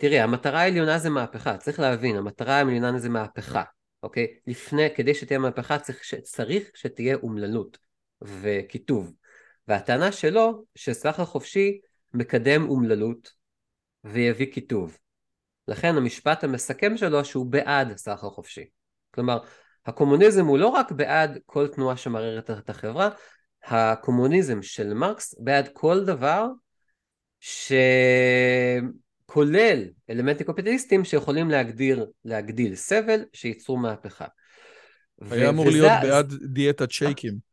תראי, 0.00 0.20
המטרה 0.20 0.60
העליונה 0.60 0.98
זה 0.98 1.10
מהפכה, 1.10 1.56
צריך 1.56 1.80
להבין, 1.80 2.16
המטרה 2.16 2.54
העליונה 2.54 2.98
זה 2.98 3.08
מהפכה, 3.08 3.62
אוקיי? 4.02 4.26
לפני, 4.46 4.94
כדי 4.94 5.14
שתהיה 5.14 5.38
מהפכה 5.38 5.78
צריך, 5.78 6.00
צריך 6.22 6.70
שתהיה 6.74 7.16
אומללות 7.16 7.78
וקיטוב. 8.22 9.12
והטענה 9.68 10.12
שלו, 10.12 10.64
שסחר 10.74 11.24
חופשי 11.24 11.80
מקדם 12.14 12.68
אומללות 12.68 13.41
ויביא 14.04 14.52
קיטוב. 14.52 14.98
לכן 15.68 15.96
המשפט 15.96 16.44
המסכם 16.44 16.96
שלו 16.96 17.24
שהוא 17.24 17.46
בעד 17.46 17.96
סחר 17.96 18.30
חופשי. 18.30 18.64
כלומר, 19.10 19.38
הקומוניזם 19.86 20.46
הוא 20.46 20.58
לא 20.58 20.66
רק 20.68 20.92
בעד 20.92 21.38
כל 21.46 21.68
תנועה 21.68 21.96
שמערערת 21.96 22.50
את 22.50 22.70
החברה, 22.70 23.08
הקומוניזם 23.64 24.62
של 24.62 24.94
מרקס 24.94 25.34
בעד 25.38 25.68
כל 25.72 26.04
דבר 26.04 26.46
שכולל 29.30 29.84
אלמנטים 30.10 30.46
קופיטליסטיים 30.46 31.04
שיכולים 31.04 31.50
להגדיר, 31.50 32.06
להגדיל 32.24 32.74
סבל 32.74 33.20
שייצרו 33.32 33.76
מהפכה. 33.76 34.26
היה 35.30 35.48
אמור 35.48 35.66
וזה... 35.66 35.78
להיות 35.78 36.02
בעד 36.02 36.32
דיאטת 36.44 36.90
שייקים. 36.90 37.51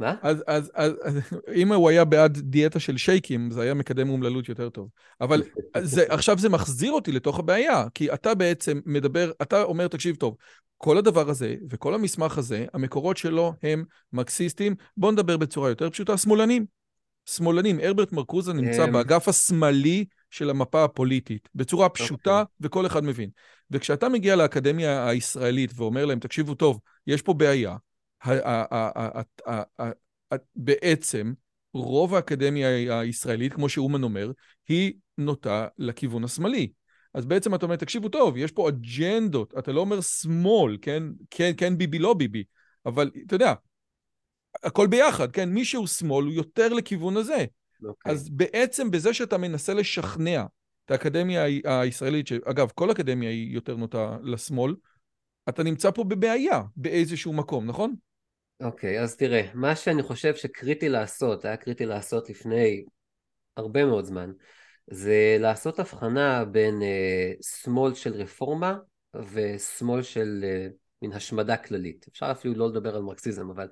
מה? 0.00 0.14
אז, 0.22 0.44
אז, 0.46 0.70
אז, 0.74 0.92
אז 1.02 1.20
אם 1.60 1.72
הוא 1.72 1.88
היה 1.88 2.04
בעד 2.04 2.38
דיאטה 2.38 2.80
של 2.80 2.96
שייקים, 2.96 3.50
זה 3.50 3.62
היה 3.62 3.74
מקדם 3.74 4.08
אומללות 4.08 4.48
יותר 4.48 4.68
טוב. 4.68 4.88
אבל 5.20 5.42
זה, 5.82 6.04
עכשיו 6.08 6.38
זה 6.38 6.48
מחזיר 6.48 6.92
אותי 6.92 7.12
לתוך 7.12 7.38
הבעיה, 7.38 7.84
כי 7.94 8.12
אתה 8.12 8.34
בעצם 8.34 8.80
מדבר, 8.86 9.32
אתה 9.42 9.62
אומר, 9.62 9.88
תקשיב 9.88 10.16
טוב, 10.16 10.36
כל 10.76 10.98
הדבר 10.98 11.30
הזה 11.30 11.54
וכל 11.70 11.94
המסמך 11.94 12.38
הזה, 12.38 12.66
המקורות 12.72 13.16
שלו 13.16 13.52
הם 13.62 13.84
מרקסיסטים, 14.12 14.74
בואו 14.96 15.12
נדבר 15.12 15.36
בצורה 15.36 15.68
יותר 15.68 15.90
פשוטה, 15.90 16.16
שמאלנים. 16.16 16.66
שמאלנים, 17.26 17.80
הרברט 17.80 18.12
מרקוזה 18.12 18.52
נמצא 18.52 18.86
באגף 18.86 19.28
השמאלי 19.28 20.04
של 20.30 20.50
המפה 20.50 20.84
הפוליטית, 20.84 21.48
בצורה 21.54 21.88
פשוטה 21.88 22.42
וכל 22.60 22.86
אחד 22.86 23.04
מבין. 23.04 23.30
וכשאתה 23.70 24.08
מגיע 24.08 24.36
לאקדמיה 24.36 25.08
הישראלית 25.08 25.70
ואומר 25.76 26.04
להם, 26.04 26.18
תקשיבו 26.18 26.54
טוב, 26.54 26.80
יש 27.06 27.22
פה 27.22 27.34
בעיה, 27.34 27.76
בעצם 30.56 31.32
רוב 31.74 32.14
האקדמיה 32.14 33.00
הישראלית, 33.00 33.52
כמו 33.52 33.68
שאומן 33.68 34.02
אומר, 34.02 34.32
היא 34.68 34.92
נוטה 35.18 35.68
לכיוון 35.78 36.24
השמאלי. 36.24 36.72
אז 37.14 37.26
בעצם 37.26 37.54
אתה 37.54 37.66
אומר, 37.66 37.76
תקשיבו 37.76 38.08
טוב, 38.08 38.36
יש 38.36 38.52
פה 38.52 38.68
אג'נדות, 38.68 39.54
אתה 39.58 39.72
לא 39.72 39.80
אומר 39.80 40.00
שמאל, 40.00 40.78
כן? 40.82 41.02
כן, 41.30 41.52
כן 41.56 41.78
ביבי, 41.78 41.98
לא 41.98 42.14
ביבי, 42.14 42.44
אבל 42.86 43.10
אתה 43.26 43.34
יודע, 43.34 43.54
הכל 44.62 44.86
ביחד, 44.86 45.32
כן? 45.32 45.48
מי 45.48 45.64
שהוא 45.64 45.86
שמאל 45.86 46.24
הוא 46.24 46.32
יותר 46.32 46.68
לכיוון 46.72 47.16
הזה. 47.16 47.44
Okay. 47.44 47.86
אוקיי. 47.86 48.12
אז 48.12 48.28
בעצם 48.30 48.90
בזה 48.90 49.14
שאתה 49.14 49.38
מנסה 49.38 49.74
לשכנע 49.74 50.44
את 50.84 50.90
האקדמיה 50.90 51.44
הישראלית, 51.64 52.26
שאגב, 52.26 52.70
כל 52.74 52.90
אקדמיה 52.90 53.30
היא 53.30 53.54
יותר 53.54 53.76
נוטה 53.76 54.16
לשמאל, 54.22 54.74
אתה 55.48 55.62
נמצא 55.62 55.90
פה 55.90 56.04
בבעיה 56.04 56.62
באיזשהו 56.76 57.32
מקום, 57.32 57.66
נכון? 57.66 57.94
אוקיי, 58.60 58.98
okay, 58.98 59.02
אז 59.02 59.16
תראה, 59.16 59.42
מה 59.54 59.76
שאני 59.76 60.02
חושב 60.02 60.34
שקריטי 60.34 60.88
לעשות, 60.88 61.44
היה 61.44 61.56
קריטי 61.56 61.86
לעשות 61.86 62.30
לפני 62.30 62.84
הרבה 63.56 63.84
מאוד 63.84 64.04
זמן, 64.04 64.32
זה 64.90 65.36
לעשות 65.40 65.78
הבחנה 65.78 66.44
בין 66.44 66.82
uh, 66.82 67.46
שמאל 67.62 67.94
של 67.94 68.12
רפורמה 68.12 68.76
ושמאל 69.32 70.02
של 70.02 70.44
uh, 70.44 70.72
מין 71.02 71.12
השמדה 71.12 71.56
כללית. 71.56 72.06
אפשר 72.08 72.30
אפילו 72.30 72.54
לא 72.54 72.68
לדבר 72.68 72.96
על 72.96 73.02
מרקסיזם, 73.02 73.50
אבל 73.50 73.68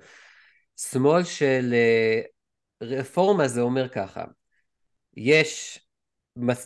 שמאל 0.77 1.23
של 1.23 1.73
uh, 1.73 2.85
רפורמה 2.85 3.47
זה 3.47 3.61
אומר 3.61 3.89
ככה, 3.89 4.23
יש, 5.17 5.79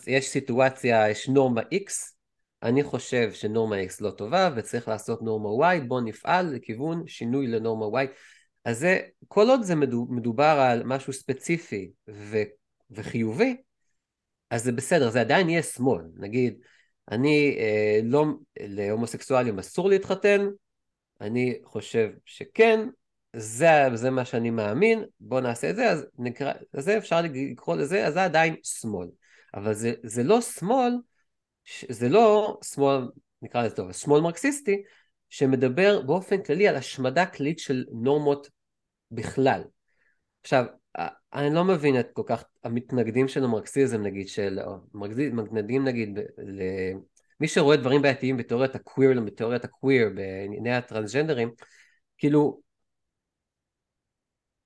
יש 0.06 0.28
סיטואציה, 0.28 1.10
יש 1.10 1.28
נורמה 1.28 1.60
X, 1.60 2.17
אני 2.62 2.82
חושב 2.82 3.32
שנורמה 3.32 3.76
X 3.76 3.96
לא 4.00 4.10
טובה 4.10 4.50
וצריך 4.56 4.88
לעשות 4.88 5.22
נורמה 5.22 5.74
Y, 5.74 5.80
בוא 5.80 6.00
נפעל 6.00 6.54
לכיוון 6.54 7.06
שינוי 7.06 7.46
לנורמה 7.46 8.02
Y. 8.02 8.06
אז 8.64 8.78
זה, 8.78 9.00
כל 9.28 9.50
עוד 9.50 9.62
זה 9.62 9.74
מדובר 10.08 10.66
על 10.70 10.82
משהו 10.84 11.12
ספציפי 11.12 11.90
ו, 12.10 12.36
וחיובי, 12.90 13.56
אז 14.50 14.64
זה 14.64 14.72
בסדר, 14.72 15.10
זה 15.10 15.20
עדיין 15.20 15.48
יהיה 15.48 15.62
שמאל. 15.62 16.02
נגיד, 16.16 16.58
אני 17.10 17.56
אה, 17.58 18.00
לא, 18.04 18.24
להומוסקסואלים 18.60 19.58
אסור 19.58 19.88
להתחתן, 19.88 20.46
אני 21.20 21.58
חושב 21.64 22.10
שכן, 22.24 22.88
זה, 23.36 23.70
זה 23.94 24.10
מה 24.10 24.24
שאני 24.24 24.50
מאמין, 24.50 25.04
בוא 25.20 25.40
נעשה 25.40 25.70
את 25.70 25.76
זה, 25.76 25.90
אז 25.90 26.06
נקרא, 26.18 26.52
זה 26.72 26.98
אפשר 26.98 27.20
לקרוא 27.22 27.76
לזה, 27.76 28.06
אז 28.06 28.14
זה 28.14 28.24
עדיין 28.24 28.56
שמאל. 28.62 29.08
אבל 29.54 29.74
זה, 29.74 29.94
זה 30.02 30.22
לא 30.22 30.40
שמאל, 30.40 30.92
זה 31.88 32.08
לא 32.08 32.58
שמאל, 32.64 33.08
נקרא 33.42 33.62
לזה 33.62 33.76
טוב, 33.76 33.92
שמאל 33.92 34.20
מרקסיסטי, 34.20 34.82
שמדבר 35.28 36.02
באופן 36.02 36.42
כללי 36.42 36.68
על 36.68 36.76
השמדה 36.76 37.26
כללית 37.26 37.58
של 37.58 37.84
נורמות 37.92 38.48
בכלל. 39.10 39.62
עכשיו, 40.42 40.64
אני 41.32 41.54
לא 41.54 41.64
מבין 41.64 42.00
את 42.00 42.08
כל 42.12 42.22
כך 42.26 42.44
המתנגדים 42.64 43.28
של 43.28 43.44
המרקסיזם 43.44 44.02
נגיד, 44.02 44.28
של 44.28 44.58
מתנגדים 45.32 45.84
נגיד, 45.84 46.18
ל... 46.38 46.62
מי 47.40 47.48
שרואה 47.48 47.76
דברים 47.76 48.02
בעייתיים 48.02 48.36
בתיאוריית 48.36 48.74
הקוויר, 48.74 49.20
בתיאוריית 49.20 49.64
הקוויר, 49.64 50.08
בענייני 50.14 50.74
הטרנסג'נדרים, 50.74 51.50
כאילו, 52.18 52.60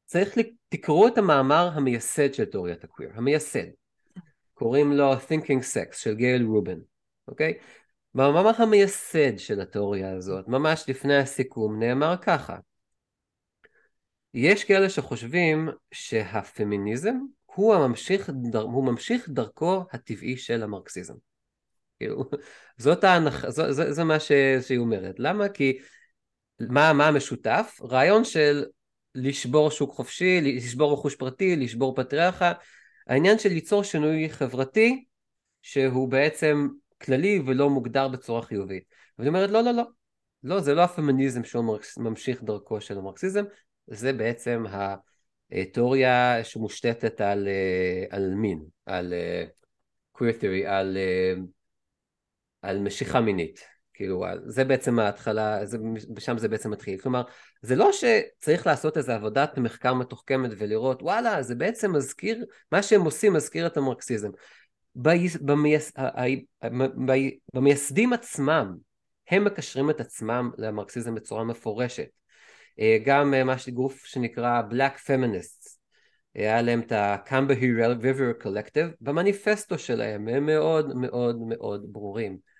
צריך, 0.05 0.39
תקראו 0.69 1.09
את 1.09 1.19
המאמר 1.19 1.71
המייסד 1.75 2.35
של 2.35 2.45
תיאוריית 2.45 2.85
הקוויר, 2.85 3.11
המייסד. 3.15 3.67
קוראים 4.55 4.93
לו 4.93 5.15
Thinking 5.15 5.63
Sex 5.75 5.97
של 5.97 6.15
גייל 6.15 6.45
רובן, 6.45 6.79
אוקיי? 7.29 7.59
במאמר 8.15 8.63
המייסד 8.63 9.39
של 9.39 9.61
התיאוריה 9.61 10.13
הזאת, 10.13 10.49
ממש 10.49 10.85
לפני 10.89 11.17
הסיכום, 11.17 11.79
נאמר 11.79 12.15
ככה: 12.23 12.57
יש 14.35 14.65
כאלה 14.65 14.91
שחושבים 14.91 15.69
שהפמיניזם 15.93 17.15
הוא 17.45 17.75
הממשיך, 17.75 18.31
הוא 18.63 18.85
ממשיך 18.85 19.29
דרכו 19.29 19.85
הטבעי 19.93 20.37
של 20.37 20.63
המרקסיזם. 20.63 21.15
כאילו, 21.99 22.25
זאת 22.79 23.05
ההנחה, 23.05 23.51
זה, 23.51 23.73
זה, 23.73 23.93
זה 23.93 24.05
מה 24.05 24.21
ש, 24.21 24.33
שהיא 24.61 24.79
אומרת. 24.79 25.15
למה? 25.19 25.49
כי 25.49 25.79
מה, 26.61 26.93
מה 26.93 27.09
המשותף? 27.09 27.81
רעיון 27.83 28.25
של 28.25 28.65
לשבור 29.15 29.71
שוק 29.71 29.93
חופשי, 29.93 30.41
לשבור 30.41 30.93
רכוש 30.93 31.15
פרטי, 31.15 31.57
לשבור 31.57 31.95
פטריארכה, 31.95 32.53
העניין 33.07 33.39
של 33.39 33.49
ליצור 33.49 33.83
שינוי 33.83 34.29
חברתי 34.31 35.05
שהוא 35.63 36.09
בעצם 36.09 36.69
כללי 37.03 37.43
ולא 37.47 37.71
מוגדר 37.71 38.09
בצורה 38.09 38.43
חיובית. 38.43 38.85
ואני 39.19 39.29
אומרת 39.29 39.51
לא 39.51 39.61
לא 39.61 39.73
לא, 39.73 39.85
לא 40.43 40.61
זה 40.61 40.75
לא 40.75 40.83
הפמיניזם 40.83 41.45
שהוא 41.45 41.79
ממשיך 41.97 42.43
דרכו 42.43 42.81
של 42.81 42.99
המרקסיזם, 42.99 43.45
זה 43.87 44.13
בעצם 44.13 44.65
התיאוריה 45.53 46.45
שמושתתת 46.45 47.21
על, 47.21 47.49
על 48.11 48.35
מין, 48.35 48.63
על 48.87 49.15
queer 50.19 50.41
theory, 50.41 50.67
על, 50.67 50.99
על 52.63 52.79
משיכה 52.79 53.21
מינית. 53.21 53.73
כאילו, 53.95 54.25
זה 54.47 54.65
בעצם 54.65 54.99
ההתחלה, 54.99 55.67
זה, 55.67 55.79
שם 56.19 56.39
זה 56.39 56.49
בעצם 56.49 56.71
מתחיל. 56.71 56.99
כלומר, 56.99 57.23
זה 57.63 57.77
לא 57.77 57.91
שצריך 57.93 58.67
לעשות 58.67 58.97
איזו 58.97 59.13
עבודת 59.13 59.59
מחקר 59.59 59.95
מתוחכמת 59.95 60.51
ולראות, 60.59 61.03
וואלה, 61.03 61.43
זה 61.43 61.55
בעצם 61.55 61.93
מזכיר, 61.93 62.45
מה 62.73 62.83
שהם 62.83 63.01
עושים 63.01 63.33
מזכיר 63.33 63.67
את 63.67 63.77
המרקסיזם. 63.77 64.31
במייס, 64.97 65.37
במייסדים 67.55 68.13
עצמם, 68.13 68.77
הם 69.31 69.45
מקשרים 69.45 69.91
את 69.91 70.01
עצמם 70.01 70.51
למרקסיזם 70.59 71.15
בצורה 71.15 71.45
מפורשת. 71.45 72.09
אה, 72.81 72.99
גם 73.05 73.35
אה, 73.35 73.45
מה 73.45 73.59
שגוף 73.59 74.05
שנקרא 74.05 74.63
Black 74.71 74.99
Feminists, 75.07 75.77
היה 76.35 76.63
להם 76.63 76.81
את 76.81 76.93
ה-Camberhy 76.93 77.63
River 77.79 78.45
Collective, 78.45 78.97
במניפסטו 79.01 79.79
שלהם 79.79 80.29
הם 80.29 80.47
מאוד 80.47 80.97
מאוד 80.97 81.37
מאוד 81.49 81.93
ברורים. 81.93 82.53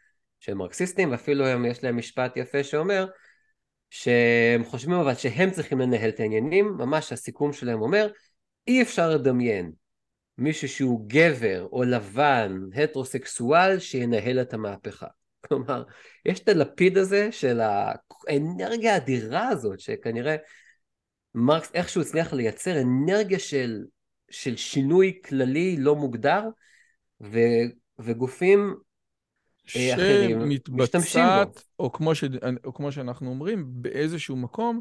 שהם 0.43 0.59
מרקסיסטים, 0.59 1.11
ואפילו 1.11 1.47
הם, 1.47 1.65
יש 1.65 1.85
להם 1.85 1.97
משפט 1.97 2.37
יפה 2.37 2.65
שאומר 2.65 3.07
שהם 3.91 4.65
חושבים 4.65 4.97
אבל 4.97 5.15
שהם 5.15 5.51
צריכים 5.51 5.81
לנהל 5.81 6.09
את 6.09 6.21
העניינים, 6.21 6.67
ממש 6.79 7.13
הסיכום 7.13 7.53
שלהם 7.53 7.83
אומר, 7.83 8.09
אי 8.67 8.83
אפשר 8.83 9.11
לדמיין 9.11 9.73
מישהו 10.43 10.69
שהוא 10.69 11.05
גבר 11.07 11.69
או 11.73 11.83
לבן, 11.83 12.59
הטרוסקסואל, 12.75 13.79
שינהל 13.79 14.41
את 14.41 14.55
המהפכה. 14.55 15.07
כלומר, 15.47 15.85
יש 16.27 16.41
את 16.41 16.49
הלפיד 16.49 16.99
הזה 16.99 17.33
של 17.33 17.61
האנרגיה 18.29 18.95
האדירה 18.95 19.49
הזאת, 19.49 19.81
שכנראה 19.81 20.37
מרקס 21.35 21.71
איכשהו 21.75 22.03
הצליח 22.03 22.33
לייצר 22.33 22.81
אנרגיה 22.81 23.39
של, 23.39 23.85
של 24.31 24.57
שינוי 24.57 25.21
כללי 25.25 25.77
לא 25.79 25.97
מוגדר, 25.97 26.43
ו, 27.23 27.39
וגופים 27.99 28.75
שמתבצעת, 29.67 31.65
או 31.79 31.93
כמו, 31.93 32.15
ש... 32.15 32.25
או 32.65 32.75
כמו 32.75 32.93
שאנחנו 32.93 33.31
אומרים, 33.31 33.65
באיזשהו 33.69 34.37
מקום, 34.37 34.81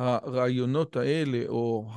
הרעיונות 0.00 0.96
האלה, 0.96 1.42
או 1.48 1.90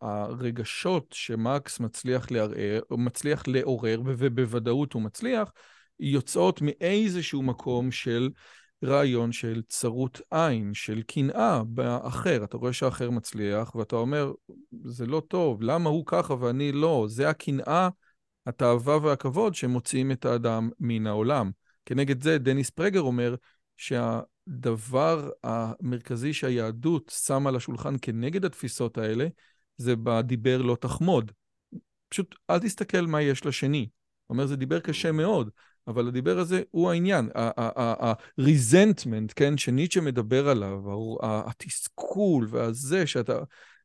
הרגשות 0.00 1.06
שמקס 1.12 1.80
מצליח 1.80 2.30
לערער, 2.30 2.80
מצליח 2.90 3.42
לעורר, 3.46 4.02
ובוודאות 4.04 4.92
הוא 4.92 5.02
מצליח, 5.02 5.52
יוצאות 6.00 6.60
מאיזשהו 6.62 7.42
מקום 7.42 7.90
של 7.90 8.30
רעיון 8.84 9.32
של 9.32 9.62
צרות 9.68 10.20
עין, 10.30 10.74
של 10.74 11.02
קנאה 11.02 11.62
באחר. 11.64 12.44
אתה 12.44 12.56
רואה 12.56 12.72
שהאחר 12.72 13.10
מצליח, 13.10 13.74
ואתה 13.74 13.96
אומר, 13.96 14.32
זה 14.84 15.06
לא 15.06 15.22
טוב, 15.28 15.62
למה 15.62 15.90
הוא 15.90 16.04
ככה 16.06 16.34
ואני 16.34 16.72
לא? 16.72 17.04
זה 17.08 17.28
הקנאה, 17.28 17.88
התאווה 18.46 18.98
והכבוד 19.02 19.54
שמוציאים 19.54 20.12
את 20.12 20.24
האדם 20.24 20.70
מן 20.80 21.06
העולם. 21.06 21.50
כנגד 21.86 22.22
זה 22.22 22.38
דניס 22.38 22.70
פרגר 22.70 23.00
אומר 23.00 23.34
שהדבר 24.50 25.30
המרכזי 25.44 26.32
שהיהדות 26.32 27.12
שמה 27.24 27.48
על 27.48 27.56
השולחן 27.56 27.94
כנגד 28.02 28.44
התפיסות 28.44 28.98
האלה, 28.98 29.26
זה 29.76 29.96
בדיבר 29.96 30.62
לא 30.62 30.76
תחמוד. 30.80 31.32
פשוט 32.08 32.34
אל 32.50 32.58
תסתכל 32.58 33.00
מה 33.00 33.22
יש 33.22 33.46
לשני. 33.46 33.88
הוא 34.26 34.34
אומר, 34.34 34.46
זה 34.46 34.56
דיבר 34.56 34.80
קשה 34.80 35.12
מאוד, 35.12 35.50
אבל 35.86 36.08
הדיבר 36.08 36.38
הזה 36.38 36.62
הוא 36.70 36.90
העניין. 36.90 37.30
ה-resentment, 37.34 39.32
כן, 39.36 39.58
שניטשה 39.58 40.00
מדבר 40.00 40.48
עליו, 40.48 40.80
התסכול 41.22 42.46
והזה 42.50 43.06
שאתה... 43.06 43.38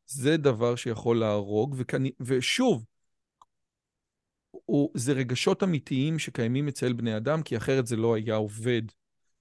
זה 0.08 0.38
דבר 0.38 0.76
שיכול 0.76 1.20
להרוג, 1.20 1.76
וכני, 1.78 2.12
ושוב, 2.20 2.86
הוא, 4.52 4.92
זה 4.96 5.14
רגשות 5.14 5.64
אמיתיים 5.64 6.20
שקיימים 6.20 6.68
אצל 6.68 6.94
בני 6.94 7.18
אדם, 7.18 7.44
כי 7.44 7.58
אחרת 7.58 7.88
זה 7.88 7.96
לא 7.96 8.16
היה 8.16 8.36
עובד. 8.36 8.82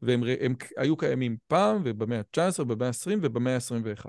והם 0.04 0.22
הם 0.40 0.54
היו 0.76 0.96
קיימים 0.96 1.36
פעם, 1.46 1.82
ובמאה 1.84 2.18
ה-19, 2.18 2.62
ובמאה 2.62 2.88
ה-20 2.88 3.18
ובמאה 3.22 3.54
ה-21. 3.54 4.06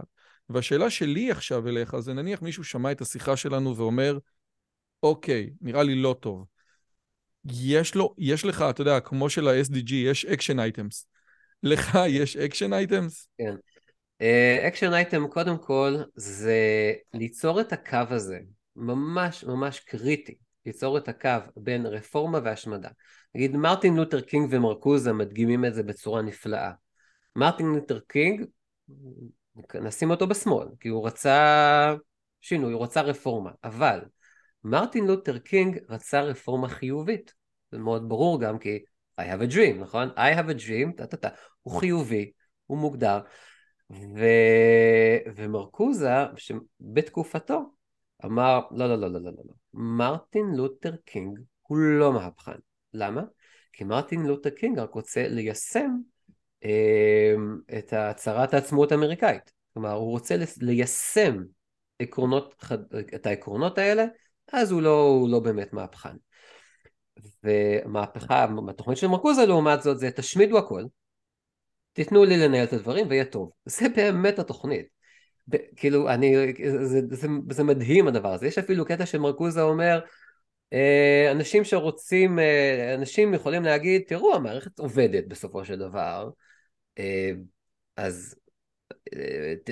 והשאלה 0.50 0.90
שלי 0.90 1.32
עכשיו 1.32 1.68
אליך, 1.68 2.00
זה 2.00 2.14
נניח 2.14 2.42
מישהו 2.42 2.64
שמע 2.64 2.92
את 2.92 3.02
השיחה 3.02 3.38
שלנו 3.38 3.78
ואומר, 3.78 4.18
אוקיי, 5.04 5.50
נראה 5.62 5.84
לי 5.84 5.96
לא 5.96 6.16
טוב. 6.20 6.46
יש 7.54 7.96
לו, 7.96 8.16
יש 8.18 8.46
לך, 8.46 8.66
אתה 8.70 8.82
יודע, 8.82 9.00
כמו 9.00 9.30
של 9.30 9.48
ה-SDG, 9.48 9.94
יש 9.94 10.26
action 10.26 10.60
items. 10.60 11.08
לך 11.64 12.00
יש 12.08 12.38
action 12.38 12.74
items? 12.74 13.28
כן. 13.38 13.56
action 14.68 14.92
uh, 14.92 14.94
item, 14.94 15.28
קודם 15.28 15.58
כל, 15.58 15.96
זה 16.16 16.60
ליצור 17.14 17.62
את 17.62 17.74
הקו 17.74 17.98
הזה, 18.10 18.40
ממש 18.76 19.44
ממש 19.44 19.80
קריטי. 19.80 20.36
ליצור 20.66 20.98
את 20.98 21.08
הקו 21.08 21.30
בין 21.58 21.86
רפורמה 21.86 22.40
והשמדה. 22.44 22.90
נגיד 23.36 23.56
מרטין 23.56 23.96
לותר 23.96 24.22
קינג 24.22 24.48
ומרקוזה 24.52 25.14
מדגימים 25.14 25.66
את 25.66 25.74
זה 25.74 25.84
בצורה 25.84 26.22
נפלאה. 26.22 26.72
מרטין 27.36 27.66
לותר 27.66 28.00
קינג, 28.00 28.46
נשים 29.82 30.12
אותו 30.12 30.28
בשמאל, 30.28 30.68
כי 30.80 30.88
הוא 30.88 31.08
רצה 31.08 31.96
שינוי, 32.42 32.74
הוא 32.74 32.84
רצה 32.84 33.02
רפורמה, 33.02 33.52
אבל 33.64 34.00
מרטין 34.64 35.06
לותר 35.06 35.38
קינג 35.38 35.80
רצה 35.90 36.22
רפורמה 36.22 36.68
חיובית. 36.68 37.34
זה 37.72 37.78
מאוד 37.78 38.10
ברור 38.10 38.42
גם 38.42 38.60
כי 38.60 38.84
I 39.22 39.24
have 39.24 39.52
a 39.52 39.54
dream, 39.54 39.80
נכון? 39.80 40.10
I 40.10 40.38
have 40.38 40.50
a 40.50 40.68
dream, 40.68 40.98
טה 40.98 41.08
טה 41.08 41.18
טה, 41.18 41.30
הוא 41.62 41.80
חיובי, 41.80 42.32
הוא 42.66 42.78
מוגדר. 42.78 43.20
ו... 43.92 44.26
ומרקוזה, 45.36 46.10
שבתקופתו 46.38 47.64
אמר, 48.26 48.62
לא, 48.72 48.88
לא, 48.88 48.96
לא, 48.96 49.12
לא, 49.12 49.22
לא, 49.22 49.32
לא, 49.32 49.54
מרטין 49.78 50.46
לותר 50.56 50.96
קינג 51.06 51.40
הוא 51.62 51.78
לא 51.78 52.14
מהפכן. 52.14 52.58
למה? 52.94 53.22
כי 53.74 53.84
מרטין 53.84 54.26
לותר 54.26 54.50
קינג 54.50 54.80
רק 54.80 54.94
רוצה 54.94 55.28
ליישם 55.28 55.92
אה, 56.64 57.34
את 57.78 57.94
הצהרת 57.94 58.54
העצמאות 58.54 58.92
האמריקאית. 58.92 59.52
כלומר, 59.74 59.92
הוא 59.92 60.12
רוצה 60.12 60.36
ליישם 60.62 61.44
עקרונות, 62.00 62.66
את 63.16 63.26
העקרונות 63.26 63.78
האלה, 63.78 64.06
אז 64.54 64.72
הוא 64.72 64.82
לא, 64.82 65.02
הוא 65.02 65.30
לא 65.30 65.40
באמת 65.40 65.74
מהפכן. 65.74 66.16
ומהפכה, 67.44 68.48
התוכנית 68.70 68.98
של 68.98 69.08
מרקוזה 69.08 69.46
לעומת 69.46 69.82
זאת 69.82 70.00
זה 70.00 70.12
תשמידו 70.12 70.58
הכל, 70.58 70.84
תיתנו 71.94 72.26
לי 72.26 72.38
לנהל 72.38 72.64
את 72.64 72.74
הדברים 72.74 73.08
ויהיה 73.10 73.26
טוב. 73.26 73.52
זה 73.66 73.86
באמת 73.96 74.40
התוכנית. 74.40 74.95
כאילו, 75.76 76.10
אני, 76.10 76.54
זה, 76.84 77.02
זה, 77.16 77.28
זה 77.50 77.64
מדהים 77.64 78.08
הדבר 78.08 78.34
הזה. 78.34 78.48
יש 78.48 78.58
אפילו 78.58 78.86
קטע 78.86 79.06
שמרקוזה 79.06 79.62
אומר, 79.62 80.00
אה, 80.74 81.32
אנשים 81.32 81.64
שרוצים, 81.64 82.40
אה, 82.40 82.96
אנשים 82.96 83.34
יכולים 83.34 83.64
להגיד, 83.64 84.02
תראו, 84.08 84.36
המערכת 84.36 84.80
עובדת 84.80 85.28
בסופו 85.28 85.66
של 85.66 85.80
דבר, 85.80 86.30
אה, 87.00 87.32
אז 87.98 88.36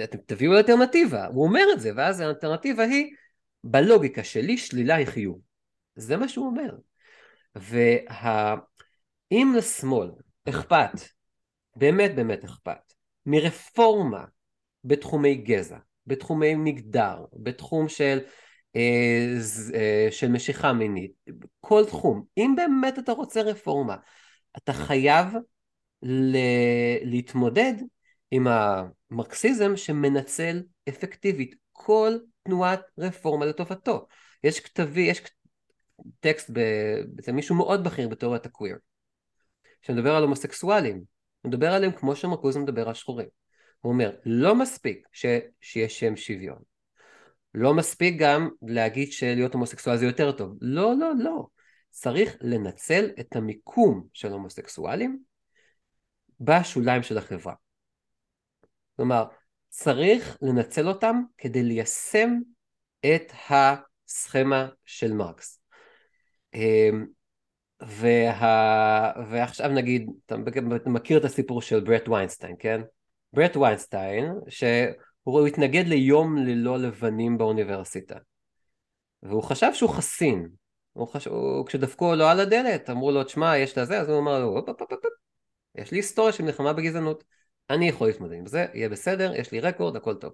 אתם 0.03 0.17
תביאו 0.25 0.57
אלטרנטיבה. 0.57 1.25
הוא 1.25 1.43
אומר 1.43 1.63
את 1.73 1.79
זה, 1.79 1.91
ואז 1.95 2.19
האלטרנטיבה 2.19 2.83
היא, 2.83 3.15
בלוגיקה 3.63 4.23
שלי, 4.23 4.57
שלילה 4.57 4.95
היא 4.95 5.07
חיוב. 5.07 5.39
זה 5.95 6.17
מה 6.17 6.27
שהוא 6.27 6.47
אומר. 6.47 6.75
ואם 7.55 9.53
לשמאל 9.57 10.11
אכפת, 10.49 10.91
באמת 11.75 12.15
באמת 12.15 12.43
אכפת, 12.43 12.93
מרפורמה 13.25 14.25
בתחומי 14.83 15.35
גזע, 15.35 15.77
בתחומי 16.07 16.55
מגדר, 16.55 17.25
בתחום 17.33 17.89
של, 17.89 18.19
אה, 18.75 19.37
אה, 19.73 20.07
של 20.11 20.27
משיכה 20.27 20.73
מינית, 20.73 21.11
כל 21.59 21.83
תחום, 21.87 22.23
אם 22.37 22.53
באמת 22.55 22.99
אתה 22.99 23.11
רוצה 23.11 23.41
רפורמה, 23.41 23.95
אתה 24.57 24.73
חייב 24.73 25.27
ל- 26.03 27.03
להתמודד 27.03 27.73
עם 28.31 28.47
המרקסיזם 28.47 29.77
שמנצל 29.77 30.63
אפקטיבית 30.89 31.55
כל 31.71 32.17
תנועת 32.43 32.81
רפורמה 32.97 33.45
לטובתו. 33.45 34.07
יש 34.43 34.59
כתבי, 34.59 35.01
יש 35.01 35.21
טקסט 36.19 36.49
אצל 37.19 37.31
מישהו 37.31 37.55
מאוד 37.55 37.83
בכיר 37.83 38.09
בתיאוריית 38.09 38.45
הקוויר, 38.45 38.77
שמדבר 39.81 40.15
על 40.15 40.23
הומוסקסואלים, 40.23 41.03
מדבר 41.45 41.73
עליהם 41.73 41.91
כמו 41.91 42.15
שמרקוז 42.15 42.57
מדבר 42.57 42.87
על 42.87 42.93
שחורים. 42.93 43.42
הוא 43.83 43.91
אומר, 43.93 44.15
לא 44.25 44.55
מספיק 44.55 45.07
ש... 45.11 45.25
שיש 45.61 45.99
שם 45.99 46.15
שוויון. 46.15 46.61
לא 47.53 47.73
מספיק 47.73 48.15
גם 48.19 48.49
להגיד 48.61 49.11
שלהיות 49.11 49.53
הומוסקסואל 49.53 49.97
זה 49.97 50.05
יותר 50.05 50.31
טוב. 50.31 50.57
לא, 50.61 50.93
לא, 50.99 51.11
לא. 51.19 51.47
צריך 51.89 52.37
לנצל 52.41 53.09
את 53.19 53.35
המיקום 53.35 54.07
של 54.13 54.31
הומוסקסואלים 54.31 55.19
בשוליים 56.39 57.03
של 57.03 57.17
החברה. 57.17 57.53
כלומר, 58.95 59.25
צריך 59.69 60.37
לנצל 60.41 60.87
אותם 60.87 61.21
כדי 61.37 61.63
ליישם 61.63 62.29
את 63.05 63.31
הסכמה 63.49 64.67
של 64.85 65.13
מרקס. 65.13 65.61
אמ, 66.53 67.05
וה... 67.81 69.11
ועכשיו 69.29 69.69
נגיד, 69.69 70.09
אתה 70.25 70.35
מכיר 70.85 71.17
את 71.17 71.25
הסיפור 71.25 71.61
של 71.61 71.79
ברט 71.79 72.09
ויינסטין, 72.09 72.55
כן? 72.59 72.81
ברט 73.33 73.57
ויינסטין, 73.57 74.33
שהוא 74.49 75.47
התנגד 75.47 75.87
ליום 75.87 76.37
ללא 76.37 76.79
לבנים 76.79 77.37
באוניברסיטה. 77.37 78.15
והוא 79.23 79.43
חשב 79.43 79.69
שהוא 79.73 79.89
חסין. 79.89 80.49
הוא 80.93 81.07
חשב, 81.07 81.31
הוא, 81.31 81.65
כשדפקו 81.65 82.15
לו 82.15 82.25
על 82.25 82.39
הדלת, 82.39 82.89
אמרו 82.89 83.11
לו, 83.11 83.23
תשמע, 83.23 83.57
יש 83.57 83.77
לזה, 83.77 83.99
אז 83.99 84.09
הוא 84.09 84.19
אמר 84.19 84.39
לו, 84.39 84.57
הופ, 84.57 84.69
הופ, 84.69 84.81
הופ, 84.81 84.91
הופ, 84.91 84.99
יש 85.75 85.91
לי 85.91 85.97
היסטוריה 85.97 86.33
של 86.33 86.43
מלחמה 86.43 86.73
בגזענות. 86.73 87.23
אני 87.69 87.89
יכול 87.89 88.07
להתמודד 88.07 88.33
עם 88.33 88.45
זה, 88.45 88.65
יהיה 88.73 88.89
בסדר, 88.89 89.35
יש 89.35 89.51
לי 89.51 89.59
רקורד, 89.59 89.95
הכל 89.95 90.15
טוב. 90.15 90.33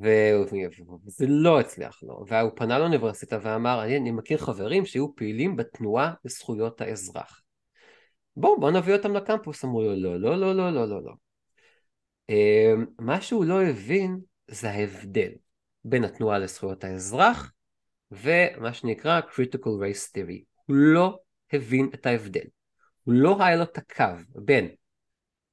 וזה 0.00 1.26
לא 1.28 1.60
הצליח 1.60 2.02
לו, 2.02 2.24
והוא 2.28 2.50
פנה 2.54 2.78
לאוניברסיטה 2.78 3.38
ואמר, 3.42 3.84
אני, 3.84 3.96
אני 3.96 4.10
מכיר 4.10 4.38
חברים 4.38 4.86
שהיו 4.86 5.16
פעילים 5.16 5.56
בתנועה 5.56 6.14
לזכויות 6.24 6.80
האזרח. 6.80 7.42
בואו, 8.36 8.60
בואו 8.60 8.70
נביא 8.70 8.94
אותם 8.94 9.14
לקמפוס. 9.14 9.64
אמרו 9.64 9.82
לו, 9.82 9.96
לא, 9.96 10.20
לא, 10.20 10.36
לא, 10.40 10.54
לא, 10.54 10.70
לא, 10.70 10.88
לא, 10.88 11.02
לא. 11.04 11.12
אמ, 12.30 12.84
מה 12.98 13.20
שהוא 13.20 13.44
לא 13.44 13.62
הבין 13.62 14.20
זה 14.48 14.70
ההבדל 14.70 15.30
בין 15.84 16.04
התנועה 16.04 16.38
לזכויות 16.38 16.84
האזרח 16.84 17.52
ומה 18.10 18.72
שנקרא 18.72 19.20
critical 19.20 19.80
race 19.80 20.16
theory. 20.16 20.44
הוא 20.66 20.76
לא 20.76 21.18
הבין 21.52 21.90
את 21.94 22.06
ההבדל. 22.06 22.46
הוא 23.04 23.14
לא 23.14 23.36
היה 23.44 23.56
לו 23.56 23.62
את 23.62 23.78
הקו 23.78 24.04
בין 24.34 24.68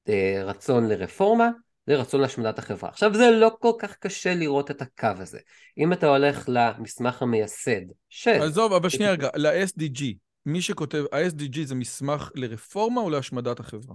אה, 0.08 0.42
רצון 0.44 0.88
לרפורמה 0.88 1.50
לרצון 1.88 2.20
להשמדת 2.20 2.58
החברה. 2.58 2.90
עכשיו 2.90 3.14
זה 3.14 3.30
לא 3.30 3.56
כל 3.60 3.72
כך 3.78 3.96
קשה 3.96 4.34
לראות 4.34 4.70
את 4.70 4.82
הקו 4.82 5.08
הזה. 5.18 5.38
אם 5.78 5.92
אתה 5.92 6.06
הולך 6.06 6.44
למסמך 6.48 7.22
המייסד 7.22 7.80
של... 8.08 8.30
עזוב, 8.30 8.72
אבל 8.72 8.88
שנייה 8.88 9.12
רגע, 9.12 9.28
ל-SDG, 9.36 10.02
מי 10.46 10.62
שכותב, 10.62 11.04
ה-SDG 11.12 11.58
זה 11.64 11.74
מסמך 11.74 12.30
לרפורמה 12.34 13.00
או 13.00 13.10
להשמדת 13.10 13.60
החברה? 13.60 13.94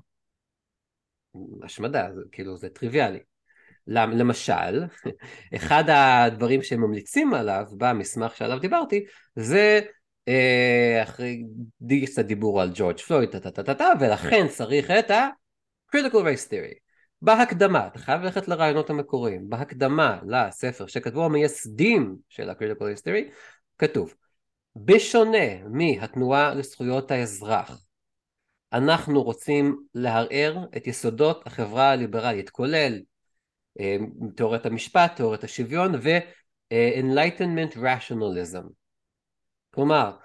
השמדה, 1.64 2.08
זה, 2.16 2.22
כאילו 2.32 2.58
זה 2.58 2.70
טריוויאלי. 2.70 3.20
למשל, 3.88 4.84
אחד 5.56 5.84
הדברים 5.88 6.62
שהם 6.62 6.82
ממליצים 6.82 7.34
עליו 7.34 7.66
במסמך 7.78 8.36
שעליו 8.36 8.60
דיברתי, 8.60 9.06
זה 9.36 9.82
אה, 10.28 11.04
אחרי 11.04 11.44
קצת 12.06 12.26
דיבור 12.26 12.62
על 12.62 12.72
ג'ורג' 12.74 12.98
פלויד, 12.98 13.30
ולכן 14.00 14.48
צריך 14.48 14.92
את 14.92 15.12
ה-critical 15.12 16.24
race 16.24 16.50
theory. 16.50 16.80
בהקדמה, 17.22 17.88
אתה 17.88 18.00
חייב 18.00 18.22
ללכת 18.22 18.48
לרעיונות 18.48 18.90
המקוריים, 18.90 19.50
בהקדמה 19.50 20.20
לספר 20.28 20.88
שכתבו 20.88 21.26
המייסדים 21.26 22.16
של 22.30 22.50
ה-critical 22.50 22.98
history, 22.98 23.32
כתוב, 23.78 24.14
בשונה 24.76 25.64
מהתנועה 25.70 26.54
לזכויות 26.54 27.12
האזרח, 27.12 27.86
אנחנו 28.74 29.24
רוצים 29.24 29.84
לערער 29.94 30.58
את 30.78 30.88
יסודות 30.88 31.48
החברה 31.48 31.92
הליברלית, 31.92 32.50
כולל 32.50 33.00
אה, 33.80 33.98
תיאוריית 34.36 34.66
המשפט, 34.66 35.16
תיאוריית 35.16 35.44
השוויון 35.44 35.96
ו-enlightenment 35.96 37.76
rationalism. 37.76 38.64
כלומר, 39.74 40.18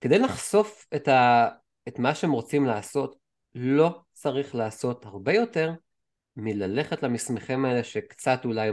כדי 0.00 0.18
לחשוף 0.18 0.86
את, 0.94 1.08
ה, 1.08 1.48
את 1.88 1.98
מה 1.98 2.14
שהם 2.14 2.32
רוצים 2.32 2.66
לעשות, 2.66 3.16
לא 3.54 4.00
צריך 4.12 4.54
לעשות 4.54 5.04
הרבה 5.04 5.32
יותר 5.32 5.72
מללכת 6.36 7.02
למסמכים 7.02 7.64
האלה 7.64 7.84
שקצת 7.84 8.44
אולי 8.44 8.70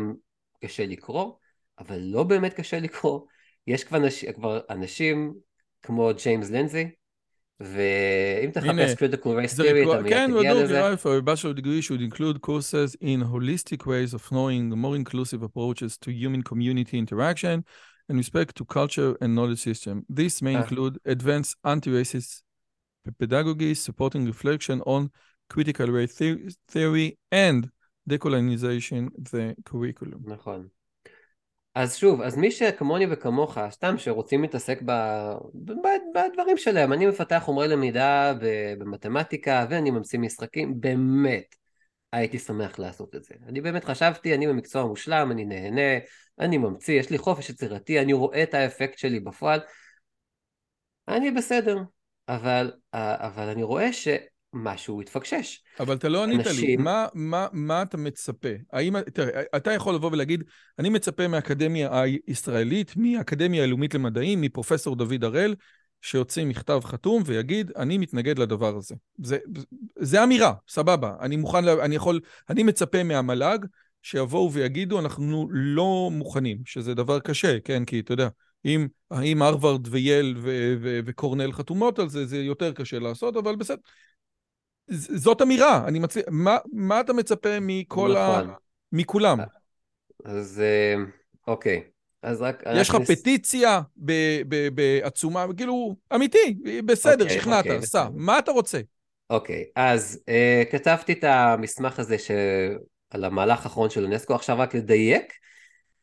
קשה 0.63 0.85
לקרוא, 0.85 1.33
אבל 1.79 1.99
לא 1.99 2.23
באמת 2.23 2.53
קשה 2.53 2.79
לקרוא. 2.79 3.21
יש 3.67 3.83
כבר, 3.83 3.97
אנש, 3.97 4.25
כבר 4.25 4.59
אנשים 4.69 5.33
כמו 5.81 6.09
ג'יימס 6.23 6.49
לינדזי, 6.49 6.89
ואם 7.60 8.50
תחפש 8.50 8.92
critical 8.92 9.26
race 9.26 9.56
theory, 9.56 9.88
אתה 9.88 10.02
מיד 10.02 10.12
כן, 10.12 10.30
תגיע 10.38 10.54
לזה. 10.54 10.82
כן, 10.82 10.94
בדיוק, 10.94 11.22
a 11.22 11.28
bachelor 11.28 11.54
degree 11.60 11.82
should 11.82 12.00
include 12.00 12.40
courses 12.40 12.96
in 13.00 13.22
holistic 13.22 13.86
ways 13.86 14.14
of 14.14 14.30
knowing 14.30 14.70
more 14.70 14.96
inclusive 14.96 15.42
approaches 15.42 15.96
to 15.96 16.10
human 16.10 16.42
community 16.42 16.98
interaction 16.98 17.64
and 18.08 18.16
respect 18.18 18.56
to 18.56 18.64
culture 18.64 19.12
and 19.22 19.34
knowledge 19.34 19.62
system. 19.68 20.04
This 20.08 20.42
may 20.42 20.54
include 20.54 20.98
advanced 21.06 21.54
anti-racist 21.64 22.42
pedagogy, 23.18 23.74
supporting 23.74 24.26
reflection 24.26 24.80
on 24.94 25.10
critical 25.48 25.86
race 25.86 26.14
theory 26.72 27.18
and 27.30 27.70
decolonization 28.10 29.02
the 29.30 29.54
curriculum. 29.64 30.20
נכון. 30.26 30.68
אז 31.75 31.95
שוב, 31.95 32.21
אז 32.21 32.37
מי 32.37 32.51
שכמוני 32.51 33.05
וכמוך, 33.09 33.57
סתם 33.69 33.97
שרוצים 33.97 34.41
להתעסק 34.41 34.81
ב... 34.85 34.91
ב... 35.53 35.71
בדברים 36.15 36.57
שלהם, 36.57 36.93
אני 36.93 37.05
מפתח 37.05 37.41
חומרי 37.45 37.67
למידה 37.67 38.33
במתמטיקה 38.79 39.65
ואני 39.69 39.91
ממציא 39.91 40.19
משחקים, 40.19 40.81
באמת 40.81 41.55
הייתי 42.11 42.39
שמח 42.39 42.79
לעשות 42.79 43.15
את 43.15 43.23
זה. 43.23 43.35
אני 43.47 43.61
באמת 43.61 43.85
חשבתי, 43.85 44.35
אני 44.35 44.47
במקצוע 44.47 44.85
מושלם, 44.85 45.31
אני 45.31 45.45
נהנה, 45.45 45.97
אני 46.39 46.57
ממציא, 46.57 46.99
יש 46.99 47.09
לי 47.09 47.17
חופש 47.17 47.49
יצירתי, 47.49 47.99
אני 47.99 48.13
רואה 48.13 48.43
את 48.43 48.53
האפקט 48.53 48.97
שלי 48.97 49.19
בפועל, 49.19 49.59
אני 51.07 51.31
בסדר, 51.31 51.77
אבל, 52.27 52.71
אבל 52.93 53.49
אני 53.49 53.63
רואה 53.63 53.93
ש... 53.93 54.07
משהו 54.53 55.01
התפקשש. 55.01 55.61
אבל 55.79 55.95
אתה 55.95 56.09
לא 56.09 56.23
ענית 56.23 56.47
אנשים... 56.47 56.65
לי, 56.65 56.75
מה, 56.77 57.07
מה, 57.13 57.47
מה 57.51 57.81
אתה 57.81 57.97
מצפה? 57.97 58.49
האם, 58.73 59.01
תראה, 59.01 59.41
אתה 59.55 59.71
יכול 59.71 59.95
לבוא 59.95 60.09
ולהגיד, 60.11 60.43
אני 60.79 60.89
מצפה 60.89 61.27
מהאקדמיה 61.27 62.01
הישראלית, 62.01 62.93
מהאקדמיה 62.95 63.63
הלאומית 63.63 63.93
למדעים, 63.93 64.41
מפרופסור 64.41 64.95
דוד 64.95 65.23
הראל, 65.23 65.55
שיוציא 66.01 66.45
מכתב 66.45 66.79
חתום 66.83 67.23
ויגיד, 67.25 67.71
אני 67.75 67.97
מתנגד 67.97 68.39
לדבר 68.39 68.77
הזה. 68.77 68.95
זה, 69.17 69.37
זה 69.99 70.23
אמירה, 70.23 70.53
סבבה. 70.69 71.15
אני 71.19 71.35
מוכן, 71.35 71.67
אני 71.67 71.95
יכול, 71.95 72.19
אני 72.49 72.63
מצפה 72.63 73.03
מהמל"ג 73.03 73.59
שיבואו 74.01 74.53
ויגידו, 74.53 74.99
אנחנו 74.99 75.47
לא 75.51 76.09
מוכנים, 76.11 76.57
שזה 76.65 76.93
דבר 76.93 77.19
קשה, 77.19 77.59
כן? 77.59 77.85
כי 77.85 77.99
אתה 77.99 78.13
יודע, 78.13 78.27
אם, 78.65 78.87
אם 79.23 79.41
הרווארד 79.41 79.87
וייל 79.91 80.35
ו- 80.37 80.75
ו- 80.81 80.99
וקורנל 81.05 81.51
חתומות 81.51 81.99
על 81.99 82.09
זה, 82.09 82.25
זה 82.25 82.37
יותר 82.37 82.71
קשה 82.71 82.99
לעשות, 82.99 83.35
אבל 83.35 83.55
בסדר. 83.55 83.81
זאת 84.91 85.41
אמירה, 85.41 85.87
אני 85.87 85.99
מצליח... 85.99 86.25
מה, 86.29 86.57
מה 86.73 86.99
אתה 86.99 87.13
מצפה 87.13 87.59
מכל 87.61 88.11
נכון. 88.11 88.49
ה... 88.49 88.53
מכולם? 88.91 89.39
אז 90.25 90.61
אה, 90.61 91.03
אוקיי. 91.47 91.83
אז 92.23 92.41
רק... 92.41 92.63
יש 92.75 92.89
לך 92.89 92.95
נכנס... 92.95 93.11
פטיציה 93.11 93.81
בעצומה, 94.75 95.45
כאילו, 95.57 95.95
אמיתי, 96.15 96.55
בסדר, 96.85 97.23
אוקיי, 97.23 97.39
שכנעת, 97.39 97.65
אוקיי, 97.65 97.81
סע, 97.81 98.07
מה 98.13 98.39
אתה 98.39 98.51
רוצה? 98.51 98.79
אוקיי, 99.29 99.65
אז 99.75 100.19
uh, 100.29 100.71
כתבתי 100.71 101.13
את 101.13 101.23
המסמך 101.23 101.99
הזה 101.99 102.17
ש... 102.17 102.31
על 103.09 103.25
המהלך 103.25 103.65
האחרון 103.65 103.89
של 103.89 104.03
אונסקו, 104.03 104.35
עכשיו 104.35 104.59
רק 104.59 104.75
לדייק, 104.75 105.33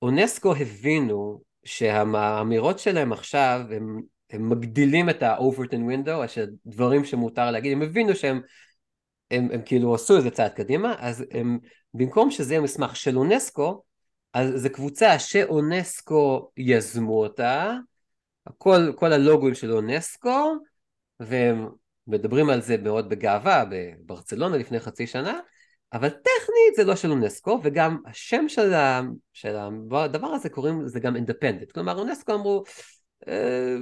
אונסקו 0.02 0.54
הבינו 0.54 1.40
שהאמירות 1.64 2.78
שלהם 2.78 3.12
עכשיו, 3.12 3.60
הם, 3.70 4.00
הם 4.30 4.48
מגדילים 4.48 5.10
את 5.10 5.22
ה-overton 5.22 5.80
window, 5.90 6.40
הדברים 6.66 7.04
שמותר 7.04 7.50
להגיד, 7.50 7.72
הם 7.72 7.82
הבינו 7.82 8.14
שהם 8.14 8.40
הם, 9.30 9.48
הם 9.52 9.62
כאילו 9.64 9.94
עשו 9.94 10.16
איזה 10.16 10.30
צעד 10.30 10.52
קדימה, 10.52 10.94
אז 10.98 11.24
הם, 11.30 11.58
במקום 11.94 12.30
שזה 12.30 12.54
יהיה 12.54 12.60
מסמך 12.60 12.96
של 12.96 13.18
אונסקו, 13.18 13.82
אז 14.32 14.50
זו 14.56 14.68
קבוצה 14.72 15.18
שאונסקו 15.18 16.50
יזמו 16.56 17.22
אותה, 17.22 17.74
כל, 18.58 18.92
כל 18.96 19.12
הלוגוים 19.12 19.54
של 19.54 19.72
אונסקו, 19.72 20.54
והם 21.20 21.68
מדברים 22.06 22.50
על 22.50 22.60
זה 22.60 22.76
מאוד 22.76 23.08
בגאווה 23.08 23.64
בברצלונה 23.70 24.56
לפני 24.56 24.80
חצי 24.80 25.06
שנה, 25.06 25.40
אבל 25.92 26.08
טכנית 26.08 26.74
זה 26.76 26.84
לא 26.84 26.96
של 26.96 27.10
אונסקו, 27.10 27.60
וגם 27.62 27.98
השם 28.06 28.48
של, 28.48 28.74
ה, 28.74 29.00
של 29.32 29.56
הדבר 29.92 30.26
הזה 30.26 30.48
קוראים, 30.48 30.88
זה 30.88 31.00
גם 31.00 31.16
אינדפנדנט. 31.16 31.72
כלומר, 31.72 31.98
אונסקו 31.98 32.34
אמרו, 32.34 32.64
אה, 33.28 33.76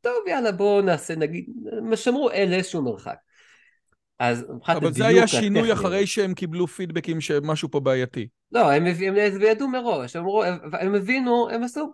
טוב, 0.00 0.14
יאללה, 0.26 0.52
בואו 0.52 0.80
נעשה, 0.82 1.16
נגיד, 1.16 1.46
שמרו 1.94 2.30
אל 2.30 2.52
איזשהו 2.52 2.82
מרחק. 2.82 3.16
אז 4.18 4.44
מבחינת 4.54 4.76
אבל 4.76 4.92
זה 4.92 5.06
היה 5.06 5.26
שינוי 5.26 5.72
אחרי 5.72 6.06
שהם 6.06 6.34
קיבלו 6.34 6.66
פידבקים 6.66 7.20
שמשהו 7.20 7.70
פה 7.70 7.80
בעייתי. 7.80 8.28
לא, 8.52 8.70
הם, 8.70 8.86
הם, 8.86 9.16
הם 9.16 9.42
ידעו 9.42 9.68
מראש, 9.68 10.16
הם, 10.16 10.24
הם, 10.72 10.94
הבינו, 10.94 11.50
הם 11.50 11.62
עשו 11.62 11.92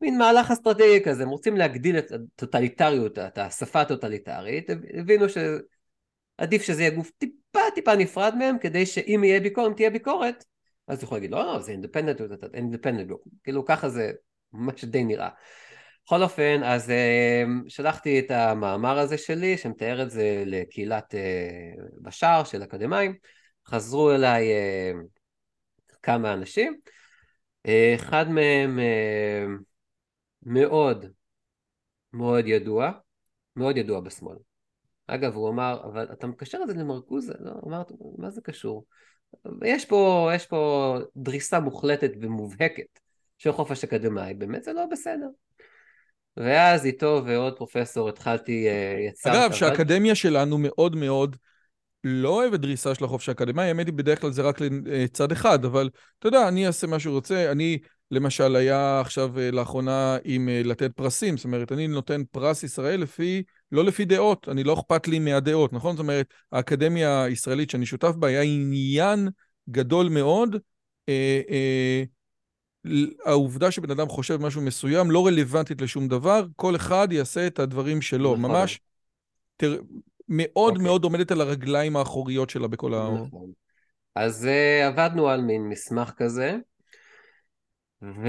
מין 0.00 0.18
מהלך 0.18 0.50
אסטרטגי 0.50 1.00
כזה, 1.04 1.22
הם 1.22 1.28
רוצים 1.28 1.56
להגדיל 1.56 1.98
את 1.98 2.12
הטוטליטריות, 2.12 3.18
את 3.18 3.38
השפה 3.38 3.80
הטוטליטרית, 3.80 4.70
הבינו 4.94 5.26
שעדיף 5.28 6.62
שזה 6.62 6.82
יהיה 6.82 6.94
גוף 6.94 7.10
טיפה 7.18 7.60
טיפה 7.74 7.96
נפרד 7.96 8.34
מהם, 8.34 8.58
כדי 8.58 8.86
שאם 8.86 9.24
יהיה 9.24 9.40
ביקורת, 9.40 9.68
אם 9.68 9.74
תהיה 9.76 9.90
ביקורת, 9.90 10.44
אז 10.88 11.02
יכול 11.02 11.16
להגיד, 11.16 11.30
לא, 11.30 11.44
לא, 11.44 11.58
זה 11.58 11.72
אינדפנדנט, 11.72 12.20
אינדפנדנט, 12.54 13.10
כאילו 13.44 13.64
ככה 13.64 13.88
זה 13.88 14.12
ממש 14.52 14.84
די 14.84 15.04
נראה. 15.04 15.28
בכל 16.10 16.22
אופן, 16.22 16.62
אז 16.64 16.90
uh, 16.90 17.68
שלחתי 17.68 18.18
את 18.18 18.30
המאמר 18.30 18.98
הזה 18.98 19.18
שלי, 19.18 19.58
שמתאר 19.58 20.02
את 20.02 20.10
זה 20.10 20.42
לקהילת 20.46 21.14
uh, 21.14 21.82
בשער 22.02 22.44
של 22.44 22.62
אקדמאים, 22.62 23.14
חזרו 23.66 24.10
אליי 24.12 24.48
uh, 24.52 25.98
כמה 26.02 26.32
אנשים, 26.32 26.80
אחד 27.94 28.30
מהם 28.30 28.78
מאוד 30.42 31.06
מאוד 32.12 32.46
ידוע, 32.46 32.90
מאוד 33.56 33.76
ידוע 33.76 34.00
בשמאל. 34.00 34.36
אגב, 35.06 35.34
הוא 35.34 35.48
אמר, 35.48 35.80
אבל 35.84 36.08
אתה 36.12 36.26
מקשר 36.26 36.58
את 36.62 36.68
זה 36.68 36.74
למרקוזה? 36.74 37.32
לא, 37.40 37.52
אמרתי, 37.66 37.94
מה 38.18 38.30
זה 38.30 38.40
קשור? 38.40 38.84
יש 39.64 39.84
פה, 39.84 40.30
יש 40.34 40.46
פה 40.46 40.96
דריסה 41.16 41.60
מוחלטת 41.60 42.10
ומובהקת 42.20 43.00
של 43.38 43.52
חופש 43.52 43.84
אקדמאי, 43.84 44.34
באמת 44.34 44.62
זה 44.62 44.72
לא 44.72 44.86
בסדר. 44.86 45.28
ואז 46.36 46.86
איתו 46.86 47.22
ועוד 47.26 47.56
פרופסור 47.56 48.08
התחלתי, 48.08 48.68
אה, 48.68 48.96
יצר... 49.08 49.30
אגב, 49.32 49.52
שהאקדמיה 49.52 50.14
שלנו 50.14 50.58
מאוד 50.58 50.96
מאוד 50.96 51.36
לא 52.04 52.28
אוהבת 52.28 52.60
דריסה 52.60 52.94
של 52.94 53.04
החופש 53.04 53.28
האקדמי, 53.28 53.62
האמת 53.62 53.86
היא 53.86 53.94
בדרך 53.94 54.20
כלל 54.20 54.30
זה 54.30 54.42
רק 54.42 54.60
לצד 54.60 55.32
אחד, 55.32 55.64
אבל 55.64 55.90
אתה 56.18 56.28
יודע, 56.28 56.48
אני 56.48 56.66
אעשה 56.66 56.86
מה 56.86 57.00
שרוצה, 57.00 57.52
אני 57.52 57.78
למשל 58.10 58.56
היה 58.56 59.00
עכשיו 59.00 59.38
אה, 59.38 59.50
לאחרונה 59.50 60.16
עם 60.24 60.48
אה, 60.48 60.62
לתת 60.64 60.90
פרסים, 60.96 61.36
זאת 61.36 61.44
אומרת, 61.44 61.72
אני 61.72 61.86
נותן 61.86 62.22
פרס 62.30 62.62
ישראל 62.62 63.00
לפי, 63.00 63.42
לא 63.72 63.84
לפי 63.84 64.04
דעות, 64.04 64.48
אני 64.48 64.64
לא 64.64 64.74
אכפת 64.74 65.08
לי 65.08 65.18
מהדעות, 65.18 65.72
נכון? 65.72 65.96
זאת 65.96 66.02
אומרת, 66.02 66.26
האקדמיה 66.52 67.22
הישראלית 67.22 67.70
שאני 67.70 67.86
שותף 67.86 68.12
בה 68.18 68.28
היה 68.28 68.42
עניין 68.42 69.28
גדול 69.70 70.08
מאוד, 70.08 70.56
אה, 71.08 71.40
אה, 71.50 72.02
העובדה 73.24 73.70
שבן 73.70 73.90
אדם 73.90 74.08
חושב 74.08 74.36
משהו 74.36 74.62
מסוים 74.62 75.10
לא 75.10 75.26
רלוונטית 75.26 75.80
לשום 75.80 76.08
דבר, 76.08 76.46
כל 76.56 76.76
אחד 76.76 77.08
יעשה 77.10 77.46
את 77.46 77.58
הדברים 77.58 78.02
שלו, 78.02 78.36
נכון. 78.36 78.50
ממש 78.50 78.80
תר... 79.56 79.80
מאוד 80.28 80.72
okay. 80.72 80.76
אוקיי. 80.76 80.84
מאוד 80.84 81.04
עומדת 81.04 81.30
על 81.30 81.40
הרגליים 81.40 81.96
האחוריות 81.96 82.50
שלה 82.50 82.68
בכל 82.68 82.94
ה... 82.94 83.10
נכון. 83.26 83.50
אז 84.14 84.44
uh, 84.44 84.86
עבדנו 84.86 85.28
על 85.28 85.40
מין 85.40 85.68
מסמך 85.68 86.12
כזה, 86.16 86.56
ו... 88.02 88.28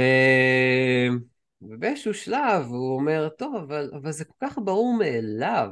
ובאיזשהו 1.62 2.14
שלב 2.14 2.66
הוא 2.66 2.96
אומר, 2.96 3.30
טוב, 3.38 3.56
אבל, 3.56 3.92
אבל 4.02 4.12
זה 4.12 4.26
כל 4.26 4.48
כך 4.48 4.58
ברור 4.64 4.98
מאליו 5.00 5.68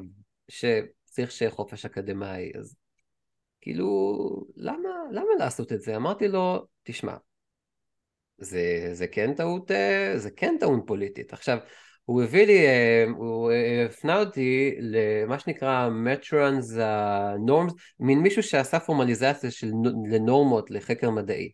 שצריך 0.47 1.31
שיהיה 1.31 1.51
חופש 1.51 1.85
אקדמאי, 1.85 2.51
אז 2.59 2.75
כאילו, 3.61 4.17
למה, 4.55 4.89
למה 5.11 5.27
לעשות 5.39 5.73
את 5.73 5.81
זה? 5.81 5.95
אמרתי 5.95 6.27
לו, 6.27 6.65
תשמע, 6.83 7.13
זה, 8.39 8.89
זה 8.93 9.07
כן 9.07 9.33
טעות, 9.33 9.71
אה, 9.71 10.13
זה 10.15 10.31
כן 10.31 10.55
טעון 10.59 10.81
פוליטית. 10.85 11.33
עכשיו, 11.33 11.57
הוא 12.05 12.23
הביא 12.23 12.45
לי, 12.45 12.67
אה, 12.67 13.05
הוא 13.17 13.51
אה, 13.51 13.85
הפנה 13.85 14.19
אותי 14.19 14.75
למה 14.79 15.39
שנקרא 15.39 15.89
מטרונס 15.89 16.73
נורמס, 17.45 17.73
מין 17.99 18.19
מישהו 18.19 18.43
שעשה 18.43 18.79
פורמליזציה 18.79 19.51
של, 19.51 19.71
לנורמות 20.11 20.71
לחקר 20.71 21.09
מדעי. 21.09 21.51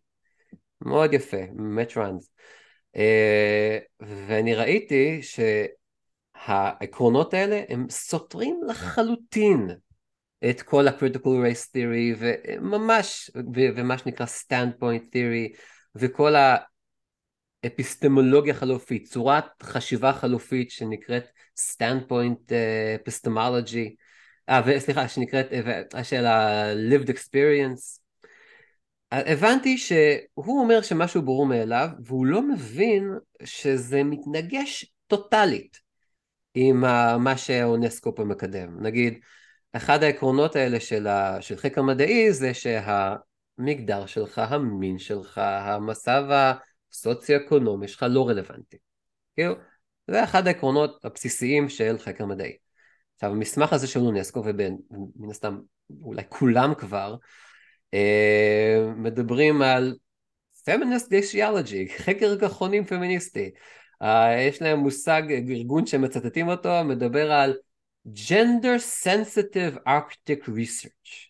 מאוד 0.81 1.13
יפה, 1.13 1.37
מטרונס. 1.53 2.31
ואני 3.99 4.55
ראיתי 4.55 5.21
שהעקרונות 6.35 7.33
האלה 7.33 7.61
הם 7.69 7.85
סותרים 7.89 8.59
לחלוטין 8.67 9.69
את 10.49 10.61
כל 10.61 10.87
ה-critical 10.87 11.17
race 11.23 11.69
theory 11.75 12.17
וממש, 12.19 13.31
ומה 13.75 13.97
שנקרא 13.97 14.25
standpoint 14.25 15.03
theory 15.13 15.57
וכל 15.95 16.35
אפיסטמולוגיה 17.67 18.53
חלופית, 18.53 19.07
צורת 19.07 19.63
חשיבה 19.63 20.13
חלופית 20.13 20.71
שנקראת 20.71 21.25
standpoint 21.59 22.49
uh, 22.49 23.07
epistemology, 23.07 23.95
אה, 24.49 24.79
סליחה, 24.79 25.07
שנקראת, 25.07 25.47
uh, 25.93 26.03
של 26.03 26.25
ה-lived 26.25 27.07
experience. 27.07 27.99
הבנתי 29.11 29.77
שהוא 29.77 30.59
אומר 30.59 30.81
שמשהו 30.81 31.21
ברור 31.21 31.45
מאליו, 31.45 31.87
והוא 31.99 32.25
לא 32.25 32.41
מבין 32.41 33.11
שזה 33.43 34.03
מתנגש 34.03 34.85
טוטאלית 35.07 35.79
עם 36.53 36.81
מה 37.19 37.37
שאונסקו 37.37 38.15
פה 38.15 38.23
מקדם. 38.23 38.83
נגיד, 38.83 39.19
אחד 39.73 40.03
העקרונות 40.03 40.55
האלה 40.55 40.79
של, 40.79 41.07
ה, 41.07 41.41
של 41.41 41.57
חקר 41.57 41.81
מדעי 41.81 42.33
זה 42.33 42.51
שהמגדר 42.53 44.05
שלך, 44.05 44.39
המין 44.39 44.99
שלך, 44.99 45.37
המצב 45.43 46.23
הסוציו-אקונומי 46.95 47.87
שלך 47.87 48.05
לא 48.09 48.29
רלוונטי. 48.29 48.77
כאילו, 49.35 49.53
זה 50.07 50.23
אחד 50.23 50.47
העקרונות 50.47 51.05
הבסיסיים 51.05 51.69
של 51.69 51.97
חקר 51.97 52.25
מדעי. 52.25 52.57
עכשיו, 53.15 53.31
המסמך 53.31 53.73
הזה 53.73 53.87
של 53.87 53.99
אונסקו, 53.99 54.43
ומן 54.45 55.29
הסתם 55.31 55.59
אולי 56.01 56.21
כולם 56.29 56.73
כבר, 56.77 57.15
אה, 57.93 58.91
מדברים 58.95 59.61
על 59.61 59.95
feminist 60.69 61.07
desiology, 61.09 61.91
חקר 61.97 62.35
גחונים 62.35 62.85
פמיניסטי. 62.85 63.51
אה, 64.01 64.41
יש 64.41 64.61
להם 64.61 64.79
מושג, 64.79 65.23
ארגון 65.49 65.85
שמצטטים 65.85 66.49
אותו, 66.49 66.83
מדבר 66.83 67.31
על 67.31 67.53
gender 68.07 69.03
sensitive 69.03 69.77
arctic 69.87 70.47
research. 70.47 71.24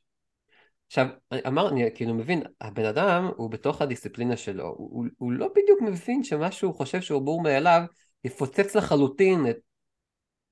עכשיו, 0.88 1.08
אמר, 1.48 1.70
אני 1.70 1.90
כאילו 1.96 2.14
מבין, 2.14 2.44
הבן 2.62 2.86
אדם 2.86 3.32
הוא 3.38 3.52
בתוך 3.52 3.82
הדיסציפלינה 3.82 4.38
שלו, 4.38 4.76
הוא, 4.78 5.06
הוא 5.18 5.32
לא 5.32 5.48
בדיוק 5.48 5.82
מבין 5.82 6.24
שמה 6.24 6.52
שהוא 6.52 6.76
חושב 6.76 7.02
שהוא 7.02 7.22
בור 7.22 7.42
מאליו, 7.42 7.82
יפוצץ 8.24 8.76
לחלוטין 8.76 9.50
את, 9.50 9.58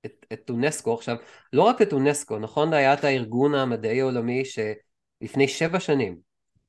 את, 0.06 0.26
את 0.34 0.50
אונסקו. 0.50 0.94
עכשיו, 0.94 1.16
לא 1.54 1.62
רק 1.62 1.82
את 1.82 1.94
אונסקו, 1.94 2.40
נכון? 2.40 2.74
היה 2.74 2.94
את 2.94 3.04
הארגון 3.04 3.56
המדעי 3.56 4.02
העולמי 4.02 4.44
שלפני 4.46 5.48
שבע 5.48 5.80
שנים, 5.80 6.18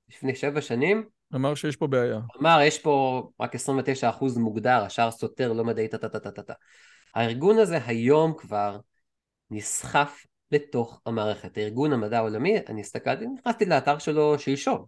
לפני 0.09 0.35
שבע 0.35 0.61
שנים, 0.61 1.05
אמר 1.35 1.55
שיש 1.55 1.77
פה 1.77 1.87
בעיה. 1.87 2.21
אמר, 2.41 2.59
יש 2.63 2.79
פה 2.79 3.23
רק 3.41 3.55
29% 3.55 4.39
מוגדר, 4.39 4.85
השאר 4.85 5.11
סותר, 5.11 5.53
לא 5.53 5.65
מדעי 5.65 5.89
טה 5.89 5.99
טה 5.99 6.09
טה 6.09 6.31
טה 6.31 6.43
טה. 6.43 6.53
הארגון 7.15 7.59
הזה 7.59 7.79
היום 7.87 8.35
כבר 8.39 8.79
נסחף 9.51 10.25
לתוך 10.55 11.01
המערכת. 11.07 11.59
ארגון 11.59 11.93
המדע 11.93 12.19
העולמי, 12.19 12.59
אני 12.69 12.81
הסתכלתי, 12.81 13.27
נכנסתי 13.27 13.65
לאתר 13.65 13.99
שלו 13.99 14.39
שלשום. 14.39 14.85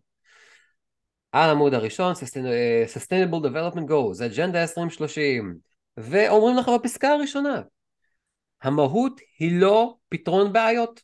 על 1.32 1.48
העמוד 1.48 1.74
הראשון, 1.74 2.12
Sustainable 2.94 3.46
Development 3.46 3.88
Goals, 3.88 4.34
Agenda 4.34 4.56
2030, 4.56 5.58
ואומרים 5.96 6.56
לך 6.56 6.68
בפסקה 6.68 7.08
הראשונה, 7.08 7.62
המהות 8.62 9.20
היא 9.38 9.60
לא 9.60 9.96
פתרון 10.08 10.52
בעיות. 10.52 11.02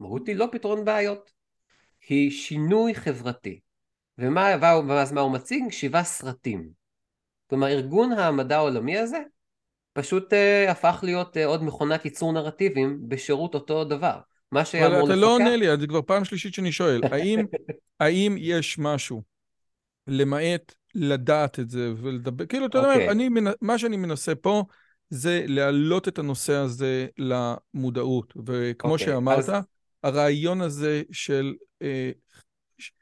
המהות 0.00 0.28
היא 0.28 0.36
לא 0.36 0.48
פתרון 0.52 0.84
בעיות, 0.84 1.30
היא 2.08 2.30
שינוי 2.30 2.94
חברתי. 2.94 3.60
ומה, 4.18 4.56
ואז 4.88 5.12
מה 5.12 5.20
הוא 5.20 5.32
מציג? 5.32 5.70
שבעה 5.70 6.04
סרטים. 6.04 6.70
כלומר, 7.46 7.66
ארגון 7.66 8.12
המדע 8.12 8.56
העולמי 8.56 8.98
הזה 8.98 9.22
פשוט 9.92 10.32
uh, 10.32 10.70
הפך 10.70 11.00
להיות 11.02 11.36
uh, 11.36 11.40
עוד 11.46 11.62
מכונת 11.62 12.04
ייצור 12.04 12.32
נרטיבים 12.32 12.98
בשירות 13.08 13.54
אותו 13.54 13.84
דבר. 13.84 14.18
מה 14.52 14.64
שהיה 14.64 14.86
אמור 14.86 14.98
לפקח... 14.98 15.08
אבל 15.08 15.12
אתה 15.12 15.20
לא 15.20 15.34
עונה 15.34 15.56
לי, 15.56 15.78
זה 15.80 15.86
כבר 15.86 16.02
פעם 16.02 16.24
שלישית 16.24 16.54
שאני 16.54 16.72
שואל. 16.72 17.00
האם, 17.10 17.40
האם 18.00 18.36
יש 18.38 18.78
משהו, 18.78 19.22
למעט 20.06 20.74
לדעת 20.94 21.60
את 21.60 21.70
זה 21.70 21.92
ולדבר, 21.96 22.46
כאילו, 22.46 22.66
אתה 22.66 22.78
יודע, 22.78 22.94
okay. 22.94 23.10
אני, 23.10 23.28
מה 23.60 23.78
שאני 23.78 23.96
מנסה 23.96 24.34
פה 24.34 24.64
זה 25.10 25.44
להעלות 25.46 26.08
את 26.08 26.18
הנושא 26.18 26.52
הזה 26.52 27.06
למודעות. 27.18 28.34
וכמו 28.46 28.90
okay, 28.90 28.92
אוקיי, 28.92 29.06
שאמרת, 29.06 29.38
אז... 29.38 29.52
הרעיון 30.02 30.60
הזה 30.60 31.02
של, 31.12 31.54
אה, 31.82 32.10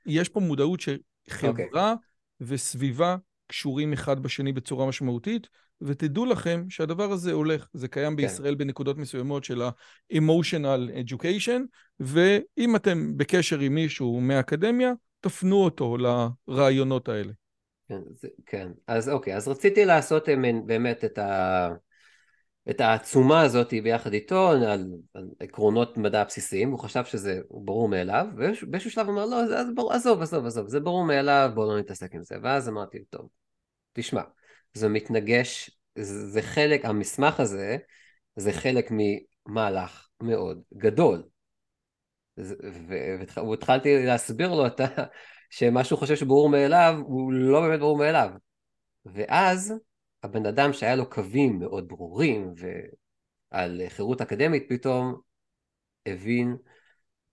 יש 0.07 0.29
פה 0.29 0.41
מודעות 0.41 0.81
שחברה 0.81 1.95
okay. 1.95 1.97
וסביבה 2.41 3.17
קשורים 3.47 3.93
אחד 3.93 4.23
בשני 4.23 4.53
בצורה 4.53 4.87
משמעותית, 4.87 5.49
ותדעו 5.81 6.27
לכם 6.27 6.65
שהדבר 6.69 7.13
הזה 7.13 7.33
הולך, 7.33 7.67
זה 7.73 7.89
קיים 7.89 8.13
כן. 8.13 8.17
בישראל 8.17 8.55
בנקודות 8.55 8.99
מסוימות 8.99 9.45
של 9.45 9.63
ה-emotional 9.63 10.91
education, 11.07 11.61
ואם 12.01 12.77
אתם 12.77 13.17
בקשר 13.17 13.59
עם 13.59 13.75
מישהו 13.75 14.21
מהאקדמיה, 14.21 14.93
תפנו 15.21 15.57
אותו 15.57 15.97
לרעיונות 16.49 17.09
האלה. 17.09 17.33
כן, 17.89 18.01
זה, 18.15 18.29
כן. 18.47 18.69
אז 18.87 19.09
אוקיי, 19.09 19.37
אז 19.37 19.49
רציתי 19.49 19.85
לעשות 19.85 20.29
באמת 20.67 21.05
את, 21.05 21.19
ה, 21.19 21.69
את 22.71 22.81
העצומה 22.81 23.41
הזאת 23.41 23.75
ביחד 23.83 24.13
איתו 24.13 24.49
על, 24.51 24.65
על 25.15 25.29
עקרונות 25.41 25.97
מדע 25.97 26.25
בסיסיים, 26.25 26.71
הוא 26.71 26.79
חשב 26.79 27.05
שזה 27.05 27.41
ברור 27.51 27.89
מאליו, 27.89 28.27
ובאיזשהו 28.37 28.91
שלב 28.91 29.07
הוא 29.07 29.15
אמר, 29.15 29.27
לא, 29.27 29.47
זה, 29.47 29.57
ברור, 29.75 29.93
עזוב, 29.93 30.23
עזוב, 30.23 30.47
עזוב, 30.47 30.69
זה 30.69 30.81
ברור 30.81 31.05
מאליו, 31.05 31.51
בואו 31.55 31.71
לא 31.71 31.79
נתעסק 31.79 32.15
עם 32.15 32.23
זה. 32.23 32.35
ואז 32.43 32.69
אמרתי, 32.69 32.99
טוב, 33.11 33.29
תשמע, 33.93 34.23
זה 34.75 34.89
מתנגש, 34.89 35.71
זה, 35.99 36.43
חלק, 36.43 36.85
המסמך 36.85 37.41
הזה, 37.41 37.77
זה 38.37 38.53
חלק 38.53 38.91
ממהלך 38.91 40.09
מאוד 40.23 40.63
גדול. 40.77 41.23
והתחלתי 42.37 44.07
להסביר 44.07 44.55
לו 44.55 44.67
את 44.67 44.81
ה... 44.81 44.87
שמה 45.51 45.85
שהוא 45.85 45.99
חושב 45.99 46.17
שברור 46.17 46.49
מאליו, 46.49 46.95
הוא 47.07 47.33
לא 47.33 47.61
באמת 47.61 47.81
ברור 47.81 47.99
מאליו. 47.99 48.31
ואז 49.05 49.75
הבן 50.23 50.47
אדם 50.47 50.73
שהיה 50.73 50.97
לו 50.97 51.11
קווים 51.11 51.59
מאוד 51.59 51.89
ברורים 51.89 52.53
ועל 53.53 53.83
חירות 53.89 54.21
אקדמית 54.21 54.67
פתאום 54.69 55.21
הבין 56.07 56.57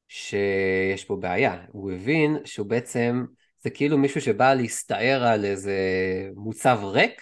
שיש 0.08 1.06
פה 1.06 1.16
בעיה. 1.16 1.66
הוא 1.68 1.92
הבין 1.92 2.38
שהוא 2.46 2.68
בעצם, 2.68 3.26
זה 3.66 3.70
כאילו 3.70 3.98
מישהו 3.98 4.22
שבא 4.22 4.54
להסתער 4.54 5.24
על 5.24 5.46
איזה 5.46 5.78
מוצב 6.36 6.80
ריק, 6.84 7.22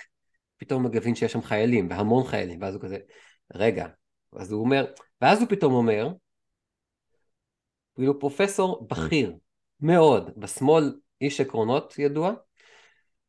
פתאום 0.58 0.86
מבין 0.86 1.16
שיש 1.16 1.32
שם 1.32 1.42
חיילים, 1.42 1.88
והמון 1.90 2.24
חיילים, 2.24 2.62
ואז 2.62 2.76
הוא 2.76 2.82
כזה, 2.82 2.98
רגע, 3.56 3.88
אז 4.36 4.52
הוא 4.52 4.62
אומר, 4.62 4.86
ואז 5.22 5.42
הוא 5.42 5.50
פתאום 5.50 5.74
אומר, 5.74 6.10
כאילו 7.96 8.20
פרופסור 8.20 8.88
בכיר 8.90 9.36
מאוד 9.80 10.32
בשמאל, 10.38 11.00
איש 11.22 11.42
עקרונות 11.42 12.00
ידוע, 12.00 12.34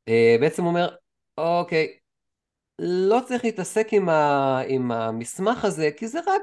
אה, 0.09 0.37
בעצם 0.41 0.67
אומר, 0.67 0.95
אוקיי, 1.39 1.99
לא 2.79 3.21
צריך 3.27 3.45
להתעסק 3.45 3.87
עם, 3.93 4.09
ה, 4.09 4.61
עם 4.69 4.93
המסמך 4.93 5.65
הזה, 5.65 5.91
כי 5.97 6.09
זה 6.09 6.21
רק 6.21 6.43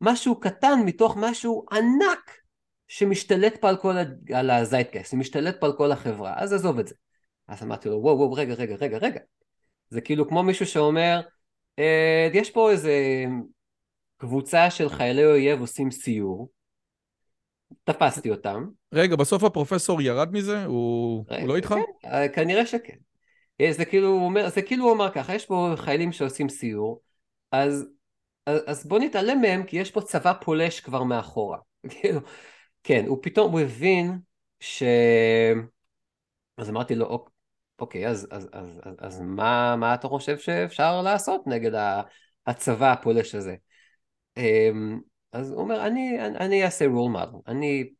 משהו 0.00 0.40
קטן 0.40 0.78
מתוך 0.84 1.16
משהו 1.16 1.66
ענק 1.72 2.38
שמשתלט 2.88 3.60
פה 3.60 3.68
על 3.68 3.76
כל, 3.76 3.94
על 4.34 4.50
הזייטקייסט, 4.50 5.14
משתלט 5.14 5.60
פה 5.60 5.66
על 5.66 5.72
כל 5.76 5.92
החברה, 5.92 6.34
אז 6.36 6.52
עזוב 6.52 6.78
את 6.78 6.86
זה. 6.86 6.94
אז 7.48 7.62
אמרתי 7.62 7.88
לו, 7.88 7.96
וואו, 8.02 8.16
וואו, 8.16 8.32
רגע, 8.32 8.54
רגע, 8.54 8.74
רגע, 8.80 8.98
רגע. 8.98 9.20
זה 9.90 10.00
כאילו 10.00 10.28
כמו 10.28 10.42
מישהו 10.42 10.66
שאומר, 10.66 11.20
אה, 11.78 12.28
יש 12.32 12.50
פה 12.50 12.70
איזה 12.70 13.24
קבוצה 14.16 14.70
של 14.70 14.88
חיילי 14.88 15.24
אויב 15.24 15.60
עושים 15.60 15.90
סיור, 15.90 16.48
תפסתי 17.84 18.30
אותם. 18.30 18.68
רגע, 18.92 19.16
בסוף 19.16 19.44
הפרופסור 19.44 20.02
ירד 20.02 20.32
מזה? 20.32 20.64
הוא, 20.64 21.24
רגע, 21.28 21.40
הוא 21.40 21.48
לא 21.48 21.56
איתך? 21.56 21.68
כן, 21.68 22.08
אה, 22.08 22.28
כנראה 22.28 22.66
שכן. 22.66 22.96
אה, 23.60 23.72
זה 23.72 23.84
כאילו, 23.84 24.08
הוא 24.08 24.24
אומר, 24.24 24.48
זה 24.48 24.62
כאילו 24.62 24.84
הוא 24.84 24.92
אמר 24.92 25.10
ככה, 25.10 25.34
יש 25.34 25.46
פה 25.46 25.72
חיילים 25.76 26.12
שעושים 26.12 26.48
סיור, 26.48 27.00
אז, 27.52 27.86
אז, 28.46 28.60
אז 28.66 28.86
בוא 28.86 28.98
נתעלם 28.98 29.40
מהם, 29.40 29.64
כי 29.64 29.76
יש 29.76 29.90
פה 29.90 30.00
צבא 30.00 30.32
פולש 30.40 30.80
כבר 30.80 31.02
מאחורה. 31.02 31.58
כאילו, 31.90 32.20
כן, 32.88 33.04
הוא 33.06 33.18
פתאום, 33.22 33.52
הוא 33.52 33.60
הבין 33.60 34.18
ש... 34.60 34.82
אז 36.56 36.70
אמרתי 36.70 36.94
לו, 36.94 37.26
אוקיי, 37.78 38.08
אז, 38.08 38.28
אז, 38.30 38.48
אז, 38.52 38.80
אז, 38.84 38.94
אז 38.98 39.20
מה, 39.20 39.76
מה 39.76 39.94
אתה 39.94 40.08
חושב 40.08 40.38
שאפשר 40.38 41.02
לעשות 41.02 41.46
נגד 41.46 41.70
הצבא 42.46 42.92
הפולש 42.92 43.34
הזה? 43.34 43.56
אמ, 44.36 45.00
אז 45.32 45.50
הוא 45.50 45.60
אומר, 45.60 45.86
אני, 45.86 46.20
אני 46.20 46.64
אעשה 46.64 46.86
רול 46.86 47.10
מודל, 47.12 47.38
אני, 47.46 47.90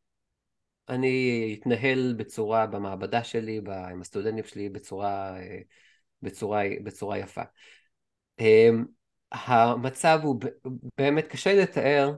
אני 0.88 1.56
אתנהל 1.60 2.14
בצורה, 2.18 2.66
במעבדה 2.66 3.24
שלי, 3.24 3.60
עם 3.90 4.00
הסטודנטים 4.00 4.44
שלי, 4.44 4.68
בצורה, 4.68 5.36
בצורה, 6.22 6.62
בצורה 6.84 7.18
יפה. 7.18 7.42
אמ, 8.38 8.84
המצב 9.32 10.20
הוא 10.22 10.40
באמת 10.98 11.26
קשה 11.26 11.54
לתאר, 11.54 12.12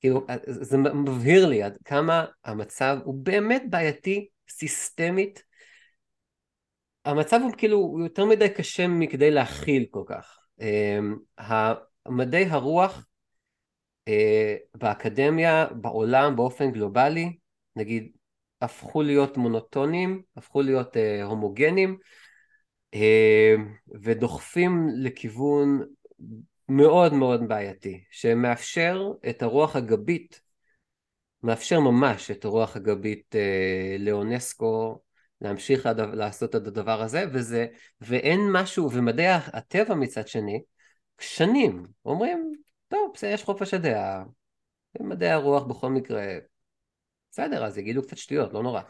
כאילו, 0.00 0.26
זה 0.46 0.78
מבהיר 0.78 1.46
לי 1.46 1.62
עד 1.62 1.76
כמה 1.84 2.24
המצב 2.44 2.98
הוא 3.04 3.14
באמת 3.14 3.62
בעייתי, 3.70 4.28
סיסטמית. 4.48 5.42
המצב 7.04 7.40
הוא 7.42 7.52
כאילו 7.58 7.96
יותר 8.00 8.24
מדי 8.24 8.48
קשה 8.48 8.88
מכדי 8.88 9.30
להכיל 9.30 9.86
כל 9.90 10.02
כך. 10.06 10.38
אמ, 10.60 11.16
מדעי 12.08 12.44
הרוח 12.44 13.06
אה, 14.08 14.56
באקדמיה, 14.74 15.66
בעולם, 15.66 16.36
באופן 16.36 16.70
גלובלי, 16.70 17.36
נגיד, 17.76 18.12
הפכו 18.60 19.02
להיות 19.02 19.36
מונוטונים, 19.36 20.22
הפכו 20.36 20.62
להיות 20.62 20.96
אה, 20.96 21.24
הומוגנים, 21.24 21.98
אה, 22.94 23.54
ודוחפים 24.02 24.88
לכיוון 24.96 25.82
מאוד 26.68 27.14
מאוד 27.14 27.48
בעייתי, 27.48 28.04
שמאפשר 28.10 29.12
את 29.28 29.42
הרוח 29.42 29.76
הגבית, 29.76 30.40
מאפשר 31.42 31.80
ממש 31.80 32.30
את 32.30 32.44
הרוח 32.44 32.76
הגבית 32.76 33.34
לאונסקו 33.98 35.00
להמשיך 35.40 35.88
לעשות 36.12 36.56
את 36.56 36.66
הדבר 36.66 37.02
הזה, 37.02 37.24
וזה, 37.32 37.66
ואין 38.00 38.40
משהו, 38.52 38.92
ומדעי 38.92 39.26
הטבע 39.28 39.94
מצד 39.94 40.28
שני, 40.28 40.62
שנים 41.20 41.82
אומרים 42.04 42.52
טוב, 42.88 43.10
בסדר, 43.14 43.30
יש 43.30 43.44
חופש 43.44 43.74
הדעה. 43.74 44.24
מדעי 45.00 45.30
הרוח 45.30 45.62
בכל 45.62 45.90
מקרה, 45.90 46.24
בסדר, 47.30 47.64
אז 47.64 47.78
יגידו 47.78 48.02
קצת 48.02 48.16
שטויות, 48.16 48.52
לא 48.52 48.62
נורא. 48.62 48.80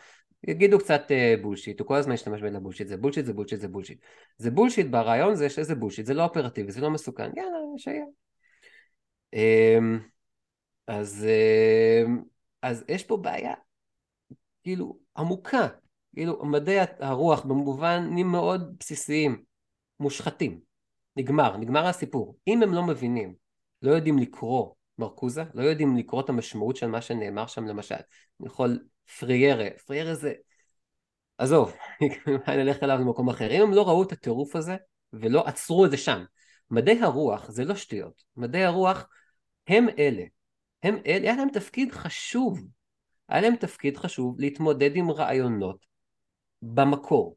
יגידו 0.44 0.78
קצת 0.78 1.02
בולשיט, 1.42 1.80
הוא 1.80 1.88
כל 1.88 1.94
הזמן 1.94 2.14
ישתמש 2.14 2.40
במילה 2.40 2.60
בולשיט, 2.60 2.88
זה 2.88 2.96
בולשיט, 2.96 3.24
זה 3.24 3.32
בולשיט, 3.32 3.60
זה 3.60 3.68
בולשיט. 3.68 3.98
זה 4.38 4.50
בולשיט 4.50 4.86
ברעיון 4.86 5.34
זה 5.34 5.50
שזה 5.50 5.74
בולשיט, 5.74 6.06
זה 6.06 6.14
לא 6.14 6.24
אופרטיבי, 6.24 6.72
זה 6.72 6.80
לא 6.80 6.90
מסוכן, 6.90 7.30
יאללה, 7.36 7.58
שיהיה. 7.76 8.04
אממ, 9.34 10.00
אז, 10.86 11.26
אה, 11.26 12.10
אז 12.62 12.84
יש 12.88 13.04
פה 13.04 13.16
בעיה, 13.16 13.54
כאילו, 14.62 14.98
עמוקה. 15.16 15.68
כאילו, 16.14 16.44
מדעי 16.44 16.76
הרוח 17.00 17.44
במובנים 17.44 18.32
מאוד 18.32 18.76
בסיסיים, 18.78 19.42
מושחתים. 20.00 20.60
נגמר, 21.16 21.56
נגמר 21.56 21.86
הסיפור. 21.86 22.36
אם 22.46 22.62
הם 22.62 22.74
לא 22.74 22.82
מבינים 22.82 23.34
לא 23.82 23.90
יודעים 23.90 24.18
לקרוא 24.18 24.74
מרקוזה, 24.98 25.44
לא 25.54 25.62
יודעים 25.62 25.96
לקרוא 25.96 26.20
את 26.20 26.28
המשמעות 26.28 26.76
של 26.76 26.86
מה 26.86 27.02
שנאמר 27.02 27.46
שם 27.46 27.66
למשל. 27.66 27.94
אני 28.40 28.48
יכול 28.48 28.78
פריירה, 29.18 29.66
פריירה 29.86 30.14
זה... 30.14 30.32
עזוב, 31.38 31.72
אני 32.48 32.62
אלך 32.62 32.82
אליו 32.82 32.98
למקום 32.98 33.28
אחר. 33.28 33.50
אם 33.50 33.62
הם 33.62 33.74
לא 33.74 33.88
ראו 33.88 34.02
את 34.02 34.12
הטירוף 34.12 34.56
הזה 34.56 34.76
ולא 35.12 35.46
עצרו 35.46 35.84
את 35.86 35.90
זה 35.90 35.96
שם, 35.96 36.24
מדעי 36.70 37.02
הרוח 37.02 37.50
זה 37.50 37.64
לא 37.64 37.74
שטויות. 37.74 38.22
מדעי 38.36 38.64
הרוח 38.64 39.08
הם 39.68 39.86
אלה. 39.98 40.22
הם 40.82 40.98
אלה, 41.06 41.28
היה 41.28 41.36
להם 41.36 41.48
תפקיד 41.52 41.92
חשוב. 41.92 42.66
היה 43.28 43.40
להם 43.40 43.56
תפקיד 43.56 43.96
חשוב 43.96 44.40
להתמודד 44.40 44.96
עם 44.96 45.10
רעיונות 45.10 45.86
במקור. 46.62 47.36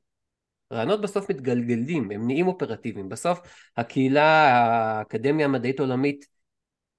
רעיונות 0.74 1.02
בסוף 1.02 1.30
מתגלגלים, 1.30 2.12
הם 2.12 2.28
נהיים 2.28 2.48
אופרטיביים. 2.48 3.10
בסוף 3.10 3.40
הקהילה, 3.78 4.24
האקדמיה 4.24 5.46
המדעית 5.46 5.80
העולמית, 5.80 6.26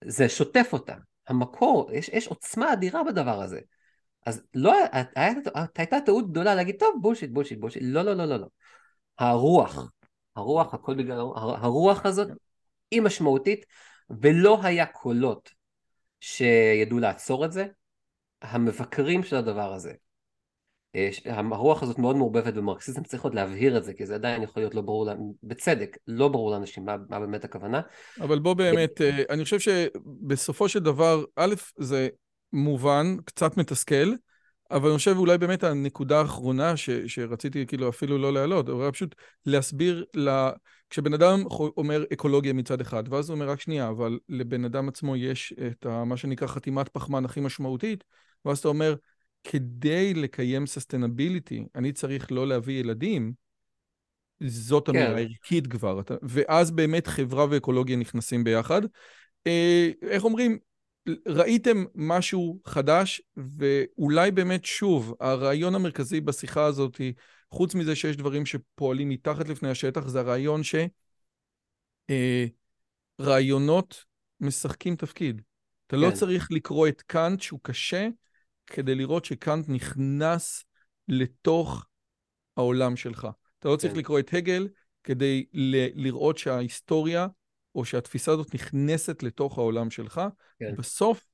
זה 0.05 0.29
שוטף 0.29 0.69
אותה. 0.73 0.95
המקור, 1.29 1.91
יש, 1.93 2.09
יש 2.09 2.27
עוצמה 2.27 2.73
אדירה 2.73 3.05
בדבר 3.05 3.43
הזה. 3.43 3.61
אז 4.27 4.43
לא, 4.55 4.75
הייתה 5.77 5.97
טעות 6.07 6.31
גדולה 6.31 6.55
להגיד, 6.55 6.77
טוב, 6.79 6.95
בולשיט, 7.01 7.31
בולשיט, 7.31 7.59
בולשיט. 7.59 7.83
לא, 7.87 8.03
לא, 8.03 8.13
לא, 8.15 8.25
לא, 8.25 8.37
לא. 8.37 8.47
הרוח, 9.19 9.91
הרוח, 10.37 10.75
הכל 10.75 10.95
בגלל, 10.95 11.19
הרוח 11.37 12.07
הזאת 12.07 12.29
היא 12.91 13.03
משמעותית, 13.03 13.67
ולא 14.21 14.59
היה 14.63 14.87
קולות 14.87 15.51
שידעו 16.21 16.99
לעצור 16.99 17.45
את 17.45 17.53
זה. 17.53 17.67
המבקרים 18.43 19.23
של 19.23 19.37
הדבר 19.37 19.73
הזה, 19.73 19.93
אה, 20.95 21.11
הרוח 21.53 21.83
הזאת 21.83 21.99
מאוד 21.99 22.17
מעורבבת 22.17 22.55
במרקסיזם, 22.55 23.03
צריך 23.03 23.25
עוד 23.25 23.35
להבהיר 23.35 23.77
את 23.77 23.85
זה, 23.85 23.95
כי 23.95 24.07
זה 24.07 24.15
עדיין 24.15 24.43
יכול 24.43 24.63
להיות 24.63 24.75
לא 24.75 24.83
ברור, 24.83 25.09
בצדק, 25.43 25.97
לא 26.07 26.29
ברור 26.29 26.51
לאנשים 26.51 26.85
מה, 26.85 26.97
מה 27.09 27.21
באמת 27.21 27.45
הכוונה. 27.45 27.81
אבל 28.21 28.39
בוא 28.39 28.55
באמת, 28.55 29.01
אה, 29.01 29.23
אני 29.31 29.45
חושב 29.45 29.59
שבסופו 29.59 30.69
של 30.69 30.79
דבר, 30.79 31.25
א', 31.37 31.55
זה 31.79 32.09
מובן, 32.53 33.17
קצת 33.25 33.57
מתסכל, 33.57 34.15
אבל 34.71 34.89
אני 34.89 34.99
חושב 34.99 35.17
אולי 35.17 35.39
באמת 35.39 35.65
הנקודה 35.65 36.19
האחרונה 36.21 36.77
ש, 36.77 36.91
שרציתי 36.91 37.67
כאילו 37.67 37.89
אפילו 37.89 38.19
לא 38.19 38.33
להעלות, 38.33 38.69
אבל 38.69 38.91
פשוט 38.91 39.15
להסביר, 39.47 40.05
לה... 40.15 40.51
כשבן 40.91 41.15
אדם 41.15 41.43
אומר 41.77 42.05
אקולוגיה 42.13 42.53
מצד 42.53 42.81
אחד, 42.81 43.05
ואז 43.11 43.31
הוא 43.31 43.35
אומר 43.35 43.51
רק 43.51 43.61
שנייה, 43.61 43.89
אבל 43.89 44.19
לבן 44.29 44.65
אדם 44.65 44.89
עצמו 44.89 45.17
יש 45.17 45.55
את 45.67 45.87
ה, 45.87 46.05
מה 46.05 46.17
שנקרא 46.17 46.47
חתימת 46.47 46.89
פחמן 46.89 47.25
הכי 47.25 47.41
משמעותית, 47.41 48.05
ואז 48.45 48.59
אתה 48.59 48.69
אומר, 48.69 48.95
כדי 49.45 50.15
לקיים 50.15 50.67
ססטנביליטי, 50.67 51.67
אני 51.75 51.93
צריך 51.93 52.33
לא 52.33 52.49
להביא 52.49 52.81
ילדים, 52.81 53.33
זאת 54.47 54.87
כן. 54.87 54.97
אמירה 54.97 55.21
ערכית 55.21 55.67
כבר, 55.67 56.01
ואז 56.23 56.71
באמת 56.71 57.07
חברה 57.07 57.47
ואקולוגיה 57.51 57.97
נכנסים 57.97 58.45
ביחד. 58.45 58.83
אה, 59.47 59.91
איך 60.03 60.25
אומרים, 60.25 60.59
ראיתם 61.29 61.85
משהו 61.95 62.61
חדש, 62.65 63.23
ואולי 63.37 64.31
באמת 64.31 64.65
שוב, 64.65 65.15
הרעיון 65.21 65.75
המרכזי 65.75 66.21
בשיחה 66.21 66.65
הזאת, 66.65 67.01
חוץ 67.51 67.75
מזה 67.75 67.97
שיש 67.97 68.17
דברים 68.17 68.47
שפועלים 68.47 69.09
מתחת 69.09 69.49
לפני 69.49 69.69
השטח, 69.71 70.07
זה 70.07 70.21
הרעיון 70.21 70.61
שרעיונות 73.21 73.93
אה, 73.93 74.47
משחקים 74.47 74.97
תפקיד. 74.97 75.43
אתה 75.87 75.97
לא 75.97 76.07
כן. 76.07 76.13
לא 76.13 76.17
צריך 76.17 76.49
לקרוא 76.51 76.89
את 76.89 77.03
קאנט 77.03 77.41
שהוא 77.41 77.61
קשה, 77.63 78.09
כדי 78.67 78.95
לראות 78.95 79.25
שקאנט 79.25 79.69
נכנס 79.69 80.65
לתוך 81.09 81.87
העולם 82.57 82.97
שלך. 82.97 83.29
אתה 83.59 83.69
לא 83.69 83.77
צריך 83.77 83.93
כן. 83.93 83.99
לקרוא 83.99 84.19
את 84.19 84.35
הגל 84.35 84.69
כדי 85.05 85.47
ל- 85.53 86.05
לראות 86.07 86.39
שההיסטוריה 86.39 87.27
או 87.75 87.85
שהתפיסה 87.85 88.33
הזאת 88.33 88.55
נכנסת 88.55 89.23
לתוך 89.23 89.59
העולם 89.59 89.91
שלך. 89.91 90.21
כן. 90.59 90.75
בסוף 90.79 91.31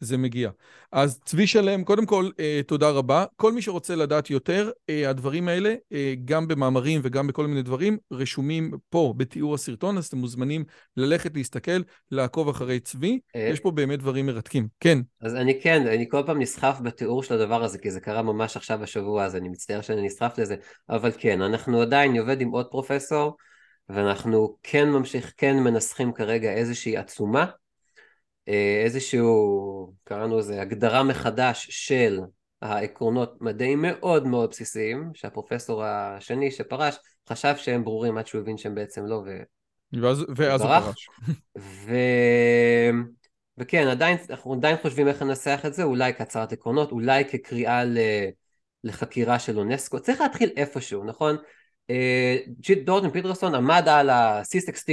זה 0.00 0.16
מגיע. 0.16 0.50
אז 0.92 1.20
צבי 1.24 1.46
שלם, 1.46 1.84
קודם 1.84 2.06
כל, 2.06 2.30
אה, 2.40 2.60
תודה 2.66 2.90
רבה. 2.90 3.24
כל 3.36 3.52
מי 3.52 3.62
שרוצה 3.62 3.96
לדעת 3.96 4.30
יותר, 4.30 4.70
אה, 4.90 5.10
הדברים 5.10 5.48
האלה, 5.48 5.74
אה, 5.92 6.14
גם 6.24 6.48
במאמרים 6.48 7.00
וגם 7.04 7.26
בכל 7.26 7.46
מיני 7.46 7.62
דברים, 7.62 7.98
רשומים 8.12 8.70
פה 8.90 9.14
בתיאור 9.16 9.54
הסרטון, 9.54 9.98
אז 9.98 10.06
אתם 10.06 10.18
מוזמנים 10.18 10.64
ללכת 10.96 11.36
להסתכל, 11.36 11.80
לעקוב 12.10 12.48
אחרי 12.48 12.80
צבי. 12.80 13.20
אה... 13.36 13.48
יש 13.52 13.60
פה 13.60 13.70
באמת 13.70 13.98
דברים 13.98 14.26
מרתקים. 14.26 14.68
כן. 14.80 14.98
אז 15.20 15.34
אני 15.34 15.60
כן, 15.60 15.86
אני 15.86 16.08
כל 16.08 16.22
פעם 16.26 16.38
נסחף 16.38 16.78
בתיאור 16.82 17.22
של 17.22 17.34
הדבר 17.34 17.64
הזה, 17.64 17.78
כי 17.78 17.90
זה 17.90 18.00
קרה 18.00 18.22
ממש 18.22 18.56
עכשיו 18.56 18.78
בשבוע, 18.82 19.24
אז 19.24 19.36
אני 19.36 19.48
מצטער 19.48 19.80
שאני 19.80 20.06
נסחף 20.06 20.38
לזה, 20.38 20.56
אבל 20.88 21.10
כן, 21.18 21.42
אנחנו 21.42 21.80
עדיין, 21.80 22.10
אני 22.10 22.18
עובד 22.18 22.40
עם 22.40 22.48
עוד 22.48 22.66
פרופסור, 22.70 23.36
ואנחנו 23.88 24.56
כן 24.62 24.88
ממשיך, 24.88 25.32
כן 25.36 25.56
מנסחים 25.56 26.12
כרגע 26.12 26.52
איזושהי 26.52 26.96
עצומה. 26.96 27.46
אה, 28.48 28.82
איזשהו, 28.84 29.92
קראנו 30.04 30.38
לזה 30.38 30.60
הגדרה 30.60 31.02
מחדש 31.02 31.66
של 31.70 32.20
העקרונות 32.62 33.40
מדעיים 33.40 33.82
מאוד 33.82 34.26
מאוד 34.26 34.50
בסיסיים, 34.50 35.10
שהפרופסור 35.14 35.84
השני 35.84 36.50
שפרש 36.50 36.96
חשב 37.28 37.54
שהם 37.56 37.84
ברורים 37.84 38.18
עד 38.18 38.26
שהוא 38.26 38.40
הבין 38.40 38.56
שהם 38.56 38.74
בעצם 38.74 39.06
לא, 39.06 39.22
ו... 39.26 39.30
ואז, 40.02 40.24
ואז 40.36 40.60
הוא 40.60 40.70
פרש. 40.80 41.08
ו... 41.58 41.90
וכן, 43.58 43.88
עדיין, 43.88 44.18
אנחנו 44.30 44.52
עדיין 44.52 44.76
חושבים 44.82 45.08
איך 45.08 45.22
לנסח 45.22 45.60
את 45.66 45.74
זה, 45.74 45.82
אולי 45.82 46.14
כהצהרת 46.14 46.52
עקרונות, 46.52 46.92
אולי 46.92 47.24
כקריאה 47.24 47.84
ל... 47.84 47.98
לחקירה 48.84 49.38
של 49.38 49.58
אונסקו, 49.58 50.00
צריך 50.00 50.20
להתחיל 50.20 50.50
איפשהו, 50.56 51.04
נכון? 51.04 51.36
דורטון 52.84 53.10
פיטרסון 53.10 53.54
עמד 53.54 53.88
על 53.88 54.10
ה-C16, 54.10 54.88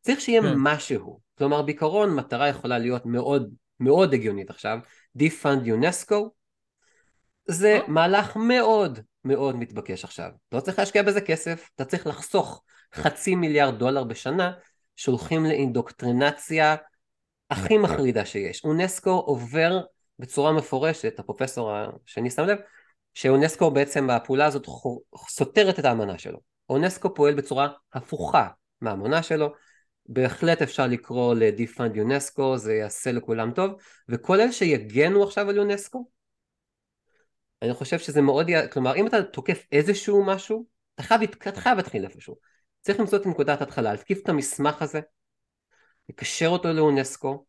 צריך 0.00 0.20
שיהיה 0.20 0.42
כן. 0.42 0.54
משהו. 0.56 1.20
כלומר 1.38 1.62
בעיקרון 1.62 2.14
מטרה 2.14 2.48
יכולה 2.48 2.78
להיות 2.78 3.06
מאוד 3.06 3.54
מאוד 3.80 4.14
הגיונית 4.14 4.50
עכשיו, 4.50 4.78
Defund 5.18 5.66
UNESCO 5.66 6.14
זה 7.46 7.78
oh. 7.86 7.90
מהלך 7.90 8.36
מאוד 8.36 8.98
מאוד 9.24 9.56
מתבקש 9.56 10.04
עכשיו. 10.04 10.30
לא 10.52 10.60
צריך 10.60 10.78
להשקיע 10.78 11.02
בזה 11.02 11.20
כסף, 11.20 11.70
אתה 11.74 11.84
צריך 11.84 12.06
לחסוך 12.06 12.62
חצי 12.94 13.34
מיליארד 13.34 13.78
דולר 13.78 14.04
בשנה 14.04 14.52
שהולכים 14.96 15.44
לאינדוקטרינציה 15.44 16.76
הכי 17.50 17.78
מחרידה 17.78 18.24
שיש. 18.24 18.64
אונסקו 18.64 19.10
עובר 19.10 19.80
בצורה 20.18 20.52
מפורשת, 20.52 21.18
הפרופסור 21.18 21.72
השני 21.72 22.30
שם 22.30 22.42
לב, 22.42 22.58
שאונסקו 23.14 23.70
בעצם 23.70 24.10
הפעולה 24.10 24.46
הזאת 24.46 24.66
סותרת 25.28 25.78
את 25.78 25.84
האמנה 25.84 26.18
שלו. 26.18 26.38
אונסקו 26.68 27.14
פועל 27.14 27.34
בצורה 27.34 27.68
הפוכה 27.92 28.48
מהאמנה 28.80 29.22
שלו, 29.22 29.54
בהחלט 30.06 30.62
אפשר 30.62 30.86
לקרוא 30.86 31.34
ל-Defund 31.34 31.96
UNESCO, 31.96 32.56
זה 32.56 32.74
יעשה 32.74 33.12
לכולם 33.12 33.50
טוב, 33.50 33.72
וכל 34.08 34.40
אלה 34.40 34.52
שיגנו 34.52 35.22
עכשיו 35.22 35.48
על 35.48 35.56
יונסקו, 35.56 36.08
אני 37.62 37.74
חושב 37.74 37.98
שזה 37.98 38.20
מאוד, 38.20 38.50
כלומר 38.72 38.96
אם 38.96 39.06
אתה 39.06 39.22
תוקף 39.22 39.66
איזשהו 39.72 40.24
משהו, 40.24 40.66
אתה 40.94 41.02
חייב, 41.02 41.20
אתה 41.48 41.60
חייב 41.60 41.76
להתחיל 41.76 42.04
איפשהו. 42.04 42.36
צריך 42.80 43.00
למצוא 43.00 43.18
את 43.18 43.26
נקודת 43.26 43.60
ההתחלה, 43.60 43.92
להתקיף 43.92 44.18
את 44.22 44.28
המסמך 44.28 44.82
הזה, 44.82 45.00
לקשר 46.08 46.46
אותו 46.46 46.72
לאונסקו, 46.72 47.44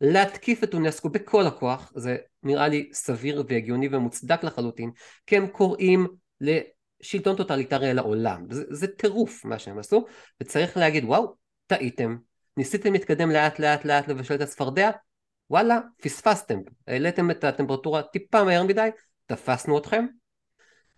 להתקיף 0.00 0.64
את 0.64 0.74
אונסקו 0.74 1.08
בכל 1.08 1.46
הכוח, 1.46 1.92
זה 1.96 2.16
נראה 2.42 2.68
לי 2.68 2.90
סביר 2.92 3.44
והגיוני 3.48 3.88
ומוצדק 3.92 4.44
לחלוטין, 4.44 4.90
כי 5.26 5.36
הם 5.36 5.46
קוראים 5.46 6.06
לשלטון 6.40 7.36
טוטליטרי 7.36 7.90
על 7.90 7.98
העולם, 7.98 8.46
זה, 8.50 8.64
זה 8.70 8.86
טירוף 8.86 9.44
מה 9.44 9.58
שהם 9.58 9.78
עשו, 9.78 10.06
וצריך 10.40 10.76
להגיד 10.76 11.04
וואו, 11.04 11.34
טעיתם, 11.66 12.16
ניסיתם 12.56 12.92
להתקדם 12.92 13.30
לאט 13.30 13.58
לאט 13.58 13.84
לאט 13.84 14.08
לבשל 14.08 14.34
את 14.34 14.40
הצפרדע, 14.40 14.90
וואלה, 15.50 15.78
פספסתם, 16.02 16.58
העליתם 16.86 17.30
את 17.30 17.44
הטמפרטורה 17.44 18.02
טיפה 18.02 18.44
מהר 18.44 18.62
מדי, 18.62 18.88
תפסנו 19.26 19.78
אתכם, 19.78 20.06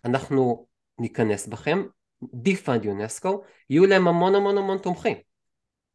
אנחנו 0.05 0.67
ניכנס 0.99 1.47
בכם, 1.47 1.83
defund 2.33 2.85
UNESCO, 2.85 3.43
יהיו 3.69 3.85
להם 3.85 4.07
המון 4.07 4.35
המון 4.35 4.57
המון 4.57 4.77
תומכים, 4.77 5.17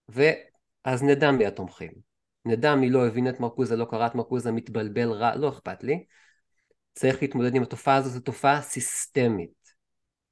ואז 0.09 1.03
נדע 1.03 1.31
מי 1.31 1.47
התומכים, 1.47 2.08
נדע 2.49 2.75
מי 2.75 2.91
לא 2.91 3.07
הבין 3.07 3.29
את 3.29 3.41
מרקוזה, 3.41 3.77
לא 3.77 3.85
קרא 3.85 4.07
את 4.07 4.15
מרקוזה, 4.15 4.53
מתבלבל 4.53 5.11
רע, 5.11 5.37
לא 5.37 5.49
אכפת 5.49 5.85
לי, 5.85 6.05
צריך 6.95 7.23
להתמודד 7.23 7.55
עם 7.55 7.63
התופעה 7.63 7.97
הזו, 7.97 8.11
זו 8.11 8.21
תופעה 8.21 8.63
סיסטמית. 8.63 9.59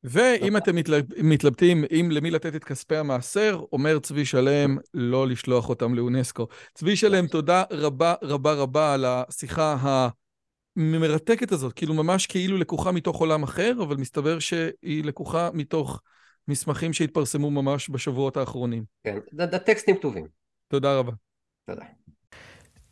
ואם 0.05 0.57
אתם 0.57 0.77
מתלבטים 1.23 1.85
אם 1.91 2.09
למי 2.11 2.31
לתת 2.31 2.57
את 2.57 2.65
כספי 2.65 2.97
המעשר, 2.97 3.65
אומר 3.73 3.99
צבי 3.99 4.25
שלם 4.25 4.77
לא 4.95 5.27
לשלוח 5.27 5.69
אותם 5.69 5.95
לאונסקו. 5.95 6.47
צבי 6.75 6.97
שלם, 6.97 7.27
תודה 7.27 7.63
רבה 7.71 8.15
רבה 8.23 8.53
רבה 8.53 8.95
על 8.95 9.05
השיחה 9.05 9.77
המרתקת 10.77 11.53
הזאת, 11.53 11.73
כאילו 11.73 11.95
ממש 11.95 12.27
כאילו 12.27 12.59
לקוחה 12.59 12.93
מתוך 12.93 13.21
עולם 13.21 13.43
אחר, 13.43 13.73
אבל 13.83 13.97
מסתבר 13.97 14.39
שהיא 14.39 15.05
לקוחה 15.05 15.51
מתוך 15.55 16.03
מסמכים 16.49 16.93
שהתפרסמו 16.93 17.51
ממש 17.51 17.91
בשבועות 17.91 18.37
האחרונים. 18.37 18.85
כן, 19.05 19.19
הטקסטים 19.39 19.97
כתובים. 19.97 20.27
תודה 20.69 20.99
רבה. 20.99 21.13
תודה. 21.67 21.85